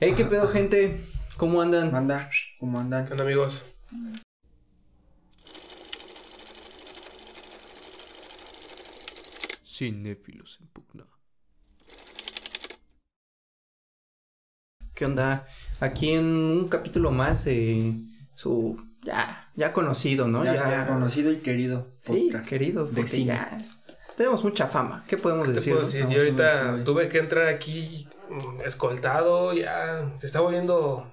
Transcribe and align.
Hey, 0.00 0.14
¿qué 0.16 0.24
pedo, 0.24 0.48
gente? 0.48 1.00
¿Cómo 1.36 1.60
andan? 1.62 1.92
Manda, 1.92 2.30
¿cómo 2.58 2.80
andan? 2.80 3.04
¿Qué 3.06 3.12
onda, 3.12 3.24
amigos? 3.24 3.64
Cinéfilos 9.64 10.58
en 10.60 10.68
pugna. 10.68 11.06
¿Qué 14.94 15.04
onda? 15.06 15.46
Aquí 15.80 16.10
en 16.10 16.24
un 16.26 16.68
capítulo 16.68 17.10
más 17.10 17.44
de 17.44 17.94
su 18.34 18.82
ya, 19.02 19.50
ya 19.54 19.72
conocido, 19.72 20.28
¿no? 20.28 20.44
Ya, 20.44 20.54
ya 20.54 20.86
conocido 20.86 21.32
y 21.32 21.38
querido. 21.38 21.88
Sí, 22.00 22.30
querido, 22.48 22.86
de 22.86 23.06
cine. 23.08 23.34
ya 23.34 23.56
es- 23.58 23.78
tenemos 24.16 24.44
mucha 24.44 24.66
fama. 24.66 25.04
¿Qué 25.08 25.16
podemos 25.16 25.46
¿Qué 25.48 25.54
te 25.54 25.56
decir? 25.56 25.72
puedo 25.72 25.82
no? 25.82 25.86
decir? 25.86 26.04
No, 26.04 26.10
Yo 26.12 26.18
ahorita 26.20 26.84
tuve 26.84 27.08
que 27.08 27.18
entrar 27.18 27.48
aquí 27.48 28.06
escoltado, 28.64 29.52
ya 29.52 30.12
se 30.16 30.26
está 30.26 30.40
volviendo... 30.40 31.10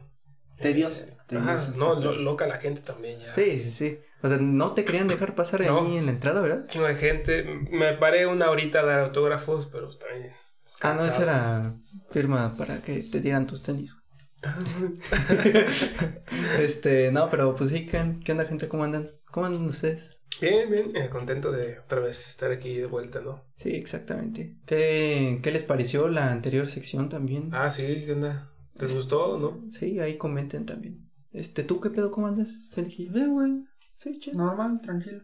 Tedioso, 0.60 1.06
eh, 1.06 1.18
tedioso 1.28 1.72
ajá, 1.72 1.78
no, 1.80 1.94
lo- 1.96 2.16
loca 2.16 2.48
la 2.48 2.58
gente 2.58 2.82
también 2.82 3.20
ya. 3.20 3.32
Sí, 3.34 3.60
sí, 3.60 3.70
sí. 3.70 4.00
O 4.24 4.28
sea, 4.28 4.38
no 4.40 4.74
te 4.74 4.84
querían 4.86 5.08
dejar 5.08 5.36
pasar 5.36 5.62
No. 5.62 5.82
ahí 5.86 5.98
en 5.98 6.08
la 6.08 6.12
entrada, 6.12 6.42
¿verdad? 6.42 6.66
Chingo 6.68 6.88
de 6.88 6.96
gente. 6.96 7.44
Me 7.70 7.94
paré 7.94 8.26
una 8.26 8.50
horita 8.50 8.80
a 8.80 8.84
dar 8.86 9.00
autógrafos, 9.02 9.68
pero 9.68 9.86
pues 9.86 10.00
también... 10.00 10.34
Ah, 10.82 10.94
no, 10.96 11.02
esa 11.06 11.22
era 11.22 11.76
firma 12.10 12.56
para 12.58 12.82
que 12.82 13.04
te 13.12 13.22
dieran 13.22 13.46
tus 13.46 13.62
tenis. 13.62 13.94
este, 16.60 17.12
no, 17.12 17.30
pero 17.30 17.56
pues 17.56 17.70
sí, 17.70 17.86
¿qué, 17.86 18.18
qué 18.24 18.32
onda, 18.32 18.46
gente? 18.46 18.68
¿Cómo 18.68 18.84
andan? 18.84 19.12
¿Cómo 19.32 19.46
andan 19.46 19.66
ustedes? 19.66 20.17
Bien, 20.40 20.70
bien, 20.70 20.96
eh, 20.96 21.10
contento 21.10 21.52
de 21.52 21.80
otra 21.80 22.00
vez 22.00 22.28
estar 22.28 22.52
aquí 22.52 22.76
de 22.76 22.86
vuelta, 22.86 23.22
¿no? 23.22 23.44
Sí, 23.56 23.70
exactamente. 23.70 24.58
¿Qué, 24.66 25.40
qué 25.42 25.52
les 25.52 25.64
pareció 25.64 26.08
la 26.10 26.32
anterior 26.32 26.68
sección 26.68 27.10
también? 27.10 27.50
Ah, 27.54 27.72
sí, 27.72 27.84
¿qué 28.06 28.14
onda? 28.14 28.52
¿Les 28.76 28.96
gustó, 28.96 29.40
no? 29.40 29.70
Sí, 29.72 30.00
ahí 30.00 30.18
comenten 30.18 30.66
también. 30.66 31.10
Este, 31.32 31.64
¿tú 31.64 31.82
qué 31.82 31.90
pedo? 31.90 32.12
¿Cómo 32.12 32.28
andas, 32.28 32.70
Fenji? 32.72 33.10
Bien, 33.10 33.34
güey. 33.34 33.52
Sí, 33.98 34.20
chido. 34.20 34.38
Normal, 34.38 34.80
tranquilo. 34.82 35.24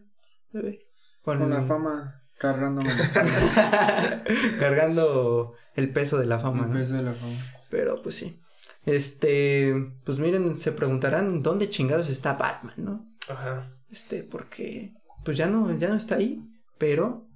bebé. 0.52 0.80
Con 1.22 1.48
la 1.48 1.62
fama 1.62 2.22
cargándome 2.38 2.90
Cargando 4.58 5.54
el 5.74 5.92
peso 5.92 6.18
de 6.18 6.26
la 6.26 6.40
fama, 6.40 6.64
el 6.64 6.72
¿no? 6.72 6.78
peso 6.78 6.94
de 6.94 7.02
la 7.02 7.14
fama. 7.14 7.36
Pero 7.70 8.02
pues 8.02 8.16
sí. 8.16 8.40
Este, 8.84 9.74
pues 10.04 10.18
miren, 10.18 10.54
se 10.54 10.72
preguntarán 10.72 11.42
dónde 11.42 11.68
chingados 11.70 12.10
está 12.10 12.34
Batman, 12.34 12.74
¿no? 12.76 13.08
Ajá. 13.30 13.72
Este, 13.90 14.22
porque 14.22 14.92
pues 15.24 15.36
ya 15.36 15.46
no, 15.46 15.76
ya 15.78 15.88
no 15.88 15.96
está 15.96 16.16
ahí, 16.16 16.40
pero 16.78 17.26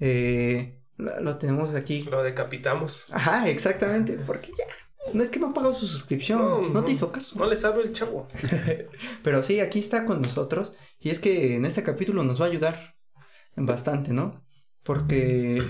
eh, 0.00 0.80
lo, 0.96 1.20
lo 1.20 1.38
tenemos 1.38 1.74
aquí. 1.74 2.02
Lo 2.04 2.22
decapitamos. 2.22 3.06
Ajá, 3.12 3.48
exactamente, 3.48 4.14
porque 4.26 4.52
ya. 4.56 4.64
No 5.12 5.22
es 5.22 5.30
que 5.30 5.40
no 5.40 5.52
pagó 5.52 5.72
su 5.74 5.84
suscripción, 5.86 6.38
No, 6.38 6.60
no, 6.62 6.68
no. 6.68 6.84
te 6.84 6.92
hizo 6.92 7.10
caso. 7.10 7.36
No 7.38 7.46
le 7.46 7.56
sabe 7.56 7.82
el 7.82 7.92
chavo. 7.92 8.28
Pero 9.24 9.42
sí, 9.42 9.58
aquí 9.58 9.80
está 9.80 10.04
con 10.04 10.22
nosotros. 10.22 10.74
Y 11.00 11.10
es 11.10 11.18
que 11.18 11.56
en 11.56 11.64
este 11.64 11.82
capítulo 11.82 12.22
nos 12.22 12.40
va 12.40 12.46
a 12.46 12.48
ayudar 12.48 12.94
bastante, 13.56 14.12
¿no? 14.12 14.44
Porque 14.84 15.62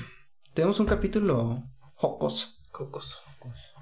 tenemos 0.53 0.78
un 0.81 0.87
capítulo 0.87 1.62
jocoso. 1.95 2.48
Cocos. 2.70 3.23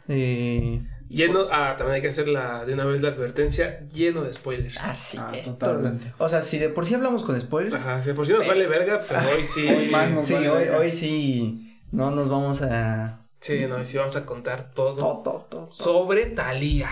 Eh, 0.08 0.82
Lleno, 1.10 1.48
ah, 1.50 1.74
también 1.76 1.96
hay 1.96 2.00
que 2.02 2.08
hacer 2.08 2.28
la, 2.28 2.64
de 2.64 2.72
una 2.72 2.84
vez 2.84 3.02
la 3.02 3.08
advertencia, 3.08 3.80
lleno 3.88 4.22
de 4.22 4.32
spoilers. 4.32 4.78
así 4.78 5.18
Ah, 5.20 5.32
es. 5.34 5.42
totalmente. 5.58 6.14
O 6.18 6.28
sea, 6.28 6.40
si 6.40 6.58
de 6.58 6.68
por 6.68 6.86
sí 6.86 6.94
hablamos 6.94 7.24
con 7.24 7.38
spoilers. 7.38 7.74
Ajá, 7.84 8.00
si 8.02 8.12
por 8.12 8.26
si 8.26 8.32
nos 8.32 8.46
vale 8.46 8.66
verga, 8.68 9.00
pero 9.08 9.20
hoy 9.36 9.44
sí. 9.44 9.66
Hoy 9.68 9.88
más 9.88 10.08
nos 10.12 10.24
Sí, 10.26 10.34
vale 10.34 10.48
hoy, 10.50 10.58
verga. 10.64 10.78
hoy 10.78 10.92
sí 10.92 11.66
no 11.90 12.12
nos 12.12 12.28
vamos 12.28 12.62
a... 12.62 13.26
Sí, 13.40 13.66
no, 13.68 13.80
y 13.80 13.84
sí 13.86 13.96
vamos 13.98 14.14
a 14.16 14.24
contar 14.24 14.70
todo 14.72 14.94
Todo, 14.94 15.22
todo, 15.22 15.46
todo. 15.50 15.72
sobre 15.72 16.26
Talía. 16.26 16.88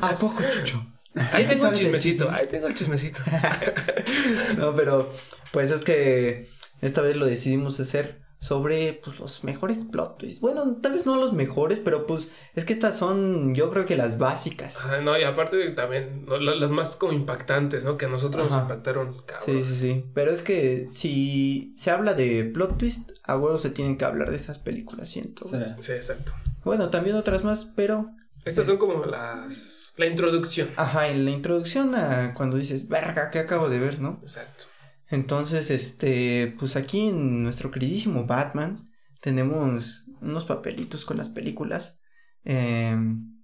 ¿A 0.00 0.16
poco, 0.18 0.42
Chucho? 0.50 0.86
Ahí 1.32 1.44
tengo 1.44 1.52
un 1.52 1.58
¿Sabes 1.60 1.78
el 1.78 1.84
chismecito, 1.84 2.24
chisme? 2.24 2.38
ahí 2.38 2.46
tengo 2.48 2.66
el 2.68 2.74
chismecito. 2.74 3.18
No, 4.56 4.74
pero 4.74 5.12
pues 5.52 5.70
es 5.70 5.82
que 5.82 6.48
esta 6.80 7.00
vez 7.02 7.16
lo 7.16 7.26
decidimos 7.26 7.78
hacer 7.80 8.22
sobre 8.44 8.92
pues 9.02 9.18
los 9.18 9.42
mejores 9.42 9.84
plot 9.84 10.18
twists. 10.18 10.38
Bueno, 10.40 10.76
tal 10.82 10.92
vez 10.92 11.06
no 11.06 11.16
los 11.16 11.32
mejores, 11.32 11.78
pero 11.82 12.06
pues 12.06 12.30
es 12.54 12.66
que 12.66 12.74
estas 12.74 12.94
son 12.98 13.54
yo 13.54 13.70
creo 13.70 13.86
que 13.86 13.96
las 13.96 14.18
básicas. 14.18 14.76
Ajá, 14.84 15.00
no, 15.00 15.18
y 15.18 15.22
aparte 15.22 15.70
también 15.70 16.26
no, 16.26 16.36
la- 16.36 16.54
las 16.54 16.70
más 16.70 16.94
como 16.96 17.14
impactantes, 17.14 17.86
¿no? 17.86 17.96
Que 17.96 18.04
a 18.04 18.08
nosotros 18.10 18.46
Ajá. 18.48 18.54
nos 18.56 18.62
impactaron, 18.64 19.22
cabrón. 19.24 19.46
Sí, 19.46 19.64
sí, 19.64 19.74
sí. 19.76 20.04
Pero 20.12 20.30
es 20.30 20.42
que 20.42 20.88
si 20.90 21.72
se 21.78 21.90
habla 21.90 22.12
de 22.12 22.44
plot 22.44 22.76
twist, 22.76 23.12
a 23.22 23.38
huevo 23.38 23.56
se 23.56 23.70
tienen 23.70 23.96
que 23.96 24.04
hablar 24.04 24.28
de 24.30 24.36
esas 24.36 24.58
películas, 24.58 25.08
siento. 25.08 25.48
Sí. 25.48 25.56
Sí, 25.80 25.92
exacto. 25.92 26.32
Bueno, 26.64 26.90
también 26.90 27.16
otras 27.16 27.44
más, 27.44 27.64
pero 27.74 28.10
Estas 28.44 28.66
son 28.66 28.76
como 28.76 29.06
las... 29.06 29.94
La 29.96 30.04
introducción. 30.06 30.70
ajá, 30.76 31.08
en 31.08 31.24
la 31.24 31.30
introducción 31.30 31.94
a 31.94 32.34
cuando 32.34 32.56
dices, 32.58 32.88
verga, 32.88 33.30
¿qué 33.30 33.38
acabo 33.38 33.70
de 33.70 33.78
ver, 33.78 34.00
no? 34.00 34.18
Exacto. 34.22 34.64
Entonces, 35.08 35.70
este, 35.70 36.54
pues 36.58 36.76
aquí 36.76 37.08
en 37.08 37.42
nuestro 37.42 37.70
queridísimo 37.70 38.24
Batman 38.26 38.90
tenemos 39.20 40.04
unos 40.20 40.44
papelitos 40.44 41.04
con 41.04 41.16
las 41.16 41.28
películas, 41.28 42.00
em, 42.44 43.42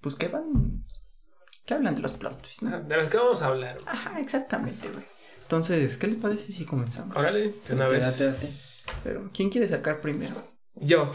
pues 0.00 0.16
que 0.16 0.28
van, 0.28 0.84
que 1.66 1.74
hablan 1.74 1.94
de 1.94 2.02
los 2.02 2.12
plot 2.12 2.40
twists. 2.42 2.88
De 2.88 2.96
las 2.96 3.08
que 3.08 3.16
vamos 3.16 3.42
a 3.42 3.46
hablar. 3.46 3.78
Ajá, 3.86 4.20
exactamente, 4.20 4.88
güey. 4.90 5.04
Entonces, 5.42 5.96
¿qué 5.96 6.06
les 6.06 6.16
parece 6.16 6.52
si 6.52 6.64
comenzamos? 6.64 7.16
Órale, 7.16 7.54
de 7.66 7.74
una 7.74 7.88
vez. 7.88 8.18
Date, 8.18 8.24
date. 8.24 8.52
Pero, 9.02 9.30
¿quién 9.32 9.50
quiere 9.50 9.68
sacar 9.68 10.00
primero? 10.00 10.54
Yo, 10.74 11.12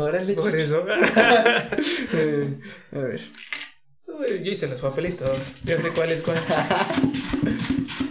Órale, 0.00 0.34
por 0.34 0.54
eso. 0.56 0.84
Eh, 2.12 2.58
a 2.92 2.98
ver. 2.98 3.20
Uy, 4.06 4.42
Yo 4.42 4.50
hice 4.50 4.66
los 4.66 4.80
papelitos. 4.80 5.62
Ya 5.62 5.78
sé 5.78 5.90
cuál 5.90 6.10
es 6.10 6.22
cuál. 6.22 6.38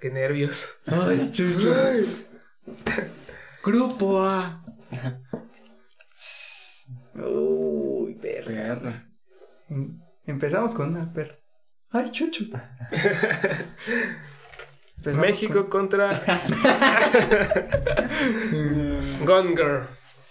Qué 0.00 0.10
nervios. 0.10 0.68
Ay, 0.86 1.30
Chucho. 1.32 1.74
Grupo 3.64 4.22
A. 4.22 4.60
Uy. 7.14 8.14
Perra. 8.20 9.08
Em- 9.68 9.98
Empezamos 10.26 10.74
con 10.74 10.90
una 10.90 11.10
perra. 11.12 11.36
Ay, 11.90 12.10
chucho. 12.12 12.44
México 15.16 15.68
contra 15.70 16.10
con- 19.24 19.56
Girl. 19.56 19.84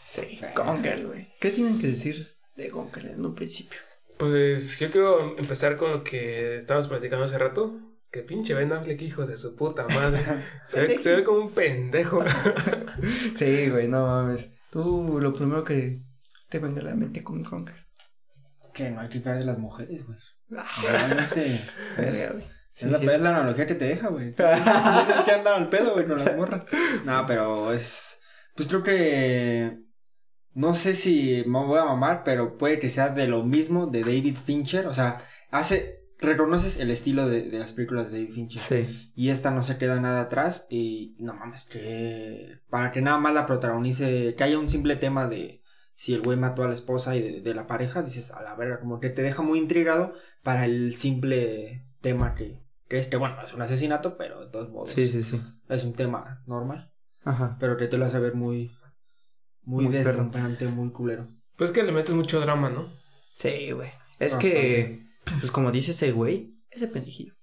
Sí, 0.09 0.39
Gonger, 0.55 1.07
güey. 1.07 1.33
¿Qué 1.39 1.49
tienen 1.49 1.79
que 1.79 1.87
decir 1.87 2.35
de 2.55 2.69
Gonger 2.69 3.07
en 3.07 3.25
un 3.25 3.33
principio? 3.33 3.79
Pues 4.17 4.77
yo 4.79 4.91
quiero 4.91 5.35
empezar 5.39 5.77
con 5.77 5.91
lo 5.91 6.03
que 6.03 6.57
estábamos 6.57 6.87
platicando 6.87 7.25
hace 7.25 7.39
rato. 7.39 7.75
Que 8.11 8.21
pinche 8.21 8.53
Ben 8.53 8.71
Affleck, 8.71 9.01
hijo 9.01 9.25
de 9.25 9.37
su 9.37 9.55
puta 9.55 9.85
madre. 9.87 10.19
Se 10.65 10.81
ve, 10.81 10.97
se 10.97 11.15
ve 11.15 11.23
como 11.23 11.39
un 11.39 11.51
pendejo. 11.51 12.23
Sí, 13.35 13.69
güey, 13.69 13.87
no 13.87 14.07
mames. 14.07 14.49
Tú, 14.71 15.19
lo 15.21 15.33
primero 15.33 15.63
que 15.63 16.01
te 16.49 16.59
venga 16.59 16.81
a 16.81 16.85
la 16.85 16.95
mente 16.95 17.23
con 17.23 17.43
Gonger. 17.43 17.75
Que 18.73 18.89
no 18.89 19.01
hay 19.01 19.09
que 19.09 19.19
fiar 19.19 19.37
de 19.37 19.45
las 19.45 19.59
mujeres, 19.59 20.05
güey. 20.05 20.17
Ah, 20.57 20.65
Realmente. 20.81 21.61
verga, 21.97 22.11
es, 22.11 22.31
güey. 22.33 22.45
Sí, 22.71 22.85
es 22.85 22.91
la, 22.91 22.99
sí. 22.99 23.07
es 23.07 23.21
la 23.21 23.29
analogía 23.29 23.67
que 23.67 23.75
te 23.75 23.85
deja, 23.85 24.09
güey. 24.09 24.33
Tienes 24.33 25.21
que 25.25 25.31
andar 25.31 25.55
al 25.55 25.69
pedo, 25.69 25.93
güey, 25.93 26.07
con 26.07 26.23
las 26.23 26.35
morras. 26.35 26.63
No, 27.05 27.25
pero 27.27 27.73
es. 27.73 28.19
Pues 28.55 28.67
creo 28.67 28.83
que. 28.83 29.77
No 30.53 30.73
sé 30.73 30.93
si 30.93 31.43
me 31.45 31.63
voy 31.65 31.79
a 31.79 31.85
mamar, 31.85 32.23
pero 32.23 32.57
puede 32.57 32.79
que 32.79 32.89
sea 32.89 33.09
de 33.09 33.27
lo 33.27 33.43
mismo 33.43 33.87
de 33.87 34.01
David 34.01 34.37
Fincher. 34.43 34.87
O 34.87 34.93
sea, 34.93 35.17
hace. 35.51 36.06
Reconoces 36.19 36.79
el 36.79 36.89
estilo 36.91 37.27
de, 37.27 37.43
de 37.43 37.59
las 37.59 37.73
películas 37.73 38.11
de 38.11 38.19
David 38.19 38.33
Fincher. 38.33 38.59
Sí. 38.61 39.11
Y 39.15 39.29
esta 39.29 39.51
no 39.51 39.61
se 39.63 39.77
queda 39.77 39.99
nada 39.99 40.21
atrás. 40.21 40.65
Y 40.69 41.15
no 41.19 41.33
mames, 41.33 41.65
que. 41.65 42.55
Para 42.69 42.91
que 42.91 43.01
nada 43.01 43.17
más 43.19 43.33
la 43.33 43.45
protagonice. 43.45 44.33
Que 44.35 44.43
haya 44.43 44.57
un 44.59 44.67
simple 44.69 44.95
tema 44.95 45.27
de. 45.27 45.61
Si 45.93 46.13
el 46.13 46.21
güey 46.21 46.37
mató 46.37 46.63
a 46.63 46.67
la 46.67 46.73
esposa 46.75 47.15
y 47.15 47.21
de, 47.21 47.41
de 47.41 47.53
la 47.55 47.65
pareja, 47.65 48.03
dices 48.03 48.29
a 48.31 48.41
la 48.43 48.53
verga, 48.55 48.79
como 48.79 48.99
que 48.99 49.09
te 49.09 49.23
deja 49.23 49.41
muy 49.41 49.57
intrigado 49.57 50.13
para 50.43 50.65
el 50.65 50.95
simple 50.95 51.87
tema 52.01 52.35
que, 52.35 52.61
que 52.87 52.99
es 52.99 53.07
que, 53.07 53.17
bueno, 53.17 53.35
es 53.43 53.51
un 53.55 53.63
asesinato, 53.63 54.15
pero 54.15 54.45
de 54.45 54.51
todos 54.51 54.69
modos 54.69 54.91
Sí, 54.91 55.07
sí, 55.07 55.23
sí. 55.23 55.41
es 55.69 55.83
un 55.85 55.93
tema 55.93 56.43
normal, 56.45 56.91
Ajá. 57.23 57.57
pero 57.59 57.77
que 57.77 57.87
te 57.87 57.97
lo 57.97 58.05
hace 58.05 58.19
ver 58.19 58.35
muy, 58.35 58.71
muy, 59.63 59.85
Muy 59.85 59.93
deslumbrante, 59.93 60.67
muy 60.67 60.91
culero. 60.91 61.23
Pues 61.55 61.71
que 61.71 61.81
le 61.81 61.91
metes 61.91 62.13
mucho 62.13 62.39
drama, 62.41 62.69
¿no? 62.69 62.85
Sí, 63.33 63.71
güey. 63.71 63.89
Es 64.19 64.35
que, 64.35 65.06
pues 65.39 65.51
como 65.51 65.71
dice 65.71 65.91
ese 65.91 66.11
güey, 66.11 66.55
ese 66.69 66.87
pendejillo. 66.87 67.33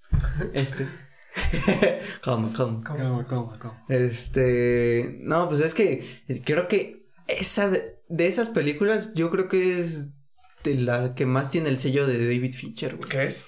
Este. 0.52 0.86
calma, 2.22 2.52
calma. 2.54 2.82
¿Cómo, 2.84 3.26
cómo, 3.26 3.58
cómo? 3.58 3.84
Este, 3.88 5.18
no, 5.20 5.48
pues 5.48 5.60
es 5.60 5.74
que 5.74 6.04
creo 6.44 6.68
que 6.68 7.08
esa 7.26 7.70
de, 7.70 7.96
de 8.08 8.26
esas 8.26 8.48
películas, 8.48 9.14
yo 9.14 9.30
creo 9.30 9.48
que 9.48 9.78
es 9.78 10.10
de 10.62 10.74
la 10.76 11.14
que 11.14 11.26
más 11.26 11.50
tiene 11.50 11.68
el 11.68 11.78
sello 11.78 12.06
de 12.06 12.18
David 12.18 12.54
Fincher, 12.54 12.96
güey. 12.96 13.08
¿Crees? 13.08 13.46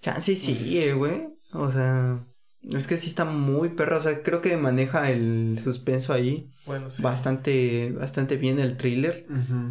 Chance 0.00 0.36
sí, 0.36 0.78
eh, 0.78 0.94
güey. 0.94 1.28
O 1.52 1.70
sea, 1.70 2.26
Es 2.70 2.86
que 2.86 2.96
sí 2.96 3.08
está 3.08 3.24
muy 3.24 3.70
perro, 3.70 3.96
o 3.96 4.00
sea, 4.00 4.22
creo 4.22 4.40
que 4.40 4.56
maneja 4.56 5.10
el 5.10 5.58
suspenso 5.58 6.12
ahí 6.12 6.50
Bueno, 6.64 6.90
sí. 6.90 7.02
bastante, 7.02 7.90
bastante 7.92 8.36
bien 8.36 8.58
el 8.60 8.76
thriller. 8.76 9.26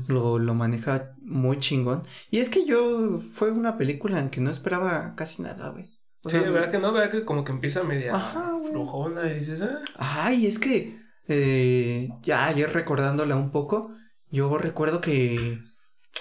Lo, 0.08 0.40
lo 0.40 0.56
maneja 0.56 1.16
muy 1.22 1.60
chingón. 1.60 2.04
Y 2.30 2.40
es 2.40 2.50
que 2.50 2.66
yo 2.66 3.18
fue 3.18 3.52
una 3.52 3.78
película 3.78 4.20
en 4.20 4.30
que 4.30 4.42
no 4.42 4.52
esperaba 4.52 5.16
casi 5.16 5.42
nada, 5.42 5.70
güey. 5.70 5.86
O 6.24 6.30
Sí, 6.30 6.38
sea, 6.38 6.50
¿verdad 6.52 6.70
que 6.70 6.80
no? 6.80 6.92
¿Verdad 6.92 7.10
que 7.12 7.26
como 7.26 7.44
que 7.44 7.52
empieza 7.52 7.84
media 7.84 8.14
Ajá, 8.16 8.52
flojona 8.70 9.28
y 9.32 9.36
dices, 9.36 9.62
ah, 9.62 9.80
Ay, 9.98 10.46
es 10.46 10.60
que 10.60 11.00
eh, 11.28 12.10
ya 12.24 12.46
ayer 12.48 12.72
recordándola 12.72 13.36
un 13.38 13.52
poco, 13.52 13.96
yo 14.30 14.58
recuerdo 14.58 15.02
que 15.02 15.60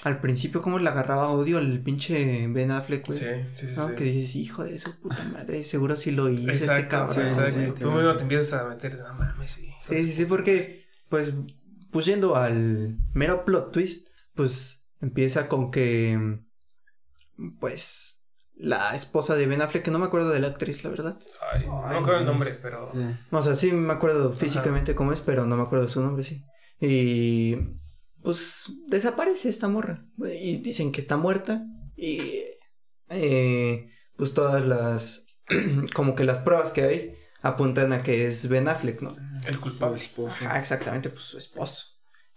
al 0.03 0.21
principio 0.21 0.63
como 0.63 0.79
le 0.79 0.89
agarraba 0.89 1.31
odio 1.31 1.59
al 1.59 1.81
pinche 1.81 2.47
Ben 2.49 2.71
Affleck, 2.71 3.07
güey. 3.07 3.19
sí, 3.19 3.27
sí, 3.55 3.67
sí. 3.69 3.75
¿no? 3.77 3.89
sí. 3.89 3.95
Que 3.95 4.05
dices, 4.05 4.37
hijo 4.37 4.65
de 4.65 4.79
su 4.79 4.99
puta 4.99 5.23
madre, 5.25 5.63
seguro 5.63 5.97
sí 5.97 6.11
lo 6.11 6.29
hizo 6.31 6.51
este 6.51 6.89
cabrón. 6.89 7.29
sí, 7.29 7.35
güey". 7.35 7.49
exacto. 7.49 7.75
Tú 7.81 7.93
mismo 7.93 8.17
te 8.17 8.23
empiezas 8.23 8.61
a 8.61 8.69
meter, 8.69 8.99
no 8.99 9.15
mames, 9.15 9.51
sí. 9.51 9.71
Sí, 9.89 10.01
sí, 10.03 10.13
sí, 10.13 10.25
porque, 10.25 10.87
pues, 11.09 11.33
pues 11.91 12.07
yendo 12.07 12.37
al 12.37 12.97
mero 13.13 13.45
plot 13.45 13.73
twist, 13.73 14.09
pues 14.35 14.87
empieza 15.01 15.49
con 15.49 15.71
que, 15.71 16.41
pues, 17.59 18.23
la 18.57 18.95
esposa 18.95 19.35
de 19.35 19.47
Ben 19.47 19.63
Affleck, 19.63 19.83
que 19.83 19.91
no 19.91 19.99
me 19.99 20.07
acuerdo 20.07 20.31
de 20.31 20.41
la 20.41 20.49
actriz, 20.49 20.85
la 20.85 20.91
verdad. 20.91 21.19
Ay, 21.53 21.67
no 21.67 21.83
me 21.83 21.97
acuerdo 21.97 22.21
el 22.21 22.27
nombre, 22.27 22.59
pero. 22.61 22.87
Sí. 22.93 23.01
O 23.31 23.43
sea, 23.43 23.55
sí 23.55 23.73
me 23.73 23.93
acuerdo 23.93 24.33
físicamente 24.33 24.95
cómo 24.95 25.13
es, 25.13 25.21
pero 25.21 25.47
no 25.47 25.57
me 25.57 25.63
acuerdo 25.63 25.87
de 25.87 25.91
su 25.91 26.03
nombre, 26.03 26.25
sí. 26.25 26.45
Y, 26.81 27.57
pues, 28.23 28.67
desaparece 28.89 29.49
esta 29.49 29.69
morra. 29.69 30.05
Y 30.41 30.59
dicen 30.59 30.93
que 30.93 31.01
está 31.01 31.17
muerta. 31.17 31.65
Y, 31.97 32.21
eh, 33.09 33.89
pues, 34.17 34.35
todas 34.35 34.67
las, 34.67 35.27
como 35.95 36.15
que 36.15 36.25
las 36.25 36.39
pruebas 36.39 36.73
que 36.73 36.83
hay 36.83 37.15
apuntan 37.43 37.93
a 37.93 38.03
que 38.03 38.27
es 38.27 38.49
Ben 38.49 38.69
Affleck, 38.69 39.03
¿no? 39.03 39.17
El 39.47 39.55
Su 39.55 39.61
culpable. 39.61 39.97
esposo. 39.97 40.37
Ah, 40.47 40.59
exactamente, 40.59 41.09
pues 41.09 41.23
su 41.25 41.39
esposo. 41.39 41.87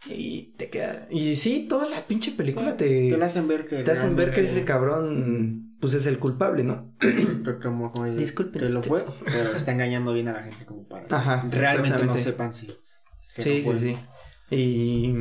Y 0.06 0.54
te 0.58 0.70
queda. 0.70 1.08
Y 1.10 1.36
sí, 1.38 1.66
toda 1.70 1.88
la 1.90 2.06
pinche 2.06 2.32
película 2.34 2.76
te. 2.76 3.10
Te 3.10 3.18
lo 3.18 3.24
hacen 3.24 3.48
ver 3.48 3.68
que. 3.68 3.84
te 3.84 3.92
hacen 3.92 4.16
ver 4.16 4.34
que 4.34 4.42
ese 4.42 4.66
cabrón. 4.66 5.78
Pues 5.80 5.94
es 5.94 6.06
el 6.06 6.20
culpable, 6.20 6.64
¿no? 6.64 6.94
como, 7.62 7.92
como 7.92 8.06
Disculpen 8.06 8.62
que 8.62 8.70
lo 8.70 8.82
fue, 8.84 9.04
pero 9.26 9.54
está 9.54 9.74
engañando 9.74 10.14
bien 10.14 10.30
a 10.30 10.34
la 10.34 10.44
gente 10.44 10.66
como 10.66 10.88
para 10.88 11.06
Ajá, 11.10 11.46
realmente 11.50 12.06
no 12.06 12.18
sepan 12.18 12.54
si. 12.54 12.68
que 13.36 13.42
Sí, 13.42 13.64
no 13.66 13.74
sí, 13.74 13.96
sí. 14.50 14.56
Y. 14.56 15.14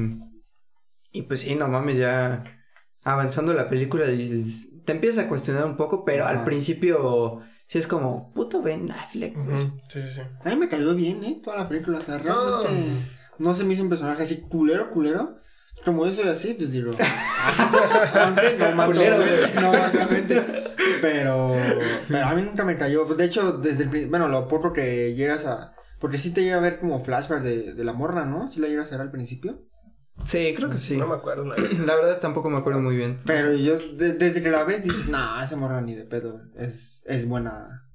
Y 1.13 1.23
pues 1.23 1.41
sí, 1.41 1.55
no 1.55 1.69
mames, 1.69 1.99
ya. 1.99 2.45
Avanzando 3.05 3.53
la 3.53 3.69
película, 3.69 4.07
dices. 4.07 4.69
Te 4.85 4.93
empiezas 4.93 5.25
a 5.25 5.29
cuestionar 5.29 5.65
un 5.67 5.77
poco, 5.77 6.05
pero 6.05 6.25
al 6.27 6.45
principio. 6.45 7.41
Sí 7.67 7.79
es 7.79 7.87
como. 7.87 8.33
Puto 8.33 8.63
Ben 8.63 8.91
Affleck, 8.91 9.35
güey. 9.37 9.65
Ujú, 9.67 9.81
Sí, 9.89 10.03
sí, 10.03 10.09
sí. 10.09 10.23
A 10.45 10.49
mí 10.51 10.57
me 10.57 10.69
cayó 10.69 10.95
bien, 10.95 11.23
¿eh? 11.25 11.41
Toda 11.45 11.57
la 11.59 11.69
película, 11.69 11.99
o 11.99 12.03
sea, 12.03 12.19
No. 12.19 12.63
realmente 12.63 12.91
no, 13.39 13.55
se 13.55 13.65
me 13.65 13.75
hizo 13.75 13.83
un 13.83 13.89
personaje 13.89 14.23
así 14.23 14.43
culero, 14.43 14.91
culero. 14.91 15.37
Como 15.85 16.07
yo 16.07 16.13
soy 16.13 16.29
así, 16.29 16.55
pues 16.55 16.71
digo, 16.71 16.93
no 18.59 18.77
mato, 18.77 18.93
Culero, 18.93 19.17
güey. 19.17 19.55
no 19.61 19.73
mato 19.73 20.07
gente. 20.09 20.43
Pero, 21.01 21.57
pero 22.09 22.27
a 22.27 22.35
mí 22.35 22.43
nunca 22.43 22.65
me 22.65 22.77
cayó. 22.77 23.05
De 23.07 23.25
hecho, 23.25 23.53
desde 23.59 23.85
el 23.85 23.91
principio, 23.91 24.11
bueno, 24.11 24.29
lo 24.29 24.47
poco 24.47 24.73
que 24.73 25.15
llegas 25.15 25.45
a, 25.47 25.75
porque 25.99 26.19
sí 26.19 26.33
te 26.33 26.43
llega 26.43 26.59
a 26.59 26.61
ver 26.61 26.79
como 26.79 27.01
flashback 27.01 27.43
de, 27.43 27.75
de 27.75 27.85
la 27.85 27.93
morra, 27.93 28.25
¿no? 28.27 28.49
Sí 28.49 28.61
la 28.61 28.69
llegas 28.69 28.89
a 28.93 28.97
ver 28.97 29.01
al 29.07 29.11
principio. 29.11 29.63
Sí, 30.25 30.55
creo 30.57 30.71
que 30.71 30.77
sí. 30.77 30.97
No 30.97 31.07
me 31.07 31.15
acuerdo. 31.17 31.45
la 31.45 31.57
neta. 31.57 31.83
La 31.85 31.95
verdad 31.97 32.21
tampoco 32.21 32.49
me 32.51 32.59
acuerdo 32.59 32.81
muy 32.81 32.97
bien. 32.97 33.21
Pero 33.27 33.53
yo, 33.55 33.79
de- 33.79 34.15
desde 34.15 34.43
que 34.43 34.51
la 34.51 34.65
ves, 34.65 34.83
dices, 34.85 35.09
nah, 35.09 35.43
esa 35.43 35.57
morra 35.57 35.81
ni 35.81 35.95
de 35.95 36.05
pedo. 36.05 36.41
Es, 36.57 37.05
es 37.09 37.27
buena. 37.29 37.89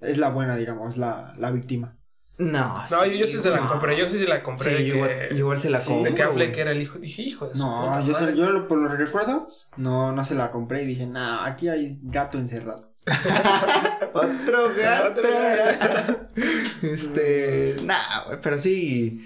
Es 0.00 0.18
la 0.18 0.30
buena, 0.30 0.56
digamos, 0.56 0.96
la, 0.96 1.32
la 1.38 1.50
víctima. 1.50 1.96
No, 2.36 2.74
No, 2.90 3.06
yo, 3.06 3.12
yo 3.12 3.26
sí 3.26 3.38
se 3.38 3.48
la 3.50 3.66
compré. 3.68 3.96
Yo 3.96 4.08
sí 4.08 4.18
se 4.18 4.26
la 4.26 4.42
compré. 4.42 4.76
Sí, 4.76 4.82
de 4.82 4.88
yo, 4.88 4.94
que, 4.94 4.98
igual, 4.98 5.28
yo 5.30 5.36
igual 5.36 5.60
se 5.60 5.70
la 5.70 5.78
Sí, 5.78 5.88
compro. 5.88 6.10
de 6.10 6.16
que 6.16 6.22
Affleck 6.24 6.56
era 6.58 6.72
el 6.72 6.82
hijo. 6.82 6.98
Dije, 6.98 7.22
hijo 7.22 7.46
de 7.46 7.52
su 7.56 7.58
No, 7.64 7.84
puta 7.86 8.00
yo, 8.00 8.14
se- 8.14 8.20
madre. 8.22 8.36
yo 8.36 8.50
lo- 8.50 8.66
por 8.68 8.78
lo 8.78 8.90
que 8.90 8.96
recuerdo, 8.96 9.48
no, 9.76 10.10
no 10.12 10.24
se 10.24 10.34
la 10.34 10.50
compré 10.50 10.82
y 10.82 10.86
dije, 10.86 11.06
nah, 11.06 11.46
aquí 11.46 11.68
hay 11.68 12.00
gato 12.02 12.38
encerrado. 12.38 12.92
Otro 14.12 14.74
gato. 14.76 15.20
Otro 15.20 15.30
gato. 15.32 16.20
este, 16.82 17.76
nah, 17.84 18.24
güey, 18.26 18.38
pero 18.42 18.58
sí, 18.58 19.20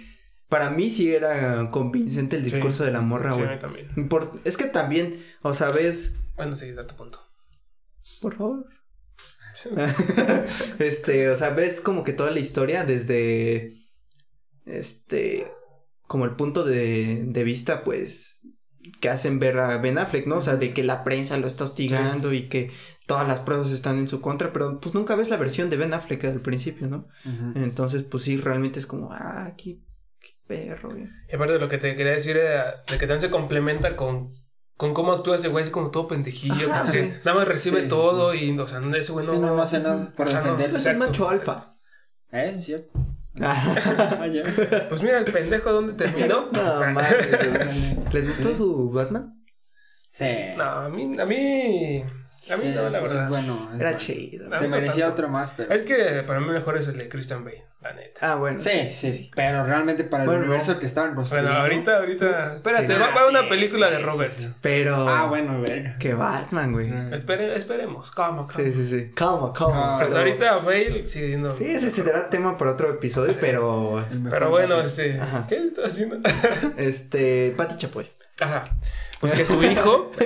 para 0.49 0.71
mí 0.71 0.89
sí 0.91 1.13
era 1.15 1.69
convincente 1.71 2.37
el 2.37 2.45
discurso 2.45 2.79
Sí. 2.79 2.85
de 2.87 2.93
la 2.93 3.01
morra, 3.01 3.33
Sí, 3.33 3.41
güey. 3.41 3.53
mí 3.55 3.59
también. 3.61 4.09
Por- 4.09 4.41
es 4.45 4.57
que 4.57 4.65
también, 4.65 5.23
o 5.43 5.55
sea, 5.55 5.71
ves, 5.71 6.17
Bueno, 6.37 6.57
sí, 6.57 6.73
da 6.73 6.87
tu 6.87 6.95
punto. 6.97 7.21
por 8.21 8.37
favor. 8.37 8.67
este, 10.79 11.31
o 11.31 11.37
sea, 11.37 11.51
ves 11.51 11.81
como 11.81 12.05
que 12.05 12.13
toda 12.13 12.31
la 12.31 12.41
historia 12.41 12.85
desde, 12.85 13.75
este, 14.65 15.51
como 16.07 16.25
el 16.25 16.37
punto 16.37 16.65
de, 16.65 17.25
de 17.27 17.45
vista, 17.45 17.85
pues, 17.85 18.47
que 19.01 19.09
hacen 19.09 19.39
ver 19.39 19.59
a 19.59 19.77
Ben 19.79 19.99
Affleck, 19.99 20.27
¿no? 20.27 20.37
O 20.37 20.41
sea, 20.41 20.57
de 20.57 20.73
que 20.73 20.83
la 20.85 21.05
prensa 21.05 21.37
lo 21.37 21.47
está 21.47 21.65
hostigando 21.65 22.33
y 22.33 22.49
que 22.49 22.71
todas 23.07 23.27
las 23.29 23.41
pruebas 23.41 23.71
están 23.71 23.99
en 23.99 24.09
su 24.09 24.21
contra, 24.21 24.53
pero 24.53 24.81
pues 24.81 24.95
nunca 24.95 25.17
ves 25.17 25.29
la 25.29 25.37
versión 25.37 25.69
de 25.71 25.77
Ben 25.77 25.93
Affleck 25.93 26.25
al 26.25 26.41
principio, 26.41 26.87
¿no? 26.89 27.09
Entonces, 27.55 28.03
pues 28.03 28.23
sí, 28.23 28.37
realmente 28.37 28.79
es 28.79 28.87
como, 28.87 29.11
ah, 29.13 29.55
qué 29.59 29.81
perro, 30.49 30.89
güey. 30.91 31.09
Y 31.31 31.35
aparte 31.37 31.53
de 31.53 31.59
lo 31.61 31.69
que 31.69 31.79
te 31.79 31.95
quería 31.95 32.13
decir 32.13 32.37
era 32.37 32.83
de 32.89 32.95
que 32.99 33.07
también 33.07 33.21
se 33.21 33.31
complementa 33.31 33.95
con, 33.95 34.31
con 34.77 34.95
cómo 34.95 35.13
actúa 35.13 35.37
ese 35.37 35.49
güey, 35.49 35.63
así 35.63 35.71
como 35.71 35.91
todo 35.93 36.09
pendejillo, 36.09 36.71
Ajá, 36.73 36.83
porque 36.85 37.03
güey. 37.03 37.13
nada 37.25 37.35
más 37.39 37.47
recibe 37.49 37.77
Sí, 37.79 37.83
sí, 37.85 37.89
todo 37.89 38.35
y, 38.35 38.59
o 38.59 38.67
sea, 38.67 38.81
ese 38.97 39.13
güey 39.13 39.27
no, 39.27 39.33
Sí, 39.35 39.39
no, 39.39 39.55
no 39.57 39.63
hace 39.63 39.79
nada 39.81 39.95
no. 40.17 40.25
defenderse. 40.25 40.79
Es 40.79 40.87
un 40.87 40.99
macho 40.99 41.29
alfa. 41.29 41.77
¿Eh? 42.33 42.55
¿Es 42.59 42.65
cierto? 42.65 42.91
no, 42.95 43.05
Ah. 43.47 43.75
Pues 44.89 45.03
mira 45.03 45.19
el 45.19 45.25
pendejo 45.33 45.73
dónde 45.73 45.93
terminó. 45.93 46.49
mames, 46.51 47.29
güey. 47.31 47.97
¿Les 48.13 48.29
gustó 48.29 48.55
su 48.55 48.91
Batman? 48.91 49.35
Sí. 50.11 50.25
No, 50.57 50.65
a 50.65 50.89
mí, 50.89 51.17
a 51.21 51.25
mí, 51.25 52.03
a 52.51 52.57
mí 52.57 52.65
no, 52.75 52.81
la 52.83 52.87
es 52.87 52.93
verdad. 52.93 53.29
bueno. 53.29 53.69
es 53.75 53.81
Era 53.81 53.91
bueno. 53.91 53.97
chido. 53.99 54.49
Ah, 54.53 54.59
Se 54.59 54.69
merecía 54.69 55.05
tanto. 55.07 55.13
otro 55.23 55.29
más, 55.29 55.53
pero. 55.57 55.73
Es 55.75 55.83
que 55.83 56.23
para 56.27 56.41
mí 56.41 56.47
mejor 56.51 56.77
es 56.77 56.89
el 56.89 56.97
de 56.99 57.09
Christian 57.09 57.45
Bale, 57.45 57.65
la 57.83 57.93
neta. 57.93 58.33
Ah, 58.33 58.35
bueno. 58.37 58.59
Sí, 58.59 58.91
sí, 58.91 59.31
pero 59.35 59.65
realmente 59.67 60.05
para 60.05 60.25
el 60.25 60.31
universo 60.31 60.79
que 60.79 60.87
estaban 60.87 61.15
construyendo. 61.15 61.51
Bueno, 61.51 61.63
ahorita, 61.65 61.97
ahorita. 61.99 62.55
Espérate, 62.57 62.87
Sí, 62.95 63.01
va 63.01 63.07
ah, 63.15 63.27
una 63.29 63.43
sí, 63.43 63.49
película 63.49 63.87
sí, 63.89 63.93
de 63.93 63.99
sí, 63.99 64.05
Robert. 64.05 64.31
sí. 64.33 64.49
Pero. 64.63 65.09
Ah, 65.09 65.27
bueno, 65.27 65.61
verga. 65.61 65.97
Que 65.99 66.15
Batman, 66.15 66.73
güey. 66.73 66.91
Espere, 67.13 67.55
esperemos. 67.55 68.11
Calma, 68.11 68.47
calma. 68.47 68.71
Sí, 68.71 68.73
sí, 68.73 68.87
sí. 68.87 69.11
Calma, 69.15 69.53
calma. 69.53 69.97
Ah, 69.97 69.99
Pues 69.99 70.11
pero- 70.11 70.21
ahorita 70.21 70.57
Bale 70.59 71.07
sigue 71.07 71.27
siendo. 71.29 71.55
Sí, 71.55 71.65
ese 71.67 71.91
será 71.91 72.31
tema 72.31 72.57
para 72.57 72.73
otro 72.73 72.89
episodio, 72.91 73.35
pero. 73.41 74.07
Pero 74.31 74.51
bueno, 74.51 74.81
este. 74.81 75.21
Ajá. 75.21 75.47
¿Qué 75.49 75.57
está 75.67 75.87
haciendo? 75.87 76.19
Este. 76.77 77.53
Pati 77.57 77.77
Chapoy. 77.77 78.11
Ajá. 78.41 78.65
Pues 79.21 79.33
que 79.33 79.47
su 79.47 79.63
hijo. 79.63 80.11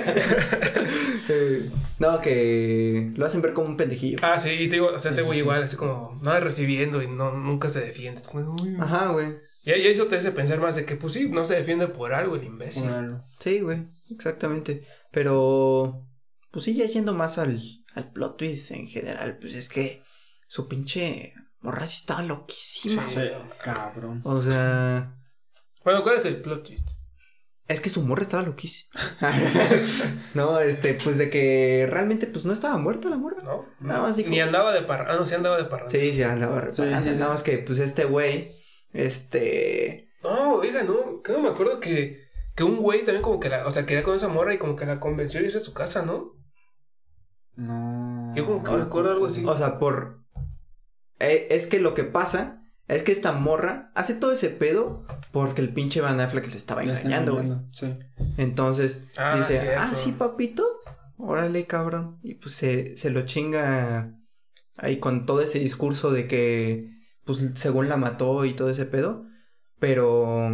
No, 1.99 2.19
que 2.21 3.11
lo 3.15 3.25
hacen 3.25 3.41
ver 3.41 3.53
como 3.53 3.67
un 3.69 3.77
pendejillo. 3.77 4.17
Ah, 4.21 4.37
sí, 4.37 4.49
y 4.49 4.67
te 4.67 4.75
digo, 4.75 4.87
o 4.93 4.99
sea, 4.99 5.11
ese 5.11 5.21
güey 5.21 5.39
igual, 5.39 5.63
así 5.63 5.75
como 5.77 6.19
nada 6.21 6.39
recibiendo 6.41 7.01
y 7.01 7.07
no, 7.07 7.31
nunca 7.31 7.69
se 7.69 7.79
defiende. 7.79 8.21
Es 8.21 8.27
como, 8.27 8.55
uy. 8.61 8.75
Ajá, 8.79 9.07
güey. 9.07 9.37
Y, 9.63 9.71
y 9.71 9.87
eso 9.87 10.05
te 10.07 10.17
hace 10.17 10.31
pensar 10.31 10.59
más 10.59 10.75
de 10.75 10.85
que, 10.85 10.95
pues 10.97 11.13
sí, 11.13 11.29
no 11.29 11.45
se 11.45 11.55
defiende 11.55 11.87
por 11.87 12.13
algo 12.13 12.35
el 12.35 12.43
imbécil. 12.43 12.89
Bueno, 12.89 13.25
Sí, 13.39 13.61
güey. 13.61 13.87
Exactamente. 14.11 14.85
Pero. 15.11 16.05
Pues 16.51 16.65
sí, 16.65 16.73
ya 16.75 16.85
yendo 16.85 17.13
más 17.13 17.37
al, 17.37 17.61
al 17.95 18.11
plot 18.11 18.37
twist 18.37 18.71
en 18.71 18.85
general, 18.87 19.37
pues 19.39 19.53
es 19.55 19.69
que 19.69 20.03
su 20.47 20.67
pinche 20.67 21.33
morra 21.61 21.87
sí 21.87 21.95
estaba 21.99 22.21
loquísima, 22.21 23.07
Sí. 23.07 23.15
güey. 23.15 23.31
cabrón. 23.63 24.21
O 24.25 24.41
sea. 24.41 25.15
Bueno, 25.85 26.03
¿cuál 26.03 26.15
es 26.17 26.25
el 26.25 26.41
plot 26.41 26.67
twist? 26.67 26.89
Es 27.67 27.79
que 27.79 27.89
su 27.89 28.01
morra 28.03 28.23
estaba 28.23 28.43
loquísima. 28.43 28.91
no, 30.33 30.59
este, 30.59 30.93
pues 30.95 31.17
de 31.17 31.29
que 31.29 31.87
realmente 31.89 32.27
pues 32.27 32.43
no 32.45 32.51
estaba 32.53 32.77
muerta 32.77 33.09
la 33.09 33.15
morra. 33.17 33.41
¿No? 33.43 33.65
Nada 33.79 34.01
más 34.01 34.17
dijo- 34.17 34.29
Ni 34.29 34.41
andaba 34.41 34.73
de 34.73 34.81
parra. 34.81 35.13
Ah, 35.13 35.15
no, 35.15 35.25
sí 35.25 35.33
andaba 35.35 35.57
de 35.57 35.65
parra. 35.65 35.89
Sí, 35.89 36.11
sí, 36.11 36.23
andaba. 36.23 36.61
Sí, 36.73 36.83
sí, 36.83 36.89
sí. 36.89 37.09
Nada 37.11 37.29
más 37.29 37.41
que 37.43 37.57
pues 37.59 37.79
este 37.79 38.03
güey, 38.05 38.51
este... 38.91 40.09
No, 40.23 40.55
oiga, 40.55 40.83
no, 40.83 41.21
que 41.21 41.31
no 41.33 41.39
me 41.39 41.49
acuerdo 41.49 41.79
que, 41.79 42.27
que 42.55 42.63
un 42.63 42.77
güey 42.77 43.03
también 43.03 43.21
como 43.23 43.39
que 43.39 43.49
la, 43.49 43.65
o 43.65 43.71
sea, 43.71 43.85
quería 43.85 44.03
con 44.03 44.15
esa 44.15 44.27
morra 44.29 44.53
y 44.53 44.57
como 44.57 44.75
que 44.75 44.85
la 44.85 44.99
convenció 44.99 45.39
de 45.39 45.45
irse 45.47 45.57
a 45.57 45.61
su 45.61 45.73
casa, 45.73 46.01
¿no? 46.03 46.33
No. 47.55 48.33
Yo 48.35 48.45
como 48.45 48.63
que 48.63 48.71
me 48.71 48.81
acuerdo 48.81 49.11
algo 49.11 49.25
así. 49.27 49.43
O 49.45 49.57
sea, 49.57 49.79
por... 49.79 50.23
eh, 51.19 51.47
es 51.51 51.67
que 51.67 51.79
lo 51.79 51.93
que 51.93 52.03
pasa 52.03 52.62
es 52.87 53.03
que 53.03 53.11
esta 53.11 53.31
morra 53.31 53.91
hace 53.95 54.13
todo 54.13 54.31
ese 54.33 54.49
pedo 54.49 55.05
porque 55.31 55.61
el 55.61 55.73
pinche 55.73 56.01
Van 56.01 56.19
Affleck 56.19 56.47
le 56.47 56.57
estaba 56.57 56.83
engañando, 56.83 57.33
güey. 57.35 57.51
Sí. 57.71 57.93
Entonces 58.37 59.03
Ah, 59.17 59.37
dice, 59.37 59.59
cierto. 59.61 59.81
ah, 59.81 59.91
sí, 59.95 60.11
papito, 60.11 60.65
órale, 61.17 61.65
cabrón. 61.65 62.19
Y 62.23 62.35
pues 62.35 62.53
se, 62.55 62.97
se 62.97 63.09
lo 63.09 63.25
chinga 63.25 64.13
ahí 64.77 64.97
con 64.97 65.25
todo 65.25 65.41
ese 65.41 65.59
discurso 65.59 66.11
de 66.11 66.27
que, 66.27 66.89
pues 67.25 67.39
según 67.55 67.87
la 67.89 67.97
mató 67.97 68.43
y 68.45 68.53
todo 68.53 68.69
ese 68.69 68.85
pedo. 68.85 69.25
Pero, 69.79 70.49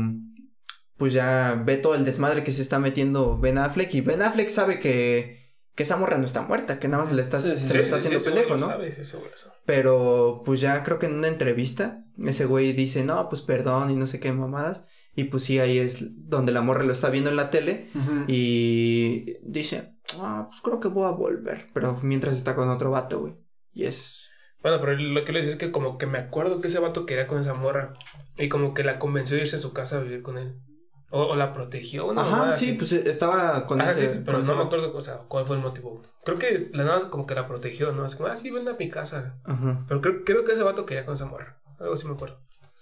pues 0.97 1.13
ya 1.13 1.61
ve 1.65 1.77
todo 1.77 1.95
el 1.95 2.03
desmadre 2.05 2.43
que 2.43 2.51
se 2.51 2.61
está 2.61 2.79
metiendo 2.79 3.37
Ben 3.39 3.57
Affleck. 3.57 3.93
Y 3.93 4.01
Ben 4.01 4.21
Affleck 4.21 4.49
sabe 4.49 4.79
que, 4.79 5.38
que 5.75 5.83
esa 5.83 5.97
morra 5.97 6.17
no 6.17 6.25
está 6.25 6.41
muerta, 6.41 6.79
que 6.79 6.87
nada 6.87 7.05
más 7.05 7.13
le 7.13 7.21
está, 7.21 7.41
Sí, 7.41 7.51
sí, 7.51 7.55
se 7.57 7.67
sí, 7.67 7.73
lo 7.77 7.83
está 7.83 7.95
haciendo 7.97 8.19
sí, 8.19 8.25
pendejo, 8.25 8.57
¿no? 8.57 8.67
sabes. 8.67 9.15
Pero 9.65 10.41
pues 10.45 10.59
ya 10.59 10.83
creo 10.83 10.99
que 10.99 11.05
en 11.05 11.15
una 11.15 11.27
entrevista, 11.27 12.03
ese 12.25 12.45
güey 12.45 12.73
dice, 12.73 13.03
no, 13.03 13.29
pues 13.29 13.41
perdón 13.41 13.91
y 13.91 13.95
no 13.95 14.05
sé 14.07 14.19
qué 14.19 14.31
mamadas. 14.31 14.85
Y 15.15 15.25
pues 15.25 15.43
sí, 15.43 15.59
ahí 15.59 15.77
es 15.77 16.05
donde 16.29 16.51
la 16.51 16.61
morra 16.61 16.83
lo 16.83 16.91
está 16.91 17.09
viendo 17.09 17.29
en 17.29 17.35
la 17.35 17.49
tele 17.49 17.89
y 18.27 19.37
dice, 19.43 19.95
ah, 20.19 20.47
pues 20.49 20.61
creo 20.61 20.79
que 20.79 20.87
voy 20.87 21.05
a 21.07 21.11
volver. 21.11 21.69
Pero 21.73 21.99
mientras 22.03 22.37
está 22.37 22.55
con 22.55 22.69
otro 22.69 22.91
vato, 22.91 23.19
güey. 23.21 23.35
Y 23.73 23.85
es... 23.85 24.29
Bueno, 24.61 24.79
pero 24.81 24.95
lo 24.97 25.23
que 25.23 25.31
le 25.31 25.39
decía 25.39 25.53
es 25.53 25.59
que 25.59 25.71
como 25.71 25.97
que 25.97 26.05
me 26.05 26.17
acuerdo 26.17 26.61
que 26.61 26.67
ese 26.67 26.79
vato 26.79 27.05
quería 27.05 27.27
con 27.27 27.39
esa 27.39 27.53
morra. 27.53 27.93
Y 28.37 28.49
como 28.49 28.73
que 28.73 28.83
la 28.83 28.99
convenció 28.99 29.35
de 29.35 29.43
irse 29.43 29.55
a 29.55 29.59
su 29.59 29.73
casa 29.73 29.97
a 29.97 30.01
vivir 30.01 30.21
con 30.21 30.37
él. 30.37 30.59
O, 31.11 31.23
o 31.23 31.35
la 31.35 31.53
protegió. 31.53 32.05
Una 32.07 32.21
Ajá, 32.21 32.29
mamada 32.31 32.53
sí, 32.53 32.69
así. 32.69 32.77
pues 32.77 32.91
estaba 32.93 33.65
con 33.65 33.81
Ah, 33.81 33.89
ese... 33.91 34.07
sí, 34.09 34.13
sí, 34.17 34.21
pero 34.25 34.37
con 34.37 34.43
ese 34.43 34.51
no 34.51 34.57
me 34.59 34.63
acuerdo 34.65 34.95
o 34.95 35.01
sea, 35.01 35.17
cuál 35.27 35.45
fue 35.47 35.55
el 35.55 35.61
motivo. 35.63 36.01
Creo 36.23 36.37
que 36.37 36.69
la 36.73 36.83
nada 36.83 37.09
como 37.09 37.25
que 37.25 37.33
la 37.35 37.47
protegió, 37.47 37.91
¿no? 37.93 38.03
Así 38.03 38.15
como, 38.17 38.29
ah, 38.29 38.35
sí, 38.35 38.51
ven 38.51 38.67
a 38.67 38.73
mi 38.73 38.89
casa. 38.89 39.39
Ajá. 39.43 39.85
Pero 39.87 40.01
creo, 40.01 40.23
creo 40.23 40.45
que 40.45 40.51
ese 40.51 40.61
vato 40.63 40.85
quería 40.85 41.05
con 41.05 41.15
esa 41.15 41.25
morra. 41.25 41.59
Algo 41.79 41.93
así 41.95 42.05
me 42.07 42.13
acuerdo. 42.13 42.39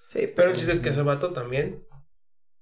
Sí, 0.10 0.28
Pero 0.36 0.50
el 0.52 0.56
chiste 0.58 0.72
es 0.74 0.80
que 0.80 0.90
ese 0.90 1.02
vato 1.04 1.32
también. 1.32 1.84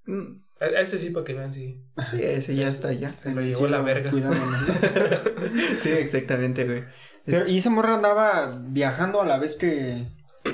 Mm, 0.05 0.41
a- 0.59 0.65
Ese 0.81 0.97
sí, 0.99 1.09
para 1.09 1.23
que 1.25 1.33
vean, 1.33 1.51
sí. 1.53 1.83
Sí, 2.11 2.19
ese 2.21 2.55
ya 2.55 2.67
está 2.67 2.93
ya. 2.93 3.15
Se 3.17 3.31
lo 3.31 3.41
llevó 3.41 3.65
Sí, 3.65 3.71
la 3.71 3.79
no, 3.79 3.83
verga. 3.85 4.11
cuidado, 4.11 4.35
¿no? 4.35 5.49
Sí, 5.79 5.89
exactamente, 5.91 6.65
güey. 6.65 6.83
Pero, 7.25 7.47
y 7.47 7.57
esa 7.57 7.69
morra 7.71 7.95
andaba 7.95 8.59
viajando 8.67 9.21
a 9.21 9.25
la 9.25 9.37
vez 9.39 9.55
que. 9.55 10.07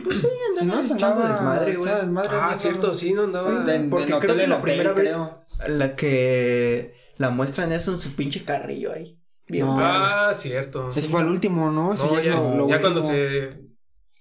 Pues 0.03 0.19
sí, 0.21 0.27
Si 0.57 0.65
no, 0.65 0.73
andaba 0.73 0.93
andaba 0.93 1.27
desmadre, 1.27 1.75
güey. 1.75 1.91
desmadre, 1.93 2.29
Ah, 2.33 2.55
cierto, 2.55 2.93
sí, 2.93 3.13
no 3.13 3.23
andaba. 3.23 3.65
Sí, 3.65 3.71
de- 3.71 3.79
Porque 3.89 4.13
hotel 4.13 4.19
creo 4.29 4.37
que 4.37 4.47
la 4.47 4.55
hotel, 4.55 4.63
primera 4.63 4.93
vez- 4.93 5.11
creo. 5.11 5.41
La 5.67 5.95
que 5.95 6.95
la 7.17 7.29
muestran 7.29 7.71
es 7.71 7.87
en 7.87 7.99
su 7.99 8.15
pinche 8.15 8.43
carrillo 8.43 8.93
ahí. 8.93 9.19
Bien 9.47 9.65
No. 9.65 9.77
Ah, 9.79 10.33
cierto. 10.35 10.89
Ese 10.89 11.03
fue 11.03 11.21
el 11.21 11.27
último, 11.27 11.71
¿no? 11.71 11.93
Ese 11.93 12.07
ya, 12.23 12.35
lo- 12.35 12.67
cuando 12.79 13.01
se. 13.01 13.59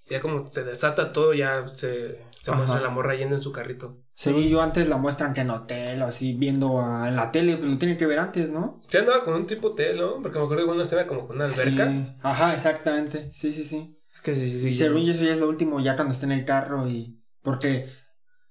Ya 0.07 0.19
como 0.19 0.45
se 0.51 0.63
desata 0.65 1.13
todo, 1.13 1.33
ya 1.33 1.67
se, 1.69 2.19
se 2.39 2.51
muestra 2.51 2.81
la 2.81 2.89
morra 2.89 3.15
yendo 3.15 3.35
en 3.35 3.41
su 3.41 3.51
carrito. 3.53 3.99
Según 4.13 4.43
yo, 4.43 4.61
antes 4.61 4.89
la 4.89 4.97
muestran 4.97 5.33
que 5.33 5.41
en 5.41 5.49
hotel 5.51 6.01
o 6.01 6.05
así, 6.05 6.33
viendo 6.33 6.81
a- 6.81 7.07
en 7.07 7.15
la 7.15 7.31
tele, 7.31 7.55
pues 7.57 7.71
lo 7.71 7.77
tiene 7.77 7.97
que 7.97 8.05
ver 8.05 8.19
antes, 8.19 8.49
¿no? 8.49 8.81
Se 8.89 8.99
andaba 8.99 9.23
con 9.23 9.33
un 9.35 9.47
tipo 9.47 9.69
hotel, 9.69 9.99
¿no? 10.01 10.21
Porque 10.21 10.37
me 10.37 10.43
acuerdo 10.45 10.65
de 10.65 10.71
una 10.71 10.83
escena 10.83 11.07
como 11.07 11.27
con 11.27 11.37
una 11.37 11.45
alberca. 11.45 11.89
Sí. 11.89 12.15
Ajá, 12.21 12.53
exactamente. 12.53 13.29
Sí, 13.33 13.53
sí, 13.53 13.63
sí. 13.63 13.97
Es 14.21 14.23
que 14.23 14.35
sí, 14.35 14.51
sí, 14.51 14.67
y 14.67 14.71
sí. 14.71 14.77
según 14.77 15.03
yo, 15.03 15.13
eso 15.13 15.23
ya 15.23 15.33
es 15.33 15.39
lo 15.39 15.49
último, 15.49 15.79
ya 15.79 15.95
cuando 15.95 16.13
está 16.13 16.25
en 16.27 16.31
el 16.33 16.45
carro 16.45 16.87
y. 16.87 17.19
Porque. 17.41 17.89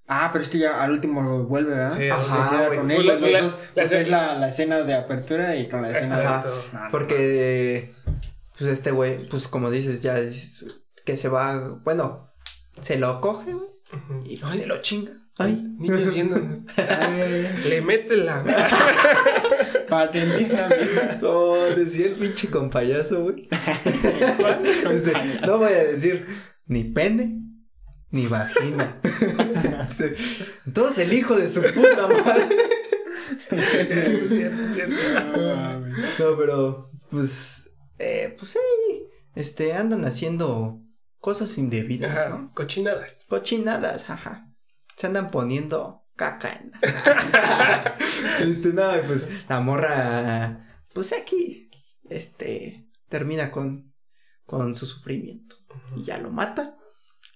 Ah, 0.07 0.29
pero 0.33 0.43
este 0.43 0.57
ya 0.59 0.83
al 0.83 0.91
último 0.91 1.45
vuelve, 1.45 1.73
¿verdad? 1.73 1.97
Sí, 1.97 2.09
Ajá, 2.09 2.23
Se 2.49 2.49
queda 2.57 2.67
con 2.75 2.87
Pues 2.87 2.99
ellos, 2.99 3.05
la- 3.05 3.13
los 3.13 3.31
la- 3.31 3.41
la 3.75 3.83
es 4.01 4.09
la, 4.09 4.33
la 4.39 4.47
escena 4.49 4.81
de 4.83 4.93
apertura 4.93 5.55
y 5.55 5.69
con 5.69 5.81
la 5.83 5.91
escena 5.91 6.17
de... 6.41 6.49
Porque, 6.91 7.93
pues 8.57 8.69
este 8.69 8.91
güey, 8.91 9.27
pues 9.29 9.47
como 9.47 9.71
dices, 9.71 10.01
ya 10.01 10.17
es 10.19 10.65
que 11.05 11.15
se 11.15 11.29
va, 11.29 11.79
bueno, 11.85 12.29
se 12.81 12.97
lo 12.97 13.21
coge, 13.21 13.53
güey, 13.53 13.69
y 14.25 14.37
se 14.37 14.65
lo 14.65 14.81
chinga. 14.81 15.13
Ay, 15.43 15.75
niños 15.77 16.13
viendo. 16.13 16.35
Ay, 16.77 17.47
Le 17.67 17.81
mete 17.81 18.17
la. 18.17 18.43
Para 19.89 20.11
que 20.11 20.21
entiendan 20.23 20.69
bien. 20.69 21.19
Oh, 21.23 21.55
decía 21.75 22.07
el 22.07 22.13
pinche 22.13 22.49
compayazo, 22.49 23.23
güey. 23.23 23.47
Dice, 24.91 25.13
no 25.45 25.57
voy 25.57 25.73
a 25.73 25.83
decir 25.83 26.27
ni 26.65 26.83
pene 26.85 27.39
ni 28.09 28.27
vagina. 28.27 28.99
Dice, 29.89 30.15
Entonces 30.65 30.99
el 31.05 31.13
hijo 31.13 31.35
de 31.35 31.49
su 31.49 31.61
puta 31.61 32.07
madre. 32.07 32.47
Es 33.51 33.89
cierto, 33.89 34.25
es 34.25 34.73
cierto. 34.73 34.95
No, 36.19 36.37
pero, 36.37 36.91
pues, 37.09 37.69
eh, 37.99 38.35
pues 38.37 38.51
sí, 38.51 38.59
este, 39.35 39.73
andan 39.73 40.05
haciendo 40.05 40.81
cosas 41.19 41.57
indebidas, 41.57 42.27
Ajá, 42.27 42.29
¿no? 42.29 42.51
cochinadas. 42.53 43.25
Cochinadas, 43.29 44.03
jaja. 44.05 44.47
Se 45.01 45.07
andan 45.07 45.31
poniendo 45.31 46.05
caca 46.15 46.53
en 46.53 46.69
la- 46.69 47.97
Este, 48.41 48.71
no, 48.71 48.83
pues 49.07 49.27
la 49.49 49.59
morra, 49.59 50.83
pues 50.93 51.11
aquí, 51.11 51.71
este, 52.07 52.87
termina 53.09 53.49
con, 53.49 53.95
con 54.45 54.75
su 54.75 54.85
sufrimiento. 54.85 55.55
Y 55.97 56.03
ya 56.03 56.19
lo 56.19 56.29
mata. 56.29 56.77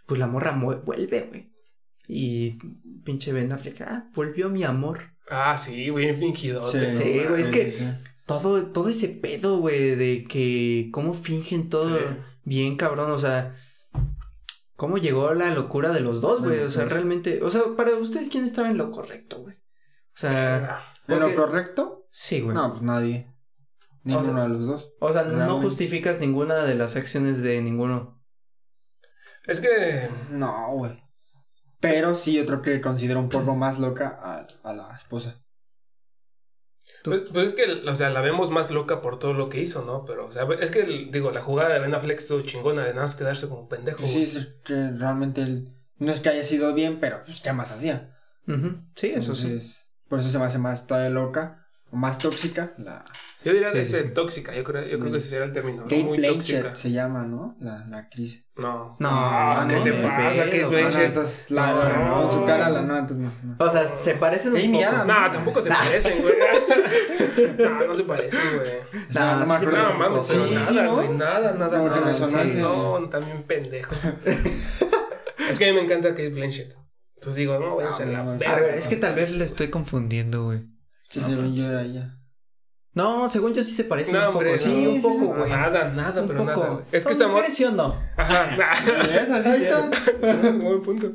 Pues 0.05 0.19
la 0.19 0.27
morra 0.27 0.51
vuelve, 0.51 1.21
güey. 1.21 1.51
Y 2.07 2.59
pinche 3.03 3.33
Ben 3.33 3.51
Affleck, 3.51 3.81
ah, 3.81 4.11
volvió 4.13 4.47
mi 4.51 4.63
amor. 4.63 5.15
Ah, 5.27 5.57
sí, 5.57 5.89
güey, 5.89 6.15
fingidote. 6.15 6.93
Sí, 6.93 7.21
¿no? 7.23 7.29
güey, 7.29 7.41
es 7.41 7.47
que- 7.47 7.71
sí. 7.71 7.87
Todo, 8.27 8.67
todo 8.67 8.89
ese 8.89 9.07
pedo, 9.09 9.57
güey, 9.57 9.95
de 9.95 10.23
que 10.25 10.89
cómo 10.91 11.15
fingen 11.15 11.69
todo 11.69 11.97
Sí. 11.97 12.05
bien 12.43 12.75
cabrón, 12.75 13.09
o 13.09 13.17
sea, 13.17 13.55
cómo 14.75 14.97
llegó 14.97 15.33
la 15.33 15.51
locura 15.51 15.91
de 15.91 16.01
los 16.01 16.21
dos, 16.21 16.41
güey, 16.41 16.59
o 16.61 16.69
sea, 16.71 16.85
realmente, 16.85 17.41
o 17.43 17.49
sea, 17.49 17.61
para 17.77 17.91
ustedes, 17.95 18.29
¿quién 18.29 18.43
estaba 18.45 18.69
en 18.69 18.77
lo 18.77 18.91
correcto, 18.91 19.41
güey? 19.41 19.55
O 19.55 20.17
sea, 20.17 20.83
¿En 21.07 21.19
porque- 21.19 21.35
lo 21.35 21.35
correcto? 21.35 22.07
sí, 22.09 22.41
güey. 22.41 22.55
No, 22.55 22.71
pues 22.71 22.81
nadie. 22.81 23.31
Ninguno 24.03 24.31
O 24.31 24.35
sea, 24.35 24.43
de 24.43 24.49
los 24.49 24.65
dos. 24.67 24.93
O 24.99 25.11
sea, 25.13 25.23
no 25.23 25.59
justificas 25.61 26.21
ninguna 26.21 26.57
de 26.57 26.75
las 26.75 26.95
acciones 26.95 27.41
de 27.41 27.59
ninguno. 27.61 28.21
Es 29.47 29.59
que. 29.59 30.09
No, 30.29 30.71
güey. 30.73 31.03
Pero 31.79 32.13
sí, 32.15 32.39
otro 32.39 32.61
que 32.61 32.81
considero 32.81 33.19
un 33.19 33.29
poco 33.29 33.55
más 33.55 33.79
loca 33.79 34.19
a, 34.21 34.45
a 34.69 34.73
la 34.73 34.93
esposa. 34.95 35.43
Pues, 37.05 37.21
pues 37.31 37.47
es 37.47 37.53
que, 37.53 37.89
o 37.89 37.95
sea, 37.95 38.09
la 38.09 38.21
vemos 38.21 38.51
más 38.51 38.71
loca 38.71 39.01
por 39.01 39.19
todo 39.19 39.33
lo 39.33 39.49
que 39.49 39.61
hizo, 39.61 39.85
¿no? 39.85 40.05
Pero, 40.05 40.25
o 40.25 40.31
sea, 40.31 40.47
es 40.59 40.71
que, 40.71 41.07
digo, 41.11 41.31
la 41.31 41.41
jugada 41.41 41.73
de 41.73 41.79
Ben 41.79 41.93
Affleck 41.93 42.19
estuvo 42.19 42.41
chingona 42.41 42.83
de 42.83 42.89
nada 42.89 43.03
más 43.03 43.15
quedarse 43.15 43.47
como 43.47 43.69
pendejo. 43.69 44.05
Sí, 44.05 44.23
es 44.23 44.55
que 44.63 44.91
realmente 44.91 45.41
él, 45.41 45.69
no 45.97 46.11
es 46.11 46.19
que 46.19 46.29
haya 46.29 46.43
sido 46.43 46.73
bien, 46.73 46.99
pero 46.99 47.23
pues 47.23 47.41
¿qué 47.41 47.53
más 47.53 47.71
hacía? 47.71 48.15
Ujú, 48.47 48.81
Sí, 48.95 49.07
eso 49.07 49.33
sí. 49.33 49.47
Entonces, 49.47 49.89
Por 50.09 50.19
eso 50.19 50.29
se 50.29 50.39
me 50.39 50.45
hace 50.45 50.57
más 50.57 50.87
todavía 50.87 51.09
loca 51.09 51.65
o 51.91 51.95
más 51.95 52.17
tóxica. 52.17 52.73
La 52.77 53.03
Yo 53.45 53.53
diría 53.53 53.71
de 53.71 53.85
sí. 53.85 53.95
tóxica, 54.13 54.53
yo 54.55 54.63
creo, 54.63 54.85
yo 54.87 54.97
creo 54.99 55.11
que 55.11 55.19
ese 55.19 55.27
sería 55.29 55.45
el 55.45 55.53
término. 55.53 55.83
Kate 55.83 56.03
muy 56.03 56.17
Blanchett 56.17 56.61
tóxica. 56.63 56.75
se 56.75 56.91
llama, 56.91 57.23
¿no? 57.25 57.55
La, 57.59 57.85
la 57.87 57.99
actriz. 57.99 58.49
No. 58.57 58.97
No, 58.99 59.07
Ah, 59.11 59.65
¿qué 59.69 59.75
no 59.75 59.83
te 59.83 59.91
me 59.91 60.01
pasa, 60.01 60.43
pedo, 60.45 60.45
Kate 60.45 60.57
no, 60.61 60.63
Ah, 60.63 60.63
no, 60.63 60.69
Blanchett? 60.71 61.05
entonces, 61.05 61.51
la, 61.51 62.05
No. 62.07 62.21
con 62.23 62.31
su 62.31 62.45
cara, 62.45 62.69
la 62.69 62.81
no, 62.81 62.97
entonces 62.97 63.17
no. 63.23 63.31
no. 63.43 63.55
O 63.63 63.69
sea, 63.69 63.87
se 63.87 64.15
parecen 64.15 64.53
un 64.55 64.71
poco. 64.73 65.05
No, 65.05 65.31
tampoco 65.31 65.61
se 65.61 65.69
parecen, 65.69 66.21
güey. 66.23 66.33
no, 67.59 67.87
no 67.87 67.93
se 67.93 68.03
parecen, 68.03 68.39
güey. 68.57 68.71
No, 69.13 69.39
no 69.45 69.45
sí 69.57 69.65
se. 69.65 69.71
No, 69.71 69.93
mames, 69.99 70.23
Sí, 70.25 70.37
nada, 70.37 70.65
sí, 70.65 70.75
¿no? 70.75 70.95
güey, 70.95 71.09
nada, 71.09 71.51
nada, 71.53 71.81
nada. 71.83 72.13
sí, 72.13 72.57
no, 72.57 73.07
también 73.09 73.43
pendejo. 73.43 73.93
es 75.49 75.59
que 75.59 75.65
a 75.65 75.67
mí 75.69 75.73
me 75.75 75.83
encanta 75.83 76.09
Kate 76.09 76.29
Blanchett. 76.29 76.75
Entonces 77.15 77.35
digo, 77.35 77.59
no, 77.59 77.75
voy 77.75 77.83
a 77.83 77.87
Ah, 77.87 77.89
hacer 77.91 78.07
la 78.07 78.23
no, 78.23 78.31
verga. 78.31 78.55
A 78.55 78.59
ver, 78.59 78.75
es 78.75 78.87
que 78.87 78.95
tal 78.95 79.15
vez 79.15 79.35
le 79.35 79.43
estoy 79.43 79.69
confundiendo, 79.69 80.45
güey. 80.45 80.63
Sí, 81.09 81.21
según 81.21 81.53
yo 81.55 81.67
era 81.67 81.83
ella. 81.83 82.17
No, 82.95 83.27
según 83.29 83.53
yo 83.53 83.63
sí 83.63 83.71
se 83.73 83.83
parece 83.83 84.13
No, 84.13 84.19
un 84.19 84.25
poco. 84.27 84.37
hombre, 84.39 84.57
sí, 84.57 84.83
no. 84.85 84.91
un 84.91 85.01
poco, 85.01 85.25
güey. 85.35 85.49
Nada, 85.51 85.89
nada, 85.89 86.21
un 86.21 86.27
pero 86.29 86.39
poco. 86.39 86.51
nada. 86.61 86.73
güey. 86.75 86.85
Es 86.91 86.91
que 86.91 86.99
¿Son 87.01 87.11
esta 87.11 87.25
amor. 87.25 87.35
mujeres, 87.37 87.55
sí 87.55 87.63
o 87.65 87.71
no? 87.71 88.01
Ajá. 88.15 88.55
Esa 89.21 89.43
sí 89.43 89.49
Ahí 89.49 89.63
está. 89.65 90.51
Buen 90.51 90.81
punto. 90.81 91.11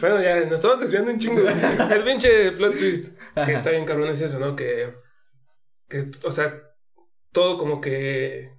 Bueno, 0.00 0.22
ya 0.22 0.40
nos 0.44 0.52
estamos 0.54 0.80
desviando 0.80 1.10
un 1.10 1.18
chingo. 1.18 1.42
El 1.90 2.04
pinche 2.04 2.52
plot 2.52 2.78
twist. 2.78 3.18
Que 3.34 3.40
Ajá. 3.40 3.52
está 3.52 3.70
bien 3.70 3.84
cabrón 3.84 4.08
es 4.10 4.20
eso, 4.20 4.38
¿no? 4.38 4.54
Que, 4.56 4.94
que, 5.88 6.04
o 6.24 6.30
sea, 6.32 6.54
todo 7.32 7.58
como 7.58 7.80
que 7.80 8.52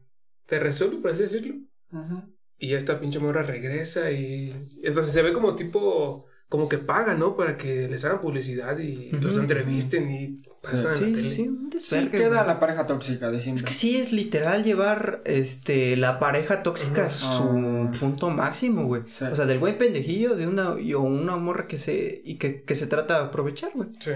te 0.45 0.59
resuelve, 0.59 0.97
por 0.97 1.11
así 1.11 1.21
decirlo. 1.23 1.55
Ujú. 1.91 2.35
Y 2.57 2.73
esta 2.73 2.99
pinche 2.99 3.19
morra 3.19 3.41
regresa 3.43 4.11
y... 4.11 4.67
O 4.85 4.91
sea, 4.91 5.03
se 5.03 5.21
ve 5.21 5.31
como 5.31 5.55
tipo... 5.55 6.25
Como 6.49 6.67
que 6.67 6.79
paga, 6.79 7.13
¿no? 7.13 7.37
Para 7.37 7.55
que 7.57 7.87
les 7.87 8.03
hagan 8.05 8.21
publicidad 8.21 8.77
y 8.79 9.11
los 9.11 9.37
entrevisten 9.37 10.09
y 10.11 10.41
pasan 10.63 10.77
Sí, 10.77 10.83
la 10.83 10.93
sí, 10.95 11.13
tele. 11.13 11.29
sí, 11.29 11.41
un 11.47 11.69
Sí, 11.79 12.07
queda 12.09 12.43
la 12.43 12.59
pareja 12.59 12.87
tóxica 12.87 13.29
de 13.29 13.39
siempre. 13.39 13.61
Es 13.61 13.67
que 13.67 13.73
sí 13.73 13.97
es 13.97 14.11
literal 14.11 14.63
llevar 14.63 15.21
este 15.25 15.95
la 15.95 16.19
pareja 16.19 16.63
tóxica 16.63 17.05
a 17.05 17.09
su 17.09 17.27
Ah. 17.27 17.91
punto 17.99 18.31
máximo, 18.31 18.85
güey. 18.85 19.03
Sí. 19.11 19.25
O 19.25 19.35
sea, 19.35 19.45
del 19.45 19.59
güey 19.59 19.77
pendejillo 19.77 20.35
de 20.35 20.47
una 20.47 20.79
y 20.81 20.93
o 20.95 21.01
una 21.01 21.37
morra 21.37 21.67
que 21.67 21.77
se 21.77 22.21
y 22.25 22.35
que, 22.35 22.63
que 22.63 22.75
se 22.75 22.87
trata 22.87 23.19
de 23.19 23.25
aprovechar, 23.27 23.71
güey. 23.75 23.89
Sí. 23.99 24.11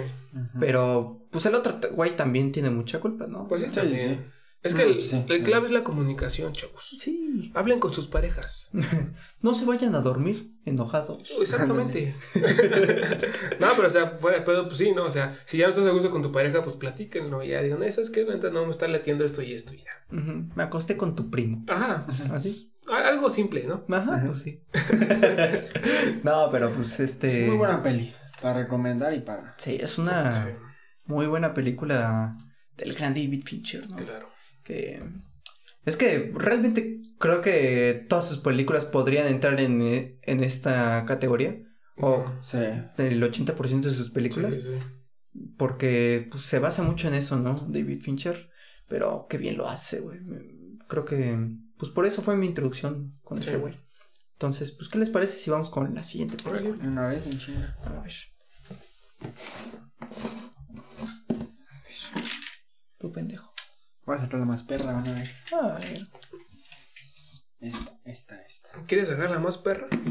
Pero 0.59 1.21
pues 1.29 1.45
el 1.45 1.55
otro 1.55 1.77
güey 1.91 2.15
también 2.15 2.51
tiene 2.51 2.69
mucha 2.71 2.99
culpa, 2.99 3.27
¿no? 3.27 3.47
Pues 3.47 3.61
sí, 3.61 3.67
Sí, 3.69 3.75
también. 3.75 4.25
Es 4.63 4.73
que 4.73 4.83
el, 4.83 5.01
sí. 5.01 5.25
el 5.27 5.43
clave 5.43 5.65
es 5.65 5.71
la 5.73 5.83
comunicación, 5.83 6.53
chavos. 6.53 6.95
Sí. 6.97 7.51
Hablen 7.53 7.79
con 7.79 7.93
sus 7.93 8.07
parejas. 8.07 8.69
No 9.41 9.53
se 9.53 9.65
vayan 9.65 9.93
a 9.95 9.99
dormir 9.99 10.53
enojados. 10.65 11.29
Exactamente. 11.41 12.15
no, 13.59 13.67
pero 13.75 13.87
o 13.87 13.91
sea, 13.91 14.11
fuera 14.21 14.37
de 14.39 14.45
pedo, 14.45 14.65
pues 14.67 14.77
sí, 14.77 14.93
¿no? 14.93 15.03
O 15.03 15.11
sea, 15.11 15.37
si 15.45 15.57
ya 15.57 15.65
no 15.65 15.71
estás 15.71 15.85
a 15.85 15.89
gusto 15.91 16.09
con 16.11 16.21
tu 16.21 16.31
pareja, 16.31 16.63
pues 16.63 16.77
platíquenlo. 16.77 17.43
Ya 17.43 17.61
digan, 17.61 17.79
¿sabes 17.91 18.09
qué? 18.09 18.23
Neta, 18.23 18.49
no 18.51 18.63
me 18.63 18.71
está 18.71 18.87
latiendo 18.87 19.25
esto 19.25 19.41
y 19.41 19.53
esto 19.53 19.73
y 19.73 19.79
ya. 19.79 19.91
Me 20.11 20.63
acosté 20.63 20.95
con 20.95 21.13
tu 21.17 21.29
primo. 21.29 21.65
Ajá. 21.67 22.07
¿Así? 22.31 22.73
A- 22.89 23.09
Algo 23.09 23.29
simple, 23.29 23.65
¿no? 23.67 23.83
Ajá, 23.93 24.15
Ajá. 24.15 24.25
pues 24.27 24.39
sí. 24.43 24.61
no, 26.23 26.49
pero 26.51 26.71
pues 26.71 26.91
Es 26.93 27.11
este. 27.11 27.47
muy 27.47 27.57
buena 27.57 27.81
peli. 27.83 28.13
Para 28.41 28.59
recomendar 28.63 29.13
y 29.13 29.19
para. 29.19 29.55
Sí, 29.57 29.77
es 29.79 29.97
una 29.97 30.31
Sí, 30.31 30.49
muy 31.05 31.27
buena 31.27 31.53
película 31.53 32.37
del 32.77 32.93
gran 32.93 33.13
David 33.13 33.43
Fincher, 33.45 33.89
¿no? 33.89 33.97
claro. 33.97 34.29
Que. 34.63 35.03
Es 35.85 35.97
que 35.97 36.31
realmente 36.35 37.01
creo 37.19 37.41
que 37.41 38.05
todas 38.07 38.27
sus 38.27 38.37
películas 38.37 38.85
podrían 38.85 39.27
entrar 39.27 39.59
en, 39.59 39.81
eh, 39.81 40.19
en 40.21 40.43
esta 40.43 41.03
categoría. 41.05 41.59
O 41.97 42.25
Sí. 42.41 42.57
el 42.97 43.21
80% 43.21 43.81
de 43.89 43.91
sus 43.91 44.09
películas. 44.09 44.55
Sí, 44.55 44.61
sí, 44.61 44.67
sí. 44.79 45.43
Porque 45.57 46.27
pues, 46.31 46.43
se 46.43 46.59
basa 46.59 46.83
mucho 46.83 47.07
en 47.07 47.13
eso, 47.15 47.37
¿no? 47.37 47.55
David 47.69 48.01
Fincher. 48.01 48.49
Pero 48.87 49.27
qué 49.29 49.37
bien 49.37 49.57
lo 49.57 49.67
hace, 49.67 49.99
güey. 49.99 50.19
Creo 50.87 51.05
que. 51.05 51.37
Pues 51.77 51.91
por 51.91 52.05
eso 52.05 52.21
fue 52.21 52.37
mi 52.37 52.47
introducción 52.47 53.17
con 53.23 53.41
Sí. 53.41 53.49
ese 53.49 53.57
güey. 53.57 53.77
Entonces, 54.33 54.71
pues, 54.71 54.89
¿qué 54.89 54.97
les 54.97 55.09
parece 55.09 55.37
si 55.37 55.49
vamos 55.49 55.69
con 55.69 55.93
la 55.93 56.03
siguiente 56.03 56.37
película? 56.43 56.75
Una 56.87 57.07
vez 57.07 57.25
en 57.27 57.37
China. 57.39 57.77
A 57.83 58.01
ver. 58.01 58.11
Tu 62.99 63.11
pendejo. 63.11 63.52
Voy 64.05 64.17
a 64.17 64.19
sacar 64.19 64.39
la 64.39 64.45
más 64.45 64.63
perra, 64.63 64.91
van 64.91 65.07
a 65.07 65.13
ver. 65.13 65.29
A 65.53 65.67
ver. 65.79 66.07
Esta, 67.59 67.91
esta, 68.03 68.41
esta. 68.41 68.69
¿Quieres 68.87 69.07
sacarla 69.07 69.39
más 69.39 69.57
perra? 69.57 69.87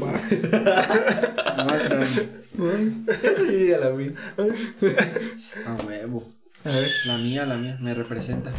La 1.55 1.65
más 1.65 1.87
grande. 1.87 2.45
Eso 3.23 3.45
yo 3.45 3.59
ya 3.65 3.77
la 3.77 3.89
vi. 3.89 4.15
A 5.67 5.83
huevo. 5.85 6.33
A 6.65 6.69
ver, 6.69 6.89
La 7.05 7.17
mía, 7.17 7.45
la 7.45 7.55
mía, 7.57 7.77
me 7.79 7.93
representa. 7.93 8.51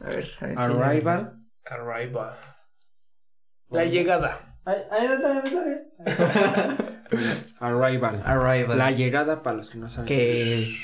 a 0.00 0.08
ver. 0.08 0.30
a 0.40 0.46
ver, 0.46 0.58
Arrival. 0.58 1.34
Arrival. 1.66 2.34
La 3.68 3.84
llegada. 3.84 4.56
Ahí, 4.64 4.78
ahí 4.90 5.06
está, 5.06 5.42
ahí 5.42 5.42
está. 6.06 6.76
Arrival. 7.66 8.22
Arrival. 8.24 8.78
La 8.78 8.90
llegada 8.90 9.42
para 9.42 9.56
los 9.58 9.68
que 9.68 9.76
no 9.76 9.90
saben. 9.90 10.06
Que. 10.06 10.74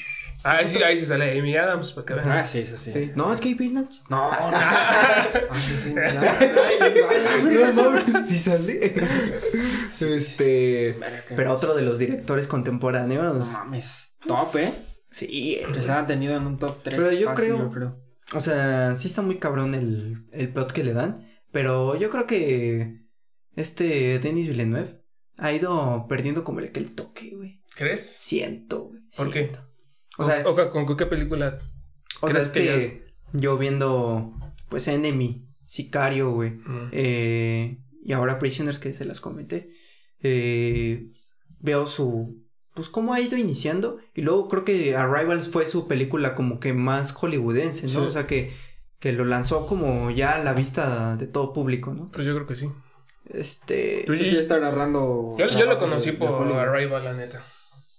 Ah, 0.42 0.60
sí, 0.66 0.82
ahí 0.82 0.98
sí 0.98 1.04
sale 1.04 1.38
Amy 1.38 1.54
Adams, 1.56 1.92
para 1.92 2.06
que 2.06 2.14
vean. 2.14 2.30
Ah, 2.32 2.46
sí, 2.46 2.64
sí, 2.66 2.74
sí. 2.76 2.92
sí. 2.92 3.12
No, 3.14 3.32
es 3.32 3.40
que 3.40 3.48
hay 3.48 3.54
Pinoch. 3.56 3.90
No, 4.08 4.30
no. 4.30 4.36
Ah, 4.52 5.26
sí, 5.54 5.76
sí. 5.76 5.94
No 5.94 7.72
mames, 7.90 8.04
sí 8.28 8.38
sale. 8.38 8.94
Este. 10.00 10.96
Pero 11.36 11.52
otro 11.52 11.74
de 11.74 11.82
los 11.82 11.98
directores 11.98 12.46
No 12.46 12.50
contemporáneos. 12.50 13.48
mames. 13.52 14.16
Top, 14.26 14.54
¿eh? 14.56 14.72
Sí, 15.10 15.60
Que 15.74 15.82
se 15.82 15.90
han 15.92 16.06
tenido 16.06 16.36
en 16.36 16.46
un 16.46 16.58
top 16.58 16.82
3. 16.84 16.96
Pero 16.96 17.12
yo 17.12 17.26
fácil, 17.28 17.44
creo- 17.46 17.58
yo 17.58 17.70
creo. 17.70 18.00
O 18.32 18.40
sea, 18.40 18.94
sí 18.96 19.08
está 19.08 19.22
muy 19.22 19.38
cabrón 19.38 19.74
el, 19.74 20.24
el 20.32 20.52
plot 20.52 20.72
que 20.72 20.84
le 20.84 20.92
dan. 20.92 21.28
Pero 21.50 21.96
yo 21.96 22.10
creo 22.10 22.26
que 22.26 23.06
este 23.56 24.20
Denis 24.20 24.46
Villeneuve 24.46 25.00
ha 25.36 25.52
ido 25.52 26.06
perdiendo 26.08 26.44
como 26.44 26.60
el 26.60 26.70
que 26.70 26.78
el 26.80 26.94
toque, 26.94 27.32
güey. 27.34 27.60
¿Crees? 27.74 28.06
Siento, 28.18 28.84
güey. 28.84 29.00
¿Por 29.16 29.30
qué? 29.32 29.50
O 30.20 30.24
sea, 30.24 30.42
¿O, 30.46 30.50
o- 30.52 30.70
con 30.70 30.96
qué 30.96 31.06
película? 31.06 31.58
o 32.20 32.30
sea, 32.30 32.40
es 32.40 32.50
que 32.50 32.60
que, 32.60 33.06
yo 33.32 33.56
viendo, 33.58 34.32
pues, 34.68 34.86
Enemy, 34.88 35.46
Sicario, 35.64 36.30
güey. 36.32 36.50
Mm. 36.50 36.88
eh, 36.92 37.78
y 38.02 38.12
ahora 38.12 38.38
Prisoners, 38.38 38.78
que 38.78 38.92
se 38.94 39.04
las 39.04 39.20
comenté. 39.20 39.70
eh, 40.22 41.06
veo 41.60 41.86
su. 41.86 42.42
Pues 42.74 42.88
cómo 42.88 43.12
ha 43.14 43.20
ido 43.20 43.36
iniciando. 43.36 43.98
Y 44.14 44.22
luego 44.22 44.48
creo 44.48 44.64
que 44.64 44.96
Arrivals 44.96 45.48
fue 45.50 45.66
su 45.66 45.86
película 45.88 46.34
como 46.34 46.60
que 46.60 46.72
más 46.72 47.12
hollywoodense, 47.12 47.84
¿no? 47.84 47.88
Sí. 47.88 47.96
O 47.98 48.10
sea 48.10 48.26
que, 48.26 48.52
que 49.00 49.12
lo 49.12 49.24
lanzó 49.24 49.66
como 49.66 50.10
ya 50.10 50.32
a 50.36 50.44
la 50.44 50.52
vista 50.54 51.16
de 51.16 51.26
todo 51.26 51.52
público, 51.52 51.92
¿no? 51.94 52.10
Pues 52.10 52.26
yo 52.26 52.34
creo 52.34 52.46
que 52.46 52.54
sí. 52.54 52.70
Este. 53.26 54.04
Tú 54.06 54.14
ya 54.14 54.38
está 54.40 54.54
agarrando. 54.56 55.36
Yo, 55.38 55.46
yo 55.48 55.66
lo 55.66 55.78
conocí 55.78 56.06
de- 56.06 56.12
de 56.12 56.18
por 56.18 56.30
Hollywood. 56.42 56.58
Arrival, 56.58 57.04
la 57.04 57.12
neta. 57.14 57.44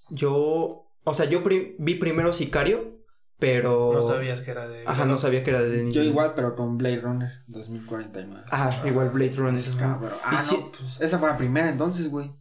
Yo. 0.09 0.85
O 1.03 1.13
sea, 1.13 1.25
yo 1.25 1.43
pri- 1.43 1.75
vi 1.79 1.95
primero 1.95 2.31
Sicario, 2.33 2.99
pero. 3.39 3.91
No 3.93 4.01
sabías 4.01 4.41
que 4.41 4.51
era 4.51 4.67
de. 4.67 4.83
Ajá, 4.85 5.05
no 5.05 5.17
sabía 5.17 5.43
que 5.43 5.49
era 5.49 5.61
de 5.61 5.69
Denis. 5.69 5.95
Yo 5.95 6.03
igual, 6.03 6.33
pero 6.35 6.55
con 6.55 6.77
Blade 6.77 7.01
Runner 7.01 7.31
2049. 7.47 8.45
Ah, 8.51 8.71
igual 8.85 9.09
Blade 9.09 9.33
Runner. 9.33 9.59
Es 9.59 9.75
cabrón. 9.75 10.13
Ah, 10.23 10.37
sí- 10.37 10.57
no, 10.59 10.71
pues 10.71 11.01
esa 11.01 11.19
fue 11.19 11.29
la 11.29 11.37
primera 11.37 11.69
entonces, 11.69 12.09
güey. 12.09 12.31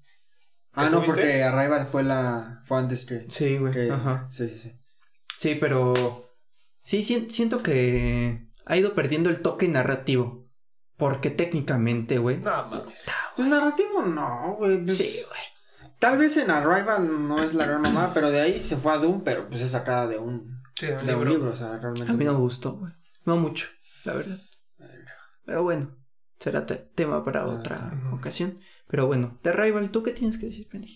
Ah, 0.72 0.84
¿Que 0.84 0.90
no, 0.90 1.02
porque 1.04 1.42
Arrival 1.42 1.86
fue 1.86 2.02
la. 2.02 2.60
Fue 2.64 2.78
antes 2.78 3.04
que. 3.06 3.26
Sí, 3.28 3.58
güey. 3.58 3.72
que- 3.72 3.90
Ajá. 3.90 4.26
Sí, 4.30 4.48
sí, 4.50 4.56
sí. 4.56 4.72
Sí, 5.38 5.54
pero 5.58 5.94
sí 6.82 7.02
si- 7.02 7.30
siento 7.30 7.62
que 7.62 8.46
ha 8.66 8.76
ido 8.76 8.94
perdiendo 8.94 9.30
el 9.30 9.40
toque 9.40 9.68
narrativo. 9.68 10.38
Porque 10.96 11.30
técnicamente, 11.30 12.18
güey. 12.18 12.36
No 12.40 12.50
mames. 12.68 13.06
Pues 13.34 13.48
narrativo 13.48 14.02
no, 14.02 14.56
güey. 14.58 14.84
pues, 14.84 14.98
Sí, 14.98 15.20
güey. 15.26 15.40
Tal 16.00 16.18
vez 16.18 16.36
en 16.36 16.50
Arrival 16.50 17.28
no 17.28 17.42
es 17.42 17.54
la 17.54 17.66
gran 17.66 17.82
mamá, 17.82 18.12
pero 18.12 18.30
de 18.30 18.40
ahí 18.40 18.58
se 18.58 18.76
fue 18.76 18.92
a 18.92 18.96
Doom, 18.96 19.22
pero 19.22 19.48
pues 19.48 19.60
es 19.60 19.70
sacada 19.70 20.08
de 20.08 20.18
un, 20.18 20.60
Sí, 20.74 20.86
de 20.86 20.96
un 20.96 21.06
libro. 21.06 21.30
libro, 21.30 21.50
o 21.52 21.54
sea, 21.54 21.78
realmente. 21.78 22.10
A 22.10 22.14
mí 22.14 22.24
no 22.24 22.32
me 22.32 22.40
gustó, 22.40 22.72
güey. 22.72 22.92
No 23.26 23.36
mucho, 23.36 23.66
la 24.04 24.14
verdad. 24.14 24.38
Pero 25.44 25.62
bueno, 25.62 25.96
será 26.38 26.64
te- 26.66 26.76
tema 26.94 27.24
para 27.24 27.42
Ah, 27.42 27.46
otra 27.46 27.92
ocasión. 28.12 28.58
Pero 28.88 29.06
bueno, 29.06 29.38
The 29.42 29.52
Rival, 29.52 29.90
¿tú 29.90 30.02
qué 30.02 30.10
tienes 30.12 30.38
que 30.38 30.46
decir, 30.46 30.68
Penny? 30.68 30.88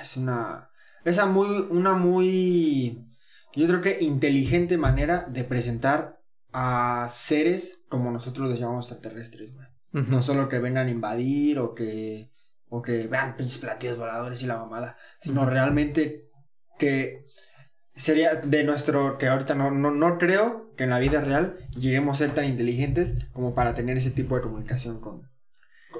Es 0.00 0.16
una. 0.16 0.68
Esa 1.04 1.26
muy. 1.26 1.66
Una 1.70 1.94
muy. 1.94 3.04
Yo 3.56 3.66
creo 3.66 3.80
que 3.80 3.98
inteligente 4.00 4.76
manera 4.76 5.26
de 5.28 5.42
presentar 5.44 6.20
a 6.52 7.06
seres 7.10 7.80
como 7.88 8.10
nosotros 8.10 8.48
los 8.48 8.58
llamamos 8.60 8.86
extraterrestres, 8.90 9.54
güey. 9.54 9.66
No 9.90 10.20
solo 10.22 10.48
que 10.48 10.58
vengan 10.58 10.86
a 10.86 10.90
invadir 10.90 11.58
o 11.58 11.74
que. 11.74 12.30
O 12.70 12.82
que 12.82 13.06
vean 13.06 13.36
pinches 13.36 13.58
platillos 13.58 13.98
voladores 13.98 14.42
y 14.42 14.46
la 14.46 14.56
mamada. 14.58 14.96
Sino 15.20 15.46
realmente 15.46 16.28
que 16.78 17.24
sería 17.96 18.34
de 18.36 18.64
nuestro. 18.64 19.18
Que 19.18 19.28
ahorita 19.28 19.54
no, 19.54 19.70
no, 19.70 19.90
no 19.90 20.18
creo 20.18 20.74
que 20.76 20.84
en 20.84 20.90
la 20.90 20.98
vida 20.98 21.20
real 21.20 21.56
lleguemos 21.70 22.16
a 22.20 22.26
ser 22.26 22.34
tan 22.34 22.44
inteligentes 22.44 23.16
como 23.32 23.54
para 23.54 23.74
tener 23.74 23.96
ese 23.96 24.10
tipo 24.10 24.36
de 24.36 24.42
comunicación 24.42 25.00
con. 25.00 25.22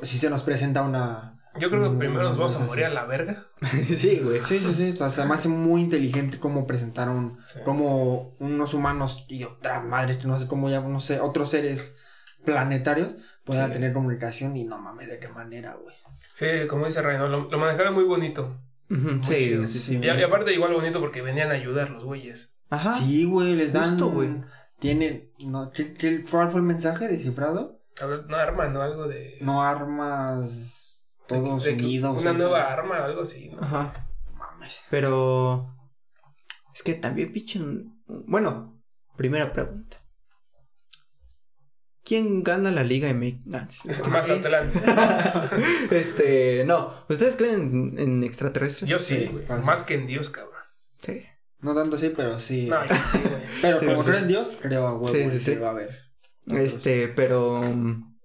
Si 0.03 0.19
se 0.19 0.31
nos 0.31 0.43
presenta 0.43 0.83
una. 0.83 1.35
Yo 1.59 1.71
creo 1.71 1.91
que 1.91 1.99
primero 1.99 2.23
nos 2.23 2.37
vamos 2.37 2.55
a 2.57 2.61
morir 2.61 2.85
si- 2.85 2.91
a 2.91 2.95
la 2.95 3.05
verga. 3.07 3.47
sí, 3.97 4.21
güey. 4.23 4.41
Sí, 4.45 4.61
sí, 4.61 4.75
sí. 4.75 4.91
O 4.93 4.97
sea, 4.97 5.11
se 5.11 5.25
me 5.25 5.35
hace 5.35 5.49
muy 5.49 5.81
inteligente 5.81 6.39
cómo 6.39 6.67
presentaron. 6.67 7.39
Sí. 7.47 7.59
Como 7.65 8.37
unos 8.39 8.75
humanos 8.75 9.25
y 9.29 9.43
otra 9.43 9.81
madre, 9.81 10.17
no 10.25 10.37
sé 10.37 10.47
cómo 10.47 10.69
ya, 10.71 10.81
no 10.81 11.01
sé, 11.01 11.19
otros 11.21 11.51
seres 11.51 11.97
planetarios 12.45 13.17
puedan 13.49 13.69
Sí. 13.69 13.73
tener 13.75 13.93
comunicación 13.93 14.57
y 14.57 14.65
no 14.65 14.79
mames 14.79 15.09
de 15.09 15.19
qué 15.19 15.29
manera, 15.29 15.75
güey. 15.75 15.97
Sí, 16.35 16.47
como 16.69 16.85
dice 16.87 17.03
Rey, 17.03 17.19
¿no? 17.19 17.29
lo, 17.29 17.51
lo 17.51 17.59
manejaron 17.59 17.95
muy 17.95 18.05
bonito. 18.05 18.57
Sí, 18.89 19.35
chido. 19.35 19.67
sí, 19.67 19.79
sí. 19.81 19.99
Y, 20.03 20.07
y 20.07 20.23
aparte, 20.23 20.55
igual 20.55 20.73
bonito 20.73 21.01
porque 21.01 21.21
venían 21.23 21.51
a 21.51 21.55
ayudar 21.55 21.91
los 21.91 22.05
güeyes. 22.05 22.59
Ajá. 22.71 22.93
Sí, 22.95 23.25
güey, 23.25 23.55
les 23.57 23.73
dan. 23.73 23.91
justo, 23.91 24.11
güey. 24.11 24.31
Tienen. 24.79 25.31
No, 25.45 25.71
¿qué, 25.71 25.93
qué- 25.95 26.23
cuál 26.31 26.49
fue 26.51 26.61
el 26.61 26.67
mensaje 26.67 27.09
descifrado? 27.09 27.81
A 28.01 28.07
ver, 28.07 28.27
no 28.27 28.37
arma, 28.37 28.69
¿no? 28.69 28.81
Algo 28.81 29.09
de. 29.09 29.39
No 29.41 29.63
armas. 29.63 31.19
Todos 31.27 31.65
de 31.65 31.73
unidos. 31.75 32.23
Una 32.23 32.33
nueva 32.33 32.73
arma, 32.73 33.05
algo 33.05 33.23
así. 33.23 33.49
No 33.51 33.63
sé. 33.65 33.75
Ajá. 33.75 34.09
Mames. 34.35 34.85
Pero. 34.91 35.75
Es 36.75 36.83
que 36.83 36.95
también, 36.95 37.33
pinche. 37.33 37.61
Bueno, 38.07 38.81
primera 39.17 39.53
pregunta. 39.53 39.98
¿Quién 42.09 42.42
gana 42.42 42.71
la 42.71 42.83
Liga 42.85 43.12
MX? 43.12 43.47
Nah, 43.47 43.66
sí. 43.68 43.88
Mazatlán. 44.11 44.71
este, 45.90 46.64
no. 46.64 46.94
¿Ustedes 47.09 47.37
creen 47.37 47.55
en, 47.55 47.99
en 47.99 48.25
extraterrestres? 48.25 48.88
Yo 48.88 48.99
sí, 48.99 49.27
güey. 49.31 49.44
Más 49.62 49.83
que 49.83 49.94
en 49.94 50.07
Dios, 50.07 50.31
cabrón. 50.31 50.55
Sí. 51.03 51.23
No 51.61 51.75
tanto 51.75 51.97
así, 51.97 52.09
pero 52.16 52.38
sí. 52.38 52.66
No, 52.66 52.83
yo 52.87 52.94
sí, 52.94 53.18
güey. 53.18 53.42
pero 53.62 53.79
Sí, 53.79 53.87
como 53.87 54.03
sí. 54.03 54.09
creo 54.09 54.18
en 54.21 54.29
Dios, 54.29 54.53
creo 54.62 54.87
a 54.87 54.94
huevo 54.94 55.09
Sí, 55.14 55.38
sí, 55.38 55.55
va 55.57 55.68
a 55.68 55.71
haber. 55.73 55.90
Este, 56.47 57.09
pero. 57.09 57.61
mm, 57.62 58.16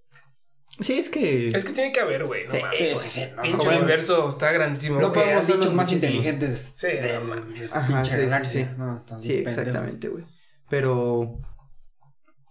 Sí, 0.79 0.93
es 0.97 1.09
que. 1.09 1.49
Es 1.49 1.65
que 1.65 1.73
tiene 1.73 1.91
que 1.91 1.99
haber, 1.99 2.23
güey. 2.25 2.45
No 2.45 2.51
Sí, 2.51 2.61
mames. 2.61 2.77
sí, 2.77 2.91
sí, 2.93 3.09
sí, 3.09 3.21
no, 3.35 3.41
Pinche 3.43 3.65
no, 3.69 3.77
universo 3.77 4.29
está 4.29 4.51
grandísimo. 4.51 4.99
No 5.01 5.11
podemos 5.13 5.45
ser 5.45 5.55
los 5.57 5.65
dicho 5.65 5.75
más 5.75 5.87
muchísimos. 5.87 6.15
inteligentes. 6.15 6.73
Sí, 6.77 6.87
de 6.87 7.13
no 7.19 7.21
mames. 7.25 7.75
Ajá, 7.75 8.01
pinche 8.01 8.29
sí, 8.29 8.45
sí, 8.45 8.45
sí. 8.63 8.67
No, 8.77 9.05
Sí, 9.19 9.33
exactamente, 9.33 10.07
güey. 10.07 10.23
Pero. 10.69 11.37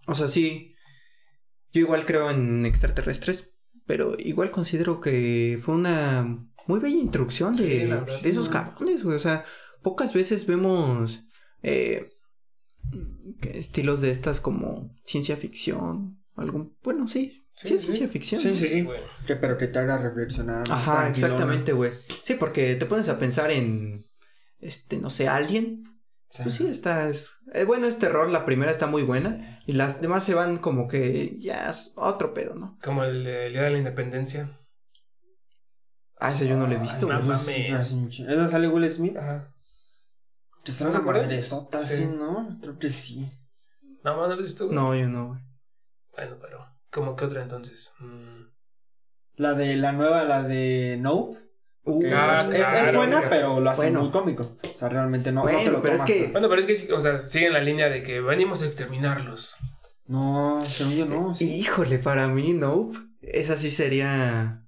O 0.05 0.15
sea, 0.15 0.27
sí. 0.27 0.72
Yo 1.73 1.81
igual 1.81 2.05
creo 2.05 2.29
en 2.29 2.65
extraterrestres. 2.65 3.49
Pero 3.85 4.15
igual 4.17 4.49
considero 4.51 5.01
que 5.01 5.59
fue 5.61 5.75
una 5.75 6.47
muy 6.67 6.79
bella 6.79 6.95
introducción 6.97 7.53
de, 7.55 7.67
Sí, 7.81 7.85
la 7.85 7.95
verdad, 7.99 8.21
de 8.21 8.29
esos 8.29 8.45
sí. 8.45 8.51
cabrones, 8.53 9.03
güey. 9.03 9.17
O 9.17 9.19
sea, 9.19 9.43
pocas 9.81 10.13
veces 10.13 10.45
vemos 10.47 11.25
eh, 11.61 12.09
estilos 13.41 13.99
de 14.01 14.11
estas 14.11 14.39
como 14.39 14.95
ciencia 15.03 15.35
ficción. 15.35 16.19
Algún. 16.35 16.77
Bueno, 16.83 17.07
sí. 17.07 17.39
Sí, 17.55 17.67
Sí, 17.67 17.73
es 17.75 17.81
sí. 17.81 17.85
ciencia 17.87 18.07
ficción. 18.07 18.41
Sí, 18.41 18.47
¿no? 18.47 18.53
sí, 18.55 18.67
sí. 18.67 18.81
güey. 18.83 18.99
Que, 19.27 19.35
pero 19.35 19.57
que 19.57 19.67
te 19.67 19.79
haga 19.79 19.97
reflexionar. 19.97 20.63
Ajá, 20.69 21.09
exactamente, 21.09 21.73
güey. 21.73 21.91
Sí, 22.23 22.35
porque 22.35 22.75
te 22.75 22.85
pones 22.85 23.09
a 23.09 23.19
pensar 23.19 23.51
en. 23.51 24.05
Este, 24.59 24.97
no 24.97 25.09
sé, 25.09 25.27
Pues 26.41 26.55
sí, 26.55 26.65
está. 26.67 27.07
Es, 27.09 27.33
eh, 27.53 27.63
bueno, 27.63 27.85
es 27.85 27.99
terror. 27.99 28.29
La 28.29 28.43
primera 28.45 28.71
está 28.71 28.87
muy 28.87 29.03
buena. 29.03 29.59
Y 29.67 29.73
las 29.73 30.01
demás 30.01 30.23
se 30.23 30.33
van 30.33 30.57
como 30.57 30.87
que 30.87 31.37
ya 31.39 31.69
es 31.69 31.93
otro 31.95 32.33
pedo, 32.33 32.55
¿no? 32.55 32.79
Como 32.81 33.03
el, 33.03 33.23
de- 33.23 33.45
el 33.47 33.53
Día 33.53 33.61
de 33.63 33.69
la 33.69 33.77
Independencia. 33.77 34.59
Ah, 36.19 36.31
ese 36.31 36.47
yo 36.47 36.57
no 36.57 36.65
lo 36.67 36.73
he 36.73 36.79
visto, 36.79 37.05
Ay, 37.11 37.17
güey. 37.17 37.27
no 37.27 37.37
Sí, 37.37 37.49
mames. 37.51 37.65
sí, 37.67 37.71
hace 37.71 37.93
un 37.95 38.09
chingo. 38.09 38.29
¿Es 38.29 38.35
donde 38.37 38.51
sale 38.51 38.67
Will 38.69 38.89
Smith? 38.89 39.17
Ajá. 39.17 39.53
Que 40.63 40.71
es 40.71 40.81
¿No 40.81 40.91
se 40.91 40.99
madresota, 40.99 41.83
Sí. 41.83 42.05
¿no? 42.05 42.57
Creo 42.61 42.79
que 42.79 42.89
sí. 42.89 43.29
No, 44.03 44.15
no 44.15 44.27
lo 44.27 44.39
he 44.39 44.43
visto, 44.43 44.65
güey. 44.65 44.75
No, 44.75 44.95
yo 44.95 45.07
no, 45.09 45.27
güey. 45.29 45.41
Bueno, 46.15 46.37
pero. 46.41 46.65
¿Cómo 46.91 47.15
que 47.15 47.25
otra 47.25 47.41
entonces? 47.41 47.91
Mm. 47.99 48.43
La 49.35 49.53
de 49.55 49.75
la 49.75 49.91
nueva, 49.91 50.23
la 50.23 50.43
de 50.43 50.97
Nope. 51.01 51.39
Uh, 51.85 52.03
Ah, 52.13 52.35
es, 52.37 52.47
es- 52.47 52.53
es 52.61 52.65
claro, 52.69 52.97
buena, 52.97 53.17
mira. 53.17 53.29
pero 53.29 53.59
lo 53.59 53.69
hace 53.69 53.81
Bueno. 53.83 54.01
muy 54.03 54.11
cómico. 54.11 54.57
O 54.75 54.79
sea, 54.79 54.87
realmente 54.89 55.31
no, 55.31 55.41
no 55.41 55.43
Bueno, 55.43 55.59
te 55.63 55.71
lo 55.71 55.81
pero 55.81 55.95
es 55.95 56.01
que- 56.03 56.27
Bueno, 56.31 56.47
pero 56.49 56.61
es 56.61 56.81
que, 56.85 56.93
o 56.93 57.01
sea, 57.01 57.19
siguen 57.19 57.53
la 57.53 57.59
línea 57.61 57.89
de 57.89 58.03
que 58.03 58.21
venimos 58.21 58.61
a 58.61 58.65
exterminarlos. 58.67 59.55
No, 60.07 60.61
según 60.65 60.93
yo 60.95 61.05
no. 61.05 61.33
Sí. 61.33 61.53
Híjole, 61.55 61.99
para 61.99 62.27
mí, 62.27 62.53
Nope. 62.53 62.97
Esa 63.21 63.55
sí 63.57 63.71
sería 63.71 64.59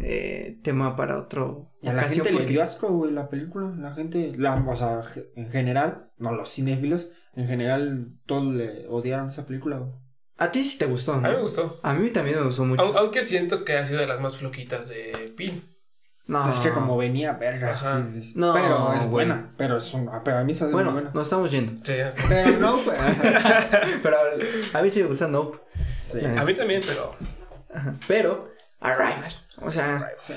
eh, 0.00 0.58
tema 0.62 0.96
para 0.96 1.18
otro 1.18 1.72
Y 1.82 1.88
a 1.88 1.92
la 1.92 2.04
gente 2.04 2.30
le 2.30 2.38
porque- 2.38 2.46
dio 2.52 2.62
asco, 2.62 2.88
güey, 2.88 3.12
la 3.12 3.28
película. 3.28 3.74
La 3.78 3.92
gente, 3.94 4.32
la, 4.36 4.54
o 4.56 4.76
sea, 4.76 5.02
en 5.36 5.48
general, 5.50 6.10
no 6.18 6.32
los 6.32 6.50
cinéfilos, 6.52 7.08
en 7.34 7.46
general, 7.48 8.12
todos 8.26 8.54
le 8.54 8.86
odiaron 8.88 9.28
esa 9.28 9.44
película, 9.46 9.78
güey. 9.78 9.92
A 10.38 10.50
ti 10.50 10.64
sí 10.64 10.78
te 10.78 10.86
gustó, 10.86 11.12
A 11.14 11.16
mí 11.18 11.22
me 11.24 11.32
¿no? 11.34 11.42
gustó. 11.42 11.78
A 11.82 11.94
mí 11.94 12.08
también 12.10 12.38
me 12.38 12.44
gustó 12.44 12.64
mucho. 12.64 12.82
Au- 12.82 12.96
Aunque 12.96 13.22
siento 13.22 13.64
que 13.64 13.76
ha 13.76 13.84
sido 13.84 14.00
de 14.00 14.06
las 14.06 14.20
más 14.20 14.36
floquitas 14.36 14.88
de 14.88 15.32
Pin. 15.36 15.62
No. 16.26 16.48
Es 16.48 16.60
que 16.60 16.70
como 16.70 16.96
venía, 16.96 17.32
verga. 17.32 17.72
Ajá. 17.72 18.04
sí, 18.20 18.32
No, 18.36 18.52
pero 18.54 18.92
es 18.92 19.00
güey. 19.00 19.08
buena. 19.26 19.50
Pero 19.56 19.76
es 19.76 19.92
una, 19.92 20.22
pero 20.22 20.38
a 20.38 20.44
mí 20.44 20.54
se 20.54 20.64
hace 20.64 20.72
muy 20.72 20.82
Bueno, 20.82 20.92
buena. 20.92 21.10
nos 21.12 21.26
estamos 21.26 21.50
yendo. 21.50 21.72
Sí, 21.84 21.96
ya 21.96 22.08
está. 22.08 22.22
Pero 22.28 22.58
no, 22.60 22.78
pues. 22.78 22.98
Pero 24.02 24.16
a 24.74 24.82
mí 24.82 24.90
sí 24.90 25.02
me 25.02 25.08
gusta 25.08 25.26
Nope. 25.28 25.58
sí. 26.00 26.20
A 26.24 26.44
mí 26.44 26.54
también, 26.54 26.80
pero. 26.86 27.16
Ajá. 27.74 27.94
Pero, 28.06 28.50
Arrival. 28.80 29.32
O 29.60 29.70
sea, 29.70 30.10
Sí. 30.26 30.34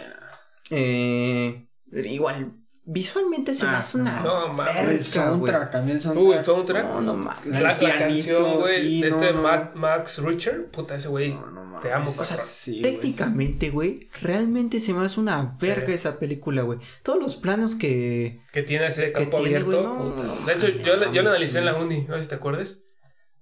eh, 0.71 1.67
igual, 1.91 2.51
visualmente 2.85 3.53
se 3.53 3.65
me 3.65 3.71
Ah, 3.71 3.79
hace 3.79 3.97
una. 3.97 4.21
no, 4.21 4.53
mames. 4.53 4.75
El 4.77 4.85
verga, 4.87 5.03
soundtrack, 5.03 5.71
también. 5.71 5.99
Uh, 6.15 6.33
el 6.33 6.43
soundtrack. 6.45 6.85
No, 6.87 7.01
no 7.01 7.13
mames. 7.15 7.45
La, 7.47 7.59
la 7.79 7.97
canción, 7.97 8.59
güey, 8.59 8.81
sí, 8.81 9.01
de 9.01 9.09
no, 9.09 9.15
este 9.15 9.33
no. 9.33 9.41
Max 9.75 10.17
Richter. 10.19 10.65
Puta, 10.71 10.95
ese 10.95 11.07
güey. 11.07 11.33
No, 11.33 11.47
no 11.51 11.63
mames. 11.65 11.81
Te 11.81 11.91
amo, 11.91 12.09
O 12.09 12.23
sea. 12.25 12.37
Sí. 12.37 12.81
Técnicamente, 12.81 13.69
güey, 13.69 14.09
realmente 14.21 14.79
se 14.79 14.93
me 14.93 15.05
hace 15.05 15.19
una 15.19 15.57
verga 15.59 15.87
Sí. 15.87 15.93
esa 15.93 16.19
película, 16.19 16.61
güey. 16.61 16.79
Todos 17.03 17.19
los 17.21 17.35
planos 17.35 17.75
que. 17.75 18.41
Que 18.51 18.63
tiene 18.63 18.87
ese 18.87 19.11
campo 19.11 19.37
tiene, 19.41 19.57
abierto. 19.57 19.81
no, 19.83 20.15
de 20.45 20.53
hecho, 20.53 20.67
mames, 20.67 20.83
yo, 20.83 20.95
lo- 20.95 21.11
yo 21.13 21.21
lo 21.23 21.29
analicé 21.29 21.57
en 21.59 21.65
la 21.65 21.75
uni, 21.75 22.05
no 22.07 22.15
sé 22.17 22.23
si 22.23 22.29
te 22.29 22.35
acuerdas. 22.35 22.79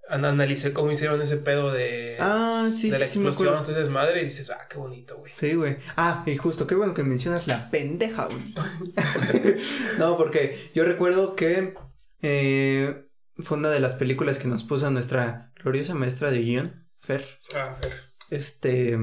An- 0.09 0.25
Analicé 0.25 0.73
cómo 0.73 0.91
hicieron 0.91 1.21
ese 1.21 1.37
pedo 1.37 1.71
de, 1.71 2.17
Ah, 2.19 2.69
sí, 2.73 2.89
de 2.89 2.99
la 2.99 3.07
sí, 3.07 3.19
explosión. 3.19 3.57
Entonces, 3.57 3.89
madre, 3.89 4.21
y 4.21 4.25
dices, 4.25 4.49
ah, 4.49 4.67
qué 4.69 4.77
bonito, 4.77 5.17
güey. 5.17 5.31
Sí, 5.39 5.53
güey. 5.55 5.77
Ah, 5.95 6.23
y 6.25 6.35
justo, 6.37 6.67
qué 6.67 6.75
bueno 6.75 6.93
que 6.93 7.03
mencionas 7.03 7.47
la 7.47 7.69
pendeja, 7.69 8.25
güey. 8.27 8.53
no, 9.99 10.17
porque 10.17 10.71
yo 10.73 10.83
recuerdo 10.85 11.35
que 11.35 11.73
eh, 12.21 13.05
fue 13.37 13.57
una 13.57 13.69
de 13.69 13.79
las 13.79 13.95
películas 13.95 14.39
que 14.39 14.47
nos 14.47 14.63
puso 14.63 14.89
nuestra 14.91 15.51
gloriosa 15.63 15.93
maestra 15.95 16.31
de 16.31 16.39
guion, 16.41 16.85
Fer. 17.01 17.25
Ah, 17.55 17.75
ver. 17.81 17.93
Este. 18.29 18.97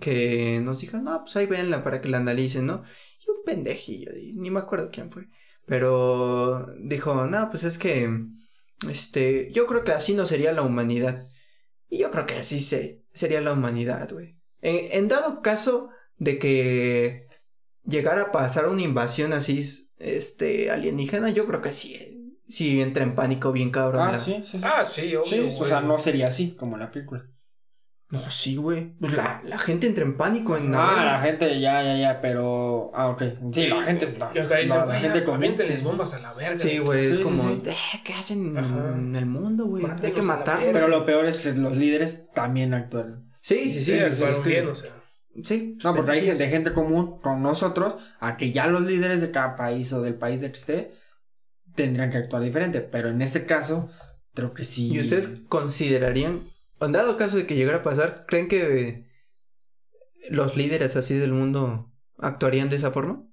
Que 0.00 0.60
nos 0.62 0.80
dijo, 0.80 0.96
no, 0.98 1.20
pues 1.22 1.36
ahí 1.36 1.46
véanla 1.46 1.84
para 1.84 2.00
que 2.00 2.08
la 2.08 2.16
analicen, 2.18 2.66
¿no? 2.66 2.82
Y 3.24 3.30
un 3.30 3.44
pendejillo, 3.44 4.10
y 4.16 4.32
ni 4.32 4.50
me 4.50 4.58
acuerdo 4.60 4.90
quién 4.90 5.10
fue. 5.10 5.28
Pero 5.66 6.66
dijo, 6.80 7.26
no, 7.26 7.48
pues 7.50 7.64
es 7.64 7.78
que. 7.78 8.10
Este. 8.88 9.50
Yo 9.52 9.66
creo 9.66 9.84
que 9.84 9.92
así 9.92 10.14
no 10.14 10.26
sería 10.26 10.52
la 10.52 10.62
humanidad. 10.62 11.26
Y 11.88 11.98
yo 11.98 12.10
creo 12.10 12.26
que 12.26 12.34
así 12.34 12.60
se, 12.60 13.02
sería 13.12 13.40
la 13.40 13.52
humanidad, 13.52 14.10
güey. 14.12 14.36
En, 14.60 14.92
en 14.92 15.08
dado 15.08 15.42
caso 15.42 15.90
de 16.18 16.38
que 16.38 17.26
llegara 17.84 18.22
a 18.22 18.32
pasar 18.32 18.68
una 18.68 18.82
invasión 18.82 19.32
así, 19.32 19.62
este, 19.98 20.70
alienígena, 20.70 21.30
yo 21.30 21.46
creo 21.46 21.60
que 21.62 21.72
sí. 21.72 21.94
eh, 21.94 22.10
Sí 22.46 22.82
entra 22.82 23.04
en 23.04 23.14
pánico 23.14 23.52
bien 23.52 23.70
cabrón. 23.70 24.08
Ah, 24.08 24.12
la- 24.12 24.18
sí, 24.18 24.42
sí. 24.44 24.58
sí. 24.58 24.60
Ah, 24.62 24.84
sí, 24.84 25.16
obvio. 25.16 25.24
Sí, 25.24 25.56
o 25.58 25.64
sea, 25.64 25.80
no 25.80 25.98
sería 25.98 26.26
así 26.26 26.54
como 26.54 26.76
la 26.76 26.90
película. 26.90 27.26
No, 28.14 28.30
sí, 28.30 28.56
güey. 28.56 28.92
Pues 29.00 29.12
la, 29.14 29.42
la 29.44 29.58
gente 29.58 29.86
entra 29.86 30.04
en 30.04 30.16
pánico 30.16 30.56
en 30.56 30.74
Ah, 30.74 31.04
la 31.04 31.20
gente, 31.20 31.60
ya, 31.60 31.82
ya, 31.82 31.96
ya, 31.96 32.20
pero. 32.20 32.90
Ah, 32.94 33.08
ok. 33.08 33.22
Sí, 33.52 33.66
la 33.66 33.82
gente. 33.82 34.16
Ya 34.34 34.40
está, 34.42 34.56
dicen, 34.58 34.78
no, 34.78 34.86
la 34.86 34.94
gente 35.00 35.18
aviéntenles 35.18 35.56
convence. 35.82 35.84
bombas 35.84 36.14
a 36.14 36.20
la 36.20 36.32
verga. 36.32 36.58
Sí, 36.58 36.78
güey, 36.78 37.06
Sí, 37.06 37.10
es 37.12 37.16
sí, 37.18 37.22
como, 37.24 37.42
sí. 37.42 37.60
"Eh, 37.70 37.74
¿qué 38.04 38.12
hacen 38.14 38.56
Ajá. 38.56 38.92
en 38.96 39.16
el 39.16 39.26
mundo, 39.26 39.66
güey? 39.66 39.84
Hay 39.84 40.12
que 40.12 40.22
la 40.22 40.36
verga. 40.36 40.58
Pero 40.72 40.88
lo 40.88 41.04
peor 41.04 41.26
es 41.26 41.38
que 41.40 41.52
los 41.52 41.76
líderes 41.76 42.30
también 42.32 42.72
actúan. 42.74 43.30
Sí, 43.40 43.68
sí, 43.68 43.70
sí. 43.70 43.80
Sí, 43.80 43.92
sí, 43.92 43.98
actuaron 44.00 44.34
es 44.36 44.40
que- 44.40 44.48
bien, 44.48 44.68
o 44.68 44.74
sea. 44.74 44.90
Sí. 45.42 45.76
No, 45.82 45.94
porque 45.96 46.12
hay 46.12 46.24
gente, 46.24 46.48
gente 46.48 46.72
común 46.72 47.20
con 47.20 47.42
nosotros, 47.42 47.96
a 48.20 48.36
que 48.36 48.52
ya 48.52 48.68
los 48.68 48.86
líderes 48.86 49.20
de 49.20 49.32
cada 49.32 49.56
país 49.56 49.92
o 49.92 50.00
del 50.00 50.14
país 50.14 50.40
de 50.40 50.52
que 50.52 50.58
esté 50.58 50.92
tendrían 51.74 52.10
que 52.10 52.18
actuar 52.18 52.40
diferente. 52.42 52.80
Pero 52.80 53.08
en 53.08 53.20
este 53.20 53.44
caso, 53.44 53.88
creo 54.32 54.54
que 54.54 54.62
sí. 54.62 54.92
¿Y 54.92 55.00
ustedes 55.00 55.42
considerarían, 55.48 56.48
en 56.84 56.92
dado 56.92 57.16
caso 57.16 57.36
de 57.36 57.46
que 57.46 57.54
llegara 57.54 57.78
a 57.78 57.82
pasar, 57.82 58.24
creen 58.26 58.48
que 58.48 59.06
los 60.30 60.56
líderes 60.56 60.96
así 60.96 61.16
del 61.16 61.32
mundo 61.32 61.92
actuarían 62.18 62.68
de 62.68 62.76
esa 62.76 62.90
forma? 62.90 63.26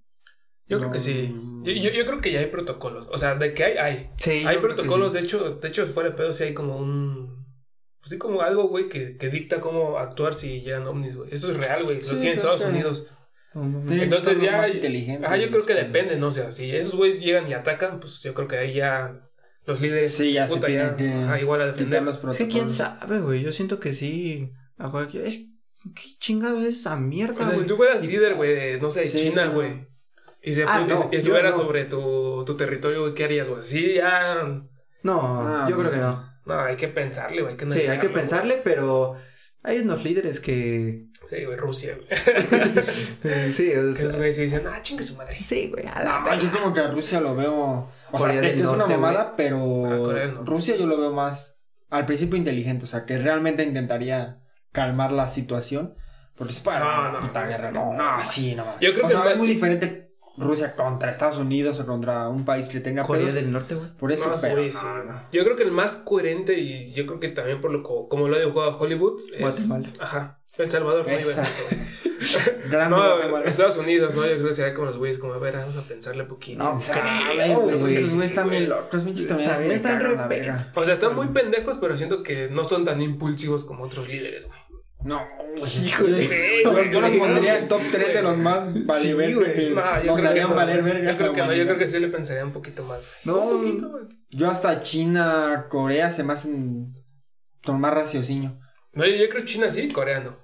Yo 0.67 0.77
creo 0.77 0.91
que 0.91 0.99
sí. 0.99 1.35
Yo, 1.63 1.73
yo, 1.73 1.89
yo 1.89 2.05
creo 2.05 2.21
que 2.21 2.31
ya 2.31 2.39
hay 2.39 2.45
protocolos. 2.45 3.09
O 3.11 3.17
sea, 3.17 3.35
de 3.35 3.53
que 3.53 3.63
hay, 3.63 3.77
hay. 3.77 4.09
Sí. 4.17 4.43
hay 4.45 4.57
protocolos, 4.57 5.11
de 5.11 5.19
hecho, 5.19 5.55
de 5.55 5.67
hecho, 5.67 5.85
fuera 5.87 6.09
de 6.09 6.15
pedo, 6.15 6.31
sí 6.31 6.43
hay 6.43 6.53
como 6.53 6.77
un. 6.77 7.45
Pues 7.99 8.11
sí, 8.11 8.17
como 8.17 8.41
algo, 8.41 8.69
güey, 8.69 8.87
que, 8.87 9.17
que 9.17 9.29
dicta 9.29 9.59
cómo 9.59 9.99
actuar 9.99 10.33
si 10.33 10.61
llegan 10.61 10.87
ovnis, 10.87 11.15
güey. 11.15 11.29
Eso 11.31 11.51
es 11.51 11.57
real, 11.57 11.83
güey. 11.83 12.01
Sí, 12.01 12.13
Lo 12.13 12.19
tiene 12.19 12.33
Estados 12.33 12.61
claro. 12.61 12.73
Unidos. 12.73 13.07
Entonces 13.53 14.39
ya 14.39 14.57
más 14.57 14.71
hay-. 14.71 15.19
Ajá, 15.23 15.37
yo 15.37 15.49
creo 15.49 15.65
que 15.65 15.73
depende, 15.73 16.17
¿no? 16.17 16.27
O 16.27 16.31
sea, 16.31 16.51
si 16.51 16.73
esos 16.73 16.95
güeyes 16.95 17.19
llegan 17.19 17.47
y 17.47 17.53
atacan, 17.53 17.99
pues 17.99 18.21
yo 18.23 18.33
creo 18.33 18.47
que 18.47 18.57
ahí 18.57 18.73
ya 18.73 19.29
los 19.65 19.81
líderes. 19.81 20.13
Sí, 20.15 20.33
ya 20.33 20.47
se 20.47 20.59
tienen 20.59 20.95
que 20.95 21.11
ajá, 21.11 21.39
igual 21.39 21.61
a 21.61 21.65
defender. 21.67 22.01
los 22.03 22.15
Es 22.15 22.19
protocolos. 22.21 22.47
que 22.47 22.53
quién 22.53 22.67
sabe, 22.69 23.19
güey. 23.19 23.41
Yo 23.41 23.51
siento 23.51 23.79
que 23.79 23.91
sí. 23.91 24.51
A 24.77 24.89
cualquier... 24.91 25.25
es- 25.25 25.45
¿Qué 25.95 26.09
chingado 26.19 26.59
es 26.61 26.67
esa 26.79 26.95
mierda, 26.95 27.33
O 27.33 27.37
sea, 27.37 27.45
güey? 27.47 27.57
si 27.59 27.65
tú 27.65 27.75
fueras 27.75 28.03
líder, 28.05 28.35
güey, 28.35 28.53
de, 28.53 28.79
no 28.79 28.91
sé, 28.91 29.07
Sí, 29.07 29.17
China, 29.17 29.45
sí, 29.47 29.49
güey. 29.51 29.87
Y 30.43 30.51
se 30.51 30.63
Ah, 30.67 30.85
no, 30.87 31.09
estuviera 31.11 31.49
yo 31.49 31.57
no. 31.57 31.63
sobre 31.63 31.85
tu, 31.85 32.43
tu 32.45 32.55
territorio, 32.55 33.01
güey, 33.01 33.13
¿qué 33.15 33.23
harías, 33.23 33.47
güey? 33.47 33.63
Sí, 33.63 33.93
ya. 33.95 34.43
No, 35.03 35.21
Ah, 35.21 35.65
yo 35.67 35.75
creo 35.77 35.87
pues 35.89 35.95
que 35.95 36.01
no. 36.01 36.31
No, 36.45 36.59
hay 36.59 36.75
que 36.75 36.87
pensarle, 36.87 37.41
güey. 37.41 37.53
Hay 37.53 37.57
que 37.57 37.69
Sí, 37.71 37.79
hay 37.81 37.97
que 37.99 38.09
pensarle, 38.09 38.61
pero 38.63 39.15
hay 39.63 39.79
unos 39.79 40.03
líderes 40.03 40.39
que... 40.39 41.07
güey. 41.21 41.39
Sí, 41.39 41.45
güey, 41.45 41.57
Rusia, 41.57 41.95
güey. 41.97 42.07
sí, 43.53 43.69
o 43.71 43.73
Que 43.73 43.91
esos 43.91 43.97
sea, 43.97 44.17
güeyes 44.17 44.35
sí 44.35 44.43
dicen, 44.43 44.63
ah, 44.71 44.81
chingue 44.81 45.03
su 45.03 45.15
madre. 45.15 45.41
sí, 45.41 45.69
güey, 45.69 45.85
a 45.87 46.03
la 46.03 46.19
No, 46.35 46.41
yo 46.41 46.51
como 46.51 46.73
que 46.73 46.79
a 46.81 46.87
Rusia 46.91 47.19
lo 47.21 47.35
veo. 47.35 47.89
O 48.11 48.17
Corea 48.17 48.41
sea, 48.41 48.49
del 48.51 48.61
es 48.61 48.67
una 48.67 48.77
Norte, 48.77 48.93
mamada, 48.97 49.21
Ah, 49.21 49.33
pero 49.37 49.57
Norte. 49.57 50.27
Rusia 50.45 50.75
yo 50.75 50.85
lo 50.87 50.97
veo 50.99 51.11
más 51.11 51.59
al 51.89 52.05
principio 52.05 52.37
inteligente. 52.37 52.85
O 52.85 52.87
sea, 52.87 53.05
que 53.05 53.17
realmente 53.17 53.63
intentaría 53.63 54.41
calmar 54.71 55.11
la 55.11 55.27
situación. 55.27 55.95
Porque 56.35 56.53
es 56.53 56.59
para 56.59 56.79
No, 56.79 57.01
una 57.01 57.11
no, 57.11 57.19
puta 57.19 57.41
no, 57.43 57.47
guerra. 57.49 57.71
no. 57.71 57.93
No, 57.93 58.17
no, 58.17 58.23
sí, 58.25 58.55
no. 58.55 58.63
Yo 58.79 58.93
creo 58.93 59.05
o 59.05 59.07
que 59.09 59.13
sea, 59.13 59.31
es 59.31 59.37
muy 59.37 59.47
diferente 59.47 60.13
Rusia 60.37 60.75
contra 60.75 61.11
Estados 61.11 61.37
Unidos 61.37 61.79
o 61.81 61.85
contra 61.85 62.27
un 62.29 62.45
país 62.45 62.69
que 62.69 62.79
tenga 62.79 63.03
Corea 63.03 63.23
pedos. 63.23 63.35
del 63.35 63.51
Norte, 63.51 63.75
güey. 63.75 63.89
Por 63.97 64.11
eso, 64.11 64.29
No, 64.29 64.35
pero, 64.41 64.61
sí, 64.63 64.69
no, 64.73 64.79
sí. 64.79 64.87
no. 65.07 65.21
Yo 65.31 65.43
creo 65.43 65.55
que 65.55 65.63
el 65.63 65.71
más 65.71 65.97
coherente, 65.97 66.57
y 66.57 66.93
yo 66.93 67.05
creo 67.05 67.19
que 67.19 67.27
también 67.29 67.59
por 67.61 67.69
lo 67.71 67.83
co- 67.83 68.07
como 68.07 68.27
lo 68.29 68.37
ha 68.37 68.39
dibujado 68.39 68.77
Hollywood, 68.79 69.21
es. 69.33 69.39
Guatemala. 69.41 69.89
Ajá. 69.99 70.40
El 70.61 70.69
Salvador, 70.69 71.07
no 71.07 71.19
iba 71.19 71.43
a 71.43 71.47
No. 72.89 73.39
Estados 73.43 73.77
Unidos, 73.77 74.15
¿no? 74.15 74.25
Yo 74.25 74.35
creo 74.35 74.47
que 74.47 74.53
sería 74.53 74.73
como 74.73 74.87
los 74.87 74.97
güeyes, 74.97 75.17
como, 75.19 75.33
a 75.33 75.39
ver, 75.39 75.57
vamos 75.57 75.75
a 75.75 75.81
pensarle 75.81 76.23
poquito. 76.23 76.63
No, 76.63 76.77
creo, 76.79 77.59
güey. 77.61 77.95
Esos 77.95 78.13
güeyes 78.13 78.31
están 78.31 78.49
bien 78.49 78.69
locos. 78.69 79.03
pinches 79.03 79.27
También 79.27 79.71
están 79.71 79.99
re. 79.99 80.15
O 80.75 80.85
sea, 80.85 80.93
están 80.93 81.15
muy 81.15 81.27
pendejos, 81.27 81.77
pero 81.77 81.97
siento 81.97 82.23
que 82.23 82.49
no 82.49 82.63
son 82.63 82.85
tan 82.85 83.01
impulsivos 83.01 83.63
como 83.63 83.83
otros 83.83 84.07
líderes, 84.07 84.47
güey. 84.47 84.59
No, 85.03 85.27
Híjole. 85.83 86.61
Yo, 86.63 86.71
güey, 86.71 86.91
yo 86.91 87.01
los 87.01 87.11
pondría 87.11 87.57
en 87.57 87.67
top 87.67 87.81
3 87.91 88.13
de 88.13 88.21
los 88.21 88.37
más 88.37 88.85
vale 88.85 89.01
Sí, 89.01 89.13
verga 89.15 89.35
güey. 89.35 89.53
que 89.53 89.69
No, 89.71 89.81
yo 89.81 89.83
nos 89.83 90.01
creo 90.03 90.15
que 90.15 90.27
harían 90.27 90.49
no. 90.51 90.55
valer 90.55 90.83
verga. 90.83 91.11
Yo 91.11 91.17
creo 91.17 91.33
que 91.33 91.41
no, 91.41 91.53
yo 91.53 91.65
creo 91.65 91.77
que 91.79 91.87
sí 91.87 91.99
le 91.99 92.07
pensaría 92.07 92.45
un 92.45 92.53
poquito 92.53 92.83
más, 92.83 93.07
güey. 93.07 93.35
No, 93.35 93.41
Un 93.45 93.61
poquito, 93.65 93.89
güey. 93.89 94.03
Yo 94.29 94.49
hasta 94.49 94.79
China, 94.79 95.65
Corea 95.69 96.11
se 96.11 96.23
me 96.23 96.33
hacen 96.33 96.93
con 97.65 97.79
más 97.81 97.93
raciocinio. 97.93 98.59
No, 98.93 99.05
yo, 99.05 99.15
yo 99.15 99.27
creo 99.29 99.43
China 99.43 99.69
sí, 99.71 99.87
Corea 99.89 100.19
no. 100.19 100.37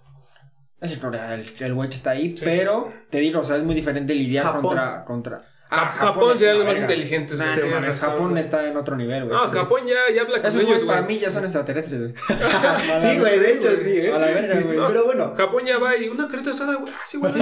Es 0.79 0.97
Corea, 0.99 1.33
el, 1.33 1.51
el 1.59 1.73
güey 1.73 1.89
que 1.89 1.95
está 1.95 2.11
ahí, 2.11 2.37
Sí. 2.37 2.43
pero 2.45 2.93
te 3.09 3.17
digo, 3.19 3.39
o 3.39 3.43
sea, 3.43 3.57
es 3.57 3.63
muy 3.63 3.73
diferente 3.75 4.13
lidiar 4.13 4.45
Japón. 4.45 4.61
contra. 4.61 5.05
contra... 5.05 5.41
Ah, 5.69 5.89
Japón 5.91 6.31
es 6.33 6.39
sería 6.39 6.55
una 6.55 6.63
los 6.63 6.73
más 6.73 6.79
inteligentes, 6.81 7.39
Nah, 7.39 7.55
güey. 7.57 7.69
no 7.69 7.79
razón, 7.81 8.09
Japón 8.11 8.29
güey. 8.29 8.41
está 8.41 8.67
en 8.67 8.77
otro 8.77 8.95
nivel, 8.95 9.25
güey. 9.25 9.35
No, 9.35 9.43
Esos- 9.43 9.53
Japón 9.55 9.81
ya, 9.85 10.13
ya 10.15 10.21
habla 10.21 10.37
con 10.37 10.45
Esos 10.45 10.61
ellos, 10.61 10.83
güey. 10.85 10.87
para 10.95 11.01
mí 11.07 11.19
ya 11.19 11.29
son 11.29 11.43
extraterrestres, 11.43 11.99
güey. 12.01 12.13
Sí, 12.99 13.19
güey, 13.19 13.39
de 13.39 13.53
hecho 13.53 13.75
sí, 13.75 13.97
¿eh? 13.97 14.13
A 14.13 14.17
la 14.17 14.27
verga, 14.27 14.53
Sí, 14.55 14.63
güey. 14.63 14.77
Pero 14.87 15.03
bueno, 15.05 15.33
Japón 15.35 15.65
ya 15.65 15.77
va 15.77 15.97
y 15.97 16.07
una 16.07 16.27
carita 16.29 16.51
asada, 16.51 16.75
güey. 16.75 16.93
Así, 17.03 17.17
güey. 17.17 17.33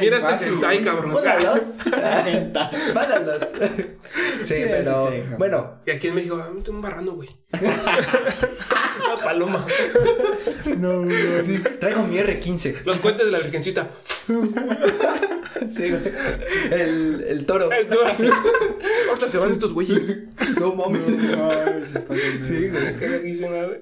Mira 0.00 0.18
este 0.18 0.48
hentai, 0.48 0.76
güey. 0.78 0.82
cabrón. 0.84 1.12
Mádalos. 1.12 1.62
Mádalos. 2.94 3.38
Sí, 4.44 4.54
Sí, 4.54 4.62
pero 4.68 5.08
sí, 5.08 5.16
sí. 5.16 5.22
bueno, 5.38 5.80
Y 5.86 5.90
aquí 5.90 6.08
en 6.08 6.14
México, 6.14 6.36
ah, 6.42 6.50
un 6.50 6.80
marrano, 6.80 7.12
güey. 7.14 7.28
Una 7.54 9.22
paloma. 9.22 9.66
no, 10.78 11.04
sí, 11.42 11.58
traigo 11.80 12.02
mi 12.02 12.16
R15. 12.18 12.82
Los 12.84 12.98
puentes 12.98 13.26
de 13.26 13.32
la 13.32 13.38
virgencita. 13.38 13.90
Sí, 14.26 15.90
güey. 15.90 16.02
El, 16.70 17.24
el 17.28 17.46
toro. 17.46 17.70
El 17.72 17.86
toro. 17.86 18.06
Ahorita 19.08 19.28
se 19.28 19.38
van 19.38 19.52
estos 19.52 19.72
güeyes. 19.72 20.10
No 20.60 20.74
mames. 20.74 21.00
Sí, 21.06 21.18
Sí, 22.42 22.68
güey. 22.68 22.96
Cagadísima, 22.96 23.56
güey. 23.64 23.80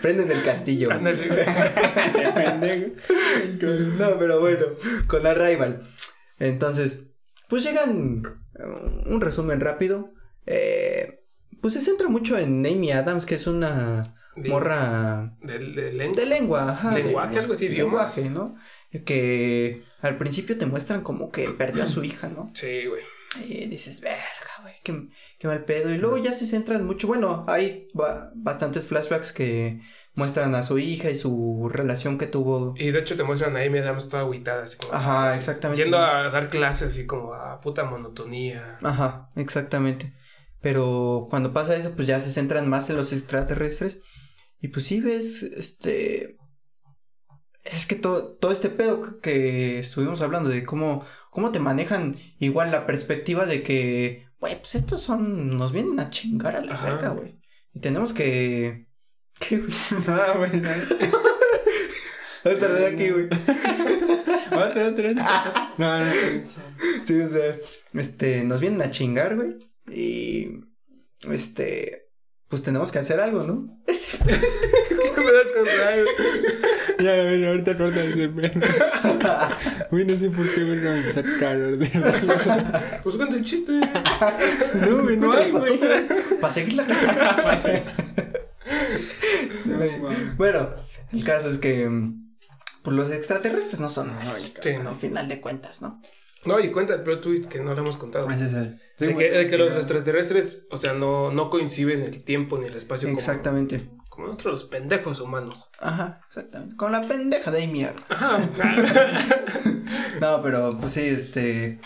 Prenden 0.00 0.30
el 0.32 0.42
castillo. 0.42 0.88
güey. 0.88 0.98
Ándale, 0.98 1.28
güey. 1.28 2.92
No, 3.98 4.18
pero 4.18 4.40
bueno, 4.42 4.66
con 5.06 5.22
la 5.22 5.34
rival. 5.34 5.82
Entonces, 6.38 7.04
pues 7.48 7.64
llegan. 7.64 8.22
Un 9.06 9.20
resumen 9.20 9.60
rápido. 9.60 10.12
Eh, 10.46 11.20
pues 11.60 11.74
se 11.74 11.80
centra 11.80 12.08
mucho 12.08 12.36
en 12.36 12.66
Amy 12.66 12.90
Adams, 12.92 13.24
que 13.26 13.36
es 13.36 13.46
una 13.46 14.14
De- 14.36 14.48
morra 14.50 15.36
De, 15.40 15.58
de 15.58 15.92
lengua. 15.92 16.16
de 16.20 16.26
lengua, 16.26 16.70
ajá, 16.72 16.94
de 16.94 17.04
Lenguaje, 17.04 17.38
algo 17.38 17.52
así, 17.54 17.66
idiomas. 17.66 18.16
lenguaje, 18.16 18.30
¿no? 18.30 18.56
Que 19.04 19.82
al 20.00 20.18
principio 20.18 20.58
te 20.58 20.66
muestran 20.66 21.02
como 21.02 21.30
que 21.30 21.48
perdió 21.50 21.84
a 21.84 21.86
su 21.88 22.04
hija, 22.04 22.28
¿no? 22.28 22.50
Sí, 22.54 22.86
güey. 22.86 23.02
Y 23.48 23.66
dices, 23.66 24.00
verga, 24.02 24.20
güey, 24.60 24.74
qué, 24.84 25.08
qué 25.38 25.46
mal 25.48 25.64
pedo. 25.64 25.90
Y 25.90 25.96
luego 25.98 26.18
ya 26.18 26.32
se 26.32 26.46
centran 26.46 26.84
mucho. 26.84 27.06
Bueno, 27.06 27.44
hay 27.48 27.88
ba- 27.94 28.30
bastantes 28.34 28.86
flashbacks 28.86 29.32
que 29.32 29.80
muestran 30.14 30.54
a 30.54 30.62
su 30.62 30.78
hija 30.78 31.10
y 31.10 31.14
su 31.14 31.68
relación 31.72 32.18
que 32.18 32.26
tuvo. 32.26 32.74
Y 32.76 32.90
de 32.90 32.98
hecho 33.00 33.16
te 33.16 33.24
muestran 33.24 33.56
a 33.56 33.60
Amy 33.62 33.78
Adams 33.78 34.08
toda 34.08 34.22
agüitada, 34.22 34.64
así 34.64 34.76
como. 34.76 34.92
Ajá, 34.92 35.36
exactamente. 35.36 35.82
Yendo 35.82 35.98
a 35.98 36.28
dar 36.30 36.50
clases 36.50 36.88
así 36.88 37.06
como 37.06 37.34
a 37.34 37.60
puta 37.60 37.84
monotonía. 37.84 38.78
Ajá, 38.82 39.30
exactamente. 39.36 40.12
Pero 40.60 41.26
cuando 41.30 41.52
pasa 41.52 41.74
eso, 41.74 41.92
pues 41.96 42.06
ya 42.06 42.20
se 42.20 42.30
centran 42.30 42.68
más 42.68 42.88
en 42.90 42.96
los 42.96 43.12
extraterrestres. 43.12 43.98
Y 44.60 44.68
pues 44.68 44.84
sí 44.86 45.00
ves, 45.00 45.42
este... 45.42 46.36
Es 47.64 47.86
que 47.86 47.94
todo, 47.94 48.34
todo 48.36 48.50
este 48.52 48.70
pedo 48.70 49.20
que- 49.20 49.78
estuvimos 49.78 50.20
hablando 50.20 50.48
de 50.50 50.64
cómo, 50.64 51.04
cómo 51.30 51.52
te 51.52 51.60
manejan 51.60 52.16
igual 52.38 52.70
la 52.72 52.86
perspectiva 52.86 53.46
de 53.46 53.62
que, 53.62 54.26
güey, 54.40 54.56
pues 54.56 54.74
estos 54.74 55.00
son, 55.00 55.56
nos 55.56 55.72
vienen 55.72 55.98
a 56.00 56.10
chingar 56.10 56.56
a 56.56 56.60
la 56.60 56.76
verga, 56.76 57.08
güey. 57.10 57.40
Y 57.72 57.80
tenemos 57.80 58.12
que... 58.12 58.86
¿Qué, 59.48 59.58
güey? 59.58 59.72
Ah, 60.06 60.34
güey. 60.36 60.60
no. 60.60 60.68
Me 62.44 62.54
tardé 62.56 62.86
aquí, 62.86 63.10
güey. 63.10 63.28
Otra, 64.52 64.88
otra, 64.88 65.10
otra. 65.12 65.72
No, 65.78 66.04
no. 66.04 66.12
Sí, 67.04 67.20
o 67.20 67.28
sea, 67.30 67.56
este, 67.94 68.44
nos 68.44 68.60
vienen 68.60 68.82
a 68.82 68.90
chingar, 68.90 69.34
güey. 69.34 69.56
Y, 69.90 70.60
este, 71.30 72.08
pues 72.48 72.62
tenemos 72.62 72.92
que 72.92 72.98
hacer 72.98 73.18
algo, 73.18 73.44
¿no? 73.44 73.82
Ese. 73.86 74.18
Ya, 76.98 77.12
a 77.12 77.16
ver, 77.16 77.46
ahorita 77.46 77.78
corta 77.78 78.04
ese 78.04 78.28
pedo. 78.28 78.60
Güey, 79.90 80.04
no 80.04 80.16
sé 80.18 80.28
por 80.28 80.54
qué 80.54 80.60
me 80.60 80.84
van 80.84 80.94
a 80.94 80.98
empezar 80.98 81.24
a 81.26 81.38
caer 81.40 81.78
de 81.78 81.86
risa. 81.86 83.00
Pues 83.02 83.16
cuenta 83.16 83.36
el 83.36 83.44
chiste. 83.44 83.72
No, 83.72 85.02
güey, 85.02 85.16
no 85.16 85.32
hay, 85.32 85.50
güey. 85.50 85.80
Para 86.40 86.52
seguir 86.52 86.74
la 86.74 86.84
clase. 86.84 87.84
Bueno, 90.36 90.74
el 91.12 91.24
caso 91.24 91.48
es 91.48 91.58
que 91.58 91.88
mm, 91.88 92.34
pues 92.82 92.96
los 92.96 93.10
extraterrestres 93.10 93.80
no 93.80 93.88
son 93.88 94.14
malos, 94.14 94.52
Sí, 94.60 94.70
al 94.70 94.96
final 94.96 95.28
de 95.28 95.40
cuentas, 95.40 95.82
¿no? 95.82 96.00
No, 96.44 96.58
y 96.58 96.72
cuenta 96.72 96.94
el 96.94 97.02
plot 97.04 97.20
twist 97.20 97.46
que 97.46 97.60
no 97.60 97.72
le 97.72 97.80
hemos 97.80 97.96
contado. 97.96 98.28
Ese 98.30 98.46
es 98.46 98.54
el. 98.54 98.80
De 98.98 99.16
que, 99.16 99.30
de 99.30 99.46
que 99.46 99.56
los 99.58 99.72
extraterrestres, 99.74 100.62
o 100.70 100.76
sea, 100.76 100.92
no, 100.92 101.30
no 101.30 101.50
coinciden 101.50 102.02
el 102.02 102.24
tiempo 102.24 102.58
ni 102.58 102.66
el 102.66 102.74
espacio 102.74 103.08
como- 103.08 103.18
Exactamente. 103.18 103.90
como, 104.08 104.26
nosotros 104.26 104.60
los 104.60 104.64
pendejos 104.70 105.20
humanos. 105.20 105.70
Ajá, 105.78 106.20
exactamente. 106.26 106.74
Con 106.76 106.90
la 106.92 107.02
pendeja 107.02 107.50
de 107.52 107.62
Amy 107.64 107.84
Adams. 107.84 108.04
Ajá. 108.08 108.38
No, 110.20 110.40
pero 110.40 110.78
pues 110.78 110.92
sí, 110.92 111.00
este 111.00 111.80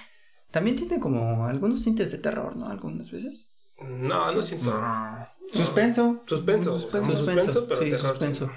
también 0.51 0.77
tiene 0.77 1.01
como 1.01 1.47
algunos 1.47 1.83
tintes 1.83 2.13
de 2.13 2.19
terror, 2.19 2.55
¿no? 2.57 2.69
Algunas 2.69 3.11
veces. 3.11 3.49
No, 3.81 4.33
no 4.33 4.43
siento. 4.43 4.73
Suspenso. 5.53 6.23
Suspenso. 6.27 6.75
o 6.75 6.79
sea, 6.79 7.03
suspenso, 7.03 7.67
pero 7.69 7.83
sí, 7.83 7.91
terror. 7.91 8.09
suspenso. 8.11 8.53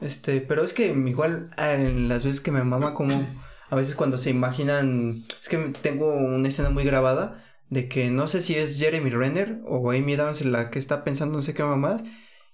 Este, 0.00 0.40
pero 0.40 0.62
es 0.64 0.72
que 0.72 0.88
igual 0.88 1.50
en 1.56 2.08
las 2.08 2.24
veces 2.24 2.40
que 2.40 2.50
me 2.52 2.62
mama 2.64 2.94
como 2.94 3.26
a 3.70 3.76
veces 3.76 3.94
cuando 3.94 4.18
se 4.18 4.30
imaginan, 4.30 5.24
es 5.40 5.48
que 5.48 5.56
tengo 5.80 6.12
una 6.14 6.48
escena 6.48 6.70
muy 6.70 6.84
grabada 6.84 7.42
de 7.70 7.88
que 7.88 8.10
no 8.10 8.26
sé 8.28 8.42
si 8.42 8.54
es 8.54 8.78
Jeremy 8.78 9.10
Renner 9.10 9.60
o 9.66 9.90
Amy 9.90 10.14
Adams 10.14 10.44
la 10.44 10.70
que 10.70 10.78
está 10.78 11.02
pensando 11.02 11.36
no 11.36 11.42
sé 11.42 11.54
qué 11.54 11.64
mamadas 11.64 12.02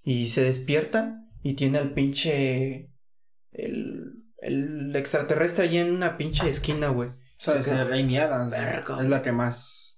y 0.02 0.28
se 0.28 0.42
despierta 0.42 1.16
y 1.42 1.54
tiene 1.54 1.78
al 1.78 1.92
pinche 1.92 2.90
el, 3.52 4.22
el 4.38 4.94
extraterrestre 4.94 5.64
allí 5.64 5.78
en 5.78 5.92
una 5.92 6.16
pinche 6.16 6.48
esquina, 6.48 6.88
güey. 6.88 7.10
Sabes, 7.38 7.64
Se 7.66 7.72
queda- 7.72 7.94
es 7.96 8.02
Amy 8.02 8.16
Adams. 8.18 8.50
Verga. 8.52 9.02
Es 9.02 9.08
la 9.08 9.22
que 9.22 9.32
más. 9.32 9.89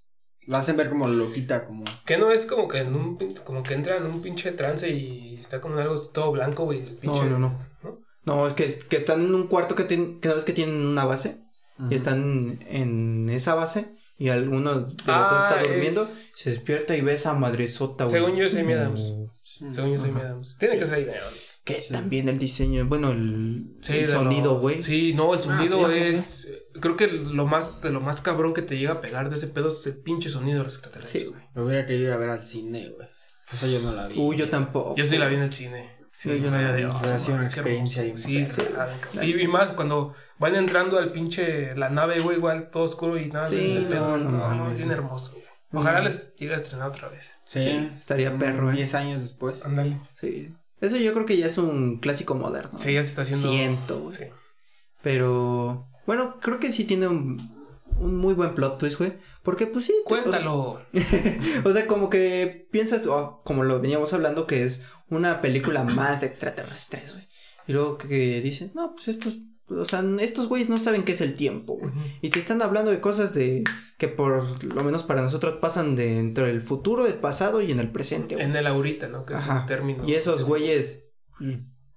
La 0.47 0.57
hacen 0.59 0.75
ver 0.77 0.89
como 0.89 1.07
loquita, 1.07 1.65
como. 1.65 1.83
Que 2.05 2.17
no 2.17 2.31
es 2.31 2.45
como 2.45 2.67
que 2.67 2.79
en 2.79 2.95
un 2.95 3.17
pin- 3.17 3.39
como 3.43 3.63
que 3.63 3.73
entra 3.73 3.97
en 3.97 4.05
un 4.05 4.21
pinche 4.21 4.51
trance 4.51 4.89
y 4.89 5.37
está 5.39 5.61
como 5.61 5.75
en 5.75 5.81
algo 5.81 5.99
todo 6.09 6.31
blanco, 6.31 6.65
güey. 6.65 6.79
el 6.81 6.97
pinche- 6.99 7.29
No, 7.29 7.39
no, 7.39 7.39
no. 7.83 7.99
No, 8.25 8.47
es 8.47 8.53
que, 8.53 8.67
que 8.89 8.95
están 8.97 9.21
en 9.21 9.35
un 9.35 9.47
cuarto 9.47 9.75
que, 9.75 9.83
tienen, 9.83 10.19
que 10.21 10.29
no 10.29 10.35
ves 10.35 10.43
que 10.45 10.53
tienen 10.53 10.85
una 10.85 11.05
base 11.05 11.37
y 11.89 11.95
están 11.95 12.59
en 12.69 13.29
esa 13.29 13.53
base 13.55 13.95
y 14.17 14.29
alguno 14.29 14.73
de 14.75 14.81
los 14.81 14.95
dos 14.97 15.05
Ah, 15.09 15.49
está 15.59 15.69
durmiendo, 15.69 16.01
es- 16.03 16.33
se 16.37 16.49
despierta 16.51 16.95
y 16.95 17.01
ve 17.01 17.13
esa 17.13 17.33
madresota, 17.33 18.05
güey. 18.05 18.15
Según 18.21 18.35
yo 18.37 18.45
es 18.45 18.55
Amy 18.55 18.73
Adams. 18.73 19.13
Según 19.43 19.91
yo 19.93 19.97
soy. 19.97 20.09
Adams. 20.11 20.57
Tiene 20.59 20.77
que 20.77 20.85
ser 20.85 20.95
Amy 21.09 21.17
Adams. 21.17 21.61
Que 21.65 21.75
Sí. 21.81 21.93
también 21.93 22.27
el 22.29 22.39
diseño, 22.39 22.85
bueno, 22.87 23.11
el, 23.11 23.77
Sí, 23.81 23.93
el 23.93 23.99
de 24.01 24.07
sonido, 24.07 24.53
lo- 24.55 24.59
güey. 24.59 24.81
Sí, 24.83 25.13
no, 25.13 25.33
el 25.33 25.41
sonido 25.41 25.85
sí, 25.89 25.93
sí, 25.93 25.99
es. 26.01 26.47
Creo 26.79 26.95
que 26.95 27.07
lo 27.07 27.45
más, 27.45 27.81
de 27.81 27.89
lo 27.91 28.01
más 28.01 28.21
cabrón 28.21 28.53
que 28.53 28.61
te 28.61 28.77
llega 28.77 28.93
a 28.93 29.01
pegar 29.01 29.29
de 29.29 29.35
ese 29.35 29.47
pedo 29.47 29.67
es 29.69 29.85
el 29.87 29.97
pinche 29.97 30.29
sonido 30.29 30.59
de 30.59 30.63
los 30.65 30.73
extraterrestres. 30.75 31.23
Sí, 31.23 31.29
güey. 31.29 31.41
Lo 31.55 31.65
hubiera 31.65 31.85
querido 31.85 32.07
ir 32.07 32.13
a 32.13 32.17
ver 32.17 32.29
al 32.29 32.45
cine, 32.45 32.89
güey. 32.89 33.07
Eso 33.51 33.67
yo 33.67 33.79
no 33.81 33.91
la 33.91 34.07
vi. 34.07 34.15
Uy, 34.17 34.35
yo 34.37 34.49
tampoco. 34.49 34.95
Yo 34.95 35.05
sí 35.05 35.17
la 35.17 35.27
vi 35.27 35.35
en 35.35 35.41
el 35.43 35.53
cine. 35.53 35.89
Sí, 36.13 36.29
Sí, 36.29 36.41
yo 36.41 36.51
no 36.51 36.61
la 36.61 36.71
de, 36.73 36.77
vi. 36.77 36.83
oh, 36.83 36.97
Hubiera 36.97 37.19
sido 37.19 37.37
una 37.37 37.45
experiencia 37.45 38.03
hermoso. 38.03 38.23
Sí, 38.25 38.37
está 38.37 38.63
bien 39.21 39.39
y, 39.39 39.43
y 39.43 39.47
más 39.47 39.71
cuando 39.71 40.13
van 40.39 40.55
entrando 40.55 40.97
al 40.99 41.11
pinche 41.11 41.75
la 41.75 41.89
nave, 41.89 42.19
güey, 42.19 42.37
igual 42.37 42.69
todo 42.71 42.83
oscuro 42.83 43.17
y 43.17 43.27
nada, 43.27 43.47
Sí, 43.47 43.57
ese 43.71 43.81
no, 43.81 43.89
pedo. 43.89 44.17
no 44.17 44.29
No, 44.31 44.37
mames, 44.37 44.71
es 44.73 44.77
bien 44.77 44.91
hermoso, 44.91 45.31
güey. 45.33 45.43
Ojalá 45.75 46.01
Mm. 46.01 46.03
les 46.03 46.35
llegue 46.35 46.53
a 46.53 46.57
estrenar 46.57 46.89
otra 46.89 47.09
vez. 47.09 47.35
Sí. 47.45 47.63
Sí, 47.63 47.89
estaría 47.97 48.27
Como 48.29 48.39
perro, 48.45 48.69
eh. 48.71 48.75
10 48.75 48.93
años 48.93 49.21
después. 49.23 49.65
Ándale. 49.65 49.97
Sí. 50.13 50.55
Eso 50.81 50.97
yo 50.97 51.13
creo 51.13 51.25
que 51.25 51.37
ya 51.37 51.47
es 51.47 51.57
un 51.57 51.97
clásico 51.99 52.35
moderno. 52.35 52.77
Sí, 52.77 52.93
ya 52.93 53.01
se 53.01 53.09
está 53.09 53.23
haciendo. 53.23 53.51
Siento, 53.51 53.99
güey. 54.01 54.13
Sí. 54.13 54.25
Pero, 55.01 55.87
bueno, 56.05 56.39
creo 56.41 56.59
que 56.59 56.71
sí 56.71 56.83
tiene 56.85 57.07
un, 57.07 57.51
un 57.97 58.17
muy 58.17 58.33
buen 58.33 58.55
plot 58.55 58.77
twist, 58.79 58.97
güey. 58.99 59.13
Porque, 59.43 59.67
pues 59.67 59.85
sí. 59.85 59.93
te- 60.07 60.13
o 60.13 60.17
sea, 60.17 60.23
Cuéntalo. 60.23 60.81
o 61.65 61.73
sea, 61.73 61.87
como 61.87 62.09
que 62.09 62.67
piensas, 62.71 63.05
o 63.07 63.41
como 63.43 63.63
lo 63.63 63.79
veníamos 63.81 64.13
hablando, 64.13 64.47
que 64.47 64.63
es 64.63 64.85
una 65.09 65.41
película 65.41 65.83
más 65.83 66.21
de 66.21 66.27
extraterrestres, 66.27 67.13
güey. 67.13 67.27
Y 67.67 67.73
luego 67.73 67.97
que 67.97 68.41
dices, 68.41 68.75
no, 68.75 68.93
pues 68.95 69.07
estos, 69.07 69.37
o 69.69 69.85
sea, 69.85 70.03
estos 70.19 70.47
güeyes 70.47 70.69
no 70.69 70.77
saben 70.77 71.03
qué 71.03 71.13
es 71.13 71.21
el 71.21 71.35
tiempo, 71.35 71.77
güey. 71.77 71.91
Y 72.21 72.29
te 72.29 72.39
están 72.39 72.61
hablando 72.61 72.91
de 72.91 72.99
cosas 72.99 73.33
de 73.33 73.63
que 73.97 74.07
por 74.09 74.63
lo 74.63 74.83
menos 74.83 75.03
para 75.03 75.21
nosotros 75.21 75.59
pasan 75.61 75.95
de 75.95 76.19
entre 76.19 76.49
el 76.49 76.61
futuro, 76.61 77.05
el 77.05 77.13
pasado 77.15 77.61
y 77.61 77.71
en 77.71 77.79
el 77.79 77.89
presente, 77.91 78.35
güey. 78.35 78.45
En 78.47 78.55
el 78.55 78.67
ahorita, 78.67 79.07
¿no? 79.07 79.25
Que 79.25 79.35
es 79.35 79.39
Ajá. 79.39 79.61
un 79.61 79.65
término. 79.67 80.03
Y 80.07 80.13
esos 80.13 80.43
güeyes, 80.43 81.09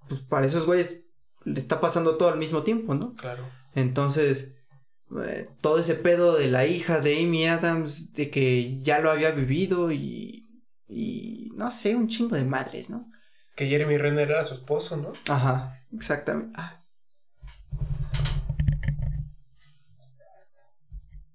pues 0.09 0.21
para 0.29 0.47
esos 0.47 0.67
güeyes 0.67 1.05
le 1.45 1.59
está 1.59 1.81
pasando 1.81 2.17
todo 2.17 2.29
al 2.29 2.39
mismo 2.39 2.63
tiempo, 2.63 2.95
¿no? 2.95 3.15
Claro. 3.15 3.45
Entonces, 3.77 4.55
eh, 5.23 5.51
todo 5.61 5.79
ese 5.79 5.95
pedo 5.95 6.35
de 6.35 6.47
la 6.49 6.67
hija 6.67 6.99
de 7.01 7.23
Amy 7.23 7.47
Adams, 7.47 8.15
de 8.15 8.31
que 8.31 8.81
ya 8.81 9.01
lo 9.01 9.11
había 9.11 9.33
vivido 9.33 9.93
y, 9.93 10.65
y 10.89 11.51
no 11.55 11.71
sé, 11.71 11.95
un 11.95 12.09
chingo 12.09 12.37
de 12.37 12.45
madres, 12.45 12.89
¿no? 12.89 13.13
Que 13.55 13.69
Jeremy 13.69 13.99
Renner 13.99 14.31
era 14.31 14.45
su 14.45 14.55
esposo, 14.55 14.97
¿no? 14.97 15.13
Ajá, 15.29 15.79
exactamente. 15.93 16.55
Ah. 16.57 16.83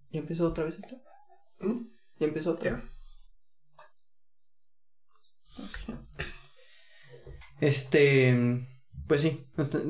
¿Ya 0.09 0.19
empezó 0.19 0.47
otra 0.47 0.63
vez 0.63 0.79
esto? 0.79 0.99
¿Mm? 1.59 1.85
¿Ya 2.19 2.25
empezó 2.25 2.53
otra 2.53 2.71
vez? 2.71 2.83
Este, 7.59 8.65
pues 9.07 9.21
sí, 9.21 9.45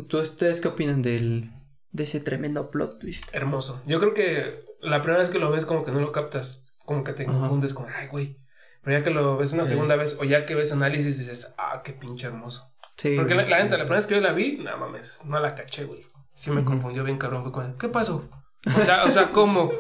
¿tú 0.10 0.20
ustedes 0.20 0.60
qué 0.60 0.68
opinan 0.68 1.02
del, 1.02 1.50
de 1.92 2.04
ese 2.04 2.20
tremendo 2.20 2.70
plot 2.72 3.00
twist? 3.00 3.26
Hermoso. 3.34 3.82
Yo 3.86 4.00
creo 4.00 4.14
que 4.14 4.64
la 4.82 5.02
primera 5.02 5.20
vez 5.20 5.30
que 5.30 5.40
lo 5.40 5.52
ves 5.52 5.66
como 5.66 5.84
que 5.84 5.92
no 5.92 6.00
lo 6.00 6.12
captas. 6.12 6.66
Como 6.86 7.04
que 7.04 7.14
te 7.14 7.26
confundes 7.26 7.74
con, 7.74 7.86
ay, 8.00 8.08
güey. 8.08 8.38
Pero 8.84 8.98
ya 8.98 9.04
que 9.04 9.12
lo 9.12 9.38
ves 9.38 9.54
una 9.54 9.64
Sí. 9.66 9.72
segunda 9.72 9.96
vez 9.96 10.18
o 10.20 10.24
ya 10.24 10.46
que 10.46 10.56
ves 10.56 10.72
análisis 10.72 11.20
dices, 11.20 11.54
ah, 11.58 11.82
qué 11.84 11.94
pinche 11.94 12.28
hermoso. 12.28 12.72
Sí. 12.98 13.16
Porque 13.16 13.36
la, 13.36 13.44
la 13.44 13.58
sí. 13.58 13.64
neta, 13.64 13.78
la 13.78 13.84
primera 13.84 13.98
vez 13.98 14.08
que 14.08 14.16
yo 14.16 14.22
la 14.22 14.34
vi, 14.34 14.58
no 14.58 14.76
mames, 14.78 15.24
no 15.26 15.40
la 15.40 15.54
caché, 15.56 15.86
güey. 15.86 16.02
Sí 16.36 16.50
me 16.50 16.64
confundió 16.64 17.04
bien 17.04 17.18
cabrón. 17.18 17.52
Con, 17.52 17.78
¿qué 17.78 17.88
pasó? 17.90 18.28
O 18.76 18.80
sea, 18.82 19.04
o 19.04 19.08
sea, 19.08 19.30
¿cómo? 19.30 19.72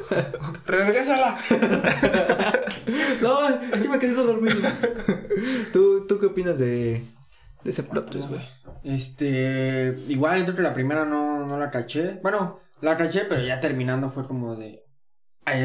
¡Regrésala! 0.65 1.35
No, 3.21 3.47
es 3.47 3.81
que 3.81 3.87
me 3.89 3.99
quedé 3.99 4.13
dormido. 4.13 4.57
¿Tú, 5.71 6.05
¿Tú 6.07 6.19
qué 6.19 6.25
opinas 6.25 6.57
de, 6.57 7.03
de 7.63 7.69
ese 7.69 7.83
plot 7.83 8.09
twist, 8.09 8.27
güey? 8.29 8.41
Este. 8.83 9.95
Igual, 10.07 10.43
creo 10.43 10.55
que 10.55 10.61
la 10.63 10.73
primera 10.73 11.05
no, 11.05 11.30
no 11.51 11.59
la 11.59 11.69
caché. 11.69 12.19
Bueno, 12.23 12.59
la 12.81 12.97
caché, 12.97 13.25
pero 13.29 13.43
ya 13.43 13.59
terminando 13.59 14.09
fue 14.09 14.23
como 14.25 14.55
de. 14.55 14.83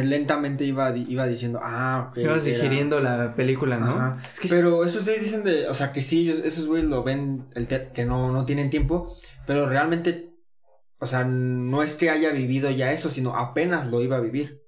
lentamente 0.05 0.65
iba, 0.65 0.95
iba 0.97 1.27
diciendo, 1.27 1.61
ah, 1.63 2.09
ok. 2.11 2.19
Ibas 2.19 2.45
era- 2.45 2.57
digiriendo 2.57 3.01
la 3.01 3.35
película, 3.35 3.79
¿no? 3.79 3.87
Ajá. 3.93 4.17
Es 4.33 4.41
que 4.41 4.49
Pero 4.49 4.85
estos 4.85 5.03
ustedes 5.03 5.23
dicen 5.23 5.45
de, 5.45 5.69
o 5.69 5.75
sea, 5.75 5.93
que 5.93 6.03
sí, 6.03 6.31
esos 6.45 6.67
güeyes 6.67 6.89
lo 6.89 7.03
ven, 7.03 7.47
el 7.55 7.67
te- 7.67 7.91
que 7.95 8.05
no, 8.05 8.33
no 8.33 8.45
tienen 8.45 8.71
tiempo, 8.71 9.15
pero 9.47 9.69
realmente, 9.69 10.31
o 10.99 11.07
sea, 11.07 11.25
no 11.25 11.83
es 11.83 11.95
que 11.95 12.11
haya 12.11 12.31
vivido 12.31 12.71
ya 12.71 12.93
eso, 12.93 13.09
sino 13.11 13.37
apenas 13.37 13.87
lo 13.91 14.01
iba 14.03 14.17
a 14.17 14.21
vivir. 14.21 14.63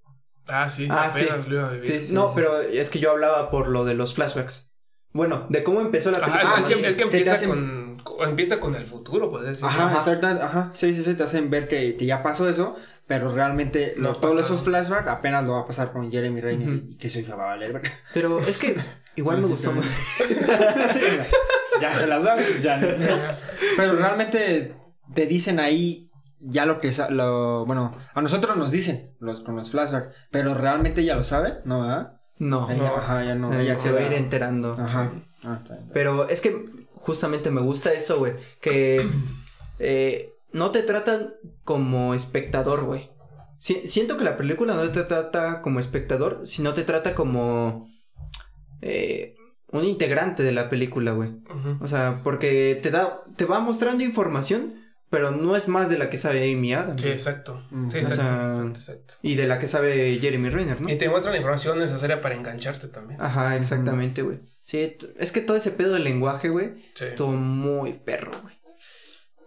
Ah, 0.47 0.69
sí, 0.69 0.87
Ah, 0.91 1.11
sí. 1.11 1.25
apenas 1.25 1.49
lo 1.49 1.55
iba 1.57 1.69
a 1.69 1.73
vivir. 1.73 1.99
Sí, 2.01 2.09
no, 2.13 2.33
pero 2.35 2.61
es 2.61 2.89
que 2.91 3.01
yo 3.01 3.11
hablaba 3.11 3.51
por 3.51 3.69
lo 3.69 3.85
de 3.85 3.95
los 3.95 4.15
flashbacks. 4.15 4.71
Bueno, 5.13 5.47
de 5.49 5.63
cómo 5.65 5.81
empezó 5.81 6.11
la 6.11 6.19
película. 6.19 6.43
Ajá, 6.43 6.55
Ah, 6.57 6.61
es, 6.61 6.65
sí, 6.67 6.75
que, 6.75 6.81
es 6.81 6.95
que 6.95 7.03
que 7.05 7.09
te 7.11 7.17
empieza, 7.19 7.33
hacen- 7.35 7.49
con, 7.49 7.59
co- 7.67 7.78
empieza 8.25 8.59
con 8.61 8.75
el 8.75 8.85
futuro, 8.87 9.29
puedes 9.29 9.49
decir. 9.49 9.65
Ajá, 9.67 9.87
Ajá. 9.87 9.99
exactamente, 9.99 10.43
ajá, 10.43 10.71
sí, 10.75 10.95
sí, 10.95 11.03
sí, 11.03 11.15
te 11.15 11.23
hacen 11.23 11.51
ver 11.51 11.69
que, 11.69 11.97
que 11.97 12.07
ya 12.07 12.23
pasó 12.23 12.49
eso, 12.49 12.77
pero 13.07 13.33
realmente 13.35 13.95
lo- 13.97 14.17
todos 14.17 14.39
esos 14.41 14.63
flashbacks 14.63 15.09
apenas 15.09 15.45
lo 15.45 15.53
va 15.55 15.61
a 15.61 15.67
pasar 15.67 15.93
con 15.93 16.11
Jeremy 16.11 16.41
Renner 16.41 16.69
y 16.69 16.97
que 16.97 17.09
su 17.09 17.21
hija 17.21 17.35
va 17.37 17.45
a 17.45 17.47
valer. 17.57 17.81
Pero 18.15 18.39
es 18.41 18.59
que 18.59 18.77
igual 19.17 19.39
me 19.39 19.47
gustó 19.47 19.73
mucho. 19.73 19.89
ya 21.81 21.95
se 21.95 22.07
las 22.07 22.23
sabes, 22.23 22.63
ya. 22.63 22.79
Pero 23.77 23.97
realmente 23.97 24.75
te 25.15 25.27
dicen 25.27 25.61
ahí 25.61 26.11
ya 26.41 26.67
lo 26.67 26.81
que 26.81 26.93
lo 27.11 27.65
bueno, 27.67 27.97
a 28.15 28.21
nosotros 28.21 28.57
nos 28.57 28.71
dicen 28.71 29.15
los 29.21 29.41
con 29.41 29.57
los 29.57 29.71
flashbacks, 29.71 30.15
pero 30.31 30.55
realmente 30.55 31.05
ya 31.05 31.15
lo 31.17 31.25
sabe, 31.25 31.55
¿no? 31.65 31.83
¿verdad? 31.83 32.13
No, 32.39 32.71
Ella, 32.71 32.91
No. 32.91 32.97
ajá, 32.97 33.25
ya 33.25 33.35
no, 33.35 33.53
ella 33.53 33.75
se 33.77 33.91
va 33.91 33.99
a 33.99 34.03
ir 34.03 34.13
enterando. 34.13 34.77
Ajá. 34.79 35.11
Ah, 35.43 35.59
está 35.61 35.75
bien. 35.75 35.91
Pero 35.93 36.29
es 36.29 36.41
que 36.41 36.65
justamente 36.99 37.51
me 37.51 37.61
gusta 37.61 37.93
eso, 37.93 38.19
güey. 38.19 38.35
Que 38.61 39.09
eh, 39.79 40.33
no 40.53 40.71
te 40.71 40.83
tratan 40.83 41.35
como 41.65 42.15
espectador, 42.15 42.85
güey. 42.85 43.11
Si- 43.59 43.89
siento 43.89 44.17
que 44.17 44.25
la 44.25 44.37
película 44.37 44.75
no 44.75 44.91
te 44.91 45.03
trata 45.05 45.61
como 45.63 45.81
espectador, 45.81 46.41
sino 46.47 46.75
te 46.75 46.85
trata 46.85 47.15
como 47.15 47.89
eh, 48.83 49.35
un 49.73 49.85
integrante 49.85 50.43
de 50.43 50.53
la 50.53 50.71
película, 50.71 51.13
güey. 51.13 51.31
O 51.81 51.89
sea, 51.89 52.21
porque 52.23 52.79
te 52.83 52.91
da, 52.91 53.23
te 53.37 53.45
va 53.45 53.61
mostrando 53.61 54.05
información, 54.05 54.75
pero 55.11 55.31
no 55.31 55.57
es 55.57 55.69
más 55.69 55.89
de 55.89 55.99
la 55.99 56.11
que 56.11 56.19
sabe 56.19 56.53
Amy 56.53 56.75
Adams. 56.75 57.01
Sí, 57.03 57.09
exacto. 57.09 57.63
Mm. 57.71 57.89
Sí, 57.91 57.97
O 57.97 58.01
exacto, 58.01 58.23
sea, 58.23 58.51
exacto, 58.53 58.79
exacto. 58.79 59.15
Y 59.23 59.35
de 59.37 59.47
la 59.47 59.59
que 59.59 59.67
sabe 59.67 60.19
Jeremy 60.21 60.49
Renner, 60.51 60.81
¿no? 60.81 60.89
Y 60.91 60.97
te 60.97 61.09
muestran 61.09 61.33
la 61.33 61.39
información 61.39 61.79
necesaria 61.79 62.21
para 62.21 62.35
engancharte 62.35 62.89
también. 62.89 63.21
Ajá, 63.21 63.57
exactamente, 63.57 64.23
güey. 64.23 64.41
Sí, 64.65 64.95
t- 64.99 65.15
es 65.19 65.33
que 65.33 65.41
todo 65.41 65.57
ese 65.57 65.71
pedo 65.71 65.95
del 65.95 66.05
lenguaje, 66.05 66.49
güey, 66.51 66.75
Sí. 66.95 67.05
estuvo 67.05 67.33
muy 67.33 67.95
perro, 67.95 68.33
güey. 68.43 68.55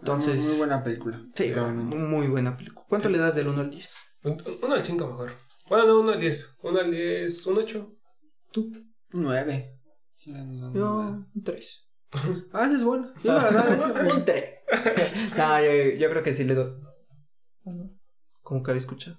Entonces, 0.00 0.36
muy, 0.38 0.46
muy 0.48 0.56
buena 0.58 0.82
película. 0.82 1.22
sí, 1.34 1.52
realmente. 1.52 1.96
muy 1.96 2.26
buena 2.26 2.56
película. 2.56 2.84
¿Cuánto 2.88 3.08
le 3.08 3.18
das 3.18 3.34
del 3.36 3.46
1 3.48 3.60
al 3.60 3.70
10? 3.70 3.96
Un- 4.24 4.42
Uno 4.62 4.74
al 4.74 4.82
5 4.84 5.06
mejor. 5.06 5.32
Bueno, 5.68 5.86
no, 5.86 6.00
uno 6.00 6.12
al 6.12 6.20
10. 6.20 6.54
Uno 6.62 6.80
al 6.80 6.90
10, 6.90 7.46
un 7.46 7.58
8. 7.58 7.94
Un 8.56 8.92
9. 9.12 9.78
Sí, 10.16 10.32
no, 10.32 10.44
no, 10.44 10.74
Yo, 10.74 10.80
no. 11.02 11.28
un 11.34 11.42
3. 11.44 11.88
Ah, 12.52 12.66
ese 12.66 12.74
es 12.76 12.84
bueno. 12.84 13.12
Yo 13.24 13.32
la 13.32 13.44
verdad, 13.44 13.66
ese 13.68 13.86
es 13.86 13.92
bueno. 13.92 14.14
un 14.14 14.24
3. 14.26 14.44
no, 15.36 15.60
yo, 15.64 15.98
yo 15.98 16.10
creo 16.10 16.22
que 16.22 16.34
sí 16.34 16.44
le 16.44 16.54
doy. 16.54 16.74
Como 18.42 18.62
que 18.62 18.70
había 18.72 18.80
escuchado. 18.80 19.18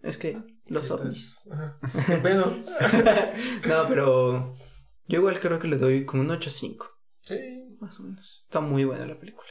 Es 0.00 0.16
que 0.16 0.40
los 0.66 0.90
ovnis. 0.90 1.42
Ajá. 1.50 1.78
¿Qué 2.06 2.16
pedo? 2.16 2.56
no, 3.68 3.88
pero 3.88 4.54
yo 5.06 5.18
igual 5.18 5.38
creo 5.40 5.58
que 5.58 5.68
le 5.68 5.76
doy 5.78 6.04
como 6.04 6.22
un 6.22 6.28
8.5, 6.30 6.86
Sí. 7.20 7.38
más 7.80 7.98
o 8.00 8.02
menos. 8.04 8.42
Está 8.44 8.60
muy 8.60 8.84
buena 8.84 9.06
la 9.06 9.18
película. 9.18 9.46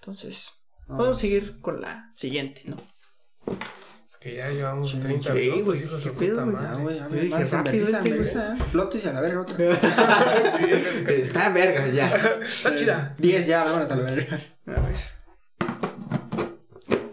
Entonces, 0.00 0.50
No, 0.88 0.96
Podemos 0.98 1.18
seguir 1.18 1.60
con 1.60 1.80
la 1.80 2.10
siguiente, 2.14 2.62
¿no? 2.66 2.76
Es 4.08 4.16
que 4.16 4.36
ya 4.36 4.48
llevamos 4.48 4.90
Sí, 4.90 5.00
30 5.00 5.32
sí, 5.34 5.38
minutos, 5.38 5.64
güey, 5.66 5.82
hijos 5.82 6.02
¿qué 6.02 6.08
de 6.10 6.16
pedo, 6.16 6.30
puta 6.38 6.44
güey? 6.44 6.56
Ah, 6.56 6.60
madre. 6.70 6.82
güey, 6.82 6.98
a 6.98 7.08
ver, 7.08 7.20
dije, 7.24 7.38
más 7.38 7.50
rápido 7.52 7.84
este, 7.84 8.16
güey. 8.16 8.28
¿eh? 8.28 8.64
Plot 8.72 8.94
y 8.94 9.06
a 9.08 9.12
la 9.12 9.20
verga 9.20 9.40
otra. 9.42 9.56
Sí, 10.58 10.66
ya 10.70 10.82
casi, 10.82 11.04
casi. 11.04 11.20
Está 11.20 11.52
verga 11.52 11.88
ya. 11.88 12.16
Está 12.40 12.74
chida. 12.74 13.14
10 13.18 13.46
ya, 13.46 13.64
vámonos 13.64 13.90
a 13.90 13.96
la 13.96 14.02
verga. 14.04 14.40
A 14.66 14.80
ver. 14.80 14.96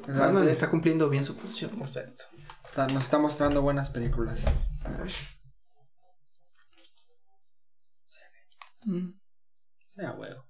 Batman 0.07 0.47
está 0.47 0.69
cumpliendo 0.69 1.09
bien 1.09 1.25
su 1.25 1.35
función. 1.35 1.71
Exacto. 1.81 2.23
Está- 2.65 2.87
Nos 2.87 3.03
está 3.03 3.17
mostrando 3.17 3.61
buenas 3.61 3.89
películas. 3.89 4.45
A 4.85 4.89
ver. 4.91 5.11
Mm, 8.85 9.09
Sea 9.87 10.11
huevo. 10.13 10.47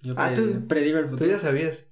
Yo 0.00 0.14
Ah, 0.16 0.32
tú- 0.34 0.42
el 0.42 0.66
Tú 1.04 1.10
futuro. 1.10 1.30
ya 1.30 1.38
sabías. 1.38 1.86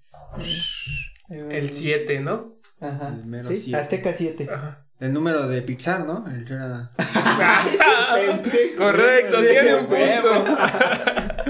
El 1.28 1.72
7, 1.72 2.20
¿no? 2.20 2.57
Ajá. 2.80 3.08
El 3.08 3.26
mero 3.26 3.48
Sí, 3.50 3.56
siete. 3.56 3.80
Azteca 3.80 4.12
7. 4.14 4.48
Ajá. 4.52 4.84
El 5.00 5.12
número 5.12 5.46
de 5.46 5.62
Pixar, 5.62 6.04
¿no? 6.06 6.26
El 6.28 6.44
que 6.44 6.54
era... 6.54 6.90
Correcto, 8.76 9.40
tiene 9.40 9.74
un 9.76 9.86
punto. 9.86 10.44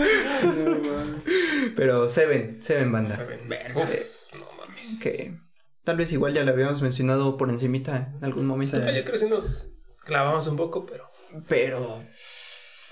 Pero 1.77 2.09
Seven, 2.09 2.59
Seven 2.63 2.93
banda. 2.93 3.17
Saben. 3.17 3.49
Verga. 3.49 3.83
Uf, 3.83 3.91
no 4.39 4.47
mames. 4.59 5.01
Que 5.03 5.35
tal 5.85 5.97
vez 5.97 6.13
igual 6.13 6.35
ya 6.35 6.45
lo 6.45 6.53
habíamos 6.53 6.83
mencionado 6.83 7.37
por 7.37 7.51
encimita 7.51 8.13
en 8.19 8.25
algún 8.25 8.47
momento. 8.47 8.77
Sí. 8.77 8.83
Ah, 8.87 8.93
yo 8.93 9.03
creo 9.03 9.13
que 9.13 9.19
sí 9.19 9.29
nos 9.29 9.65
clavamos 10.05 10.47
un 10.47 10.57
poco, 10.57 10.87
pero. 10.87 11.11
Pero 11.49 12.03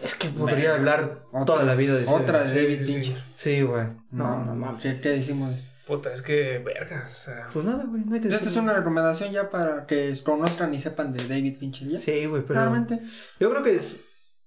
es 0.02 0.14
que 0.14 0.28
podría 0.28 0.72
Verga. 0.72 0.74
hablar 0.74 1.22
Otra- 1.32 1.44
toda 1.44 1.64
la 1.64 1.74
vida 1.74 1.94
de 1.94 2.04
Seven. 2.06 2.22
Otra 2.22 2.44
de 2.44 2.62
David. 2.62 2.84
Fincher. 2.86 3.22
Sí, 3.36 3.62
güey. 3.62 3.86
No, 4.10 4.44
no 4.44 4.54
mames. 4.54 4.82
¿Qué, 4.82 5.00
qué 5.00 5.08
decimos? 5.10 5.54
Puta, 5.86 6.12
es 6.12 6.20
que 6.20 6.58
vergas. 6.58 7.14
O 7.14 7.24
sea. 7.24 7.50
Pues 7.52 7.64
nada, 7.64 7.84
güey, 7.84 8.02
no 8.04 8.14
hay 8.16 8.20
que 8.20 8.28
Esta 8.28 8.48
es 8.48 8.56
una 8.56 8.74
recomendación 8.74 9.30
ya 9.30 9.48
para 9.50 9.86
que 9.86 10.12
conozcan 10.24 10.74
y 10.74 10.80
sepan 10.80 11.12
de 11.12 11.28
David 11.28 11.56
Fincher. 11.56 11.88
¿ya? 11.88 11.98
Sí, 12.00 12.26
güey, 12.26 12.42
pero 12.42 12.60
Realmente. 12.60 13.00
yo 13.38 13.50
creo 13.50 13.62
que 13.62 13.76
es 13.76 13.96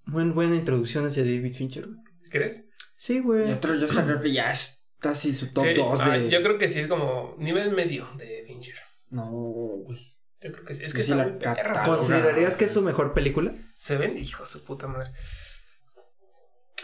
muy 0.04 0.24
buena 0.30 0.54
introducción 0.54 1.06
hacia 1.06 1.22
David 1.22 1.54
Fincher, 1.54 1.86
güey. 1.86 1.98
¿Crees? 2.30 2.68
Sí, 2.94 3.20
güey. 3.20 3.48
Yo, 3.48 3.60
creo- 3.60 3.76
yo 3.76 3.86
hasta 3.86 4.04
creo 4.04 4.20
que 4.20 4.32
ya 4.32 4.50
es 4.50 4.84
casi 4.98 5.32
su 5.32 5.50
top 5.50 5.64
Sí, 5.64 5.74
2 5.74 6.00
ah, 6.02 6.18
de... 6.18 6.28
Yo 6.28 6.42
creo 6.42 6.58
que 6.58 6.68
sí 6.68 6.80
es 6.80 6.86
como 6.86 7.34
nivel 7.38 7.72
medio 7.72 8.06
de 8.18 8.44
Fincher. 8.46 8.76
No, 9.08 9.30
güey. 9.30 10.14
Yo 10.42 10.52
creo 10.52 10.64
que 10.66 10.74
sí. 10.74 10.84
Es 10.84 10.92
que 10.92 11.02
sí, 11.02 11.10
está 11.10 11.22
muy 11.22 11.38
perra. 11.38 11.82
¿Considerarías 11.84 12.56
que 12.56 12.66
es 12.66 12.70
su 12.72 12.82
mejor 12.82 13.14
película? 13.14 13.54
¿Se 13.76 13.96
ven? 13.96 14.18
Hijo 14.18 14.44
de 14.44 14.50
su 14.50 14.62
puta 14.62 14.86
madre. 14.86 15.10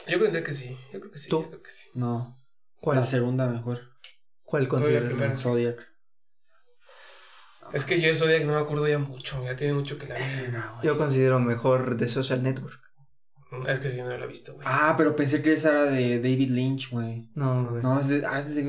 Yo 0.08 0.18
creo 0.18 0.42
que 0.42 0.52
sí. 0.52 0.76
Yo 0.92 1.00
creo 1.00 1.12
que 1.12 1.18
sí. 1.18 1.28
¿Tú? 1.28 1.42
Yo 1.42 1.48
creo 1.48 1.62
que 1.62 1.70
sí. 1.70 1.90
No. 1.94 2.36
¿Cuál? 2.80 3.00
La 3.00 3.06
segunda 3.06 3.46
mejor. 3.46 3.95
¿Cuál 4.46 4.68
consideras? 4.68 5.12
mejor? 5.12 5.36
Zodiac. 5.36 5.86
Es 7.72 7.84
que 7.84 8.00
yo 8.00 8.08
de 8.08 8.14
Zodiac 8.14 8.44
no 8.44 8.52
me 8.54 8.60
acuerdo 8.60 8.86
ya 8.88 8.98
mucho. 8.98 9.42
Ya 9.44 9.56
tiene 9.56 9.74
mucho 9.74 9.98
que 9.98 10.06
la 10.06 10.14
vi. 10.16 10.24
Yo 10.84 10.96
considero 10.96 11.40
mejor 11.40 11.96
The 11.96 12.08
Social 12.08 12.42
Network. 12.42 12.80
Es 13.68 13.78
que 13.80 13.90
sí, 13.90 13.98
no 13.98 14.08
la 14.16 14.24
he 14.24 14.26
visto, 14.28 14.54
güey. 14.54 14.66
Ah, 14.68 14.94
pero 14.96 15.16
pensé 15.16 15.42
que 15.42 15.52
esa 15.52 15.70
era 15.70 15.84
de 15.84 16.16
David 16.18 16.50
Lynch, 16.50 16.90
güey. 16.90 17.30
No, 17.34 17.66
güey. 17.70 17.82
No, 17.82 18.00
es 18.00 18.08
de... 18.08 18.24
Ah, 18.26 18.38
es 18.40 18.54
de... 18.54 18.62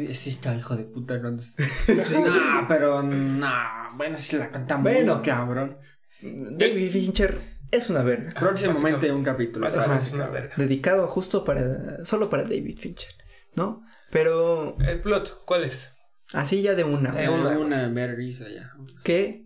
Hijo 0.58 0.76
de 0.76 0.84
puta. 0.84 1.18
No, 1.18 1.32
Nah, 1.32 2.66
pero... 2.68 3.04
Nah, 3.04 3.96
bueno, 3.96 4.18
sí 4.18 4.36
la 4.38 4.50
canta 4.52 4.78
muy 4.78 4.92
Bueno. 4.94 5.22
cabrón. 5.24 5.78
David 6.22 6.90
Fincher 6.92 7.40
es 7.70 7.90
una 7.90 8.02
verga. 8.04 8.32
Próximamente 8.40 9.12
un 9.12 9.24
capítulo. 9.24 9.66
Básicamente 9.66 9.98
Ajá. 9.98 10.08
es 10.08 10.14
una 10.14 10.28
verga. 10.28 10.54
Dedicado 10.58 11.08
justo 11.08 11.44
para. 11.44 12.04
solo 12.06 12.30
para 12.30 12.44
David 12.44 12.78
Fincher. 12.80 13.12
¿No? 13.56 13.84
Pero. 14.12 14.78
El 14.80 15.02
plot, 15.02 15.44
¿cuál 15.46 15.64
es? 15.64 15.94
Así 16.34 16.62
ya 16.62 16.76
de 16.76 16.84
una. 16.84 17.20
Es 17.22 17.30
una, 17.30 17.58
una 17.58 17.88
vergüenza 17.90 18.46
ya. 18.50 18.72
que. 19.04 19.46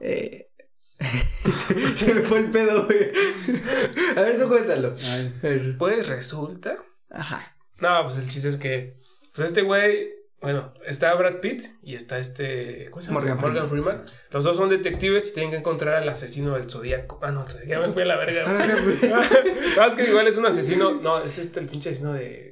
eh, 0.00 0.48
se 1.94 2.14
me 2.14 2.22
fue 2.22 2.38
el 2.38 2.50
pedo, 2.50 2.86
güey. 2.86 3.10
A 4.16 4.22
ver, 4.22 4.38
tú 4.40 4.48
cuéntalo. 4.48 4.94
Ver. 5.42 5.76
Pues 5.78 6.06
resulta. 6.06 6.76
Ajá. 7.10 7.56
No, 7.80 8.02
pues 8.04 8.18
el 8.18 8.28
chiste 8.28 8.48
es 8.48 8.56
que. 8.56 9.00
Pues 9.34 9.48
este 9.48 9.62
güey. 9.62 10.10
Bueno, 10.40 10.74
está 10.84 11.14
Brad 11.14 11.36
Pitt 11.40 11.62
y 11.82 11.94
está 11.94 12.18
este. 12.18 12.88
¿Cómo 12.90 13.00
se 13.00 13.08
llama? 13.08 13.20
Morgan 13.20 13.40
Morgan 13.40 13.68
Freeman. 13.68 14.04
Los 14.30 14.44
dos 14.44 14.56
son 14.56 14.68
detectives 14.68 15.30
y 15.30 15.34
tienen 15.34 15.52
que 15.52 15.56
encontrar 15.58 16.02
al 16.02 16.08
asesino 16.08 16.54
del 16.54 16.68
zodíaco. 16.68 17.20
Ah, 17.22 17.30
no, 17.30 17.44
ya 17.66 17.78
me 17.80 17.92
fui 17.92 18.02
a 18.02 18.06
la 18.06 18.16
verga. 18.16 18.44
no, 19.76 19.84
es 19.86 19.94
que 19.94 20.04
igual 20.08 20.26
es 20.26 20.36
un 20.36 20.46
asesino. 20.46 20.92
No, 21.00 21.22
es 21.22 21.38
este 21.38 21.60
el 21.60 21.66
pinche 21.66 21.90
asesino 21.90 22.12
de. 22.12 22.51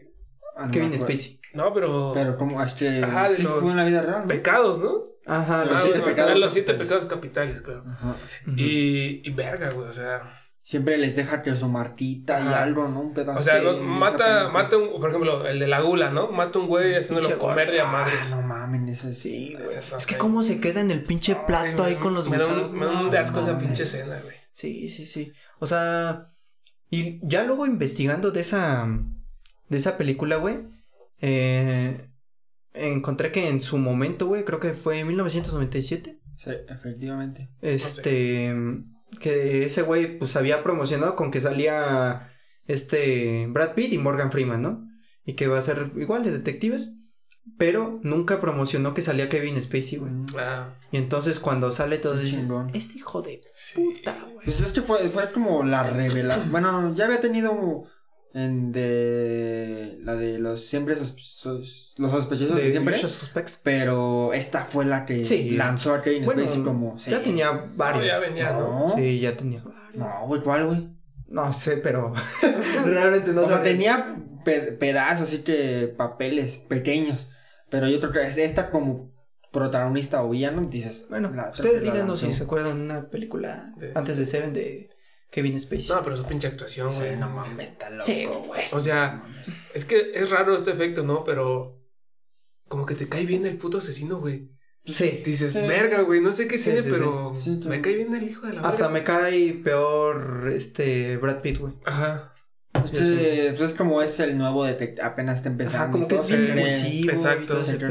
Ah, 0.57 0.67
no 0.67 0.71
Kevin 0.73 0.91
me. 0.91 0.99
Spacey. 0.99 1.41
No, 1.55 1.73
pero. 1.75 2.13
Pero 2.15 2.37
como 2.37 2.63
es 2.63 2.75
que 2.75 3.03
Ajá, 3.03 3.29
de 3.29 3.35
sí 3.37 3.43
los 3.43 3.61
fue 3.61 3.71
en 3.71 3.77
la 3.77 3.85
vida 3.85 4.03
real. 4.03 4.21
¿no? 4.23 4.29
Pecados, 4.29 4.81
¿no? 4.81 5.05
Ajá, 5.27 5.65
los 5.65 5.77
Ah, 5.77 5.81
siete 5.83 5.99
bueno, 6.01 6.15
pecados. 6.15 6.39
Los 6.39 6.53
siete 6.53 6.73
capitales. 6.73 6.89
pecados 6.89 7.15
capitales, 7.15 7.61
claro. 7.61 7.85
Ajá. 7.89 8.17
Y, 8.57 9.21
y 9.29 9.31
verga, 9.33 9.71
güey, 9.71 9.89
o 9.89 9.93
sea. 9.93 10.37
Siempre 10.63 10.99
les 10.99 11.17
deja 11.17 11.43
que 11.43 11.57
su 11.57 11.69
marquita 11.69 12.39
y 12.41 12.47
algo, 12.47 12.87
¿no? 12.87 13.01
Un 13.01 13.15
pedazo. 13.15 13.41
O 13.41 13.43
sea, 13.43 13.61
no- 13.61 13.79
mata, 13.79 14.51
mata 14.51 14.77
un, 14.77 15.01
por 15.01 15.09
ejemplo, 15.09 15.45
el 15.47 15.59
de 15.59 15.67
la 15.67 15.81
gula, 15.81 16.11
¿no? 16.11 16.31
Mata 16.31 16.59
un 16.61 16.69
güey 16.69 16.95
haciéndolo 16.95 17.29
Pinche 17.29 17.41
comer 17.41 17.73
de 17.73 17.81
a 17.81 17.89
Ah, 17.89 17.93
madres. 17.93 18.31
no 18.31 18.43
mames, 18.43 18.99
ese 19.05 19.13
Sí, 19.15 19.31
sí. 19.49 19.53
güey. 19.55 19.65
Es 19.65 19.77
eso, 19.77 19.97
Es 19.97 20.07
que 20.07 20.17
cómo 20.17 20.43
se 20.45 20.61
queda 20.61 20.81
en 20.81 20.91
el 20.93 21.03
pinche 21.03 21.35
plato 21.35 21.83
Ay, 21.83 21.95
ahí 21.95 21.99
con 21.99 22.15
los 22.15 22.29
me 22.31 22.37
da 22.37 22.45
un- 22.47 22.51
gusanos. 22.53 22.73
Me 22.75 22.87
da 22.87 22.93
un 22.93 23.05
No, 23.07 23.11
de 23.11 23.19
asco 23.19 23.41
esa 23.41 23.59
pinche 23.59 23.83
escena, 23.83 24.21
güey. 24.23 24.37
Sí, 24.53 24.89
sí, 24.89 25.07
sí. 25.07 25.33
O 25.59 25.67
sea, 25.67 26.27
y 26.89 27.19
ya 27.27 27.43
luego 27.43 27.67
investigando 27.67 28.31
de 28.31 28.41
esa 28.43 28.87
de 29.71 29.79
esa 29.79 29.97
película, 29.97 30.37
güey, 30.37 30.59
eh, 31.21 32.09
encontré 32.75 33.33
que 33.33 33.49
en 33.49 33.61
su 33.63 33.79
momento, 33.79 34.27
güey, 34.27 34.45
creo 34.45 34.61
que 34.61 34.75
fue 34.75 34.99
en 35.01 35.07
1997, 35.09 36.19
Sí, 36.37 36.51
efectivamente. 36.69 37.51
Este, 37.61 38.55
que 39.21 39.67
ese 39.67 39.83
güey 39.83 40.19
pues 40.19 40.37
había 40.37 40.63
promocionado 40.63 41.15
con 41.15 41.31
que 41.31 41.41
salía 41.41 42.33
este 42.65 43.47
Brad 43.49 43.75
Pitt 43.75 43.93
y 43.93 43.99
Morgan 43.99 44.33
Freeman, 44.33 44.63
¿no? 44.63 44.89
Y 45.25 45.35
que 45.35 45.49
va 45.49 45.59
a 45.59 45.63
ser 45.63 45.93
igual 45.97 46.23
de 46.23 46.31
detectives, 46.31 46.95
pero 47.59 48.01
nunca 48.03 48.41
promocionó 48.41 48.95
que 48.95 49.03
salía 49.03 49.29
Kevin 49.29 49.61
Spacey, 49.61 49.99
güey. 49.99 50.13
Ah, 50.39 50.79
Y 50.91 50.97
entonces 50.97 51.41
cuando 51.41 51.73
sale 51.73 51.99
todo 51.99 52.19
chingón. 52.25 52.71
este 52.73 52.99
hijo 52.99 53.21
de 53.21 53.43
sí. 53.47 53.75
puta, 53.75 54.17
güey. 54.33 54.47
Pues 54.47 54.63
este 54.63 54.81
fue, 54.81 55.11
fue 55.11 55.31
como 55.33 55.63
la 55.63 55.83
revelación. 55.83 56.51
Bueno, 56.51 56.95
ya 56.95 57.05
había 57.05 57.21
tenido 57.21 57.85
en 58.33 58.71
de 58.73 59.99
la 60.03 60.15
de 60.15 60.39
los 60.39 60.65
siempre 60.65 60.95
sospechosos, 60.95 61.95
los 61.99 62.11
sospechosos 62.13 62.57
de, 62.57 62.63
De 62.65 62.71
siempre. 62.71 62.97
Pero 63.63 64.33
esta 64.33 64.65
fue 64.65 64.85
la 64.85 65.05
que 65.07 65.25
Sí, 65.25 65.51
lanzó 65.51 65.95
a 65.95 66.03
Kevin 66.03 66.25
Bueno, 66.25 66.43
Spacey 66.47 66.63
como. 66.63 66.99
sí. 66.99 67.11
ya 67.11 67.23
tenía 67.23 67.53
No, 67.53 67.73
varios. 67.77 68.07
ya 68.07 68.19
venía, 68.21 68.53
¿no? 68.53 68.89
No, 68.89 68.95
Sí, 68.97 69.19
ya 69.21 69.37
tenía 69.37 69.61
varios. 69.63 69.95
no, 69.97 70.27
güey, 70.27 70.43
¿cuál, 70.43 70.67
güey? 70.67 70.89
No 71.29 71.53
sé, 71.53 71.77
pero 71.77 72.13
realmente 72.85 73.33
no 73.33 73.43
o 73.43 73.49
sea, 73.49 73.61
tenía 73.63 74.17
pe- 74.45 74.73
pedazos, 74.73 75.29
así 75.29 75.39
que 75.43 75.93
papeles 75.97 76.57
pequeños. 76.57 77.27
Pero 77.69 77.87
hay 77.87 77.95
otro 77.95 78.11
que 78.13 78.23
es 78.23 78.37
esta 78.37 78.69
como 78.71 79.13
protagonista 79.53 80.23
o 80.23 80.31
villano, 80.31 80.63
dices. 80.63 81.07
Bueno, 81.09 81.31
la- 81.35 81.51
ustedes 81.51 81.83
la 81.85 81.93
díganos 81.93 82.21
si 82.21 82.33
se 82.33 82.45
acuerdan 82.45 82.79
de 82.79 82.85
una 82.85 83.11
película 83.11 83.73
De- 83.77 83.93
antes 83.95 84.17
de 84.19 84.27
Seven 84.27 84.53
de 84.53 84.91
Kevin 85.31 85.59
Spacey. 85.61 85.89
No, 85.97 86.03
pero 86.03 86.17
su 86.17 86.25
pinche 86.25 86.49
actuación, 86.49 86.93
Sí, 86.93 87.01
güey. 87.01 87.17
no 87.19 87.31
mames, 87.31 87.71
está 87.71 87.91
loco. 87.91 88.05
Sí, 88.05 88.25
güey. 88.27 88.65
O 88.73 88.81
sea, 88.81 89.23
es 89.75 89.85
que 89.85 90.11
es 90.15 90.31
raro 90.31 90.55
este 90.57 90.73
efecto, 90.73 91.03
¿no? 91.05 91.25
Pero 91.25 91.81
como 92.69 92.85
que 92.87 92.95
te 92.95 93.09
cae 93.09 93.27
bien 93.27 93.47
el 93.47 93.57
puto 93.57 93.79
asesino, 93.79 94.19
güey. 94.19 94.51
Sí. 94.85 95.23
Dices, 95.25 95.53
Sí. 95.53 95.61
verga, 95.61 96.01
güey, 96.03 96.21
no 96.21 96.33
sé 96.33 96.49
qué 96.49 96.59
Sí, 96.59 96.65
tiene, 96.71 96.83
pero 96.83 97.35
me 97.67 97.81
cae 97.81 97.97
bien 97.97 98.15
el 98.15 98.25
hijo 98.25 98.47
de 98.47 98.55
la 98.55 98.61
Hasta 98.63 98.89
verga. 98.89 98.89
me 98.91 99.05
cae 99.05 99.53
peor 99.55 100.51
este 100.55 101.17
Brad 101.19 101.41
Pitt, 101.43 101.59
güey. 101.59 101.75
Ajá. 101.85 102.35
Entonces 102.73 103.75
como 103.75 104.01
es 104.03 104.19
el 104.21 104.39
nuevo 104.39 104.65
detective, 104.65 105.03
apenas 105.07 105.39
está 105.39 105.49
empezando. 105.51 105.83
Ajá, 105.85 105.91
como 105.91 106.09
que 106.09 106.15
es 106.15 106.31
impulsivo 106.33 107.11
exacto, 107.11 107.43
y 107.43 107.47
todo 107.47 107.63
se 107.63 107.77
ese. 107.77 107.87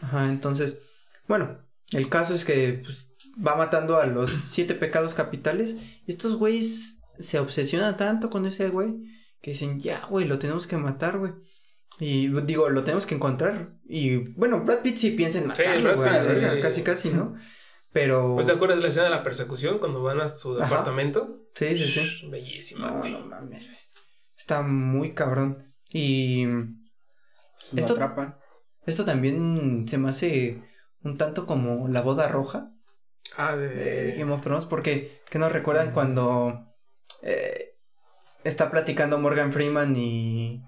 Ajá, 0.00 0.28
entonces, 0.28 0.80
bueno, 1.28 1.58
el 1.92 2.08
caso 2.08 2.34
es 2.34 2.44
que 2.44 2.80
pues, 2.84 3.11
va 3.44 3.56
matando 3.56 3.96
a 3.98 4.06
los 4.06 4.30
siete 4.30 4.74
pecados 4.74 5.14
capitales. 5.14 5.76
Y 6.06 6.10
estos 6.12 6.36
güeyes 6.36 7.02
se 7.18 7.38
obsesionan 7.38 7.96
tanto 7.96 8.30
con 8.30 8.46
ese 8.46 8.68
güey 8.68 8.94
que 9.40 9.52
dicen, 9.52 9.80
ya, 9.80 10.06
güey, 10.06 10.26
lo 10.26 10.38
tenemos 10.38 10.66
que 10.66 10.76
matar, 10.76 11.18
güey. 11.18 11.32
Y 11.98 12.28
digo, 12.42 12.68
lo 12.70 12.84
tenemos 12.84 13.06
que 13.06 13.14
encontrar. 13.14 13.74
Y 13.84 14.30
bueno, 14.34 14.64
Brad 14.64 14.80
Pitt 14.80 14.96
sí 14.96 15.10
piensa 15.10 15.38
en 15.38 15.48
matarlo, 15.48 15.94
güey, 15.96 16.08
a 16.08 16.12
la 16.12 16.18
Pitt, 16.18 16.26
sí. 16.28 16.34
verga, 16.34 16.60
casi, 16.60 16.82
casi, 16.82 17.10
¿no? 17.10 17.34
Pero. 17.92 18.34
Pues 18.34 18.46
te 18.46 18.52
acuerdas 18.52 18.78
de 18.78 18.82
la 18.82 18.88
escena 18.88 19.04
de 19.04 19.10
la 19.10 19.22
persecución 19.22 19.78
cuando 19.78 20.02
van 20.02 20.20
a 20.20 20.28
su 20.28 20.54
Ajá. 20.54 20.64
departamento. 20.64 21.42
Sí, 21.54 21.76
sí, 21.76 21.86
sí. 21.86 22.26
Bellísima, 22.30 22.90
No, 22.90 22.98
güey. 23.00 23.12
no 23.12 23.26
mames, 23.26 23.66
güey. 23.66 23.78
Está 24.36 24.62
muy 24.62 25.12
cabrón. 25.12 25.74
Y 25.90 26.46
Esto- 27.76 27.92
atrapan. 27.94 28.36
esto 28.86 29.04
también 29.04 29.84
se 29.86 29.98
me 29.98 30.08
hace 30.08 30.62
un 31.02 31.18
tanto 31.18 31.44
como 31.46 31.88
la 31.88 32.00
boda 32.00 32.28
roja. 32.28 32.70
Ah, 33.36 33.56
de 33.56 33.68
de. 33.68 34.12
Game 34.18 34.32
of 34.32 34.42
Thrones, 34.42 34.66
porque 34.66 35.20
que 35.30 35.38
nos 35.38 35.52
recuerdan 35.52 35.86
Ujú. 35.88 35.94
cuando 35.94 36.66
eh, 37.22 37.76
está 38.44 38.70
platicando 38.70 39.18
Morgan 39.18 39.52
Freeman 39.52 39.94
y 39.96 40.62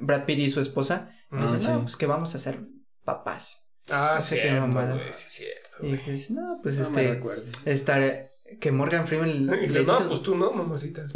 Brad 0.00 0.24
Pitt 0.24 0.38
y 0.38 0.50
su 0.50 0.60
esposa. 0.60 1.10
Y 1.30 1.36
Ah, 1.36 1.42
dicen, 1.42 1.60
sí. 1.60 1.66
no, 1.68 1.82
pues 1.82 1.96
que 1.96 2.06
vamos 2.06 2.34
a 2.34 2.38
ser 2.38 2.60
papás. 3.04 3.64
Ah, 3.90 4.14
No 4.18 4.22
sé 4.24 4.36
qué 4.36 4.42
cierto, 4.42 4.60
mamadas. 4.68 4.94
güey, 5.02 5.12
sí, 5.12 5.28
cierto. 5.28 5.76
Y 5.86 5.92
dices, 5.92 6.30
no, 6.30 6.60
pues 6.62 6.76
No 6.76 6.82
este, 6.84 7.20
estar, 7.64 8.30
que 8.60 8.70
Morgan 8.70 9.06
Freeman 9.06 9.30
Y 9.62 9.66
le 9.66 9.80
le, 9.80 9.84
no, 9.84 9.98
pues 10.08 10.22
tú 10.22 10.36
no, 10.36 10.52
mamacita. 10.52 11.04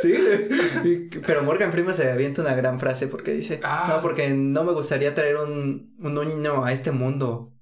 Sí, 0.00 1.10
pero 1.26 1.42
Morgan 1.42 1.72
Freeman 1.72 1.94
se 1.94 2.10
avienta 2.10 2.42
una 2.42 2.54
gran 2.54 2.78
frase 2.78 3.08
porque 3.08 3.32
dice, 3.32 3.60
Ah. 3.64 3.86
no, 3.96 4.02
porque 4.02 4.28
no 4.34 4.62
me 4.62 4.72
gustaría 4.72 5.14
traer 5.14 5.36
un, 5.36 5.96
un 5.98 6.14
niño 6.14 6.64
a 6.64 6.72
este 6.72 6.92
mundo. 6.92 7.52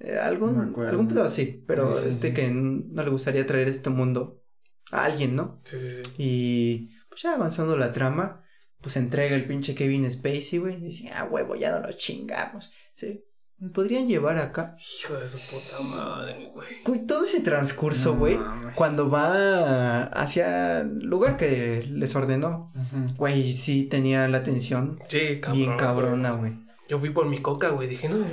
Eh, 0.00 0.18
algún, 0.18 0.74
algún 0.78 1.08
pedo 1.08 1.24
así, 1.24 1.62
pero 1.66 1.92
Sí, 1.92 1.98
sí, 2.04 2.08
este 2.08 2.28
sí. 2.28 2.34
que 2.34 2.50
no 2.50 3.02
le 3.02 3.10
gustaría 3.10 3.46
traer 3.46 3.68
este 3.68 3.90
mundo 3.90 4.42
a 4.90 5.04
alguien, 5.04 5.36
¿no? 5.36 5.60
Sí, 5.64 5.76
sí, 5.78 6.02
sí. 6.04 6.12
Y 6.18 6.90
pues 7.08 7.22
ya 7.22 7.34
avanzando 7.34 7.76
la 7.76 7.92
trama, 7.92 8.42
pues 8.80 8.96
entrega 8.96 9.36
el 9.36 9.46
pinche 9.46 9.74
Kevin 9.74 10.10
Spacey, 10.10 10.58
güey, 10.58 10.76
y 10.76 10.86
dice, 10.86 11.10
ah, 11.14 11.24
huevo, 11.30 11.54
ya 11.54 11.70
no 11.78 11.86
lo 11.86 11.92
chingamos. 11.92 12.72
Sí, 12.94 13.24
me 13.58 13.68
podrían 13.68 14.08
llevar 14.08 14.38
acá. 14.38 14.74
Hijo 15.02 15.14
de 15.18 15.28
su 15.28 15.36
puta 15.54 15.82
madre, 15.94 16.50
güey. 16.54 17.06
Todo 17.06 17.24
ese 17.24 17.40
transcurso, 17.40 18.16
güey, 18.16 18.38
cuando 18.74 19.10
va 19.10 20.04
hacia 20.04 20.80
el 20.80 21.00
lugar 21.00 21.36
que 21.36 21.84
les 21.90 22.16
ordenó. 22.16 22.72
Güey, 23.18 23.52
sí 23.52 23.84
tenía 23.84 24.26
la 24.28 24.38
atención 24.38 24.98
Sí, 25.08 25.40
cabrón. 25.42 25.58
bien 25.58 25.76
cabrona, 25.76 26.30
güey. 26.32 26.58
Yo 26.90 26.98
fui 26.98 27.10
por 27.10 27.26
mi 27.26 27.40
coca, 27.40 27.68
güey. 27.68 27.86
Dije, 27.88 28.08
no. 28.08 28.16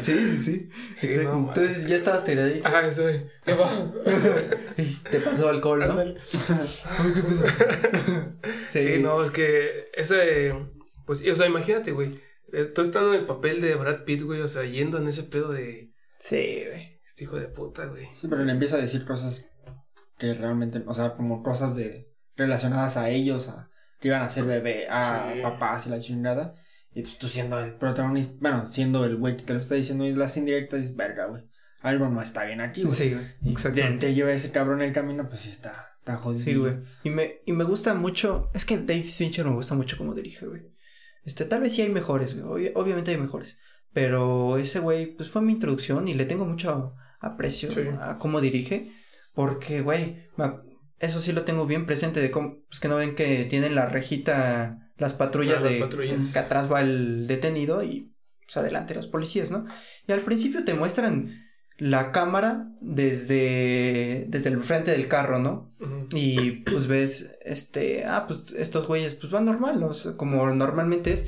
Sí, 0.00 0.14
sí, 0.14 0.36
sí. 0.38 0.68
Sí, 0.96 1.06
Exacto. 1.08 1.30
no, 1.32 1.38
mames. 1.40 1.58
Entonces 1.58 1.86
ya 1.86 1.96
estabas 1.96 2.24
tiradito. 2.24 2.66
Ajá, 2.66 2.88
estoy. 2.88 3.22
¿Qué 3.44 3.52
va? 3.54 3.68
y 4.76 4.84
te 5.10 5.20
pasó 5.20 5.48
alcohol, 5.48 5.80
¿no? 5.80 5.98
Ay, 6.00 6.14
¿qué 7.14 7.22
pasó? 7.22 7.44
Sí. 8.68 8.98
no, 9.00 9.22
es 9.22 9.30
que 9.30 9.88
ese. 9.94 10.54
Pues, 11.06 11.26
o 11.26 11.36
sea, 11.36 11.46
imagínate, 11.46 11.92
güey. 11.92 12.18
eh, 12.52 12.64
Tú 12.64 12.82
estando 12.82 13.12
en 13.14 13.20
el 13.20 13.26
papel 13.26 13.60
de 13.60 13.74
Brad 13.76 14.04
Pitt, 14.04 14.22
güey, 14.22 14.40
o 14.40 14.48
sea, 14.48 14.64
yendo 14.64 14.98
en 14.98 15.06
ese 15.08 15.22
pedo 15.24 15.52
de 15.52 15.92
Sí, 16.18 16.64
güey. 16.68 17.00
este 17.04 17.24
hijo 17.24 17.36
de 17.38 17.48
puta, 17.48 17.86
güey. 17.86 18.06
Sí, 18.20 18.26
pero 18.28 18.42
le 18.44 18.52
empieza 18.52 18.76
a 18.76 18.80
decir 18.80 19.04
cosas 19.04 19.48
que 20.18 20.34
realmente, 20.34 20.82
o 20.86 20.94
sea, 20.94 21.14
como 21.14 21.42
cosas 21.42 21.74
de 21.76 22.08
relacionadas 22.36 22.96
a 22.96 23.10
ellos, 23.10 23.48
a 23.48 23.69
que 24.00 24.08
iban 24.08 24.22
a 24.22 24.30
ser 24.30 24.44
bebé, 24.44 24.88
a 24.88 25.32
Sí. 25.34 25.40
papás 25.42 25.86
y 25.86 25.90
la 25.90 26.00
chingada. 26.00 26.54
Y 26.94 27.02
pues 27.02 27.18
tú 27.18 27.28
siendo 27.28 27.60
el 27.60 27.74
protagonista, 27.74 28.36
bueno, 28.40 28.66
siendo 28.72 29.04
el 29.04 29.16
güey 29.16 29.36
que 29.36 29.44
te 29.44 29.54
lo 29.54 29.60
está 29.60 29.74
diciendo 29.76 30.04
y 30.06 30.14
las 30.14 30.36
indirectas, 30.36 30.80
dices, 30.80 30.96
verga, 30.96 31.26
güey. 31.26 31.44
Algo 31.82 32.08
no 32.08 32.20
está 32.20 32.44
bien 32.44 32.60
aquí, 32.60 32.82
güey. 32.82 32.94
Sí, 32.94 33.14
güey. 33.14 33.26
Y 33.42 33.54
te, 33.54 33.90
te 33.98 34.14
lleva 34.14 34.32
ese 34.32 34.50
cabrón 34.50 34.82
en 34.82 34.88
el 34.88 34.94
camino, 34.94 35.28
pues 35.28 35.42
sí 35.42 35.50
está, 35.50 35.90
está 35.98 36.16
jodido. 36.16 36.44
Sí, 36.44 36.54
güey. 36.56 36.74
Y 37.04 37.10
me, 37.10 37.36
y 37.46 37.52
me 37.52 37.64
gusta 37.64 37.94
mucho. 37.94 38.50
Es 38.54 38.64
que 38.64 38.76
Dave 38.76 39.02
Fincher 39.04 39.46
me 39.46 39.54
gusta 39.54 39.74
mucho 39.74 39.96
cómo 39.96 40.12
dirige, 40.14 40.46
güey. 40.46 40.62
Este, 41.24 41.44
tal 41.44 41.60
vez 41.60 41.74
sí 41.74 41.82
hay 41.82 41.90
mejores, 41.90 42.38
güey. 42.38 42.68
obvi- 42.68 42.72
obviamente 42.74 43.12
hay 43.12 43.18
mejores. 43.18 43.58
Pero 43.92 44.56
ese 44.58 44.80
güey, 44.80 45.06
pues 45.14 45.30
fue 45.30 45.42
mi 45.42 45.52
introducción 45.52 46.06
y 46.08 46.14
le 46.14 46.24
tengo 46.24 46.44
mucho 46.44 46.94
aprecio 47.20 47.70
Sí. 47.70 47.82
a 48.00 48.18
cómo 48.18 48.40
dirige. 48.40 48.92
Porque, 49.34 49.80
güey, 49.80 50.28
eso 51.00 51.18
sí 51.18 51.32
lo 51.32 51.42
tengo 51.42 51.66
bien 51.66 51.86
presente 51.86 52.20
de 52.20 52.30
cómo, 52.30 52.58
pues 52.68 52.78
que 52.78 52.88
no 52.88 52.96
ven 52.96 53.14
que 53.14 53.46
tienen 53.46 53.74
la 53.74 53.86
rejita, 53.86 54.92
las 54.98 55.14
patrullas 55.14 55.62
las 55.62 55.72
de 55.72 55.80
patrullas. 55.80 56.32
que 56.32 56.38
atrás 56.38 56.70
va 56.70 56.82
el 56.82 57.26
detenido 57.26 57.82
y 57.82 58.12
pues 58.44 58.56
adelante 58.58 58.94
los 58.94 59.06
policías, 59.06 59.50
¿no? 59.50 59.66
Y 60.06 60.12
al 60.12 60.20
principio 60.20 60.62
te 60.62 60.74
muestran 60.74 61.32
la 61.78 62.12
cámara 62.12 62.68
desde, 62.82 64.26
desde 64.28 64.50
el 64.50 64.62
frente 64.62 64.90
del 64.90 65.08
carro, 65.08 65.38
¿no? 65.38 65.74
Y 66.12 66.50
pues 66.64 66.86
ves, 66.86 67.32
este, 67.42 68.04
ah, 68.04 68.26
pues 68.26 68.52
estos 68.58 68.86
güeyes 68.86 69.14
pues 69.14 69.32
van 69.32 69.46
normal, 69.46 69.82
o 69.82 69.94
sea, 69.94 70.12
como 70.16 70.46
normalmente 70.52 71.14
es. 71.14 71.26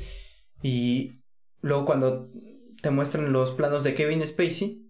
Y 0.61 1.23
luego 1.61 1.85
cuando 1.85 2.29
te 2.81 2.91
muestran 2.91 3.33
los 3.33 3.51
planos 3.51 3.83
de 3.83 3.95
Kevin 3.95 4.25
Spacey, 4.25 4.85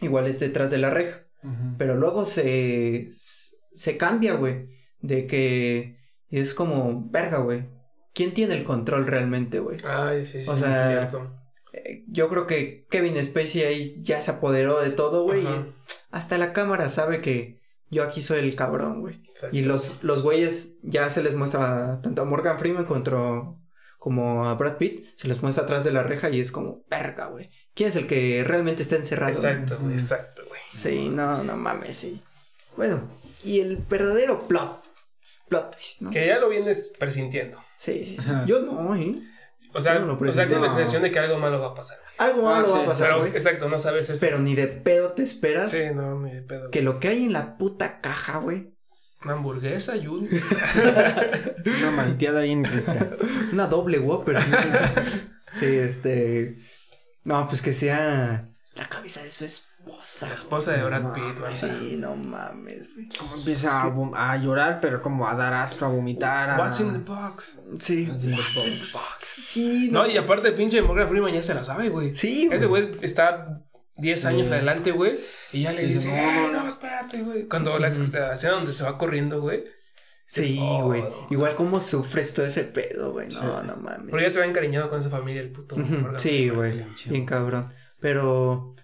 igual 0.00 0.28
es 0.28 0.38
detrás 0.38 0.70
de 0.70 0.78
la 0.78 0.90
reja. 0.90 1.22
Pero 1.76 1.96
luego 1.96 2.24
se, 2.24 3.10
se 3.74 3.96
cambia, 3.96 4.34
güey, 4.34 4.68
de 5.00 5.26
que 5.26 5.98
es 6.30 6.54
como, 6.54 7.08
verga, 7.10 7.38
güey. 7.38 7.64
¿Quién 8.12 8.32
tiene 8.32 8.54
el 8.54 8.64
control 8.64 9.06
realmente, 9.06 9.58
güey? 9.58 9.78
Ay, 9.84 10.24
sí, 10.24 10.42
sí, 10.42 10.48
O 10.48 10.56
sea, 10.56 10.88
cierto. 11.10 11.34
Eh, 11.72 12.04
Yo 12.08 12.28
creo 12.28 12.46
que 12.46 12.86
Kevin 12.88 13.22
Spacey 13.22 13.62
ahí 13.62 13.96
ya 14.00 14.20
se 14.20 14.30
apoderó 14.30 14.80
de 14.80 14.90
todo, 14.90 15.24
güey. 15.24 15.44
Hasta 16.10 16.38
la 16.38 16.52
cámara 16.52 16.88
sabe 16.88 17.20
que 17.20 17.60
yo 17.90 18.04
aquí 18.04 18.22
soy 18.22 18.38
el 18.38 18.54
cabrón, 18.54 19.00
güey. 19.00 19.22
Y 19.50 19.62
los, 19.62 20.02
los 20.02 20.22
güeyes 20.22 20.76
ya 20.82 21.10
se 21.10 21.22
les 21.22 21.34
muestra 21.34 22.00
tanto 22.02 22.22
a 22.22 22.24
Morgan 22.24 22.58
Freeman 22.58 22.84
contra, 22.84 23.18
como 23.98 24.46
a 24.46 24.54
Brad 24.54 24.76
Pitt, 24.76 25.06
se 25.16 25.26
les 25.26 25.42
muestra 25.42 25.64
atrás 25.64 25.82
de 25.82 25.90
la 25.92 26.04
reja 26.04 26.30
y 26.30 26.38
es 26.38 26.52
como, 26.52 26.84
verga, 26.88 27.26
güey. 27.26 27.50
¿Quién 27.74 27.88
es 27.88 27.96
el 27.96 28.06
que 28.06 28.44
realmente 28.44 28.82
está 28.82 28.94
encerrado? 28.96 29.32
Exacto, 29.32 29.78
güey, 29.80 29.94
exacto, 29.94 30.42
güey. 30.46 30.60
Sí, 30.72 31.08
no, 31.08 31.42
no 31.42 31.56
mames, 31.56 31.96
sí. 31.96 32.22
Bueno, 32.76 33.08
y 33.44 33.60
el 33.60 33.76
verdadero 33.76 34.42
plot. 34.42 34.82
Plot 35.48 35.74
twist, 35.74 36.00
¿no? 36.02 36.10
Que 36.10 36.26
ya 36.26 36.38
lo 36.38 36.48
vienes 36.48 36.92
presintiendo. 36.98 37.62
Sí, 37.76 38.04
sí, 38.04 38.16
sí. 38.20 38.30
Yo 38.46 38.60
no, 38.60 38.94
¿eh? 38.96 39.14
O 39.76 39.80
sea, 39.80 39.98
no 39.98 40.14
o 40.18 40.32
sea, 40.32 40.46
tienes 40.46 40.62
la 40.70 40.74
sensación 40.74 41.02
de 41.02 41.10
que 41.10 41.18
algo 41.18 41.36
malo 41.38 41.58
va 41.60 41.68
a 41.68 41.74
pasar. 41.74 41.98
Algo 42.18 42.48
Ah, 42.48 42.54
malo 42.60 42.70
va 42.70 42.76
sí, 42.78 42.82
a 42.82 42.86
pasar, 42.86 43.06
Pero, 43.08 43.18
güey. 43.20 43.32
exacto, 43.32 43.68
no 43.68 43.78
sabes 43.78 44.08
eso. 44.08 44.20
Pero 44.20 44.38
ni 44.38 44.54
de 44.54 44.68
pedo 44.68 45.12
te 45.12 45.22
esperas 45.24 45.72
Sí, 45.72 45.82
no, 45.92 46.20
ni 46.20 46.32
de 46.32 46.42
pedo. 46.42 46.70
que 46.70 46.80
lo 46.80 47.00
que 47.00 47.08
hay 47.08 47.24
en 47.24 47.32
la 47.32 47.58
puta 47.58 48.00
caja, 48.00 48.38
güey. 48.38 48.72
Una 49.24 49.34
hamburguesa 49.34 49.96
y 49.96 50.06
un... 50.06 50.28
Una 51.80 51.90
malteada 51.90 52.42
bien 52.42 52.64
rica. 52.64 53.10
Una 53.52 53.66
doble 53.66 53.98
Whopper. 53.98 54.38
Sí, 55.52 55.66
este. 55.66 56.56
No, 57.22 57.46
pues 57.48 57.62
que 57.62 57.72
sea 57.72 58.48
la 58.74 58.88
cabeza 58.88 59.22
de 59.22 59.30
su 59.30 59.44
esposa. 59.44 59.72
La 60.22 60.34
esposa 60.34 60.72
de 60.72 60.78
No 60.78 60.86
Brad 60.86 61.12
Pitt, 61.14 61.38
güey. 61.40 61.52
Sí, 61.52 61.96
no 61.98 62.16
mames, 62.16 62.94
güey. 62.94 63.08
Como 63.18 63.36
empieza 63.36 63.82
a, 64.14 64.36
llorar, 64.38 64.78
pero 64.80 65.02
como 65.02 65.26
a 65.28 65.34
dar 65.34 65.52
asco, 65.54 65.84
a 65.84 65.88
vomitar. 65.88 66.50
A... 66.50 66.58
What's 66.58 66.80
in 66.80 66.92
the 66.92 66.98
box? 66.98 67.58
Sí. 67.80 68.06
What's 68.08 68.24
in 68.24 68.30
the 68.30 68.36
What's 68.36 68.66
in 68.66 68.72
box? 68.78 68.86
the 68.86 68.92
box? 68.92 69.26
Sí, 69.26 69.88
No, 69.92 70.06
y 70.06 70.16
aparte, 70.16 70.52
pinche 70.52 70.80
Morgan 70.82 71.08
Freeman 71.08 71.32
ya 71.32 71.42
se 71.42 71.54
la 71.54 71.64
sabe, 71.64 71.88
güey. 71.88 72.14
Sí, 72.16 72.48
Ese 72.50 72.66
güey 72.66 72.90
está 73.02 73.62
10 73.96 74.20
Sí. 74.20 74.26
años 74.26 74.50
adelante, 74.50 74.90
güey. 74.92 75.14
Y 75.52 75.62
ya 75.62 75.72
le 75.72 75.84
Dice, 75.86 76.08
dice, 76.08 76.08
no, 76.10 76.16
"Eh, 76.16 76.52
no, 76.52 76.62
no, 76.64 76.68
espérate, 76.68 77.22
güey. 77.22 77.48
Cuando 77.48 77.78
la 77.78 77.88
la 77.88 78.34
escena 78.34 78.54
donde 78.54 78.72
se 78.72 78.84
va 78.84 78.98
corriendo, 78.98 79.40
güey. 79.40 79.64
Sí, 80.26 80.58
"Oh, 80.60 80.84
güey. 80.84 81.02
no". 81.02 81.26
Igual 81.30 81.54
como 81.54 81.80
sufres 81.80 82.32
todo 82.34 82.46
ese 82.46 82.64
pedo, 82.64 83.12
güey. 83.12 83.28
No, 83.28 83.40
Sí. 83.60 83.66
no 83.66 83.76
mames. 83.76 84.08
Pero 84.10 84.20
ya 84.20 84.30
se 84.30 84.40
va 84.40 84.46
encariñado 84.46 84.88
con 84.88 84.98
esa 85.00 85.10
familia, 85.10 85.42
el 85.42 85.52
puto. 85.52 85.76
Morgan 85.76 86.18
Sí, 86.18 86.48
güey. 86.48 86.84
Bien 87.06 87.26
cabrón. 87.26 87.72
Pero 88.00 88.74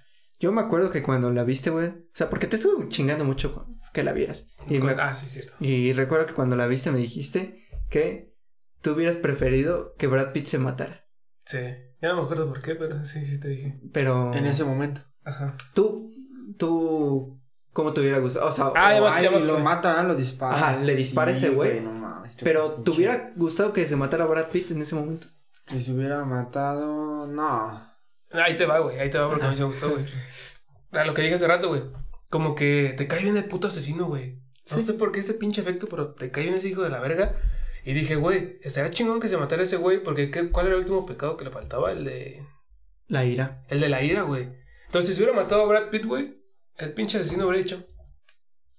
yo 0.40 0.50
me 0.50 0.60
acuerdo 0.60 0.90
que 0.90 1.02
cuando 1.04 1.30
la 1.30 1.44
viste, 1.44 1.70
güey. 1.70 1.86
O 1.88 1.94
sea, 2.14 2.28
porque 2.28 2.48
te 2.48 2.56
estuve 2.56 2.88
chingando 2.88 3.24
mucho 3.24 3.54
con- 3.54 3.78
que 3.92 4.02
la 4.02 4.12
vieras. 4.12 4.48
Y, 4.68 4.78
Con- 4.78 4.96
me- 4.96 5.02
Ah, 5.02 5.14
sí, 5.14 5.26
cierto. 5.26 5.52
y 5.60 5.92
recuerdo 5.92 6.26
que 6.26 6.34
cuando 6.34 6.56
la 6.56 6.66
viste 6.66 6.90
me 6.90 6.98
dijiste 6.98 7.64
que 7.88 8.34
tú 8.80 8.92
hubieras 8.92 9.16
preferido 9.16 9.94
que 9.98 10.06
Brad 10.08 10.32
Pitt 10.32 10.46
se 10.46 10.58
matara. 10.58 11.04
Sí. 11.44 11.58
Ya 12.02 12.08
no 12.08 12.16
me 12.16 12.22
acuerdo 12.22 12.48
por 12.48 12.62
qué, 12.62 12.74
pero 12.76 13.04
sí, 13.04 13.24
sí 13.26 13.38
te 13.38 13.48
dije. 13.48 13.78
Pero 13.92 14.32
En 14.34 14.46
ese 14.46 14.64
momento. 14.64 15.02
Ajá. 15.24 15.54
tú, 15.74 16.10
tú, 16.56 17.40
¿cómo 17.72 17.92
te 17.92 18.00
hubiera 18.00 18.18
gustado? 18.18 18.48
O 18.48 18.52
sea, 18.52 18.72
Ah, 18.74 18.94
ya 18.94 19.02
o- 19.02 19.08
Ay, 19.08 19.24
ya 19.24 19.30
lo 19.32 19.58
mata, 19.58 20.02
lo 20.02 20.14
dispara. 20.14 20.56
Ajá, 20.56 20.76
le 20.82 20.94
dispara 20.96 21.32
ese 21.32 21.50
güey. 21.50 21.80
No 21.80 21.92
mames. 21.92 22.36
qué 22.36 22.44
pero 22.44 22.72
¿te 22.74 22.90
hubiera 22.92 23.32
gustado 23.36 23.72
que 23.72 23.84
se 23.86 23.96
matara 23.96 24.24
Brad 24.26 24.48
Pitt 24.50 24.70
en 24.70 24.82
ese 24.82 24.94
momento? 24.94 25.26
Que 25.66 25.80
se 25.80 25.92
hubiera 25.92 26.24
matado. 26.24 27.26
No. 27.26 27.89
Ahí 28.32 28.56
te 28.56 28.66
va, 28.66 28.78
güey. 28.80 28.98
Ahí 28.98 29.10
te 29.10 29.18
va 29.18 29.28
porque 29.28 29.46
a 29.46 29.50
mí 29.50 29.56
se 29.56 29.62
me 29.62 29.68
gustó, 29.68 29.90
güey. 29.90 30.04
A 30.92 31.04
lo 31.04 31.14
que 31.14 31.22
dije 31.22 31.34
hace 31.34 31.46
rato, 31.46 31.68
güey. 31.68 31.82
Como 32.28 32.54
que 32.54 32.94
te 32.96 33.06
cae 33.08 33.22
bien 33.22 33.36
el 33.36 33.44
puto 33.46 33.68
asesino, 33.68 34.06
güey. 34.06 34.36
No 34.70 34.76
Sí. 34.76 34.82
sé 34.82 34.94
por 34.94 35.10
qué 35.12 35.20
ese 35.20 35.34
pinche 35.34 35.60
efecto, 35.60 35.86
pero 35.88 36.14
te 36.14 36.30
cae 36.30 36.44
bien 36.44 36.54
ese 36.54 36.68
hijo 36.68 36.82
de 36.82 36.90
la 36.90 37.00
verga. 37.00 37.34
Y 37.84 37.92
dije, 37.92 38.14
güey, 38.16 38.58
estaría 38.62 38.90
chingón 38.90 39.20
que 39.20 39.28
se 39.28 39.36
matara 39.36 39.62
ese 39.62 39.76
güey, 39.78 40.02
porque 40.02 40.30
¿qué- 40.30 40.50
¿cuál 40.50 40.66
era 40.66 40.74
el 40.76 40.82
último 40.82 41.06
pecado 41.06 41.36
que 41.36 41.44
le 41.44 41.50
faltaba? 41.50 41.90
El 41.92 42.04
de. 42.04 42.46
La 43.08 43.24
ira. 43.24 43.64
El 43.68 43.80
de 43.80 43.88
la 43.88 44.02
ira, 44.02 44.22
güey. 44.22 44.48
Entonces, 44.86 45.16
si 45.16 45.22
hubiera 45.22 45.34
matado 45.40 45.62
a 45.62 45.66
Brad 45.66 45.88
Pitt, 45.90 46.04
güey, 46.04 46.36
el 46.76 46.92
pinche 46.92 47.18
asesino 47.18 47.46
hubiera 47.48 47.62
dicho, 47.64 47.84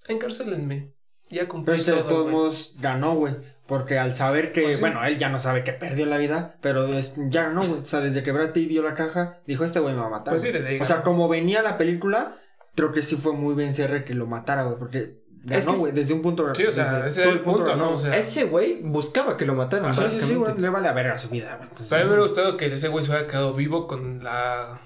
encárcelenme. 0.08 0.94
Ya 1.30 1.48
cumplí 1.48 1.66
Pero 1.66 1.76
este 1.78 1.92
de 1.92 1.98
todo, 1.98 2.08
todos 2.08 2.22
güey". 2.24 2.34
modos 2.34 2.76
ganó, 2.78 3.14
güey. 3.14 3.34
Porque 3.66 3.98
al 3.98 4.14
saber 4.14 4.52
que, 4.52 4.62
Pues 4.62 4.76
sí. 4.76 4.80
bueno, 4.80 5.04
él 5.04 5.16
ya 5.18 5.28
no 5.28 5.38
sabe 5.40 5.62
que 5.64 5.72
perdió 5.72 6.04
la 6.06 6.18
vida, 6.18 6.56
pero 6.60 6.86
es, 6.88 7.14
ya 7.28 7.44
ganó, 7.44 7.66
güey. 7.66 7.80
O 7.80 7.84
sea, 7.84 8.00
desde 8.00 8.22
que 8.22 8.32
Brad 8.32 8.50
Pitt 8.52 8.68
vio 8.68 8.82
la 8.82 8.94
caja, 8.94 9.38
dijo, 9.46 9.64
este 9.64 9.78
güey 9.80 9.94
me 9.94 10.00
va 10.00 10.08
a 10.08 10.10
matar. 10.10 10.32
Pues 10.32 10.42
sí, 10.42 10.48
güey". 10.50 10.60
desde 10.60 10.74
ahí 10.74 10.80
O 10.80 10.84
sea, 10.84 11.02
como 11.02 11.28
venía 11.28 11.62
la 11.62 11.78
película, 11.78 12.36
creo 12.74 12.92
que 12.92 13.02
sí 13.02 13.16
fue 13.16 13.32
muy 13.32 13.54
bien 13.54 13.72
cierre 13.72 14.04
que 14.04 14.14
lo 14.14 14.26
matara, 14.26 14.64
güey. 14.64 14.76
Porque 14.78 15.22
Es 15.48 15.64
ganó, 15.64 15.74
que- 15.74 15.78
güey, 15.80 15.92
desde 15.92 16.12
un 16.12 16.22
punto... 16.22 16.52
Sí, 16.54 16.64
o 16.66 16.72
sea, 16.72 16.94
desde 16.94 17.06
ese 17.06 17.22
era 17.22 17.30
el 17.32 17.40
punto. 17.40 17.74
¿no? 17.76 17.92
O 17.92 17.96
sea, 17.98 18.16
Ese 18.16 18.44
güey 18.44 18.80
buscaba 18.82 19.36
que 19.36 19.46
lo 19.46 19.54
mataran, 19.54 19.86
Ajá, 19.90 19.94
Sí, 19.94 20.00
sí, 20.02 20.06
sí, 20.08 20.14
básicamente. 20.16 20.50
güey, 20.52 20.62
le 20.62 20.68
vale 20.68 20.88
a 20.88 20.92
verga 20.92 21.16
su 21.18 21.28
vida, 21.28 21.54
güey. 21.56 21.62
Entonces, 21.68 21.86
Pero 21.88 22.02
a 22.02 22.04
mí 22.04 22.10
me 22.10 22.14
hubiera 22.16 22.28
gustado 22.28 22.56
que 22.56 22.66
ese 22.66 22.88
güey 22.88 23.04
se 23.04 23.10
hubiera 23.12 23.26
quedado 23.28 23.54
vivo 23.54 23.86
con 23.86 24.22
la. 24.24 24.80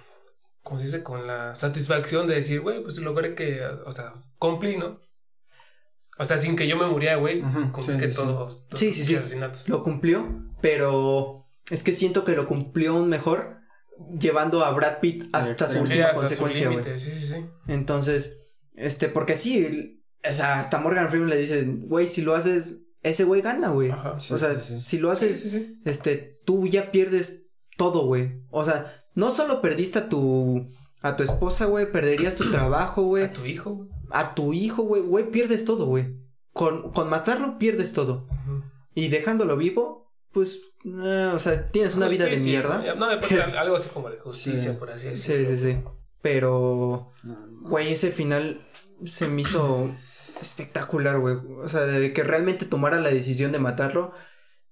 ¿Cómo 0.63 0.79
se 0.81 0.87
dice? 0.87 1.03
Con 1.03 1.27
la 1.27 1.55
satisfacción 1.55 2.27
de 2.27 2.35
decir, 2.37 2.61
güey, 2.61 2.83
pues 2.83 2.99
logré 2.99 3.35
que. 3.35 3.65
O 3.87 3.93
sea, 3.93 4.13
cumplí, 4.39 4.77
¿no? 4.77 4.99
O 6.19 6.25
sea, 6.25 6.39
sin 6.39 6.57
que 6.57 6.67
yo 6.67 6.77
me 6.77 6.87
muriera, 6.87 7.17
güey. 7.17 7.43
Cumplí 7.73 7.95
sí, 7.95 8.01
que 8.01 8.07
sí, 8.07 8.13
sí. 8.13 8.17
todos. 8.17 8.67
todos 8.69 8.81
Sí, 8.81 8.93
sí, 8.93 9.05
sí. 9.05 9.17
asesinatos. 9.17 9.69
Lo 9.69 9.83
cumplió, 9.83 10.27
pero 10.63 11.47
es 11.71 11.83
que 11.83 11.93
siento 11.93 12.25
que 12.25 12.35
lo 12.35 12.47
cumplió 12.47 12.93
aún 12.93 13.09
mejor 13.09 13.59
llevando 14.19 14.65
a 14.65 14.71
Brad 14.73 15.01
Pitt 15.01 15.25
hasta 15.33 15.69
su 15.69 15.81
última 15.81 16.07
hasta 16.07 16.17
consecuencia, 16.17 16.71
güey. 16.71 16.99
Sí, 16.99 17.11
sí, 17.11 17.27
sí. 17.27 17.47
Entonces, 17.67 18.39
este, 18.75 19.09
porque 19.09 19.37
sí, 19.37 20.03
o 20.29 20.35
sea, 20.35 20.61
hasta 20.61 20.79
Morgan 20.81 21.09
Freeman 21.11 21.31
le 21.31 21.39
dice, 21.39 21.65
güey, 21.67 22.07
si 22.07 22.23
lo 22.23 22.35
haces, 22.35 22.81
ese 23.03 23.25
güey 23.25 23.43
gana, 23.43 23.69
güey. 23.71 23.91
Ajá. 23.91 24.19
Sí, 24.21 24.33
o 24.35 24.39
sea, 24.39 24.55
sí, 24.55 24.75
sí. 24.75 24.81
si 24.83 24.99
lo 24.99 25.15
Sí, 25.15 25.27
haces, 25.27 25.41
sí, 25.41 25.51
sí. 25.51 25.81
este, 25.85 26.41
tú 26.45 26.67
ya 26.67 26.91
pierdes 26.91 27.45
todo, 27.77 28.07
güey. 28.07 28.43
O 28.51 28.65
sea, 28.65 28.95
no 29.15 29.31
solo 29.31 29.61
perdiste 29.63 29.99
a 29.99 30.09
tu, 30.09 30.69
a 31.03 31.17
tu 31.17 31.23
esposa, 31.23 31.67
güey, 31.67 31.91
perderías 31.91 32.37
tu 32.37 32.51
trabajo, 32.51 33.03
güey, 33.03 33.25
A 33.25 33.33
tu 33.33 33.45
hijo, 33.45 33.71
güey. 33.75 33.89
a 34.11 34.35
tu 34.35 34.53
hijo, 34.53 34.83
güey, 34.83 35.03
güey, 35.03 35.31
pierdes 35.31 35.65
todo, 35.65 35.87
güey. 35.87 36.17
Con, 36.53 36.91
con 36.93 37.11
matarlo 37.11 37.59
pierdes 37.59 37.93
todo. 37.93 38.27
Y 38.95 39.09
dejándolo 39.09 39.57
vivo, 39.57 40.13
pues, 40.33 40.61
eh, 40.85 41.31
o 41.35 41.39
sea, 41.39 41.71
tienes 41.71 41.97
una 41.97 42.09
vida 42.09 42.25
de 42.25 42.37
mierda. 42.39 42.79
¿no? 42.95 42.95
No, 42.95 43.59
algo 43.59 43.77
así 43.77 43.89
como 43.91 44.09
de 44.11 44.19
justicia, 44.19 44.73
Sí. 44.73 44.77
por 44.79 44.91
así 44.91 45.15
Sí, 45.17 45.33
decirlo. 45.33 45.57
sí, 45.57 45.73
sí. 45.73 45.79
Pero, 46.23 47.13
No, 47.23 47.47
no. 47.47 47.69
güey, 47.69 47.93
ese 47.93 48.11
final 48.11 48.67
se 49.05 49.29
me 49.29 49.43
hizo 49.43 49.91
espectacular, 50.41 51.19
güey. 51.21 51.37
O 51.63 51.69
sea, 51.69 51.83
de 51.83 52.13
que 52.13 52.23
realmente 52.23 52.65
tomara 52.67 53.01
la 53.01 53.11
decisión 53.11 53.53
de 53.53 53.59
matarlo, 53.59 54.13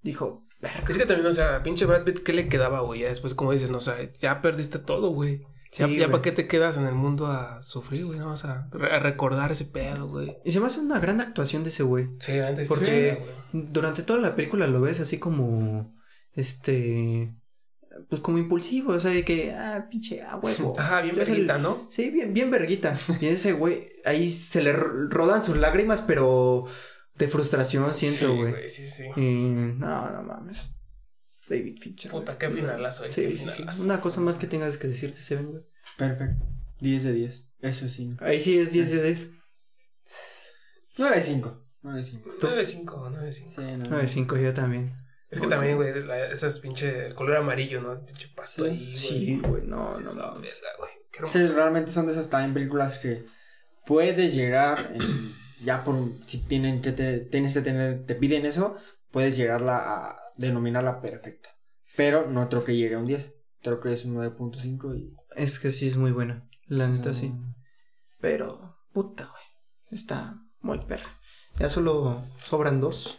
dijo. 0.03 0.43
Es 0.89 0.97
que 0.97 1.05
también, 1.05 1.27
o 1.27 1.33
sea, 1.33 1.62
pinche 1.62 1.85
Brad 1.85 2.05
Pitt, 2.05 2.20
¿qué 2.22 2.33
le 2.33 2.49
quedaba, 2.49 2.81
güey? 2.81 3.01
Ya 3.01 3.09
después, 3.09 3.35
como 3.35 3.53
dices, 3.53 3.68
no, 3.70 3.79
o 3.79 3.83
sea, 3.83 3.97
ya 4.20 4.41
perdiste 4.41 4.79
todo, 4.79 5.11
güey. 5.11 5.43
Ya, 5.77 5.87
Sí, 5.89 5.95
ya 5.97 6.05
güey. 6.07 6.11
para 6.11 6.22
qué 6.22 6.31
te 6.33 6.47
quedas 6.47 6.77
en 6.77 6.87
el 6.87 6.95
mundo 6.95 7.27
a 7.27 7.61
sufrir, 7.61 8.05
güey, 8.07 8.18
no 8.18 8.29
vas 8.29 8.45
a, 8.45 8.68
re- 8.70 8.93
a 8.95 9.01
recordar 9.01 9.51
ese 9.53 9.64
pedo, 9.64 10.07
güey. 10.09 10.37
Y 10.45 10.53
se 10.53 10.61
me 10.61 10.66
hace 10.66 10.79
una 10.81 11.01
gran 11.01 11.20
actuación 11.20 11.64
de 11.64 11.70
ese 11.70 11.83
güey. 11.83 12.09
Sí, 12.20 12.33
está 12.33 12.62
Porque- 12.68 13.18
güey. 13.51 13.64
Durante 13.72 14.03
toda 14.03 14.20
la 14.20 14.35
película 14.37 14.66
lo 14.66 14.81
ves 14.81 15.01
así 15.01 15.18
como, 15.18 15.95
este, 16.33 17.35
pues 18.09 18.20
como 18.20 18.39
impulsivo, 18.39 18.93
o 18.93 19.01
sea, 19.01 19.11
de 19.12 19.25
que, 19.25 19.53
ah, 19.53 19.87
pinche, 19.91 20.20
ah, 20.22 20.37
huevo. 20.43 20.75
Ajá, 20.79 21.01
bien 21.03 21.14
Yo 21.14 21.25
soy 21.25 21.35
el- 21.35 21.41
verguita, 21.47 21.59
¿no? 21.59 21.87
Sí, 21.91 22.11
bien, 22.11 22.35
bien 22.35 22.51
verguita. 22.51 22.95
Y 23.20 23.27
ese 23.27 23.53
güey, 23.53 23.89
ahí 24.05 24.31
se 24.31 24.62
le 24.62 24.72
ro- 24.72 25.09
rodan 25.09 25.43
sus 25.43 25.57
lágrimas, 25.57 26.01
pero 26.01 26.66
de 27.16 27.29
frustración 27.29 27.95
siento, 27.95 28.33
Sí, 28.33 28.37
güey. 28.37 28.68
Sí, 28.68 28.87
sí, 28.89 29.05
y 29.16 29.49
no, 29.79 30.11
no 30.11 30.22
mames. 30.25 30.74
David 31.49 31.78
Fincher. 31.80 32.11
Puta, 32.11 32.38
qué 32.38 32.51
finalazo, 32.51 33.05
eh, 33.05 33.12
Sí, 33.12 33.22
qué 33.22 33.30
sí, 33.32 33.36
sí. 33.38 33.51
finalazo. 33.51 33.82
Una 33.84 34.01
cosa 34.01 34.20
más 34.20 34.38
que 34.38 34.47
tengas 34.47 34.78
que 34.78 34.88
decirte, 34.88 35.20
Seven, 35.22 35.51
güey. 35.51 35.62
Perfecto. 35.99 36.45
10 36.80 37.03
de 37.05 37.12
10. 37.12 37.49
Eso 37.61 37.88
sí. 37.88 38.16
Ahí 38.20 38.40
sí 38.40 38.59
es 38.59 38.72
10 38.72 38.90
de 38.92 39.03
10. 39.05 39.30
9 40.99 41.16
de 41.16 41.20
5. 41.22 41.61
9 41.82 41.99
de 41.99 42.05
5. 42.05 42.30
9 42.40 42.57
de 42.57 42.64
5, 42.64 43.09
9 43.11 43.26
de 43.26 43.32
5. 43.32 43.51
Sí, 43.57 43.62
no. 43.62 43.84
9 43.88 44.03
de 44.03 44.07
5 44.09 44.36
yo 44.36 44.55
también. 44.55 44.95
Es 45.30 45.40
que 45.40 45.47
también, 45.49 45.76
güey, 45.76 45.92
esas 46.30 46.61
pinche, 46.61 47.07
el 47.07 47.14
color 47.14 47.36
amarillo, 47.38 47.80
¿no? 47.80 48.05
Pinche 48.05 48.28
pasto 48.36 48.64
Sí. 48.64 48.70
ahí, 48.70 48.78
güey. 48.84 48.95
Sí, 48.95 49.40
güey, 49.45 49.62
no, 49.66 49.88
Dices, 49.97 50.14
no 50.16 50.22
"Ah, 50.24 50.32
mames. 50.34 50.61
verga, 50.62 50.78
güey. 50.78 50.90
Qué 51.11 51.26
Sí, 51.26 51.38
hermoso". 51.38 51.55
realmente 51.55 51.90
son 51.92 52.07
de 52.07 52.12
esas 52.12 52.28
también 52.30 52.55
películas 52.55 52.99
que 53.01 53.24
puedes 53.86 54.32
llegar 54.32 54.92
en- 54.95 55.34
ya 55.64 55.82
por 55.82 55.97
si 56.26 56.38
tienen 56.38 56.82
que 56.82 56.92
te, 56.92 57.18
tienes 57.18 57.53
que 57.55 57.61
tener 57.62 58.05
te 58.07 58.14
piden 58.14 58.47
eso 58.47 58.76
puedes 59.11 59.36
llegarla 59.36 59.76
a 59.78 60.16
denominarla 60.37 61.01
perfecta 61.01 61.51
pero 61.97 62.28
no 62.30 62.49
creo 62.49 62.64
que 62.64 62.76
llegue 62.76 62.95
a 62.97 62.99
un 62.99 63.07
10 63.07 63.35
creo 63.62 63.80
que 63.80 63.93
es 63.93 64.05
un 64.05 64.16
9.5 64.16 64.97
y 64.99 65.14
Es 65.37 65.59
que 65.59 65.70
sí 65.70 65.87
es 65.87 65.97
muy 65.97 66.11
buena. 66.12 66.49
La 66.66 66.87
neta 66.89 67.11
no- 67.11 67.14
sí. 67.14 67.32
Pero, 68.20 68.76
puta, 68.93 69.24
güey. 69.24 69.43
Está 69.91 70.37
muy 70.61 70.78
perra. 70.80 71.09
Ya 71.59 71.68
solo 71.68 72.24
sobran 72.45 72.80
dos. 72.80 73.18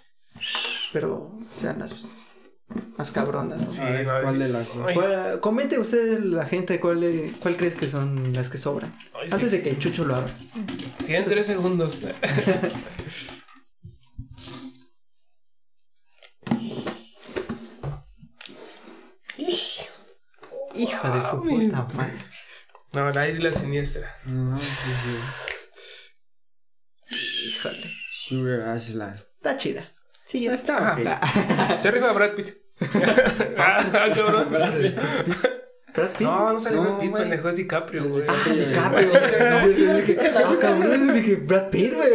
Pero 0.93 1.37
sean 1.51 1.79
las 1.79 2.13
más 2.97 3.11
cabronas. 3.11 3.61
¿no? 3.61 3.67
Sí, 3.67 3.81
ver, 3.81 4.05
¿cuál 4.05 4.39
de 4.39 4.49
las 4.49 4.67
comente 5.39 5.79
usted, 5.79 6.19
la 6.19 6.45
gente, 6.45 6.79
cuál, 6.79 6.99
le- 7.01 7.31
cuál 7.39 7.55
crees 7.57 7.75
que 7.75 7.87
son 7.87 8.33
las 8.33 8.49
que 8.49 8.57
sobran. 8.57 8.95
ay, 9.13 9.27
sí. 9.29 9.33
Antes 9.35 9.51
de 9.51 9.61
que 9.61 9.77
Chucho 9.79 10.05
lo 10.05 10.15
haga. 10.15 10.35
Tienen 11.05 11.25
3 11.25 11.45
segundos. 11.45 12.01
Hija 20.75 21.09
de 21.11 21.23
su 21.23 21.41
puta 21.41 21.87
madre. 21.93 22.13
No, 22.93 23.11
la 23.11 23.27
isla 23.27 23.51
siniestra. 23.51 24.15
No, 24.25 24.57
sí, 24.57 24.91
sí. 24.91 25.51
Híjole. 27.47 27.91
Sugar 28.11 28.75
Island 28.75 29.19
Está 29.35 29.57
chida. 29.57 29.91
Siguiente. 30.23 30.57
está. 30.57 30.95
Ah, 31.05 31.77
Se 31.77 31.91
rifa 31.91 32.11
Brad 32.13 32.35
Pitt. 32.35 32.55
ah, 33.57 33.85
cabrón. 34.15 34.49
Brad 34.49 36.11
Pitt. 36.17 36.21
No, 36.21 36.53
no 36.53 36.59
sale 36.59 36.75
No, 36.77 36.83
Brad 36.83 36.99
Pitt, 36.99 37.13
pendejo, 37.13 37.49
es 37.49 37.55
DiCaprio, 37.57 38.09
güey. 38.09 38.25
Ah, 38.27 38.49
DiCaprio. 38.49 39.13
No, 39.13 39.67
yo 39.67 39.97
dije, 39.97 40.17
ah, 40.35 40.57
cabrón, 40.59 41.13
dije, 41.13 41.35
Brad 41.35 41.69
Pitt, 41.69 41.93
güey. 41.93 42.11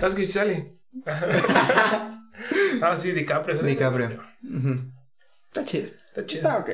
No, 0.00 0.06
es 0.06 0.14
que 0.14 0.24
sí 0.24 0.32
sale. 0.32 0.78
ah, 1.06 2.96
sí, 2.96 3.12
DiCaprio. 3.12 3.56
sale 3.56 3.68
DiCaprio. 3.68 4.22
Está 5.48 5.64
chido. 5.64 5.88
Está 5.88 6.24
chido. 6.24 6.48
está 6.48 6.58
ok 6.58 6.70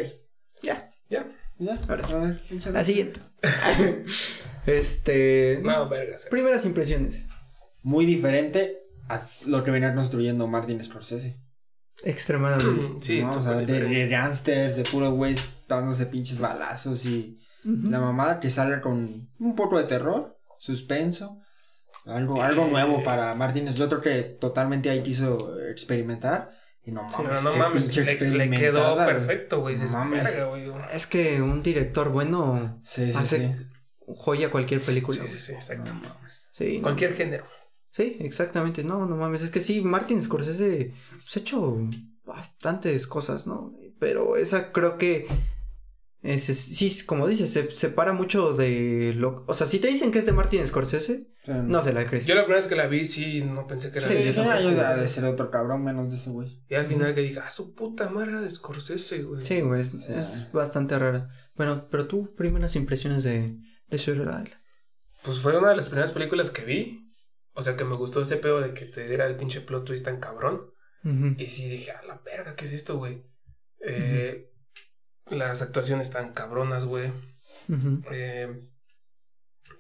Ya. 1.11 1.31
Ya. 1.59 1.79
Ahora. 1.89 2.07
a 2.09 2.15
ver 2.19 2.41
échale. 2.51 2.73
La 2.75 2.85
siguiente. 2.85 3.21
este. 4.67 5.61
No, 5.63 5.89
vergas. 5.89 6.27
Primeras 6.31 6.65
impresiones. 6.65 7.27
muy 7.83 8.07
diferente 8.07 8.79
a 9.09 9.27
lo 9.47 9.65
que 9.65 9.71
venía 9.71 9.95
construyendo 9.95 10.47
Martin 10.47 10.85
Scorsese 10.85 11.41
Extremadamente. 12.05 12.87
Sí, 13.01 13.23
¿no? 13.23 13.31
O 13.31 13.43
sea, 13.43 13.53
de, 13.55 13.67
de 13.67 14.09
gangsters, 14.09 14.77
de 14.77 14.85
puro 14.85 15.11
güey 15.13 15.35
dándose 15.69 16.07
pinches 16.07 16.39
balazos 16.39 17.05
y 17.07 17.39
la 17.65 18.01
mamada 18.01 18.41
que 18.41 18.49
sale 18.49 18.81
con 18.81 19.29
un 19.39 19.55
poco 19.55 19.77
de 19.77 19.85
terror, 19.85 20.39
suspenso, 20.59 21.41
algo, 22.07 22.43
algo 22.43 22.65
Eh. 22.67 22.71
nuevo 22.71 23.03
para 23.03 23.35
Martínez. 23.35 23.75
Yo 23.75 23.89
creo 23.89 24.01
que 24.01 24.23
totalmente 24.41 24.89
ahí 24.89 25.03
quiso 25.03 25.59
experimentar 25.69 26.51
y 26.91 26.93
no 26.93 27.09
Sí, 27.09 27.23
mames, 27.23 27.43
no, 27.45 27.51
no 27.51 27.53
qué 27.55 27.59
mames, 27.61 27.85
pinche 27.85 28.05
le, 28.21 28.47
le 28.47 28.51
quedó 28.51 28.95
güey. 28.95 29.07
perfecto, 29.07 29.61
güey. 29.61 29.77
No. 29.77 30.79
Es 30.93 31.07
que 31.07 31.41
un 31.41 31.63
director 31.63 32.11
bueno 32.11 32.81
Sí, 32.85 33.11
sí, 33.13 33.17
hace 33.17 33.37
sí. 33.39 33.67
joya 34.07 34.51
cualquier 34.51 34.81
película. 34.81 35.23
Sí, 35.23 35.29
sí, 35.31 35.39
sí, 35.39 35.53
exacto. 35.53 35.93
No 35.95 36.01
mames. 36.01 36.51
Sí, 36.53 36.81
Cualquier 36.83 37.15
género. 37.15 37.45
Sí, 37.93 38.17
exactamente. 38.21 38.85
No, 38.85 39.07
no 39.07 39.17
mames. 39.17 39.43
Es 39.43 39.51
que 39.51 39.61
sí, 39.61 39.81
Martin 39.83 40.23
Scorsese 40.23 40.93
pues, 41.13 41.37
ha 41.37 41.41
hecho 41.41 41.79
bastantes 42.25 43.07
cosas, 43.07 43.47
¿no? 43.47 43.73
Pero 43.99 44.37
esa 44.37 44.73
creo 44.73 44.99
que. 44.99 45.27
Es- 46.23 46.49
es- 46.49 46.77
sí, 46.77 47.05
como 47.07 47.27
dices, 47.27 47.51
se 47.53 47.71
separa 47.71 48.13
mucho 48.13 48.53
de 48.55 49.15
lo. 49.17 49.45
O 49.47 49.55
sea, 49.55 49.67
si 49.67 49.79
te 49.79 49.89
dicen 49.89 50.13
que 50.13 50.19
es 50.21 50.27
de 50.27 50.33
Martin 50.33 50.67
Scorsese, 50.67 51.29
Sí. 51.45 51.53
no 51.53 51.81
se 51.81 51.93
la 51.95 52.05
crees. 52.07 52.27
Yo 52.27 52.35
la 52.35 52.43
primera 52.43 52.59
vez 52.61 52.67
que 52.69 52.77
la 52.77 52.87
vi, 52.87 53.05
sí, 53.07 53.43
no 53.43 53.67
pensé 53.67 53.91
que 53.91 53.99
era 53.99 54.09
Sí, 54.09 54.15
de 54.15 54.35
yo 54.35 54.43
era 54.43 54.61
yo 54.61 55.01
de 55.01 55.09
ser 55.09 55.25
otro 55.25 55.51
cabrón 55.51 55.83
menos 55.83 56.11
de 56.11 56.17
ese 56.17 56.29
güey. 56.31 56.63
Y 56.69 56.75
al 56.75 56.87
final 56.87 57.15
que 57.15 57.23
dije, 57.23 57.39
ah, 57.41 57.51
su 57.51 57.75
puta 57.75 58.11
madre 58.11 58.33
era 58.33 58.41
de 58.43 58.51
Scorsese, 58.51 59.23
güey. 59.23 59.45
Sí, 59.47 59.61
güey, 59.63 59.81
es, 59.81 59.91
Sí. 59.93 60.05
es 60.09 60.49
bastante 60.53 60.99
rara. 60.99 61.29
Bueno, 61.57 61.89
pero 61.91 62.07
tú, 62.07 62.35
primeras 62.35 62.77
impresiones 62.77 63.23
de, 63.25 63.57
de 63.89 63.97
Shutter 63.97 64.23
Island. 64.29 64.51
Pues 65.23 65.39
fue 65.41 65.57
una 65.59 65.71
de 65.71 65.77
las 65.77 65.89
primeras 65.89 66.13
películas 66.13 66.51
que 66.51 66.65
vi. 66.65 67.07
O 67.53 67.63
sea, 67.63 67.77
que 67.77 67.85
me 67.85 67.97
gustó 67.97 68.23
ese 68.23 68.37
pedo 68.37 68.61
de 68.61 68.73
que 68.75 68.85
te 68.87 69.07
diera 69.09 69.27
el 69.27 69.37
pinche 69.37 69.61
plot 69.61 69.85
twist 69.85 70.05
tan 70.05 70.21
cabrón. 70.21 70.71
Y 71.39 71.47
sí 71.47 71.69
dije, 71.69 71.91
a 71.93 72.03
la 72.05 72.21
verga, 72.25 72.55
¿qué 72.55 72.67
es 72.67 72.73
esto, 72.73 72.99
güey? 72.99 73.25
Eh, 73.81 74.50
Las 75.31 75.63
actuaciones 75.63 76.11
tan 76.11 76.33
cabronas, 76.33 76.85
güey. 76.85 77.13
Eh, 78.11 78.69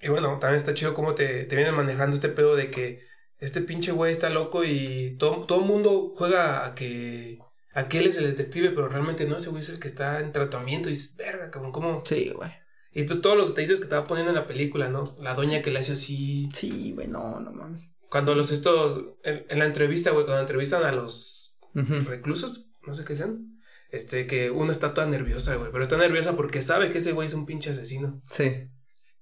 y 0.00 0.08
bueno, 0.08 0.38
también 0.38 0.56
está 0.56 0.74
chido 0.74 0.94
cómo 0.94 1.14
te, 1.14 1.44
te 1.44 1.56
vienen 1.56 1.74
manejando 1.74 2.14
este 2.14 2.28
pedo 2.28 2.56
de 2.56 2.70
que 2.70 3.02
este 3.38 3.60
pinche 3.62 3.92
güey 3.92 4.12
está 4.12 4.30
loco 4.30 4.64
y 4.64 5.16
todo, 5.18 5.46
todo 5.46 5.60
el 5.60 5.66
mundo 5.66 6.12
juega 6.14 6.66
a 6.66 6.74
que, 6.74 7.38
a 7.72 7.88
que 7.88 7.98
él 7.98 8.06
es 8.06 8.16
el 8.16 8.24
detective, 8.24 8.70
pero 8.70 8.88
realmente 8.88 9.26
no, 9.26 9.36
ese 9.36 9.50
güey 9.50 9.62
es 9.62 9.68
el 9.70 9.80
que 9.80 9.88
está 9.88 10.20
en 10.20 10.32
tratamiento 10.32 10.88
y 10.88 10.92
dices, 10.92 11.16
verga, 11.16 11.50
cabrón, 11.50 11.72
¿cómo? 11.72 12.02
Sí, 12.06 12.30
güey. 12.34 12.50
Y 12.92 13.06
tú, 13.06 13.20
todos 13.20 13.36
los 13.36 13.48
detallitos 13.50 13.80
que 13.80 13.86
te 13.86 13.94
va 13.94 14.06
poniendo 14.06 14.30
en 14.30 14.36
la 14.36 14.46
película, 14.46 14.88
¿no? 14.88 15.16
La 15.20 15.34
doña 15.34 15.62
que 15.62 15.70
le 15.70 15.78
hace 15.78 15.92
así. 15.92 16.48
Sí, 16.52 16.92
güey, 16.92 17.06
no, 17.06 17.40
no 17.40 17.52
mames. 17.52 17.90
Cuando 18.10 18.34
los 18.34 18.50
estos, 18.50 19.04
en, 19.22 19.46
en 19.48 19.58
la 19.60 19.66
entrevista, 19.66 20.10
güey, 20.10 20.24
cuando 20.24 20.40
entrevistan 20.40 20.82
a 20.82 20.92
los 20.92 21.56
reclusos, 21.72 22.66
no 22.84 22.94
sé 22.94 23.04
qué 23.04 23.14
sean, 23.14 23.59
este, 23.92 24.26
que 24.26 24.50
una 24.50 24.72
está 24.72 24.94
toda 24.94 25.06
nerviosa, 25.06 25.56
güey, 25.56 25.70
pero 25.72 25.82
está 25.82 25.96
nerviosa 25.96 26.36
porque 26.36 26.62
sabe 26.62 26.90
que 26.90 26.98
ese 26.98 27.12
güey 27.12 27.26
es 27.26 27.34
un 27.34 27.46
pinche 27.46 27.70
asesino. 27.70 28.20
Sí, 28.30 28.68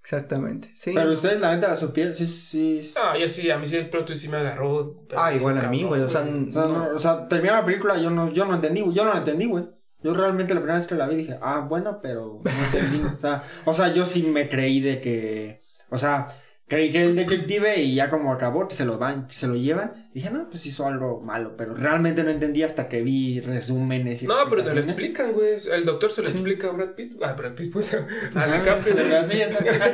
exactamente. 0.02 0.70
Sí. 0.74 0.92
Pero 0.94 1.12
ustedes, 1.12 1.40
la 1.40 1.54
neta, 1.54 1.68
la 1.68 1.76
supieron, 1.76 2.14
sí, 2.14 2.26
sí. 2.26 2.82
sí. 2.82 2.94
Ah, 3.02 3.16
yo 3.16 3.28
sí, 3.28 3.50
a 3.50 3.58
mí 3.58 3.66
sí 3.66 3.76
el 3.76 3.90
plot 3.90 4.06
twist 4.06 4.22
sí 4.22 4.28
me 4.28 4.38
agarró. 4.38 5.06
Ah, 5.16 5.32
igual 5.32 5.58
a 5.58 5.68
mí, 5.68 5.84
güey, 5.84 6.02
o 6.02 6.08
sea, 6.08 6.22
O 6.22 6.52
sea, 6.52 6.66
no, 6.66 6.94
o 6.94 6.98
sea, 6.98 7.28
terminó 7.28 7.54
la 7.54 7.64
película, 7.64 7.98
yo 8.00 8.10
no, 8.10 8.30
yo 8.30 8.44
no 8.44 8.54
entendí, 8.54 8.80
güey, 8.82 8.94
yo 8.94 9.04
no 9.04 9.12
la 9.12 9.18
entendí, 9.18 9.46
güey. 9.46 9.64
Yo 10.00 10.14
realmente 10.14 10.54
la 10.54 10.60
primera 10.60 10.78
vez 10.78 10.86
que 10.86 10.94
la 10.94 11.08
vi 11.08 11.16
dije, 11.16 11.38
ah, 11.42 11.66
bueno, 11.68 11.98
pero 12.00 12.40
no 12.44 12.64
entendí. 12.64 13.02
o, 13.16 13.18
sea, 13.18 13.42
o 13.64 13.72
sea, 13.72 13.92
yo 13.92 14.04
sí 14.04 14.22
me 14.22 14.48
creí 14.48 14.80
de 14.80 15.00
que, 15.00 15.60
o 15.90 15.98
sea, 15.98 16.26
creí 16.68 16.90
que 16.92 17.02
el 17.02 17.16
detective 17.16 17.80
y 17.80 17.94
ya 17.94 18.10
como 18.10 18.32
acabó, 18.32 18.68
se 18.74 18.84
lo 18.84 18.98
que 19.26 19.34
se 19.34 19.46
lo 19.48 19.54
llevan. 19.56 20.08
Dije, 20.14 20.30
no, 20.30 20.48
pues 20.50 20.66
hizo 20.66 20.86
algo 20.86 21.20
malo, 21.20 21.54
pero 21.56 21.74
realmente 21.74 22.22
no 22.22 22.30
entendí 22.30 22.62
hasta 22.62 22.88
que 22.88 23.02
vi 23.02 23.40
resúmenes 23.40 24.22
y 24.22 24.26
No, 24.26 24.34
pero 24.50 24.62
te 24.64 24.74
lo 24.74 24.80
explican, 24.80 25.32
güey. 25.32 25.56
El 25.72 25.84
doctor 25.84 26.10
se 26.10 26.22
lo 26.22 26.28
Sí. 26.28 26.34
explica 26.34 26.68
a 26.68 26.72
Brad 26.72 26.90
Pitt. 26.90 27.20
Ah, 27.22 27.32
Brad 27.32 27.52
Pitt, 27.52 27.72
puta. 27.72 28.06
A 28.34 28.46
DiCaprio. 28.46 28.94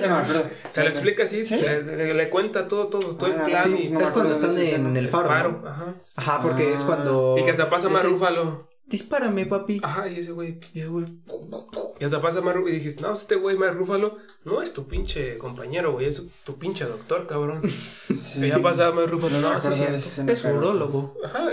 ah, 0.08 0.24
se 0.70 0.82
lo 0.82 0.88
explica 0.88 1.24
así, 1.24 1.44
¿Sí? 1.44 1.56
le, 1.56 1.82
le- 1.82 2.14
le 2.14 2.30
cuenta 2.30 2.66
todo, 2.68 2.88
todo, 2.88 3.16
todo 3.16 3.30
el 3.32 3.40
Ah, 3.40 3.44
plan 3.46 3.62
Sí, 3.62 3.84
y 3.84 3.90
no 3.90 3.98
me 4.00 4.04
es 4.06 4.10
cuando 4.10 4.32
están 4.32 4.58
en 4.58 4.96
el 4.96 5.08
faro. 5.08 5.28
faro, 5.28 5.60
¿no? 5.62 5.68
ajá. 5.68 5.94
Ajá, 6.16 6.42
porque 6.42 6.72
es 6.72 6.80
Ah. 6.82 6.86
cuando. 6.86 7.36
Y 7.38 7.44
que 7.44 7.50
hasta 7.50 7.68
pasa 7.70 7.88
más 7.88 8.04
Rúfalo. 8.04 8.68
Dispárame, 8.87 9.47
papi. 9.47 9.80
Ajá, 9.82 10.09
y 10.09 10.20
ese 10.20 10.32
güey. 10.32 10.59
Y 10.74 10.80
el 10.80 10.91
güey, 10.91 11.07
Y 11.99 12.05
hasta 12.05 12.20
pasa 12.20 12.41
más 12.43 12.55
Rúfalo. 12.55 12.72
Y 12.72 12.76
dijiste, 12.78 13.01
no, 13.03 13.12
este 13.12 13.35
güey 13.37 13.57
más 13.57 13.74
Rúfalo 13.74 14.18
no 14.45 14.62
es 14.62 14.72
tu 14.72 14.87
pinche 14.87 15.39
compañero, 15.39 15.93
güey. 15.93 16.07
Es 16.07 16.22
tu 16.45 16.57
pinche 16.59 16.85
doctor, 16.85 17.26
cabrón. 17.26 17.62
Sí. 17.68 18.20
Y 18.45 18.49
ya 18.49 18.61
pasa 18.61 18.91
más 18.93 19.11
Rúfalo. 19.11 19.41
No 19.41 19.55
No, 19.55 19.61
sí, 19.61 19.82
Es 19.89 20.41
pero- 20.43 20.59
urólogo. 20.59 21.16
Ajá. 21.24 21.49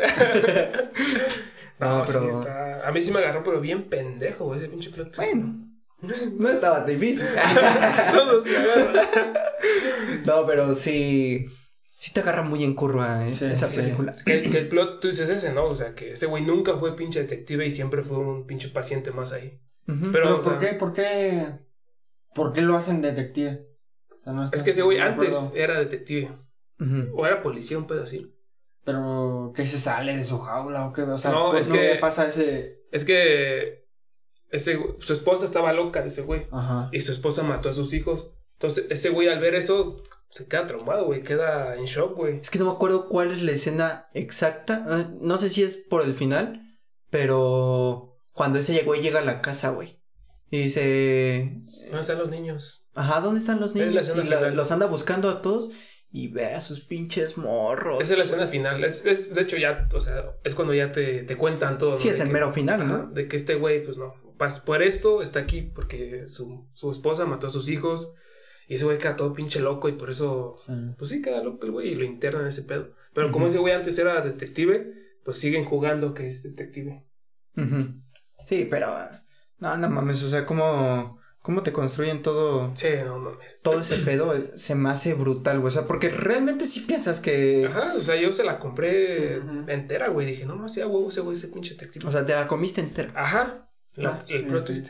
No, 1.80 2.00
No, 2.00 2.04
pero- 2.06 2.22
sí 2.22 2.28
está. 2.28 2.88
A 2.88 2.92
mí 2.92 3.02
sí 3.02 3.12
me 3.12 3.20
agarró, 3.20 3.44
pero 3.44 3.60
bien 3.60 3.90
pendejo, 3.90 4.46
güey, 4.46 4.60
ese 4.60 4.70
pinche 4.70 4.92
plot. 4.92 5.16
Bueno, 5.16 5.56
no 6.38 6.50
estaba 6.50 6.84
difícil. 6.86 7.26
No, 10.26 10.46
pero 10.46 10.76
sí. 10.76 11.48
Sí 12.02 12.12
te 12.12 12.22
agarra 12.22 12.42
muy 12.42 12.64
en 12.64 12.74
curva 12.74 13.28
eh, 13.28 13.32
Sí, 13.32 13.46
esa 13.46 13.68
sí. 13.68 13.76
película. 13.80 14.12
Que, 14.26 14.42
que 14.50 14.58
el 14.58 14.68
plot 14.70 15.02
twist 15.02 15.20
es 15.20 15.30
ese, 15.30 15.54
¿no? 15.54 15.66
O 15.66 15.76
sea, 15.76 15.94
que 15.94 16.14
ese 16.14 16.26
güey 16.26 16.44
nunca 16.44 16.74
fue 16.78 16.96
pinche 16.96 17.20
detective 17.22 17.64
y 17.64 17.70
siempre 17.70 18.02
fue 18.02 18.18
un 18.18 18.48
pinche 18.48 18.70
paciente 18.70 19.12
más 19.12 19.32
ahí. 19.34 19.60
Pero, 20.12 20.40
¿por 20.40 20.44
sea, 20.44 20.58
qué, 20.58 20.76
por 20.76 20.94
qué, 20.94 21.60
por 22.34 22.54
qué 22.54 22.62
lo 22.62 22.76
hacen 22.76 23.04
detective? 23.04 23.68
O 24.20 24.24
sea, 24.24 24.34
no 24.34 24.44
está- 24.46 24.56
Es 24.58 24.64
que 24.64 24.72
ese 24.72 24.82
güey 24.82 24.98
no 24.98 25.04
antes 25.04 25.52
era 25.54 25.78
detective. 25.78 26.32
O 27.14 27.28
era 27.28 27.44
policía, 27.44 27.78
un 27.78 27.86
pedo 27.86 28.02
así. 28.02 28.34
Pero, 28.84 29.54
¿qué 29.56 29.68
se 29.68 29.78
sale 29.78 30.18
de 30.18 30.24
su 30.24 30.40
jaula 30.40 30.88
o 30.88 30.94
qué? 30.94 31.04
O 31.04 31.20
sea, 31.20 31.30
No, 31.30 31.52
¿por 31.52 31.58
es 31.60 31.68
qué 31.68 31.74
que- 31.78 31.94
le 31.94 32.00
pasa 32.00 32.26
ese...? 32.26 32.82
Es 32.92 33.06
que 33.06 33.86
ese, 34.50 34.80
su 34.98 35.14
esposa 35.14 35.46
estaba 35.46 35.72
loca 35.72 36.02
de 36.02 36.08
ese 36.08 36.24
güey. 36.24 36.48
Ajá. 36.52 36.90
Y 36.92 37.02
su 37.02 37.12
esposa 37.12 37.44
mató 37.44 37.70
a 37.70 37.74
sus 37.74 37.94
hijos. 37.94 38.32
Entonces, 38.54 38.88
ese 38.90 39.10
güey 39.12 39.28
al 39.28 39.40
ver 39.40 39.54
eso 39.54 40.02
se 40.32 40.48
queda 40.48 40.66
traumado, 40.66 41.06
güey. 41.06 41.22
Queda 41.24 41.76
en 41.76 41.86
shock, 41.86 42.16
güey. 42.16 42.40
Es 42.40 42.50
que 42.50 42.58
no 42.60 42.66
me 42.66 42.72
acuerdo 42.72 43.08
cuál 43.10 43.32
es 43.32 43.42
la 43.44 43.52
escena 43.52 44.08
exacta. 44.14 44.86
eh, 44.90 45.06
No 45.22 45.38
sé 45.38 45.50
si 45.50 45.62
es 45.64 45.78
por 45.78 46.02
el 46.04 46.16
final, 46.16 46.62
pero 47.32 48.18
cuando 48.34 48.60
ese 48.60 48.82
güey 48.84 49.02
llega 49.02 49.20
a 49.20 49.26
la 49.26 49.42
casa, 49.42 49.70
güey. 49.70 50.00
Y 50.50 50.64
dice, 50.64 51.62
¿Dónde 51.86 52.00
están 52.02 52.18
los 52.20 52.30
niños? 52.30 52.88
ajá, 52.94 53.22
¿dónde 53.22 53.40
están 53.40 53.62
los 53.62 53.74
niños? 53.74 54.12
Y 54.16 54.28
la- 54.28 54.50
los 54.50 54.72
anda 54.72 54.86
buscando 54.88 55.30
a 55.30 55.42
todos 55.42 55.72
y 56.12 56.28
ve 56.28 56.48
a 56.56 56.60
sus 56.60 56.82
pinches 56.82 57.38
morros. 57.38 58.04
Esa 58.04 58.14
es 58.14 58.18
la 58.18 58.24
escena 58.26 58.48
final. 58.48 58.84
Es, 58.84 59.06
es- 59.06 59.34
de 59.34 59.42
hecho, 59.42 59.56
ya, 59.56 59.88
o 59.94 60.02
sea, 60.02 60.36
es 60.44 60.56
cuando 60.56 60.74
ya 60.74 60.92
te, 60.92 61.24
te 61.24 61.38
cuentan 61.38 61.78
todo. 61.78 61.94
¿no? 61.94 62.00
Sí, 62.02 62.10
es 62.10 62.18
De 62.18 62.24
el 62.24 62.30
que- 62.30 62.34
mero 62.34 62.52
final, 62.52 62.86
¿no? 62.88 63.08
de 63.12 63.28
que 63.30 63.38
este 63.38 63.56
güey, 63.56 63.84
pues 63.86 63.98
no, 63.98 64.14
por 64.66 64.82
esto 64.82 65.22
está 65.22 65.40
aquí, 65.40 65.62
porque 65.62 66.24
su, 66.28 66.68
su 66.74 66.92
esposa 66.92 67.26
mató 67.26 67.48
a 67.48 67.52
sus 67.52 67.70
hijos. 67.70 68.12
Y 68.72 68.76
ese 68.76 68.86
güey 68.86 68.98
queda 69.00 69.18
todo 69.18 69.34
pinche 69.34 69.60
loco 69.60 69.90
y 69.90 69.94
por 69.94 70.10
eso, 70.10 70.56
Sí. 70.66 70.72
pues 70.98 71.10
sí, 71.12 71.22
queda 71.22 71.44
loco 71.44 71.66
el 71.66 71.72
güey 71.74 71.90
y 71.90 71.96
lo 71.96 72.06
internan 72.06 72.44
en 72.44 72.48
ese 72.48 72.62
pedo. 72.64 72.94
Pero 73.14 73.30
como 73.34 73.48
ese 73.48 73.58
güey 73.58 73.74
antes 73.74 73.98
era 74.00 74.22
detective, 74.22 74.94
pues 75.26 75.38
siguen 75.40 75.66
jugando 75.66 76.14
que 76.14 76.26
es 76.28 76.42
detective. 76.44 77.04
Ujú. 77.58 77.96
Sí, 78.48 78.66
pero 78.70 78.88
no, 79.60 79.78
no 79.78 79.90
mames, 79.90 80.24
o 80.24 80.30
sea, 80.30 80.46
cómo, 80.46 81.20
cómo 81.42 81.64
te 81.64 81.74
construyen 81.74 82.22
todo, 82.22 82.72
Sí, 82.76 82.88
no 83.04 83.20
mames. 83.20 83.58
todo 83.62 83.82
ese 83.82 83.98
pedo, 83.98 84.34
se 84.56 84.74
me 84.76 84.88
hace 84.90 85.16
brutal, 85.16 85.60
güey. 85.60 85.68
O 85.68 85.72
sea, 85.72 85.86
porque 85.86 86.08
realmente 86.08 86.66
sí 86.66 86.80
piensas 86.80 87.20
que, 87.20 87.66
Ajá, 87.70 87.96
o 87.98 88.00
sea, 88.00 88.16
yo 88.16 88.32
se 88.32 88.46
la 88.46 88.58
compré 88.58 89.36
entera, 89.68 90.08
güey. 90.08 90.28
Dije, 90.28 90.46
no 90.46 90.56
más, 90.56 90.74
sea 90.74 90.88
huevo 90.88 91.10
ese 91.10 91.20
güey, 91.20 91.36
ese 91.36 91.50
pinche 91.50 91.74
detective. 91.74 92.08
o 92.08 92.12
sea, 92.12 92.26
te 92.26 92.34
la 92.34 92.48
comiste 92.48 92.80
entera. 92.80 93.12
Ajá, 93.16 93.68
la- 93.96 94.12
Ah, 94.12 94.26
el 94.30 94.46
plot 94.46 94.66
twist. 94.66 94.88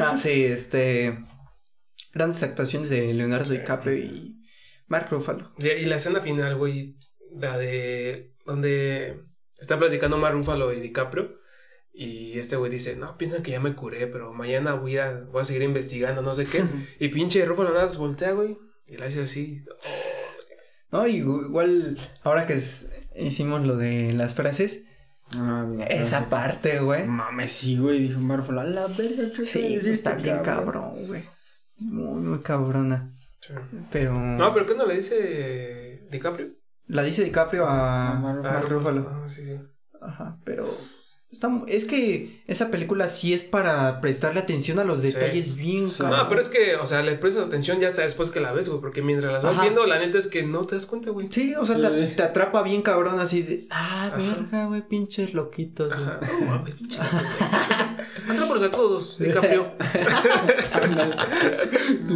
Ah, 0.00 0.16
sí, 0.16 0.44
este, 0.44 1.16
grandes 2.12 2.42
actuaciones 2.42 2.90
de 2.90 3.12
Leonardo 3.14 3.50
DiCaprio 3.50 3.96
y 3.96 4.40
Mark 4.86 5.08
Ruffalo. 5.10 5.50
Y, 5.58 5.68
y 5.68 5.84
la 5.86 5.96
escena 5.96 6.20
final, 6.20 6.56
güey, 6.56 6.96
la 7.36 7.58
de 7.58 8.34
donde 8.46 9.20
está 9.58 9.78
platicando 9.78 10.18
Mar 10.18 10.32
Rúfalo 10.32 10.72
y 10.72 10.80
DiCaprio. 10.80 11.38
Y 11.92 12.38
este 12.38 12.56
güey 12.56 12.70
dice, 12.70 12.94
no, 12.96 13.16
piensan 13.18 13.42
que 13.42 13.50
ya 13.50 13.60
me 13.60 13.74
curé, 13.74 14.06
pero 14.06 14.32
mañana 14.32 14.74
voy 14.74 14.98
a, 14.98 15.24
voy 15.32 15.42
a 15.42 15.44
seguir 15.44 15.62
investigando, 15.62 16.22
no 16.22 16.32
sé 16.32 16.44
qué. 16.46 16.62
y 17.00 17.08
pinche 17.08 17.44
Rúfalo 17.44 17.70
nada 17.70 17.82
más 17.82 17.96
voltea, 17.96 18.32
güey. 18.32 18.56
Y 18.86 18.96
le 18.96 19.04
hace 19.06 19.22
así. 19.22 19.64
No, 20.90 21.06
y 21.06 21.16
igual, 21.16 21.98
ahora 22.22 22.46
que 22.46 22.54
es- 22.54 22.88
hicimos 23.16 23.66
lo 23.66 23.76
de 23.76 24.12
las 24.12 24.34
frases, 24.34 24.84
Ah, 25.36 25.66
esa 25.90 26.30
parte, 26.30 26.80
güey. 26.80 27.06
Mames, 27.06 27.52
sí, 27.52 27.76
güey, 27.76 27.98
dijo 28.08 28.18
Marfol, 28.18 28.60
a 28.60 28.64
la 28.64 28.86
verga, 28.86 29.30
¿qué 29.36 29.44
Sí, 29.44 29.74
es 29.74 29.84
está 29.84 30.12
este 30.12 30.22
bien 30.22 30.38
cabrón, 30.42 31.06
güey. 31.06 31.22
Muy, 31.80 32.20
muy 32.22 32.38
cabrona. 32.40 33.12
Sí. 33.40 33.54
Pero. 33.92 34.12
No, 34.14 34.52
pero 34.52 34.66
¿qué 34.66 34.74
no 34.74 34.86
le 34.86 34.96
dice 34.96 36.06
DiCaprio? 36.10 36.48
La 36.86 37.02
dice 37.02 37.22
DiCaprio 37.24 37.66
a 37.66 38.16
A 38.16 38.20
Mark 38.20 38.42
Mark 38.42 38.68
Ruffalo. 38.68 39.08
Ah, 39.10 39.28
sí, 39.28 39.44
sí. 39.44 39.54
Ajá, 40.00 40.38
pero. 40.44 40.66
Está 41.30 41.50
es 41.66 41.84
que 41.84 42.42
esa 42.46 42.70
película 42.70 43.06
sí 43.06 43.34
es 43.34 43.42
para 43.42 44.00
prestarle 44.00 44.40
atención 44.40 44.78
a 44.78 44.84
los 44.84 45.00
Sí. 45.02 45.08
detalles 45.08 45.56
bien 45.56 45.90
Sí. 45.90 45.98
cabrón. 45.98 46.20
No, 46.20 46.28
pero 46.30 46.40
es 46.40 46.48
que, 46.48 46.76
o 46.76 46.86
sea, 46.86 47.02
le 47.02 47.16
prestas 47.16 47.48
atención 47.48 47.78
ya 47.80 47.88
hasta 47.88 48.00
después 48.00 48.30
que 48.30 48.40
la 48.40 48.52
ves, 48.52 48.70
güey, 48.70 48.80
porque 48.80 49.02
mientras 49.02 49.30
las 49.30 49.42
vas 49.42 49.52
Ajá. 49.52 49.62
viendo, 49.64 49.84
la 49.84 49.98
neta 49.98 50.16
es 50.16 50.26
que 50.26 50.42
no 50.42 50.64
te 50.64 50.76
das 50.76 50.86
cuenta, 50.86 51.10
güey. 51.10 51.28
Sí, 51.30 51.54
o 51.54 51.66
sea, 51.66 51.76
te, 51.78 52.08
Sí. 52.08 52.16
te 52.16 52.22
atrapa 52.22 52.62
bien 52.62 52.80
cabrón 52.80 53.20
así 53.20 53.42
de, 53.42 53.66
ah, 53.70 54.06
Ajá. 54.06 54.16
verga, 54.16 54.66
güey, 54.68 54.88
pinches 54.88 55.34
loquitos. 55.34 55.94
güey". 55.94 56.08
Ajá. 56.08 56.64
Pinche 56.64 56.98
Atrápalos 58.28 58.62
a 58.62 58.70
todos, 58.70 59.18
DiCaprio. 59.18 59.72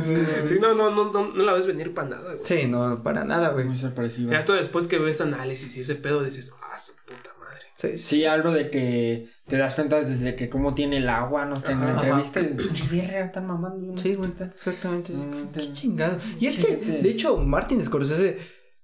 sí, 0.05 0.59
no, 0.61 0.75
no, 0.75 0.91
no, 0.91 1.13
no, 1.13 1.33
no 1.33 1.43
la 1.45 1.53
ves 1.53 1.67
venir 1.67 1.95
para 1.95 2.09
nada, 2.11 2.35
güey. 2.35 2.45
Sí, 2.45 2.67
no, 2.69 3.03
para 3.03 3.25
nada, 3.25 3.51
güey. 3.51 3.65
Muy 3.65 3.79
sorpresiva. 3.79 4.33
Ya 4.33 4.39
hasta 4.39 4.55
después 4.55 4.87
que 4.87 4.99
ves 4.99 5.21
análisis 5.21 5.77
y 5.77 5.81
ese 5.81 5.95
pedo 5.97 6.23
dices, 6.23 6.55
ah, 6.63 6.79
su 6.79 6.93
puta 7.07 7.31
madre. 7.39 7.63
Sí, 7.77 7.99
sí. 7.99 8.17
Sí, 8.17 8.25
algo 8.25 8.53
de 8.53 8.71
que 8.71 9.29
te 9.47 9.57
das 9.57 9.75
cuenta 9.75 9.97
desde 10.01 10.37
que 10.37 10.49
cómo 10.49 10.75
tiene 10.75 10.99
el 10.99 11.09
agua, 11.09 11.45
no 11.45 11.57
sé, 11.57 11.73
en 11.73 11.81
la 11.81 11.93
entrevista, 11.93 12.41
están 12.41 13.47
mamando. 13.47 13.97
Sí, 13.97 14.15
güey, 14.15 14.31
está. 14.31 14.47
exactamente. 14.47 15.13
Mm, 15.13 15.53
Qué 15.53 15.73
chingado. 15.73 16.19
Y 16.39 16.47
es 16.47 16.59
que, 16.59 16.77
de 16.77 17.11
hecho, 17.11 17.39
Martin 17.39 17.85
Scorsese 17.85 18.39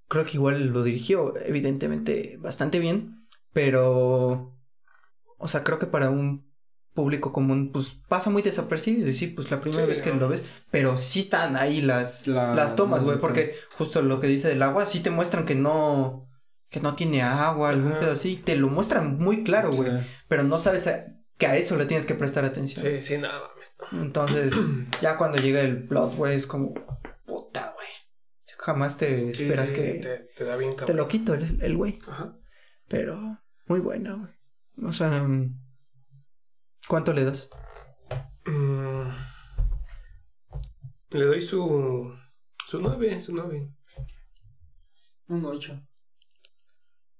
creo 0.08 0.24
que 0.24 0.32
igual 0.32 0.66
lo 0.68 0.82
dirigió, 0.82 1.34
evidentemente, 1.36 2.38
bastante 2.40 2.78
bien, 2.78 3.26
pero, 3.52 4.56
o 5.36 5.48
sea, 5.48 5.62
creo 5.62 5.78
que 5.78 5.86
para 5.86 6.10
un 6.10 6.47
público 6.98 7.32
común, 7.32 7.70
pues 7.72 7.92
pasa 8.08 8.28
muy 8.30 8.42
desapercibido. 8.42 9.08
Y 9.08 9.12
sí, 9.14 9.28
pues 9.28 9.52
la 9.52 9.60
primera 9.60 9.84
Sí, 9.84 9.88
vez 9.88 10.02
que 10.02 10.10
¿no? 10.12 10.16
lo 10.18 10.28
ves, 10.28 10.42
pero 10.72 10.96
sí 10.96 11.20
están 11.20 11.54
ahí 11.56 11.80
las, 11.80 12.26
La- 12.26 12.54
las 12.56 12.74
tomas, 12.74 13.04
güey, 13.04 13.18
porque 13.20 13.54
justo 13.76 14.02
lo 14.02 14.18
que 14.18 14.26
dice 14.26 14.48
del 14.48 14.62
agua, 14.62 14.84
sí 14.84 14.98
te 15.00 15.10
muestran 15.10 15.44
que 15.44 15.54
no. 15.54 16.28
Que 16.70 16.80
no 16.80 16.96
tiene 16.96 17.22
agua, 17.22 17.70
algún 17.70 17.92
Ajá. 17.92 18.00
pedo 18.00 18.12
así, 18.12 18.36
te 18.36 18.56
lo 18.56 18.68
muestran 18.68 19.16
muy 19.18 19.44
claro, 19.44 19.70
güey. 19.72 19.90
Sí. 19.90 20.06
Pero 20.28 20.42
no 20.42 20.58
sabes 20.58 20.86
a- 20.88 21.06
que 21.38 21.46
a 21.46 21.56
eso 21.56 21.76
le 21.76 21.86
tienes 21.86 22.04
que 22.04 22.14
prestar 22.16 22.44
atención. 22.44 22.84
Sí, 22.84 23.00
sí, 23.00 23.16
nada. 23.18 23.40
Entonces, 23.92 24.52
ya 25.00 25.16
cuando 25.16 25.38
llega 25.38 25.60
el 25.60 25.84
plot, 25.84 26.16
güey, 26.16 26.34
es 26.36 26.46
como, 26.48 26.74
puta, 27.26 27.72
güey. 27.76 27.86
Jamás 28.58 28.98
te 28.98 29.32
Sí, 29.34 29.44
esperas 29.44 29.68
sí, 29.68 29.74
que 29.76 29.82
te, 29.94 30.28
te 30.36 30.44
da 30.44 30.56
bien 30.56 30.74
te 30.76 30.92
lo 30.92 31.06
quito 31.06 31.32
el 31.34 31.58
el 31.62 31.76
güey. 31.76 32.00
Ajá. 32.08 32.34
Pero, 32.88 33.38
muy 33.66 33.78
buena, 33.80 34.14
güey. 34.16 34.88
O 34.88 34.92
sea, 34.92 35.22
mm, 35.22 35.58
¿cuánto 36.88 37.12
le 37.12 37.24
das? 37.24 37.50
Mm, 38.46 39.08
le 41.10 41.24
doy 41.24 41.42
su. 41.42 42.12
Su 42.66 42.80
9, 42.80 43.20
su 43.20 43.34
9. 43.34 43.72
Un 45.28 45.44
8. 45.44 45.86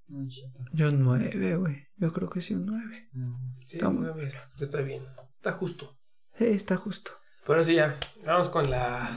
Un 0.09 0.27
8. 0.27 0.43
Yo 0.73 0.89
un 0.89 1.03
nueve, 1.03 1.57
güey. 1.57 1.89
Yo 1.97 2.13
creo 2.13 2.29
que 2.29 2.41
sí, 2.41 2.55
un 2.55 2.67
nueve. 2.67 2.93
Sí, 3.67 3.79
Vamos. 3.81 4.05
9 4.07 4.27
está, 4.27 4.51
está 4.61 4.81
bien. 4.81 5.05
Está 5.37 5.53
justo. 5.53 5.99
Sí, 6.37 6.45
está 6.47 6.77
justo. 6.77 7.13
Pero 7.49 7.65
sí, 7.65 7.75
ya. 7.75 7.97
Vamos 8.25 8.49
con 8.51 8.71
la. 8.71 9.11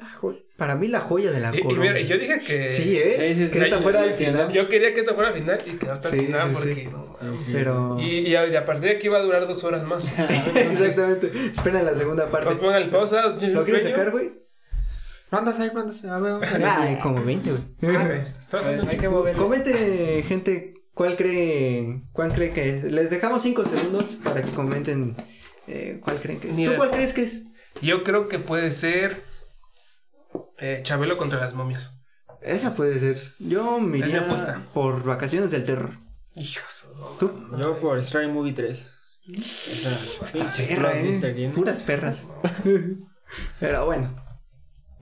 La 0.00 0.08
jo- 0.14 0.34
Para 0.56 0.76
mí 0.76 0.88
la 0.88 1.00
joya 1.00 1.30
de 1.32 1.40
la 1.40 1.54
Y, 1.54 1.58
y 1.58 1.74
mira, 1.74 1.98
yo 2.00 2.16
dije 2.16 2.40
que. 2.40 2.68
Sí, 2.68 2.96
¿eh? 2.96 3.34
Sí, 3.34 3.40
sí, 3.40 3.48
sí. 3.48 3.58
Que 3.58 3.64
esta 3.64 3.80
fuera 3.82 4.02
al 4.02 4.14
final. 4.14 4.52
Yo 4.52 4.68
quería 4.68 4.94
que 4.94 5.00
esta 5.00 5.12
fuera 5.14 5.30
al 5.30 5.34
final 5.34 5.58
y 5.66 5.72
quedó 5.72 5.92
hasta 5.92 6.08
el 6.08 6.20
final 6.20 6.48
sí, 6.50 6.54
porque. 6.54 6.74
sí. 6.74 6.88
no. 6.90 7.04
Pero... 7.52 7.98
Y, 8.00 8.18
y 8.20 8.36
a, 8.36 8.46
y 8.46 8.54
a 8.54 8.64
partir 8.64 8.90
de 8.90 8.96
aquí 8.96 9.08
va 9.08 9.18
a 9.18 9.22
durar 9.22 9.46
dos 9.48 9.62
horas 9.64 9.84
más. 9.84 10.16
Exactamente. 10.54 11.32
Espera 11.52 11.82
la 11.82 11.94
segunda 11.94 12.30
parte. 12.30 12.46
Pues 12.46 12.58
pongan 12.58 12.88
pausa. 12.90 13.36
¿Lo 13.40 13.64
quieres 13.64 13.82
sacar, 13.82 14.12
güey? 14.12 14.32
¿Cuántas 15.28 15.58
hay? 15.58 15.70
¿Cuántas 15.70 16.04
hay? 16.04 16.10
A 16.10 16.18
ver, 16.20 16.34
Ay, 16.64 16.98
como 17.02 17.24
20, 17.24 17.50
güey. 17.50 17.96
A 17.96 18.08
ver, 18.08 18.86
hay 18.88 18.98
que 18.98 19.08
mover. 19.08 19.34
Comente, 19.34 20.22
gente, 20.22 20.74
cuál 20.94 21.16
cree, 21.16 22.02
cuál 22.12 22.32
cree 22.32 22.52
que 22.52 22.68
es. 22.68 22.84
Les 22.84 23.10
dejamos 23.10 23.42
5 23.42 23.64
segundos 23.64 24.16
para 24.22 24.42
que 24.44 24.52
comenten 24.52 25.16
eh, 25.66 25.98
cuál 26.02 26.18
creen 26.20 26.38
que 26.38 26.48
es. 26.48 26.54
Ni 26.54 26.66
¿Tú 26.66 26.74
cuál 26.76 26.92
crees 26.92 27.12
que 27.12 27.24
es? 27.24 27.46
Yo 27.82 28.02
creo 28.04 28.28
que 28.28 28.38
puede 28.38 28.72
ser. 28.72 29.22
eh, 30.58 30.80
Chabelo 30.82 31.16
contra 31.16 31.38
las 31.40 31.54
momias. 31.54 31.92
Esa 32.40 32.74
puede 32.74 32.98
ser. 32.98 33.18
Yo 33.38 33.78
me 33.80 33.98
Es 33.98 34.04
mi 34.04 34.10
iría 34.10 34.22
apuesta. 34.26 34.60
por 34.74 35.02
Vacaciones 35.02 35.50
del 35.50 35.64
Terror. 35.64 35.90
Hijos. 36.34 36.86
¿Tú? 37.18 37.48
Yo 37.58 37.78
por 37.80 38.02
Scary 38.02 38.28
Movie 38.28 38.52
3. 38.52 38.90
Esa 39.26 39.98
Perra, 40.68 40.92
eh. 41.00 41.52
Puras 41.54 41.82
perras. 41.82 42.26
Pero 43.60 43.86
bueno. 43.86 44.14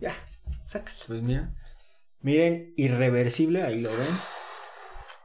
Ya, 0.01 0.15
sácala. 0.63 0.97
Pues 1.07 1.23
mira. 1.23 1.53
Miren, 2.21 2.73
irreversible, 2.77 3.63
ahí 3.65 3.81
lo 3.81 3.91
ven. 3.91 4.07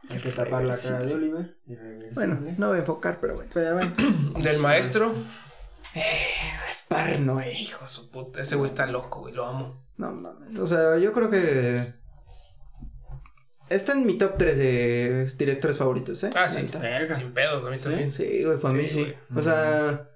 Hay 0.10 0.18
que 0.18 0.32
tapar 0.32 0.64
la 0.64 0.76
cara 0.76 1.00
de 1.02 1.14
Oliver. 1.14 1.58
Irreversible. 1.68 2.12
Bueno, 2.14 2.56
no 2.58 2.68
voy 2.70 2.78
a 2.78 2.80
enfocar, 2.80 3.20
pero 3.20 3.36
bueno. 3.36 3.52
Pero 3.54 3.74
bueno. 3.76 3.94
Del 4.42 4.60
maestro. 4.60 5.14
Gaspar 5.94 6.77
Noé. 7.20 7.54
Hijo 7.60 7.88
su 7.88 8.10
puta. 8.12 8.42
Ese 8.42 8.56
güey 8.56 8.70
está 8.70 8.86
loco, 8.88 9.20
güey. 9.22 9.34
Lo 9.34 9.46
amo. 9.46 9.86
No 9.98 10.12
mames. 10.12 10.58
O 10.58 10.68
sea, 10.68 10.98
yo 10.98 11.12
creo 11.14 11.30
que. 11.30 11.94
Está 13.70 13.92
en 13.94 14.06
mi 14.06 14.18
top 14.18 14.38
3 14.38 14.58
de 14.58 15.26
directores 15.38 15.78
favoritos, 15.78 16.24
¿eh? 16.24 16.30
Ah, 16.36 16.48
sí. 16.48 16.70
Verga. 16.80 17.14
Sin 17.14 17.34
pedos, 17.34 17.66
a 17.66 17.70
mí 17.70 17.78
también. 17.78 18.14
Sí, 18.14 18.44
güey, 18.46 18.58
para 18.60 18.74
Sí, 18.74 18.80
mí 18.80 18.88
sí. 18.88 19.00
güey. 19.02 19.16
O 19.36 19.42
sea, 19.42 20.10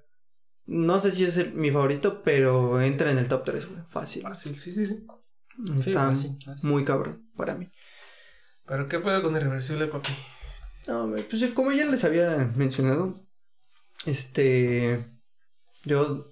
no 0.67 0.99
sé 0.99 1.11
si 1.11 1.25
es 1.25 1.35
el- 1.37 1.53
mi 1.53 1.69
favorito, 1.69 2.21
pero 2.23 2.81
entra 2.81 3.11
en 3.11 3.17
el 3.17 3.27
top 3.27 3.43
3, 3.43 3.67
güey. 3.69 3.81
Fácil. 3.89 4.21
Fácil, 4.23 4.57
sí, 4.57 4.71
sí, 4.71 4.85
sí. 4.85 5.05
Está 5.67 5.83
Sí, 5.83 5.93
fácil, 5.93 6.37
fácil. 6.45 6.69
muy 6.69 6.85
cabrón 6.85 7.29
para 7.35 7.55
mí. 7.55 7.69
Pero 8.65 8.87
¿qué 8.87 8.99
puedo 8.99 9.21
con 9.21 9.35
irreversible, 9.35 9.87
papi? 9.87 10.13
No, 10.87 11.11
pues 11.29 11.43
como 11.53 11.73
ya 11.73 11.85
les 11.85 12.05
había 12.05 12.49
mencionado, 12.55 13.19
este. 14.05 15.05
Yo 15.83 16.30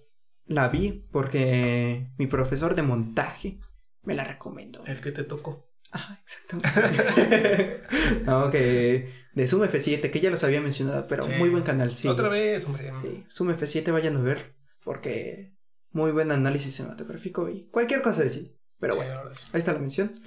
la 0.49 0.67
vi 0.67 1.07
porque 1.11 2.11
mi 2.17 2.27
profesor 2.27 2.75
de 2.75 2.81
montaje 2.81 3.57
me 4.03 4.15
la 4.15 4.23
recomendó. 4.25 4.83
El 4.85 4.99
que 4.99 5.11
te 5.11 5.23
tocó. 5.23 5.69
Ah, 5.91 6.19
exactamente. 6.21 7.81
no, 8.25 8.51
que 8.51 9.09
de 9.33 9.47
Zoom 9.47 9.63
F7, 9.63 10.11
que 10.11 10.19
ya 10.19 10.29
los 10.29 10.43
había 10.43 10.59
mencionado, 10.61 11.07
pero 11.07 11.23
Sí. 11.23 11.31
muy 11.37 11.49
buen 11.49 11.63
canal, 11.63 11.95
sí. 11.95 12.07
Otra 12.07 12.29
vez, 12.29 12.65
hombre. 12.65 12.91
Sí, 13.01 13.23
Zoom 13.31 13.51
F7 13.51 13.91
vayan 13.91 14.17
a 14.17 14.21
ver, 14.21 14.55
porque 14.83 15.55
muy 15.91 16.11
buen 16.11 16.31
análisis 16.31 16.75
cinematográfico 16.75 17.49
y 17.49 17.69
cualquier 17.69 18.01
cosa 18.01 18.23
de 18.23 18.29
sí. 18.29 18.55
Pero 18.79 18.93
Sí, 18.93 18.99
bueno, 18.99 19.21
ahí 19.53 19.59
está 19.59 19.73
la 19.73 19.79
mención. 19.79 20.21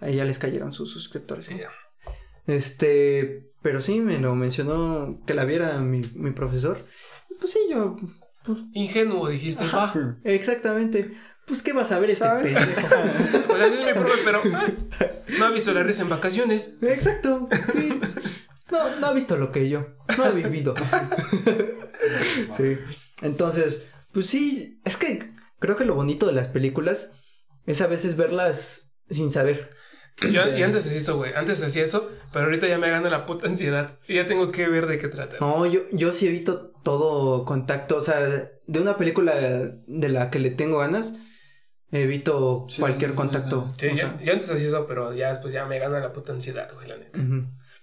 Ahí 0.00 0.16
ya 0.16 0.24
les 0.24 0.38
cayeron 0.38 0.72
sus 0.72 0.90
suscriptores. 0.92 1.50
Este, 2.46 3.52
pero 3.62 3.80
sí, 3.80 4.00
me 4.00 4.18
lo 4.18 4.34
mencionó 4.34 5.20
que 5.26 5.34
la 5.34 5.44
viera 5.44 5.78
mi, 5.80 6.00
mi 6.14 6.30
profesor. 6.30 6.78
Pues 7.38 7.52
sí, 7.52 7.58
yo, 7.70 7.96
Ingenuo, 8.72 9.28
dijiste. 9.28 9.64
Va. 9.66 10.18
exactamente. 10.24 11.16
Pues, 11.46 11.62
¿qué 11.62 11.72
vas 11.72 11.90
a 11.92 11.98
ver 11.98 12.10
este 12.10 12.28
pendejo? 12.28 12.64
Pues 13.48 13.62
así 13.62 13.74
es 13.80 13.86
mi 13.86 13.92
profe, 13.92 14.20
pero 14.24 14.40
ah, 14.54 14.66
no 15.38 15.46
ha 15.46 15.50
visto 15.50 15.72
la 15.72 15.82
risa 15.82 16.02
en 16.02 16.10
vacaciones. 16.10 16.74
Exacto. 16.82 17.48
sí. 17.74 18.00
No, 18.70 18.96
no 18.96 19.06
ha 19.06 19.12
visto 19.14 19.36
lo 19.36 19.50
que 19.50 19.68
yo. 19.68 19.86
No 20.16 20.24
ha 20.24 20.30
vivido. 20.30 20.74
sí. 22.56 22.78
Entonces, 23.22 23.86
pues 24.12 24.26
sí, 24.26 24.80
es 24.84 24.96
que 24.96 25.32
creo 25.58 25.76
que 25.76 25.84
lo 25.84 25.94
bonito 25.94 26.26
de 26.26 26.32
las 26.32 26.48
películas 26.48 27.12
es 27.66 27.80
a 27.80 27.86
veces 27.86 28.16
verlas 28.16 28.90
sin 29.08 29.30
saber. 29.30 29.70
Yo, 30.20 30.42
antes 30.42 30.86
hacía 30.86 30.98
eso, 30.98 31.16
güey. 31.16 31.32
Antes 31.34 31.62
hacía 31.62 31.84
eso, 31.84 32.10
pero 32.32 32.46
ahorita 32.46 32.66
ya 32.66 32.78
me 32.78 32.90
gana 32.90 33.08
la 33.08 33.24
puta 33.26 33.46
ansiedad. 33.46 33.98
Y 34.08 34.14
ya 34.14 34.26
tengo 34.26 34.50
que 34.50 34.68
ver 34.68 34.86
de 34.86 34.98
qué 34.98 35.08
trata. 35.08 35.36
No, 35.40 35.66
yo, 35.66 35.82
yo 35.92 36.12
sí 36.12 36.26
evito 36.26 36.72
todo 36.82 37.44
contacto. 37.44 37.96
O 37.96 38.00
sea, 38.00 38.18
de 38.20 38.80
una 38.80 38.96
película 38.96 39.34
de 39.34 40.08
la 40.08 40.30
que 40.30 40.40
le 40.40 40.50
tengo 40.50 40.78
ganas, 40.78 41.14
evito 41.92 42.66
Sí, 42.68 42.80
cualquier 42.80 43.14
contacto. 43.14 43.74
Sí, 43.78 43.86
o 43.86 43.90
yo, 43.90 43.96
sea, 43.96 44.20
yo 44.20 44.32
antes 44.32 44.50
hacía 44.50 44.66
eso, 44.66 44.86
pero 44.86 45.14
ya 45.14 45.30
después 45.30 45.52
ya 45.52 45.66
me 45.66 45.78
gana 45.78 46.00
la 46.00 46.12
puta 46.12 46.32
ansiedad, 46.32 46.68
güey, 46.74 46.88
la 46.88 46.96
neta. 46.96 47.20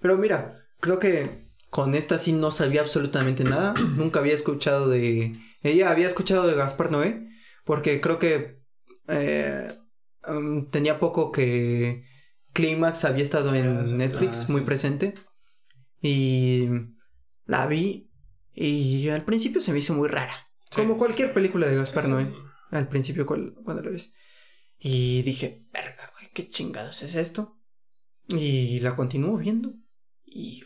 Pero 0.01 0.17
mira, 0.17 0.65
creo 0.79 0.99
que 0.99 1.45
con 1.69 1.95
esta 1.95 2.17
sí 2.17 2.33
no 2.33 2.51
sabía 2.51 2.81
absolutamente 2.81 3.43
nada. 3.43 3.73
Nunca 3.95 4.19
había 4.19 4.33
escuchado 4.33 4.89
de. 4.89 5.35
Ella 5.63 5.89
había 5.89 6.07
escuchado 6.07 6.45
de 6.47 6.55
Gaspar 6.55 6.91
Noé, 6.91 7.27
porque 7.63 8.01
creo 8.01 8.19
que 8.19 8.61
eh, 9.07 9.67
um, 10.27 10.69
tenía 10.69 10.99
poco 10.99 11.31
que 11.31 12.03
Clímax 12.55 13.05
había 13.05 13.21
estado 13.21 13.53
en 13.53 13.67
Ah, 13.77 13.87
sí. 13.87 13.93
Netflix, 13.93 14.43
Ah, 14.43 14.45
muy 14.51 14.61
presente. 14.61 15.13
Y 16.01 16.67
la 17.45 17.67
vi. 17.67 18.09
Y 18.53 19.09
al 19.09 19.23
principio 19.25 19.59
se 19.61 19.71
me 19.73 19.79
hizo 19.79 19.93
muy 19.93 20.07
rara. 20.07 20.49
Sí, 20.71 20.77
como 20.81 20.97
cualquier 20.97 21.27
sí. 21.27 21.33
película 21.33 21.67
de 21.67 21.75
Gaspar 21.75 22.07
Noé. 22.07 22.33
Al 22.71 22.87
principio 22.87 23.25
cuando 23.25 23.81
la 23.83 23.89
ves. 23.91 24.13
Y 24.79 25.21
dije, 25.23 25.65
verga, 25.71 26.11
güey, 26.17 26.31
¿qué 26.33 26.49
chingados 26.49 27.03
es 27.03 27.15
esto? 27.15 27.59
Y 28.27 28.79
la 28.79 28.95
continúo 28.95 29.37
viendo. 29.37 29.73
Y 30.25 30.63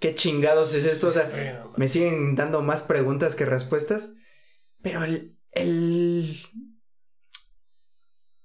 ¿qué 0.00 0.14
chingados 0.14 0.72
es 0.74 0.84
esto? 0.84 1.08
O 1.08 1.10
sea, 1.10 1.64
me 1.76 1.88
siguen 1.88 2.34
dando 2.36 2.62
más 2.62 2.82
preguntas 2.82 3.34
que 3.34 3.44
respuestas. 3.44 4.14
Pero 4.82 5.04
el. 5.04 5.36
el. 5.52 6.36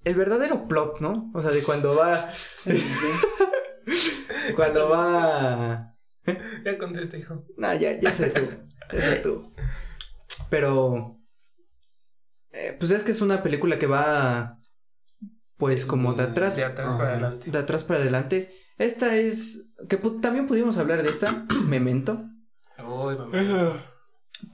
El 0.03 0.15
verdadero 0.15 0.67
plot, 0.67 0.99
¿no? 1.01 1.31
O 1.33 1.41
sea, 1.41 1.51
de 1.51 1.61
cuando 1.63 1.95
va. 1.95 2.29
cuando 4.55 4.89
va. 4.89 5.95
Ya 6.63 6.77
contesta, 6.77 7.17
hijo. 7.17 7.45
No, 7.57 7.73
ya, 7.75 7.99
ya 7.99 8.11
sé 8.11 8.27
tú. 8.29 8.41
Ya 8.93 9.01
sé 9.01 9.15
tú. 9.17 9.53
Pero. 10.49 11.17
eh, 12.51 12.75
pues 12.79 12.91
es 12.91 13.03
que 13.03 13.11
es 13.11 13.21
una 13.21 13.43
película 13.43 13.77
que 13.79 13.87
va. 13.87 14.59
Pues 15.57 15.85
como 15.85 16.13
de 16.13 16.23
atrás. 16.23 16.55
De 16.55 16.63
atrás 16.63 16.93
para 16.95 17.09
adelante. 17.09 17.51
De 17.51 17.57
atrás 17.57 17.83
para 17.83 17.99
adelante. 17.99 18.53
Esta 18.77 19.15
es. 19.17 19.71
Que 19.89 20.01
pu- 20.01 20.21
también 20.21 20.47
pudimos 20.47 20.77
hablar 20.77 21.03
de 21.03 21.09
esta. 21.09 21.45
Memento. 21.65 22.23
Uy, 22.77 23.17
mamá. 23.17 23.37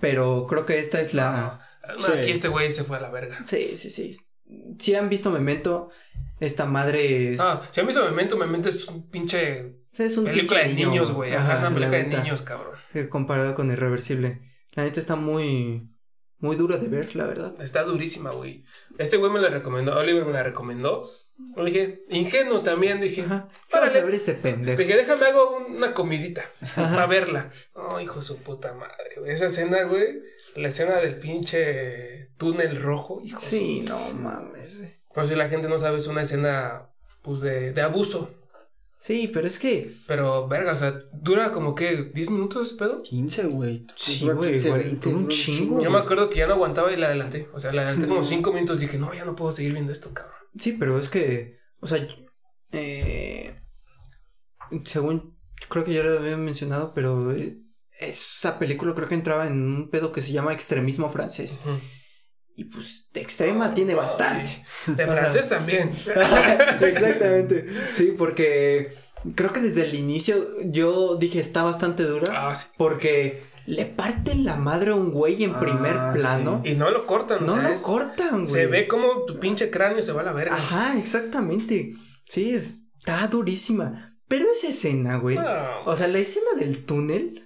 Pero 0.02 0.48
creo 0.48 0.66
que 0.66 0.80
esta 0.80 1.00
es 1.00 1.14
la. 1.14 1.60
No, 1.98 2.02
Sí. 2.02 2.12
aquí 2.14 2.32
este 2.32 2.48
güey 2.48 2.72
se 2.72 2.84
fue 2.84 2.98
a 2.98 3.02
la 3.02 3.12
verga. 3.12 3.38
Sí, 3.46 3.78
sí, 3.78 3.92
sí. 3.92 4.12
Si 4.80 4.96
han 4.96 5.10
visto 5.10 5.32
Memento, 5.32 5.90
esta 6.40 6.66
madre 6.66 7.34
es. 7.34 7.40
Ah, 7.40 7.62
si 7.72 7.80
han 7.80 7.88
visto 7.88 8.04
Memento, 8.04 8.38
Memento 8.38 8.70
es 8.70 8.88
un 8.88 9.10
pinche 9.10 9.86
es 10.04 10.18
un 10.18 10.26
película 10.26 10.60
de 10.62 10.74
niño, 10.74 10.90
niños, 10.90 11.12
güey. 11.12 11.34
Ajá, 11.34 11.54
es 11.54 11.60
una 11.60 11.70
la 11.70 11.76
película 11.76 11.98
de 11.98 12.24
niños, 12.24 12.42
cabrón. 12.42 12.76
Eh, 12.94 13.08
comparado 13.08 13.56
con 13.56 13.72
Irreversible. 13.72 14.42
La 14.74 14.84
neta 14.84 15.00
está 15.00 15.16
muy. 15.16 15.90
Muy 16.40 16.58
dura 16.58 16.78
de 16.78 16.90
ver, 16.90 17.16
la 17.16 17.26
verdad. 17.26 17.56
Está 17.62 17.84
durísima, 17.84 18.32
güey. 18.32 18.66
Este 18.98 19.16
güey 19.16 19.32
me 19.32 19.40
la 19.40 19.50
recomendó, 19.50 19.98
Oliver 19.98 20.26
me 20.26 20.34
la 20.34 20.44
recomendó. 20.44 21.10
Le 21.56 21.66
dije, 21.66 22.04
ingenuo 22.10 22.62
también, 22.62 23.00
dije. 23.00 23.22
Ajá. 23.22 23.48
¿Qué 23.70 23.78
vas 23.78 23.84
Órale. 23.84 24.00
a 24.00 24.06
ver 24.06 24.16
este 24.16 24.34
pendejo? 24.34 24.78
Dije, 24.78 24.98
déjame 24.98 25.26
hago 25.28 25.66
una 25.70 25.94
comidita 25.94 26.46
Ajá. 26.62 26.94
para 26.94 27.06
verla. 27.08 27.52
Oh, 27.74 28.00
hijo 28.02 28.16
de 28.18 28.22
su 28.22 28.44
puta 28.44 28.74
madre, 28.74 29.16
güey. 29.18 29.32
Esa 29.32 29.46
escena, 29.46 29.84
güey. 29.84 30.20
La 30.56 30.70
escena 30.70 30.98
del 30.98 31.18
pinche 31.18 32.30
túnel 32.38 32.82
rojo, 32.82 33.22
hijo. 33.24 33.40
de 33.40 33.46
Sí, 33.46 33.86
no 33.88 34.00
mames. 34.14 34.84
Por 35.14 35.28
si 35.28 35.36
la 35.36 35.50
gente 35.50 35.68
no 35.70 35.78
sabe, 35.78 35.98
es 35.98 36.08
una 36.08 36.22
escena, 36.22 36.90
pues, 37.22 37.42
de, 37.42 37.72
de 37.74 37.82
abuso. 37.82 38.32
Sí, 39.00 39.30
pero 39.32 39.46
es 39.46 39.60
que. 39.60 39.94
Pero, 40.08 40.48
verga, 40.48 40.74
o 40.74 40.76
sea, 40.76 41.04
dura 41.14 41.52
como 41.52 41.76
que 41.76 42.06
10 42.14 42.32
minutos 42.32 42.68
ese 42.68 42.78
pedo. 42.78 43.04
15, 43.04 43.44
güey. 43.44 43.86
Sí, 43.96 44.28
güey, 44.28 44.54
15, 44.54 44.68
igual, 44.68 44.84
20, 44.84 45.10
dura 45.10 45.18
un 45.22 45.28
chingo, 45.28 45.84
Yo 45.84 45.92
me 45.92 46.00
acuerdo 46.00 46.30
que 46.30 46.40
ya 46.40 46.48
no 46.48 46.54
aguantaba 46.54 46.92
y 46.92 46.98
la 46.98 47.08
adelanté. 47.08 47.48
O 47.54 47.60
sea, 47.60 47.72
la 47.72 47.84
adelanté 47.84 48.08
como 48.08 48.24
5 48.24 48.52
minutos 48.52 48.82
y 48.82 48.86
dije, 48.86 48.98
no, 48.98 49.14
ya 49.14 49.26
no 49.26 49.36
puedo 49.36 49.52
seguir 49.52 49.74
viendo 49.74 49.92
esto, 49.92 50.14
cabrón. 50.14 50.36
Sí, 50.58 50.72
pero 50.74 50.98
es 50.98 51.10
que. 51.10 51.60
O 51.82 51.88
sea. 51.88 52.08
Eh, 52.72 53.62
según. 54.86 55.38
Creo 55.70 55.84
que 55.84 55.94
ya 55.94 56.04
lo 56.04 56.18
había 56.18 56.38
mencionado, 56.38 56.92
pero. 56.96 57.32
eh, 57.32 57.58
esa 58.00 58.60
película 58.60 58.94
creo 58.94 59.08
que 59.08 59.16
entraba 59.16 59.48
en 59.48 59.54
un 59.64 59.90
pedo 59.90 60.12
que 60.12 60.22
se 60.22 60.32
llama 60.34 60.54
extremismo 60.54 61.10
francés. 61.10 61.60
Y 62.58 62.66
pues 62.66 63.10
de 63.14 63.22
extrema 63.22 63.74
tiene 63.74 63.96
bastante. 63.96 64.64
De 64.88 65.06
francés 65.08 65.50
también. 65.50 65.92
Exactamente. 66.82 67.68
Sí, 67.94 68.14
porque 68.18 68.94
creo 69.36 69.52
que 69.52 69.60
desde 69.62 69.84
el 69.86 69.96
inicio 69.96 70.36
yo 70.66 71.16
dije 71.18 71.40
está 71.40 71.64
bastante 71.64 72.04
dura. 72.04 72.28
Ah, 72.50 72.56
sí. 72.56 72.68
Porque 72.78 73.44
le 73.66 73.86
parten 73.86 74.46
la 74.46 74.56
madre 74.56 74.92
a 74.92 74.96
un 74.96 75.12
güey 75.12 75.44
en 75.44 75.56
Ah, 75.56 75.60
primer 75.60 75.98
plano. 76.14 76.62
Y 76.64 76.76
no 76.76 76.92
lo 76.92 77.06
cortan, 77.06 77.44
o 77.44 77.48
No 77.48 77.54
sea, 77.54 77.64
lo 77.64 77.70
es- 77.70 77.82
cortan, 77.82 78.32
güey. 78.42 78.48
Se 78.48 78.68
ve 78.68 78.88
como 78.88 79.26
tu 79.26 79.40
pinche 79.40 79.70
cráneo 79.70 80.02
se 80.02 80.12
va 80.12 80.22
a 80.22 80.26
la 80.26 80.34
verga. 80.34 80.56
Ajá, 80.56 80.98
exactamente. 80.98 81.94
Sí, 82.30 82.52
es- 82.54 82.84
está 82.98 83.28
durísima. 83.28 84.18
Pero 84.28 84.46
esa 84.52 84.70
escena, 84.70 85.18
güey. 85.18 85.36
No, 85.36 85.44
O 85.86 85.96
sea, 85.96 86.08
la 86.08 86.20
escena 86.20 86.52
del 86.58 86.86
túnel. 86.86 87.42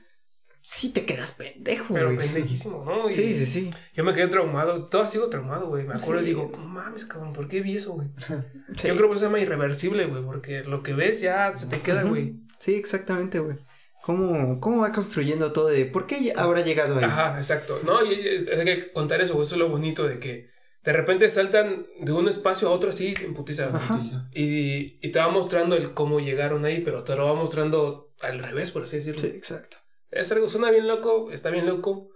Sí 0.72 0.92
te 0.94 1.04
quedas 1.04 1.32
pendejo, 1.32 1.96
pero 1.96 2.14
güey. 2.14 2.28
pendejísimo, 2.28 2.84
¿no? 2.86 3.10
Y 3.10 3.14
Sí, 3.14 3.34
sí, 3.36 3.46
sí. 3.48 3.72
Yo 3.96 4.04
me 4.04 4.14
quedé 4.14 4.28
traumado. 4.28 4.86
Todo 4.86 5.08
sigo 5.08 5.28
traumado, 5.28 5.68
güey. 5.68 5.84
Me 5.88 5.96
acuerdo 5.96 6.22
y 6.22 6.26
digo, 6.26 6.48
mames, 6.50 7.06
cabrón, 7.06 7.34
¿por 7.34 7.48
qué 7.48 7.62
vi 7.62 7.76
eso, 7.78 7.94
güey? 7.94 8.10
Sí. 8.78 8.88
Yo 8.88 8.96
creo 8.96 9.10
que 9.10 9.18
se 9.18 9.26
llama 9.26 9.40
irreversible, 9.40 10.06
güey, 10.06 10.24
porque 10.24 10.64
lo 10.64 10.84
que 10.84 10.94
ves 10.94 11.22
ya 11.22 11.58
se 11.58 11.66
te 11.66 11.80
queda, 11.80 12.04
güey. 12.04 12.36
Sí, 12.60 12.76
exactamente, 12.76 13.40
güey. 13.40 13.58
¿Cómo, 14.04 14.60
¿Cómo 14.60 14.82
va 14.82 14.92
construyendo 14.92 15.52
todo 15.52 15.68
de 15.70 15.86
por 15.86 16.06
qué 16.06 16.24
ya 16.24 16.34
habrá 16.38 16.62
llegado 16.62 16.98
ahí? 17.00 17.04
Ajá, 17.04 17.38
exacto. 17.38 17.80
No, 17.84 18.06
y, 18.06 18.14
y- 18.14 18.50
hay 18.50 18.64
que 18.66 18.92
contar 18.94 19.22
eso, 19.22 19.34
güey. 19.34 19.46
Eso 19.48 19.56
es 19.56 19.60
lo 19.60 19.70
bonito 19.70 20.08
de 20.08 20.20
que 20.20 20.50
de 20.84 20.94
repente 20.94 21.28
saltan 21.30 21.88
de 22.00 22.12
un 22.12 22.28
espacio 22.30 22.68
a 22.68 22.72
otro 22.72 22.92
así 22.92 23.14
en 23.26 23.34
putiza. 23.34 23.76
Ajá. 23.76 24.00
Y, 24.34 25.00
y 25.06 25.12
te 25.12 25.18
va 25.20 25.30
mostrando 25.30 25.76
el 25.76 25.96
cómo 25.96 26.20
llegaron 26.20 26.64
ahí, 26.64 26.82
pero 26.82 27.04
te 27.04 27.16
lo 27.16 27.26
va 27.26 27.34
mostrando 27.34 28.14
al 28.22 28.38
revés, 28.44 28.70
por 28.72 28.84
así 28.84 28.98
decirlo. 28.98 29.22
Sí, 29.22 29.28
exacto. 29.28 29.78
Es 30.12 30.32
algo, 30.32 30.48
suena 30.48 30.72
bien 30.72 30.88
loco, 30.88 31.32
está 31.32 31.50
bien 31.50 31.66
loco. 31.66 32.10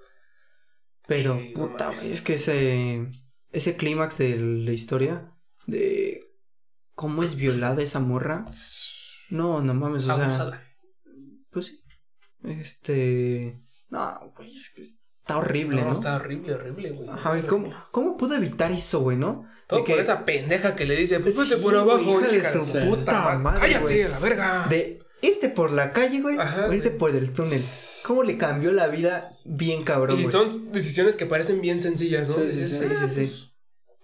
Pero, 1.07 1.35
no 1.35 1.53
puta, 1.69 1.91
güey, 1.91 2.13
es 2.13 2.21
que 2.21 2.35
ese, 2.35 3.07
ese 3.51 3.75
clímax 3.75 4.17
de 4.19 4.37
la 4.37 4.71
historia, 4.71 5.31
de 5.67 6.21
cómo 6.95 7.23
es 7.23 7.35
violada 7.35 7.81
esa 7.81 7.99
morra, 7.99 8.45
no, 9.29 9.61
no 9.61 9.73
mames, 9.73 10.03
o 10.07 10.15
sea, 10.15 10.25
Abusada. 10.25 10.63
pues 11.51 11.65
sí, 11.67 11.83
este, 12.43 13.61
no, 13.89 14.31
güey, 14.35 14.55
es 14.55 14.71
que 14.73 14.81
está 14.81 15.37
horrible, 15.37 15.81
No, 15.81 15.87
¿no? 15.87 15.93
está 15.93 16.15
horrible, 16.15 16.53
horrible, 16.55 16.91
güey. 16.91 17.09
Ajá, 17.09 17.41
¿cómo, 17.47 17.73
¿cómo 17.91 18.15
pudo 18.17 18.35
evitar 18.35 18.71
eso, 18.71 19.01
güey, 19.01 19.17
no? 19.17 19.45
Todo 19.67 19.79
de 19.79 19.85
por 19.85 19.95
que- 19.95 20.01
esa 20.01 20.23
pendeja 20.25 20.75
que 20.75 20.85
le 20.85 20.95
dice, 20.95 21.19
pues 21.19 21.35
Sí, 21.35 21.55
por 21.61 21.75
abajo, 21.75 22.21
hija 22.21 22.29
de 22.29 22.43
su 22.65 22.79
puta 22.89 23.37
madre, 23.39 23.59
Cállate, 23.59 23.81
güey. 23.83 24.03
la 24.07 24.19
verga. 24.19 24.67
De 24.69 24.99
irte 25.23 25.49
por 25.49 25.71
la 25.71 25.91
calle, 25.91 26.21
güey, 26.21 26.37
Ajá, 26.37 26.67
o 26.67 26.73
irte 26.73 26.89
güey. 26.89 26.99
por 26.99 27.15
el 27.15 27.33
túnel. 27.33 27.61
¿Cómo 28.05 28.23
le 28.23 28.37
cambió 28.37 28.71
la 28.71 28.87
vida 28.87 29.31
bien 29.45 29.83
cabrón, 29.83 30.19
Y 30.19 30.23
güey? 30.23 30.31
son 30.31 30.71
decisiones 30.71 31.15
que 31.15 31.25
parecen 31.25 31.61
bien 31.61 31.79
sencillas, 31.79 32.29
¿no? 32.29 32.35
Sí, 32.35 32.41
sí, 32.41 32.47
Dices, 32.63 32.71
sí, 32.79 32.85
"Ah, 32.89 33.07
sí, 33.07 33.13
sí. 33.13 33.19
pues, 33.21 33.49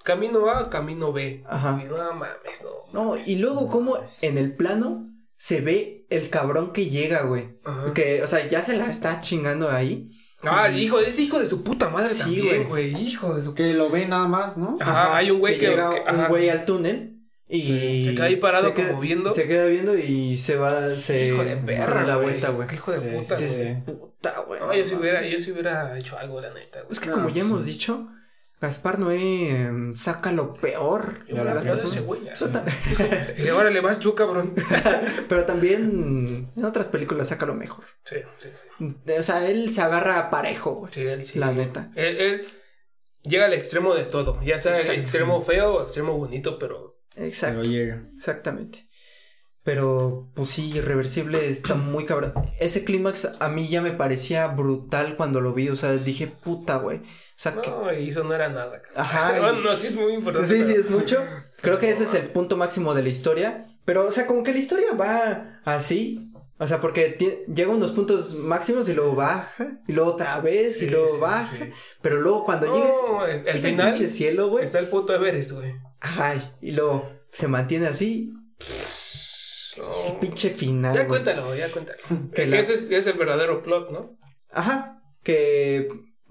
Camino 0.04 0.50
A, 0.50 0.70
camino 0.70 1.12
B. 1.12 1.44
Ajá. 1.48 1.80
Y 1.84 1.88
no 1.90 1.98
mames, 2.14 2.64
no. 2.64 2.94
No, 2.94 3.18
y 3.24 3.36
luego 3.36 3.68
cómo 3.68 3.98
en 4.22 4.38
el 4.38 4.56
plano 4.56 5.10
se 5.36 5.60
ve 5.62 6.06
el 6.10 6.30
cabrón 6.30 6.72
que 6.72 6.90
llega, 6.90 7.24
güey. 7.24 7.60
Ajá. 7.66 7.94
Que, 7.94 8.24
o 8.24 8.28
sea, 8.28 8.48
ya 8.48 8.64
se 8.64 8.78
la 8.78 8.90
está 8.90 9.20
chingando 9.20 9.70
ahí. 9.70 10.10
Ah, 10.44 10.70
Y- 10.72 10.84
hijo, 10.84 11.00
es 11.02 11.20
hijo 11.20 11.38
de 11.38 11.48
su 11.48 11.64
puta 11.64 11.90
madre 11.90 12.08
Sí, 12.10 12.22
también, 12.38 12.70
güey. 12.70 12.96
Hijo 12.96 13.36
de 13.36 13.44
su 13.44 13.54
Que 13.54 13.74
lo 13.74 13.90
ve 13.90 14.08
nada 14.08 14.28
más, 14.30 14.56
¿no? 14.58 14.78
Ajá, 14.80 15.18
hay 15.18 15.32
un 15.32 15.40
güey 15.40 15.60
que- 15.60 15.68
llega 15.68 15.90
que- 15.90 16.00
un 16.00 16.08
ajá. 16.08 16.28
güey 16.30 16.50
al 16.50 16.64
túnel 16.64 17.19
y 17.52 17.62
Sí, 17.64 18.04
se 18.06 18.12
queda 18.16 18.26
ahí 18.26 18.36
parado 18.36 18.68
se 18.68 18.74
queda- 18.76 18.88
como 18.90 19.02
viendo. 19.02 19.34
Se 19.34 19.48
queda 19.48 19.66
viendo 19.66 19.98
y 19.98 20.36
se 20.38 20.56
va, 20.56 20.90
se, 20.94 21.30
hijo 21.30 21.44
de 21.44 21.58
perra. 21.58 21.96
da 21.96 22.04
la 22.04 22.16
güey. 22.16 22.28
vuelta, 22.30 22.50
güey. 22.52 22.68
Qué 22.68 22.76
hijo 22.76 22.92
de 22.92 23.00
Sí, 23.00 23.16
puta. 23.18 23.36
Dices, 23.36 23.56
sí. 23.86 23.92
puta, 23.92 24.36
güey. 24.48 24.60
No, 24.62 24.74
yo 24.74 24.86
si 24.86 24.96
hubiera, 24.96 25.26
yo 25.26 25.40
si 25.40 25.52
hubiera 25.52 25.98
hecho 25.98 26.18
algo, 26.18 26.40
la 26.40 26.54
neta, 26.54 26.82
güey. 26.82 26.92
Es 26.94 27.00
que 27.00 27.08
No, 27.10 27.16
como 27.16 27.30
ya 27.30 27.42
hemos 27.42 27.66
dicho, 27.66 28.08
Gaspar 28.62 29.00
Noé 29.00 29.50
em, 29.52 29.96
saca 29.96 30.32
lo 30.34 30.54
peor. 30.54 31.22
Yo 31.28 31.36
Ya 31.38 31.42
hubiera 31.42 31.54
la 31.56 31.62
pegado 31.62 31.80
a 31.80 31.82
razón. 31.82 31.98
ese 31.98 32.06
güey. 32.06 32.24
ya. 32.26 32.34
Pero, 32.38 32.52
ta- 32.52 32.66
Dije, 33.36 33.52
órale, 33.54 33.80
vas 33.82 34.00
tú, 34.00 34.14
cabrón. 34.16 34.54
pero 35.30 35.46
también 35.46 36.52
en 36.56 36.66
otras 36.66 36.88
películas 36.90 37.30
saca 37.30 37.46
lo 37.46 37.56
mejor. 37.56 37.86
Sí, 38.04 38.18
sí, 38.38 38.50
sí. 38.54 39.14
O 39.18 39.24
sea, 39.24 39.48
él 39.50 39.72
se 39.72 39.82
agarra 39.82 40.30
parejo, 40.30 40.72
güey. 40.76 40.94
Sí, 40.94 41.02
él 41.02 41.24
sí. 41.24 41.40
La 41.40 41.52
neta. 41.54 41.90
Él, 41.96 42.18
él 42.18 42.48
llega 43.24 43.46
al 43.46 43.54
extremo 43.54 43.96
de 43.96 44.04
todo. 44.04 44.40
Ya 44.44 44.60
sea 44.60 44.78
el 44.78 44.90
extremo 45.00 45.42
feo 45.42 45.76
o 45.76 45.84
extremo 45.84 46.18
bonito, 46.18 46.60
pero. 46.60 46.99
Exacto. 47.20 47.60
Pero 47.62 47.72
llega. 47.72 48.04
Exactamente. 48.16 48.88
Pero, 49.64 50.32
pues 50.36 50.50
sí, 50.50 50.72
irreversible 50.78 51.48
está 51.50 51.76
muy 51.76 52.06
cabrón. 52.06 52.34
Ese 52.60 52.84
clímax 52.86 53.28
a 53.40 53.50
mí 53.50 53.68
ya 53.68 53.82
me 53.82 53.92
parecía 53.92 54.48
brutal 54.48 55.16
cuando 55.18 55.42
lo 55.42 55.54
vi. 55.54 55.70
O 55.70 55.76
sea, 55.76 55.92
dije, 55.94 56.28
puta, 56.28 56.78
güey. 56.78 57.00
O 57.00 57.02
sea, 57.42 57.60
que... 57.62 57.70
No, 57.70 57.94
y 57.94 58.10
eso 58.10 58.24
no 58.24 58.34
era 58.34 58.50
nada. 58.50 58.82
cabrón. 58.82 58.94
Ajá, 58.96 59.34
y- 59.38 59.42
Bueno, 59.42 59.60
no, 59.60 59.76
sí 59.76 59.88
es 59.88 59.96
muy 59.96 60.14
importante. 60.14 60.48
Sí, 60.48 60.64
sí, 60.64 60.74
es 60.74 60.90
mucho. 60.90 61.24
Creo 61.62 61.78
que 61.78 61.90
ese 61.90 62.06
es 62.06 62.14
el 62.14 62.30
punto 62.30 62.58
máximo 62.58 62.94
de 62.96 63.04
la 63.04 63.10
historia. 63.10 63.68
Pero, 63.86 64.08
o 64.08 64.12
sea, 64.12 64.26
como 64.28 64.44
que 64.44 64.54
la 64.54 64.60
historia 64.60 64.94
va 64.94 65.60
así. 65.66 66.26
O 66.58 66.68
sea, 66.68 66.82
porque 66.82 67.18
llega 67.54 67.72
a 67.72 67.76
unos 67.76 67.92
puntos 67.92 68.36
máximos 68.36 68.90
y 68.90 68.94
luego 68.94 69.14
baja. 69.16 69.80
Y 69.88 69.94
luego 69.94 70.14
otra 70.14 70.40
vez 70.40 70.80
Sí, 70.80 70.86
y 70.86 70.90
luego 70.90 71.08
sí, 71.16 71.20
baja. 71.22 71.56
sí. 71.58 71.72
Pero 72.02 72.20
luego 72.22 72.44
cuando 72.44 72.74
llegues... 72.74 72.94
No, 73.08 73.26
el, 73.26 73.32
el 73.32 73.44
llega 73.44 73.52
el 73.52 73.62
final 73.62 73.94
pinche 73.94 74.10
cielo, 74.10 74.50
güey. 74.50 74.66
está 74.66 74.80
el 74.80 74.88
puto 74.88 75.14
Everest, 75.14 75.52
güey. 75.52 75.74
Ay, 76.02 76.42
y 76.62 76.72
luego 76.72 77.10
se 77.32 77.48
mantiene 77.48 77.88
así. 77.88 78.34
Pinche 80.20 80.50
final. 80.50 80.94
Ya 80.94 81.04
güey. 81.04 81.08
cuéntalo, 81.08 81.56
ya 81.56 81.72
cuéntalo. 81.72 82.00
Que 82.34 82.44
ese 82.44 82.74
es, 82.74 82.90
es 82.90 83.08
el 83.08 83.18
verdadero 83.18 83.62
plot, 83.62 83.92
¿no? 83.92 84.18
Ajá, 84.52 85.02
que 85.24 85.88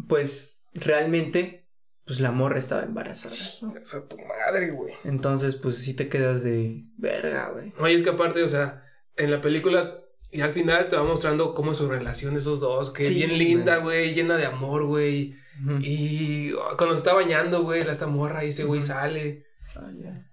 pues 0.08 0.60
realmente 0.74 1.66
pues 2.04 2.20
la 2.20 2.32
morra 2.32 2.58
estaba 2.58 2.82
embarazada. 2.82 3.34
¿no? 3.62 3.78
Esa 3.78 4.08
tu 4.08 4.16
madre, 4.18 4.70
güey. 4.70 4.94
Entonces 5.04 5.56
pues 5.56 5.76
sí 5.76 5.94
te 5.94 6.08
quedas 6.08 6.42
de 6.42 6.84
verga, 6.96 7.50
güey. 7.50 7.72
Oye, 7.78 7.94
es 7.94 8.02
que 8.02 8.10
aparte, 8.10 8.42
o 8.42 8.48
sea, 8.48 8.82
en 9.16 9.30
la 9.30 9.40
película 9.40 10.00
y 10.30 10.40
al 10.42 10.52
final 10.52 10.88
te 10.88 10.96
va 10.96 11.04
mostrando 11.04 11.54
cómo 11.54 11.72
es 11.72 11.78
su 11.78 11.88
relación 11.88 12.36
esos 12.36 12.60
dos, 12.60 12.90
que 12.90 13.02
es 13.02 13.14
bien 13.14 13.38
linda, 13.38 13.78
güey, 13.78 14.14
llena 14.14 14.36
de 14.36 14.46
amor, 14.46 14.84
güey. 14.84 15.34
Y 15.80 16.52
oh, 16.52 16.76
cuando 16.76 16.94
se 16.94 17.00
está 17.00 17.14
bañando, 17.14 17.62
güey, 17.62 17.82
la 17.82 17.92
esta 17.92 18.06
morra 18.06 18.44
y 18.44 18.50
ese 18.50 18.64
güey 18.64 18.80
sale. 18.80 19.46
Ah, 19.78 19.90
ya. 19.96 20.30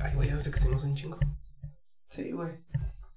Ay, 0.00 0.14
güey, 0.14 0.28
ya 0.28 0.34
no 0.34 0.40
sé 0.40 0.50
que 0.50 0.58
se 0.58 0.68
nos 0.68 0.84
un 0.84 0.94
chingo. 0.94 1.18
Sí, 2.08 2.30
güey. 2.32 2.52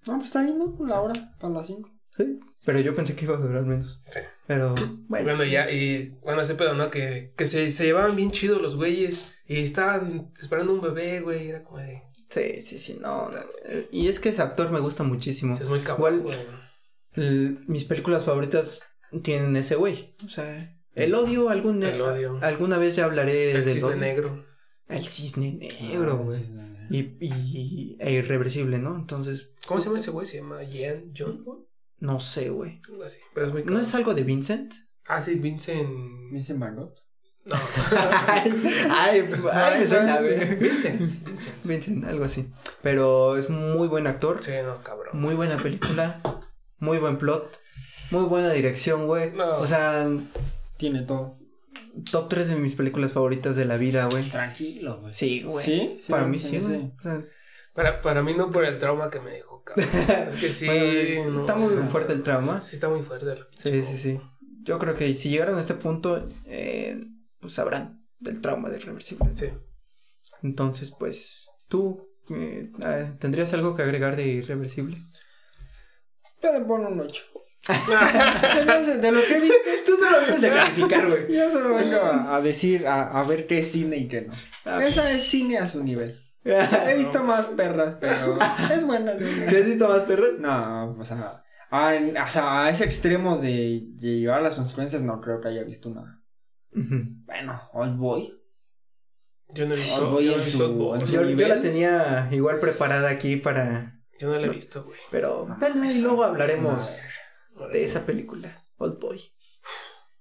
No, 0.08 0.16
pues 0.16 0.26
está 0.28 0.40
ahí, 0.42 0.54
¿no? 0.54 0.78
La 0.86 1.02
hora, 1.02 1.14
para 1.40 1.54
las 1.54 1.68
5. 1.68 1.90
Sí, 2.18 2.40
pero 2.66 2.80
yo 2.80 2.96
pensé 2.96 3.16
que 3.16 3.26
iba 3.26 3.36
a 3.36 3.40
durar 3.40 3.64
menos. 3.66 4.02
Sí. 4.12 4.20
Pero 4.48 4.76
Bueno, 5.08 5.26
bueno, 5.26 5.44
ya, 5.44 5.70
y 5.72 6.18
bueno, 6.22 6.42
ese 6.42 6.56
pedo, 6.56 6.74
¿no? 6.74 6.90
Que, 6.90 7.34
que 7.38 7.46
se, 7.46 7.72
se 7.72 7.86
llevaban 7.86 8.16
bien 8.16 8.32
chidos 8.32 8.62
los 8.62 8.76
güeyes 8.76 9.22
y 9.46 9.58
estaban 9.60 10.32
esperando 10.40 10.74
un 10.74 10.82
bebé, 10.82 11.22
güey. 11.22 11.50
Era 11.50 11.64
como 11.64 11.80
de. 11.80 12.04
sí, 12.30 12.62
sí, 12.62 12.80
sí, 12.80 12.98
no. 13.02 13.30
Y 13.92 14.08
es 14.08 14.20
que 14.20 14.30
ese 14.30 14.42
actor 14.42 14.72
me 14.72 14.80
gusta 14.80 15.04
muchísimo. 15.04 15.56
sí, 15.56 15.64
es 15.64 15.70
muy 15.70 15.80
cabrón, 15.82 16.20
Igual- 16.20 16.38
el- 17.14 17.64
mis 17.68 17.86
películas 17.86 18.24
favoritas 18.26 18.84
tienen 19.24 19.56
ese 19.56 19.76
güey. 19.76 20.16
O 20.26 20.30
sea, 20.30 20.76
el 20.94 21.14
odio, 21.16 21.50
algún, 21.50 21.82
El 21.84 22.02
odio. 22.02 22.40
alguna 22.42 22.78
vez 22.78 22.96
ya 22.96 23.06
hablaré 23.06 23.52
El 23.52 23.66
del 23.66 23.74
cisne 23.74 23.90
odio. 23.90 23.98
negro. 23.98 24.46
El 24.90 25.06
cisne 25.06 25.60
negro, 25.82 26.14
Ah, 26.20 26.24
güey. 26.24 26.40
Y, 26.92 27.00
y, 27.24 27.98
e 28.00 28.12
irreversible, 28.14 28.80
¿no? 28.80 28.96
Entonces, 28.96 29.52
¿Cómo 29.68 29.80
se 29.80 29.86
llama 29.86 29.98
ese 30.00 30.12
güey? 30.12 30.26
Se 30.26 30.38
llama 30.38 30.64
Ian 30.64 31.12
John. 31.16 31.44
¿no? 31.46 31.66
no 32.00 32.20
sé, 32.20 32.50
güey. 32.50 32.82
Algo 32.90 33.04
así. 33.04 33.20
Pero 33.34 33.46
es 33.48 33.54
muy 33.54 33.64
¿No 33.64 33.80
es 33.80 33.94
algo 33.94 34.14
de 34.16 34.24
Vincent? 34.24 34.74
Ah, 35.06 35.22
sí, 35.22 35.36
Vincent. 35.36 35.88
¿Dice 36.32 36.54
Margot? 36.56 36.96
No. 37.46 37.56
ay, 38.28 38.52
ay, 38.90 39.30
ay, 39.52 39.80
me 39.80 39.86
suena, 39.86 40.20
güey. 40.20 40.56
Vincent. 40.56 41.00
Vincent. 41.26 41.56
Vincent, 41.64 42.06
algo 42.06 42.24
así. 42.26 42.50
Pero 42.82 43.38
es 43.38 43.50
muy 43.50 43.88
buen 43.88 44.08
actor, 44.08 44.44
Sí, 44.44 44.52
no, 44.66 44.82
cabrón. 44.84 45.20
muy 45.20 45.36
buena 45.36 45.62
película, 45.62 46.22
muy 46.80 46.98
buen 46.98 47.18
plot, 47.18 47.60
muy 48.12 48.24
buena 48.24 48.52
dirección, 48.52 49.06
güey. 49.08 49.32
No. 49.32 49.52
O 49.52 49.68
sea, 49.68 50.08
Tiene 50.78 51.04
todo. 51.04 51.38
Top 52.12 52.30
3 52.30 52.50
de 52.50 52.56
mis 52.56 52.76
películas 52.76 53.14
favoritas 53.14 53.56
de 53.56 53.66
la 53.66 53.78
vida, 53.78 54.08
güey. 54.10 54.30
Tranquilo, 54.30 55.02
güey. 55.02 55.14
Sí, 55.14 55.44
güey. 55.44 55.66
¿Sí? 55.66 56.02
Para 56.10 56.24
Sí, 56.26 56.30
mí 56.30 56.40
sí, 56.40 56.60
güey. 56.60 56.92
O 56.98 57.02
sea, 57.02 57.24
Para, 57.74 58.02
para 58.02 58.22
mí 58.24 58.34
no 58.34 58.52
por 58.52 58.66
el 58.66 58.78
trauma 58.80 59.10
que 59.10 59.20
me 59.20 59.32
dejó, 59.32 59.64
cabrón. 59.64 59.88
Es 60.28 60.36
que 60.36 60.50
sí. 60.50 60.66
bueno, 60.68 61.32
no. 61.32 61.40
está 61.42 61.56
muy 61.56 61.74
fuerte 61.90 62.14
el 62.14 62.24
trauma. 62.24 62.62
Sí, 62.62 62.76
está 62.76 62.90
muy 62.90 63.02
fuerte. 63.02 63.36
Sí, 63.56 63.84
sí, 63.84 63.98
sí. 63.98 64.22
Yo 64.64 64.78
creo 64.80 64.96
que 64.96 65.14
si 65.16 65.30
llegaron 65.30 65.58
a 65.58 65.60
este 65.62 65.74
punto, 65.76 66.28
eh, 66.46 67.00
pues 67.40 67.54
sabrán 67.54 68.06
del 68.20 68.42
trauma 68.42 68.70
de 68.70 68.78
irreversible. 68.78 69.30
Sí. 69.34 69.48
Entonces, 70.44 70.92
pues, 70.92 71.48
tú, 71.68 72.10
eh, 72.30 72.72
ah, 72.82 73.14
¿tendrías 73.20 73.54
algo 73.54 73.76
que 73.76 73.82
agregar 73.82 74.16
de 74.16 74.28
irreversible? 74.28 74.98
Yo 76.42 76.52
le 76.54 76.60
pongo 76.62 76.88
un 76.90 77.00
8. 77.00 77.24
De 77.70 79.12
lo 79.12 79.22
que 79.22 79.36
he 79.38 79.40
visto, 79.42 79.58
Tú 79.86 79.92
se 79.96 80.10
lo 80.10 80.20
vienes 80.20 80.44
a 80.44 80.50
calificar, 80.50 81.08
güey. 81.08 81.34
yo 81.36 81.52
solo 81.52 81.76
vengo 81.76 81.98
a, 81.98 82.36
a 82.36 82.42
decir, 82.42 82.88
a, 82.88 83.04
a 83.20 83.24
ver 83.24 83.48
qué 83.48 83.60
es 83.60 83.72
cine 83.72 83.98
y 83.98 84.08
qué 84.08 84.22
no. 84.22 84.34
Ah. 84.66 84.84
Esa 84.86 85.12
es 85.12 85.24
cine 85.24 85.58
a 85.58 85.68
su 85.68 85.84
nivel. 85.84 86.20
He 86.44 86.96
visto 86.98 87.24
más 87.24 87.50
perras, 87.50 87.96
pero 88.00 88.38
es 88.74 88.84
buena. 88.86 89.14
¿Sí 89.48 89.56
has 89.56 89.66
visto 89.66 89.88
más 89.88 90.04
perros? 90.04 90.40
No, 90.40 90.92
o 90.98 91.06
sea, 91.06 91.44
a, 91.70 91.96
en- 91.96 92.18
o 92.18 92.28
sea, 92.28 92.64
a 92.66 92.70
ese 92.70 92.86
extremo 92.86 93.38
de, 93.38 93.82
llevar 93.98 94.42
las 94.42 94.56
consecuencias, 94.56 95.02
no 95.02 95.22
creo 95.22 95.42
que 95.42 95.50
haya 95.50 95.64
visto 95.64 95.90
una. 95.90 96.24
Bueno, 96.72 97.62
Old 97.74 97.98
Boy. 97.98 98.36
Yo 99.52 99.66
no 99.66 99.74
he 99.74 99.78
visto. 99.78 100.06
Ah, 100.06 100.10
voy 100.12 100.26
yo 100.26 100.32
no 100.32 100.38
en 100.38 100.44
he 100.44 100.46
su- 100.46 100.58
visto. 100.60 101.06
su- 101.06 101.14
Yo, 101.36 101.48
la 101.48 101.60
tenía 101.60 102.28
igual 102.32 102.60
preparada 102.60 103.10
aquí 103.10 103.36
para... 103.38 104.00
Yo 104.20 104.30
no 104.30 104.38
la 104.40 104.46
he 104.46 104.50
visto, 104.50 104.84
güey. 104.84 105.00
Pero, 105.12 105.46
No, 105.50 105.58
bueno, 105.60 105.86
y 105.86 105.88
esa- 105.88 106.02
luego 106.04 106.24
hablaremos 106.24 107.02
de 107.68 107.84
esa 107.84 108.06
película, 108.06 108.64
Old 108.78 109.00
Boy. 109.00 109.22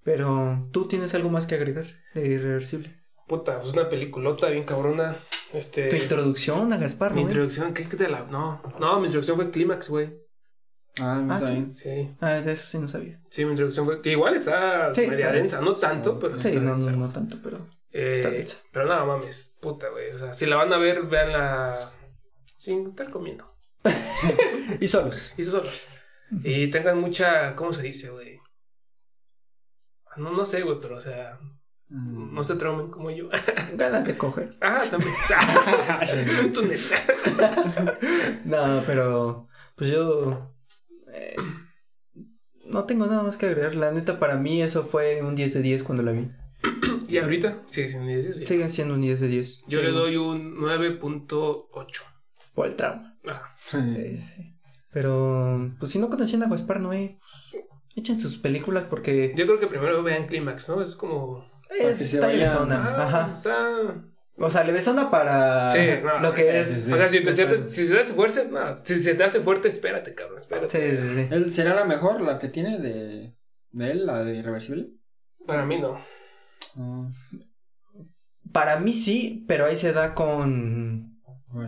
Pero, 0.04 0.68
¿tú 0.72 0.88
tienes 0.88 1.14
algo 1.14 1.28
más 1.30 1.46
que 1.46 1.54
agregar 1.54 1.86
de 2.14 2.26
irreversible? 2.26 2.96
Puta, 3.26 3.60
pues 3.60 3.74
una 3.74 3.88
peliculota 3.90 4.48
bien 4.48 4.64
cabrona. 4.64 5.16
Este. 5.52 5.88
Tu 5.88 5.96
introducción 5.96 6.72
a 6.72 6.78
Gaspar, 6.78 7.12
Mi 7.12 7.22
¿no? 7.22 7.28
introducción, 7.28 7.74
¿qué 7.74 7.86
qué 7.88 7.96
de 7.96 8.08
la.? 8.08 8.24
No, 8.30 8.62
no, 8.80 8.98
mi 9.00 9.06
introducción 9.06 9.36
fue 9.36 9.50
Clímax, 9.50 9.88
güey. 9.90 10.14
Ah, 11.00 11.24
Ah, 11.30 11.40
sí. 11.44 11.72
Sí, 11.74 12.16
Ah, 12.20 12.34
de 12.40 12.52
eso 12.52 12.66
sí 12.66 12.78
no 12.78 12.88
sabía. 12.88 13.20
sí, 13.30 13.44
mi 13.44 13.50
introducción 13.52 13.84
fue. 13.86 14.00
Que 14.02 14.12
igual 14.12 14.34
está 14.34 14.94
Sí, 14.94 15.02
media 15.02 15.26
está- 15.26 15.32
densa, 15.32 15.60
no 15.60 15.74
tanto, 15.74 16.18
pero 16.18 16.40
Sí, 16.40 16.48
está 16.48 16.60
no, 16.60 16.72
densa. 16.74 16.90
no, 16.92 16.96
no 17.06 17.08
tanto, 17.12 17.36
pero... 17.42 17.58
Eh, 17.92 18.16
está 18.18 18.30
densa. 18.30 18.56
pero 18.72 18.86
nada, 18.86 19.04
mames, 19.04 19.56
puta, 19.60 19.88
güey. 19.90 20.10
O 20.10 20.18
sea, 20.18 20.32
si 20.34 20.46
la 20.46 20.56
van 20.56 20.72
a 20.72 20.78
ver, 20.78 21.02
véanla 21.06 21.92
sin 22.56 22.86
estar 22.86 23.10
comiendo. 23.10 23.54
Y 24.80 24.88
solos. 24.88 25.32
Y 25.36 25.44
solos. 25.44 25.86
Y 26.44 26.68
tengan 26.70 27.00
mucha. 27.00 27.54
¿Cómo 27.56 27.72
se 27.72 27.82
dice, 27.82 28.10
güey? 28.10 28.38
No, 30.16 30.32
no 30.32 30.44
sé, 30.44 30.62
güey, 30.62 30.78
pero 30.80 30.96
o 30.96 31.00
sea, 31.00 31.38
Mm. 31.90 32.34
no 32.34 32.44
se 32.44 32.56
traumen 32.56 32.90
como 32.90 33.10
yo. 33.10 33.30
Ganas 33.74 34.04
de 34.06 34.16
coger. 34.18 34.54
Ajá, 34.60 34.90
también. 34.90 35.12
Un 36.44 36.52
túnel. 36.52 36.78
No, 38.44 38.82
pero 38.86 39.48
pues 39.74 39.90
yo 39.90 40.54
eh, 41.14 41.34
no 42.66 42.84
tengo 42.84 43.06
nada 43.06 43.22
más 43.22 43.36
que 43.38 43.46
agregar. 43.46 43.74
La 43.74 43.90
neta, 43.92 44.18
para 44.18 44.36
mí 44.36 44.60
eso 44.62 44.84
fue 44.84 45.22
un 45.22 45.34
10 45.34 45.54
de 45.54 45.62
10 45.62 45.82
cuando 45.82 46.02
la 46.02 46.12
vi. 46.12 46.30
y 47.08 47.16
ahorita, 47.18 47.62
sí, 47.68 47.88
sí, 47.88 47.96
sí, 48.22 48.32
sí. 48.34 48.46
Sigue 48.46 48.68
siendo 48.68 48.92
un 48.94 49.00
10 49.00 49.20
de 49.20 49.28
10. 49.28 49.62
Yo 49.68 49.80
le 49.82 49.90
doy 49.90 50.16
un 50.16 50.56
9.8. 50.58 52.02
Por 52.54 52.66
el 52.66 52.76
trauma. 52.76 53.18
Ah, 53.26 53.50
Sí, 53.66 54.16
sí. 54.18 54.57
Pero, 54.90 55.74
pues 55.78 55.92
si 55.92 55.98
no 55.98 56.08
conocían 56.08 56.42
a 56.42 56.48
Gaspar 56.48 56.80
Noé, 56.80 57.18
pues, 57.20 57.64
echen 57.96 58.16
sus 58.16 58.38
películas 58.38 58.84
porque 58.88 59.32
yo 59.36 59.46
creo 59.46 59.58
que 59.58 59.66
primero 59.66 60.02
vean 60.02 60.26
Clímax, 60.26 60.68
¿no? 60.70 60.80
Es 60.82 60.94
como. 60.94 61.44
es, 61.78 61.98
se 61.98 62.04
está 62.04 62.26
vayan- 62.28 62.36
levesona. 62.38 62.84
Ah, 62.96 63.06
Ajá. 63.06 63.34
Está. 63.36 64.04
O 64.40 64.50
sea, 64.52 64.62
levesona 64.62 65.10
para 65.10 65.72
Sí, 65.72 65.80
no, 66.04 66.20
lo 66.20 66.32
que 66.32 66.60
es. 66.60 66.70
sí, 66.84 66.92
O 66.92 66.96
sea, 66.96 67.08
si, 67.08 67.20
te, 67.24 67.32
sientes- 67.32 67.72
si 67.74 67.86
se 67.86 67.94
te 67.94 68.00
hace 68.02 68.14
fuerte, 68.14 68.48
no, 68.50 68.76
si 68.84 69.02
se 69.02 69.14
te 69.16 69.24
hace 69.24 69.40
fuerte, 69.40 69.66
espérate, 69.68 70.14
cabrón, 70.14 70.38
espérate. 70.38 70.68
Sí, 70.68 70.96
sí, 70.96 71.14
sí. 71.22 71.28
¿Él 71.32 71.52
será 71.52 71.74
la 71.74 71.84
mejor, 71.84 72.20
la 72.20 72.38
que 72.38 72.48
tiene 72.48 72.78
de, 72.78 73.34
de 73.72 73.90
él, 73.90 74.06
la 74.06 74.22
de 74.24 74.36
Irreversible? 74.36 74.90
Para 75.44 75.66
mí 75.66 75.80
no. 75.80 75.98
Ah, 76.76 77.10
Para 78.52 78.78
mí 78.78 78.92
sí, 78.92 79.44
pero 79.48 79.66
ahí 79.66 79.76
se 79.76 79.92
da 79.92 80.14
con 80.14 81.18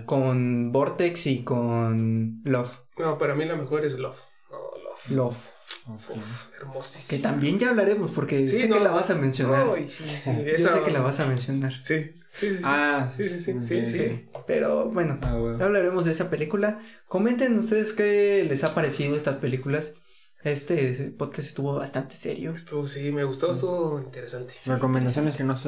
con 0.06 0.72
Vortex 0.72 1.26
y 1.26 1.42
con 1.42 2.40
Love. 2.44 2.78
No, 3.00 3.18
para 3.18 3.34
mí 3.34 3.44
la 3.44 3.56
mejor 3.56 3.84
es 3.84 3.98
Love. 3.98 4.18
No, 4.50 4.58
Love. 4.82 5.10
Love. 5.10 5.48
Uf, 5.88 6.08
Que 6.50 6.56
hermosísimo. 6.58 7.22
también 7.22 7.58
ya 7.58 7.70
hablaremos 7.70 8.10
porque 8.12 8.46
Sí, 8.46 8.58
sé 8.60 8.68
no. 8.68 8.76
que 8.76 8.84
la 8.84 8.90
vas 8.90 9.10
a 9.10 9.14
mencionar. 9.14 9.66
Sí, 9.88 10.06
sí, 10.06 10.30
Yo 10.36 10.42
esa- 10.52 10.72
sé 10.74 10.82
que 10.82 10.90
la 10.90 11.00
vas 11.00 11.18
a 11.20 11.26
mencionar. 11.26 11.72
Sí, 11.82 12.12
sí, 12.32 12.50
sí. 12.50 12.56
sí. 12.58 12.62
Ah, 12.64 13.10
Sí, 13.16 13.28
sí, 13.28 13.38
sí, 13.40 13.54
sí, 13.62 13.86
sí. 13.86 13.88
Sí, 13.88 14.28
pero 14.46 14.90
bueno, 14.90 15.18
Ah, 15.22 15.34
bueno. 15.36 15.64
hablaremos 15.64 16.04
de 16.04 16.12
esa 16.12 16.28
película. 16.30 16.80
Comenten 17.06 17.58
ustedes 17.58 17.92
qué 17.92 18.44
les 18.48 18.62
ha 18.62 18.74
parecido 18.74 19.16
estas 19.16 19.36
películas. 19.36 19.94
Este 20.42 21.12
podcast 21.18 21.48
estuvo 21.48 21.74
bastante 21.74 22.16
serio. 22.16 22.52
Estuvo, 22.52 22.86
sí, 22.86 23.10
me 23.12 23.24
gustó, 23.24 23.52
estuvo 23.52 24.00
interesante. 24.00 24.54
Recomendaciones 24.66 25.36
que 25.36 25.44
no 25.44 25.58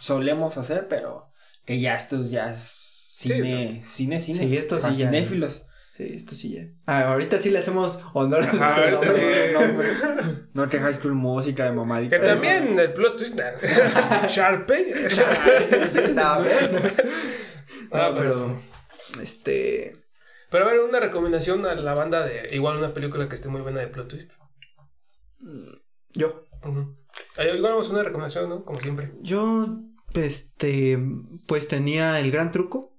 solemos 0.00 0.56
hacer, 0.58 0.86
pero 0.88 1.30
que 1.64 1.80
ya 1.80 1.94
esto 1.94 2.22
ya 2.24 2.50
es 2.52 3.14
cine, 3.16 3.82
cine, 3.90 4.18
cine. 4.20 4.38
Sí, 4.48 4.56
esto 4.56 4.78
Para 4.78 4.94
sí 4.94 5.00
ya. 5.00 5.06
cinéfilos. 5.10 5.62
Sí, 5.98 6.04
esto 6.14 6.36
sí 6.36 6.52
ya. 6.54 6.62
Ah, 6.86 7.10
ahorita 7.10 7.38
sí 7.40 7.50
le 7.50 7.58
hacemos 7.58 7.98
honor 8.12 8.44
a 8.44 8.50
Ajá, 8.50 8.82
nuestro 8.86 9.10
este 9.12 9.52
nombre. 9.52 9.88
sí. 9.94 10.44
No, 10.54 10.68
que 10.68 10.78
High 10.78 10.94
School 10.94 11.14
Música 11.14 11.64
de 11.64 11.72
mamadita. 11.72 12.20
Que 12.20 12.26
también 12.26 12.78
el 12.78 12.92
plot 12.92 13.16
twist. 13.16 13.34
bien. 13.34 13.50
Ah, 17.90 18.10
No, 18.12 18.16
pero 18.16 18.60
este 19.22 19.96
Pero 20.50 20.64
a 20.64 20.68
ver, 20.70 20.80
una 20.80 21.00
recomendación 21.00 21.66
a 21.66 21.74
la 21.74 21.94
banda 21.94 22.24
de 22.24 22.54
igual 22.54 22.78
una 22.78 22.94
película 22.94 23.28
que 23.28 23.34
esté 23.34 23.48
muy 23.48 23.60
buena 23.62 23.80
de 23.80 23.88
plot 23.88 24.08
twist. 24.08 24.34
yo 26.12 26.44
Ujú. 26.64 26.96
Ahí 27.36 27.48
Igual 27.56 27.72
vamos 27.72 27.88
a 27.88 27.92
una 27.92 28.02
recomendación, 28.04 28.48
¿no? 28.48 28.64
Como 28.64 28.80
siempre. 28.80 29.12
yo 29.20 29.80
este 30.14 30.98
pues 31.46 31.66
tenía 31.66 32.20
el 32.20 32.30
gran 32.30 32.52
truco. 32.52 32.96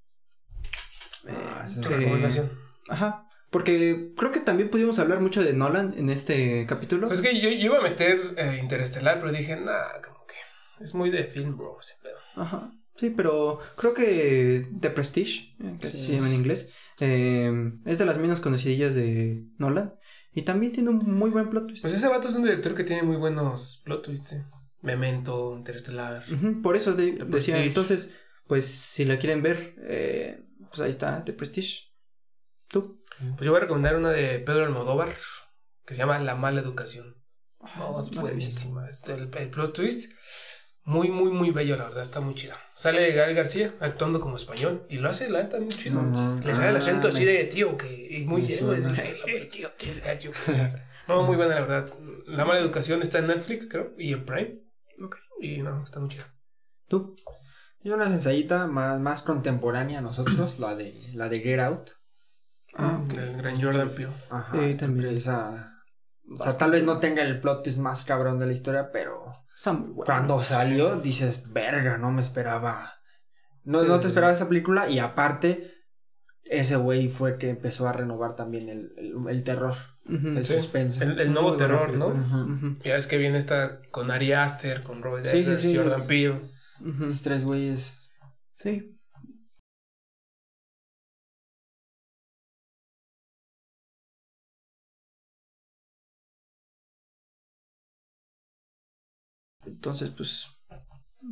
Ah, 1.28 1.66
Eh, 1.66 1.72
sí. 1.76 1.82
Tu 1.82 1.88
que- 1.89 1.95
recomendación. 1.97 2.69
Ajá. 2.90 3.26
Porque 3.50 4.14
creo 4.16 4.32
que 4.32 4.40
también 4.42 4.70
pudimos 4.70 5.00
hablar 5.00 5.22
mucho 5.22 5.44
de 5.44 5.54
Nolan 5.54 5.96
en 5.98 6.10
este 6.10 6.66
capítulo. 6.68 7.08
Pues 7.08 7.20
es 7.20 7.28
que 7.28 7.40
yo, 7.40 7.50
yo 7.50 7.56
iba 7.66 7.80
a 7.80 7.82
meter 7.82 8.20
eh, 8.38 8.60
Interestelar, 8.62 9.20
pero 9.20 9.32
dije, 9.32 9.56
nah, 9.56 10.02
como 10.06 10.26
que 10.28 10.36
es 10.84 10.94
muy 10.94 11.10
de 11.10 11.24
film, 11.26 11.58
bro. 11.58 11.78
ese 11.82 11.94
pedo. 12.02 12.18
Ajá. 12.36 12.72
Sí, 12.96 13.10
pero 13.10 13.60
creo 13.78 13.94
que 13.94 14.68
The 14.82 14.90
Prestige, 14.92 15.56
eh, 15.64 15.78
que 15.80 15.90
Sí. 15.90 15.98
se 16.08 16.14
llama 16.16 16.28
en 16.28 16.34
inglés, 16.36 16.70
eh, 17.00 17.52
es 17.86 17.98
de 17.98 18.06
las 18.06 18.18
menos 18.20 18.40
conocidillas 18.42 18.94
de 18.94 19.46
Nolan. 19.58 19.96
Y 20.34 20.44
también 20.44 20.72
tiene 20.72 20.90
un 20.90 20.98
muy 21.16 21.32
buen 21.32 21.50
plot 21.50 21.68
twist. 21.68 21.82
Pues 21.82 21.94
ese 21.96 22.08
vato 22.08 22.28
es 22.28 22.36
un 22.36 22.44
director 22.44 22.76
que 22.76 22.84
tiene 22.84 23.02
muy 23.04 23.16
buenos 23.16 23.82
plot 23.84 24.04
twists. 24.06 24.34
¿eh? 24.34 24.44
Memento, 24.82 25.56
Interestelar. 25.58 26.24
Ujú, 26.32 26.62
por 26.62 26.76
eso 26.76 26.94
de- 26.94 27.14
decía, 27.14 27.26
Prestige. 27.28 27.64
entonces, 27.64 28.14
pues 28.48 28.66
si 28.66 29.06
la 29.06 29.18
quieren 29.18 29.42
ver, 29.42 29.76
eh, 29.88 30.44
pues 30.70 30.80
ahí 30.82 30.90
está 30.92 31.24
The 31.26 31.34
Prestige. 31.34 31.89
¿Tú? 32.70 33.02
Pues 33.36 33.42
yo 33.42 33.52
voy 33.52 33.58
a 33.58 33.62
recomendar 33.62 33.96
una 33.96 34.12
de 34.12 34.40
Pedro 34.40 34.64
Almodóvar 34.66 35.14
que 35.86 35.94
se 35.94 36.00
llama 36.00 36.20
La 36.20 36.36
mala 36.36 36.62
educación. 36.62 37.18
No, 37.78 38.00
es 38.00 38.10
buenísima. 38.12 38.88
Este, 38.88 39.14
el, 39.14 39.30
el 39.36 39.50
plot 39.50 39.74
twist, 39.74 40.12
muy, 40.84 41.10
muy, 41.10 41.30
muy 41.32 41.52
bello, 41.52 41.76
la 41.76 41.86
verdad, 41.86 42.04
está 42.04 42.22
muy 42.22 42.36
chida. 42.36 42.56
Sale 42.76 43.12
Gael 43.12 43.36
García 43.36 43.74
actuando 43.82 44.22
como 44.22 44.38
español 44.38 44.86
y 44.90 44.98
lo 44.98 45.10
hace, 45.10 45.30
la 45.30 45.44
neta, 45.44 45.60
muy 45.60 45.68
chido. 45.70 46.02
No, 46.02 46.40
Le 46.42 46.56
sale 46.56 46.70
el 46.70 46.76
ah, 46.76 46.80
acento 46.80 47.10
así 47.10 47.26
de 47.26 47.44
tío, 47.46 47.76
que 47.76 48.08
y 48.10 48.26
muy 48.26 48.44
me 48.44 48.48
bien, 48.48 48.60
suena. 48.60 48.90
güey. 48.90 49.02
Dije, 49.02 49.18
"Ay, 49.28 49.48
tío, 49.50 49.72
tío, 49.74 49.94
gacho". 50.04 50.32
No, 51.08 51.24
muy 51.24 51.36
buena, 51.36 51.56
la 51.56 51.62
verdad. 51.62 51.94
La 52.28 52.46
mala 52.46 52.60
educación 52.60 53.02
está 53.02 53.20
en 53.20 53.28
Netflix, 53.28 53.68
creo, 53.70 53.94
y 53.98 54.14
en 54.14 54.26
Prime. 54.26 54.60
Ok. 55.04 55.18
Y 55.42 55.58
no, 55.58 55.84
está 55.84 56.00
muy 56.00 56.10
chida. 56.10 56.34
¿Tú? 56.88 57.16
Y 57.82 57.90
una 57.90 58.06
ensayita 58.06 58.68
más, 58.68 59.00
más 59.00 59.22
contemporánea 59.24 60.00
a 60.00 60.02
nosotros, 60.02 60.60
la 60.60 60.76
de, 60.76 61.12
la 61.14 61.28
de 61.30 61.40
Get 61.40 61.60
Out. 61.60 61.90
Ah, 62.76 63.02
Del 63.08 63.38
gran 63.38 63.62
Jordan 63.62 63.90
Peele. 63.90 64.12
Ajá. 64.30 64.58
Sí, 64.60 64.76
también. 64.76 65.16
Esa 65.18 65.74
O 66.32 66.38
sea, 66.38 66.58
tal 66.58 66.72
vez 66.72 66.84
no 66.84 67.00
tenga 67.00 67.24
el 67.24 67.40
plot 67.42 67.64
twist 67.64 67.80
más 67.80 68.06
cabrón 68.06 68.38
de 68.40 68.46
la 68.46 68.52
historia, 68.52 68.92
pero 68.92 69.26
Está 69.56 69.74
muy 69.74 69.90
bueno. 69.92 70.06
cuando 70.06 70.44
salió 70.44 70.96
dices, 70.98 71.52
verga, 71.52 71.98
no 71.98 72.12
me 72.12 72.22
esperaba. 72.22 72.94
No, 73.64 73.84
no 73.84 73.98
te 73.98 74.04
Sí. 74.04 74.08
esperaba 74.10 74.32
esa 74.34 74.48
película 74.48 74.88
y 74.90 75.00
aparte, 75.00 75.74
ese 76.44 76.76
güey 76.78 77.10
fue 77.10 77.38
que 77.38 77.50
empezó 77.50 77.88
a 77.88 77.92
renovar 77.94 78.36
también 78.36 78.70
el, 78.70 78.92
el, 78.98 79.14
el 79.30 79.44
terror, 79.44 79.74
el 80.08 80.46
Sí. 80.46 80.54
suspenso. 80.54 81.04
El, 81.04 81.20
el 81.20 81.34
nuevo 81.34 81.56
terror, 81.56 81.94
¿no? 81.94 82.78
Ya 82.84 82.96
es 82.96 83.06
que 83.08 83.18
viene 83.18 83.38
esta 83.38 83.82
con 83.92 84.10
Ari 84.12 84.32
Aster, 84.34 84.82
con 84.84 85.02
Robert 85.04 85.26
Sí, 85.26 85.44
sí. 85.44 85.76
Jordan 85.76 86.08
Peele. 86.08 86.42
Los 86.80 87.22
tres 87.24 87.44
güeyes. 87.44 88.10
Sí. 88.56 88.99
Entonces, 99.70 100.10
pues, 100.10 100.48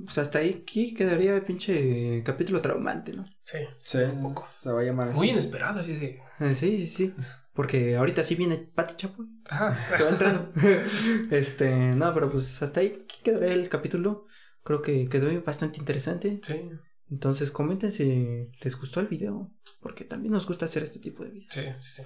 pues 0.06 0.18
hasta 0.18 0.40
ahí 0.40 0.62
aquí 0.62 0.94
quedaría 0.94 1.36
el 1.36 1.44
pinche 1.44 2.22
capítulo 2.24 2.62
traumante, 2.62 3.14
¿no? 3.14 3.26
Sí, 3.42 3.60
Sí, 3.78 4.00
un 4.00 4.22
poco. 4.22 4.48
se 4.62 4.72
va 4.72 4.82
a 4.82 4.84
llamar 4.84 5.10
así. 5.10 5.18
Muy 5.18 5.30
inesperado, 5.30 5.80
así 5.80 5.96
de. 5.96 6.22
Eh, 6.40 6.56
Sí, 6.56 6.78
sí, 6.78 6.88
sí. 6.88 7.14
Porque 7.54 7.96
ahorita 7.96 8.24
sí 8.24 8.36
viene 8.36 8.58
Pati 8.58 8.96
Chapoy. 8.96 9.26
Ajá. 9.50 9.76
que 9.98 10.04
va 10.04 10.10
entrando. 10.12 10.52
este, 11.32 11.96
no, 11.96 12.14
pero 12.14 12.32
pues 12.32 12.62
hasta 12.62 12.82
ahí 12.82 13.02
aquí 13.04 13.22
quedaría 13.24 13.54
el 13.54 13.68
capítulo. 13.70 14.26
Creo 14.64 14.82
que 14.82 15.08
quedó 15.10 15.42
bastante 15.42 15.80
interesante. 15.80 16.40
Sí, 16.44 16.70
Entonces 17.10 17.52
comenten 17.52 17.92
si 17.92 18.50
les 18.62 18.78
gustó 18.80 19.00
el 19.00 19.08
video. 19.08 19.52
Porque 19.80 20.04
también 20.04 20.34
nos 20.34 20.46
gusta 20.46 20.66
hacer 20.66 20.84
este 20.84 21.00
tipo 21.00 21.24
de 21.24 21.32
videos. 21.32 21.54
sí, 21.54 21.62
sí, 21.80 21.92
sí. 21.92 22.04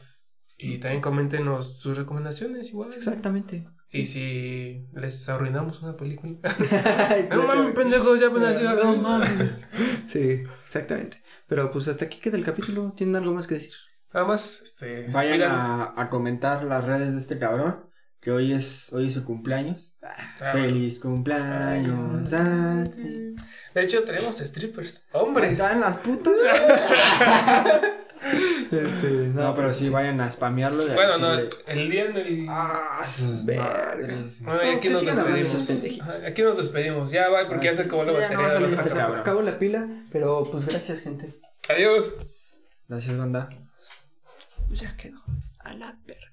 Y 0.64 0.78
también 0.78 1.02
coméntenos 1.02 1.80
sus 1.80 1.98
recomendaciones 1.98 2.70
igual. 2.70 2.94
Exactamente. 2.94 3.68
Y 3.94 4.06
si 4.06 4.88
les 4.94 5.28
arruinamos 5.30 5.82
una 5.82 5.98
película. 5.98 6.36
no 7.36 7.44
mames, 7.48 7.76
pendejos, 7.76 8.20
ya 8.20 8.28
apenas 8.28 8.60
iba 8.60 8.72
a- 8.72 8.76
No 8.76 8.96
mames. 8.98 9.32
Sí, 10.08 10.44
exactamente. 10.64 11.22
Pero 11.48 11.72
pues 11.72 11.88
hasta 11.88 12.06
aquí 12.06 12.20
queda 12.20 12.38
el 12.38 12.44
capítulo. 12.44 12.92
¿Tienen 12.96 13.16
algo 13.18 13.34
más 13.34 13.48
que 13.48 13.56
decir? 13.56 13.74
Nada 14.14 14.26
más, 14.26 14.62
este. 14.62 15.08
Vayan 15.12 15.42
a, 15.44 15.94
a 15.96 16.10
comentar 16.10 16.64
las 16.64 16.84
redes 16.86 17.14
de 17.14 17.20
este 17.20 17.40
cabrón. 17.40 17.90
Que 18.20 18.30
hoy 18.32 18.54
es, 18.54 18.94
hoy 18.94 19.08
es 19.08 19.16
su 19.16 19.24
cumpleaños. 19.26 19.98
Ah, 20.04 20.52
Feliz 20.54 21.00
cumpleaños 21.00 22.32
a 22.34 22.84
ti. 22.84 23.34
De 23.74 23.82
hecho, 23.84 24.04
tenemos 24.04 24.38
strippers. 24.38 25.08
Hombres. 25.14 25.54
¿Están 25.54 25.80
las 25.80 25.98
putas? 25.98 26.34
Este, 28.72 29.10
no, 29.34 29.42
No, 29.44 29.56
pero 29.56 29.74
sí, 29.74 29.90
vayan 29.90 30.22
a 30.22 30.30
spamearlo. 30.30 30.84
a 30.84 30.94
Bueno, 30.94 31.18
no, 31.18 31.34
el 31.68 31.90
día 31.90 32.06
en 32.06 32.18
el. 32.18 32.46
Ah, 32.50 33.02
sus 33.06 33.44
Verga. 33.46 33.94
madres. 33.98 34.44
Bueno, 34.44 34.64
y 34.64 34.66
No, 34.72 34.78
aquí 34.78 34.90
nos 34.90 35.06
despedimos. 35.06 36.02
Ajá, 36.02 36.14
Aquí 36.28 36.42
nos 36.44 36.58
despedimos. 36.58 37.12
Ya 37.12 37.30
va, 37.30 37.48
porque 37.48 37.66
ya 37.68 37.74
se 37.74 37.82
acabó 37.84 38.04
la 38.04 38.14
no 38.14 38.20
batería. 38.20 38.46
de 38.46 38.52
salir 38.52 38.70
la 38.72 38.84
cabrón. 38.84 39.20
Acabo 39.20 39.42
la 39.42 39.58
pila. 39.60 39.88
Pero 40.12 40.48
pues 40.52 40.66
gracias, 40.68 41.02
gente. 41.02 41.34
Adiós. 41.70 42.14
Gracias, 42.88 43.18
banda. 43.18 43.50
Pues 44.68 44.80
ya 44.80 44.96
quedó. 44.96 45.22
A 45.60 45.74
la 45.74 45.98
verga. 46.06 46.31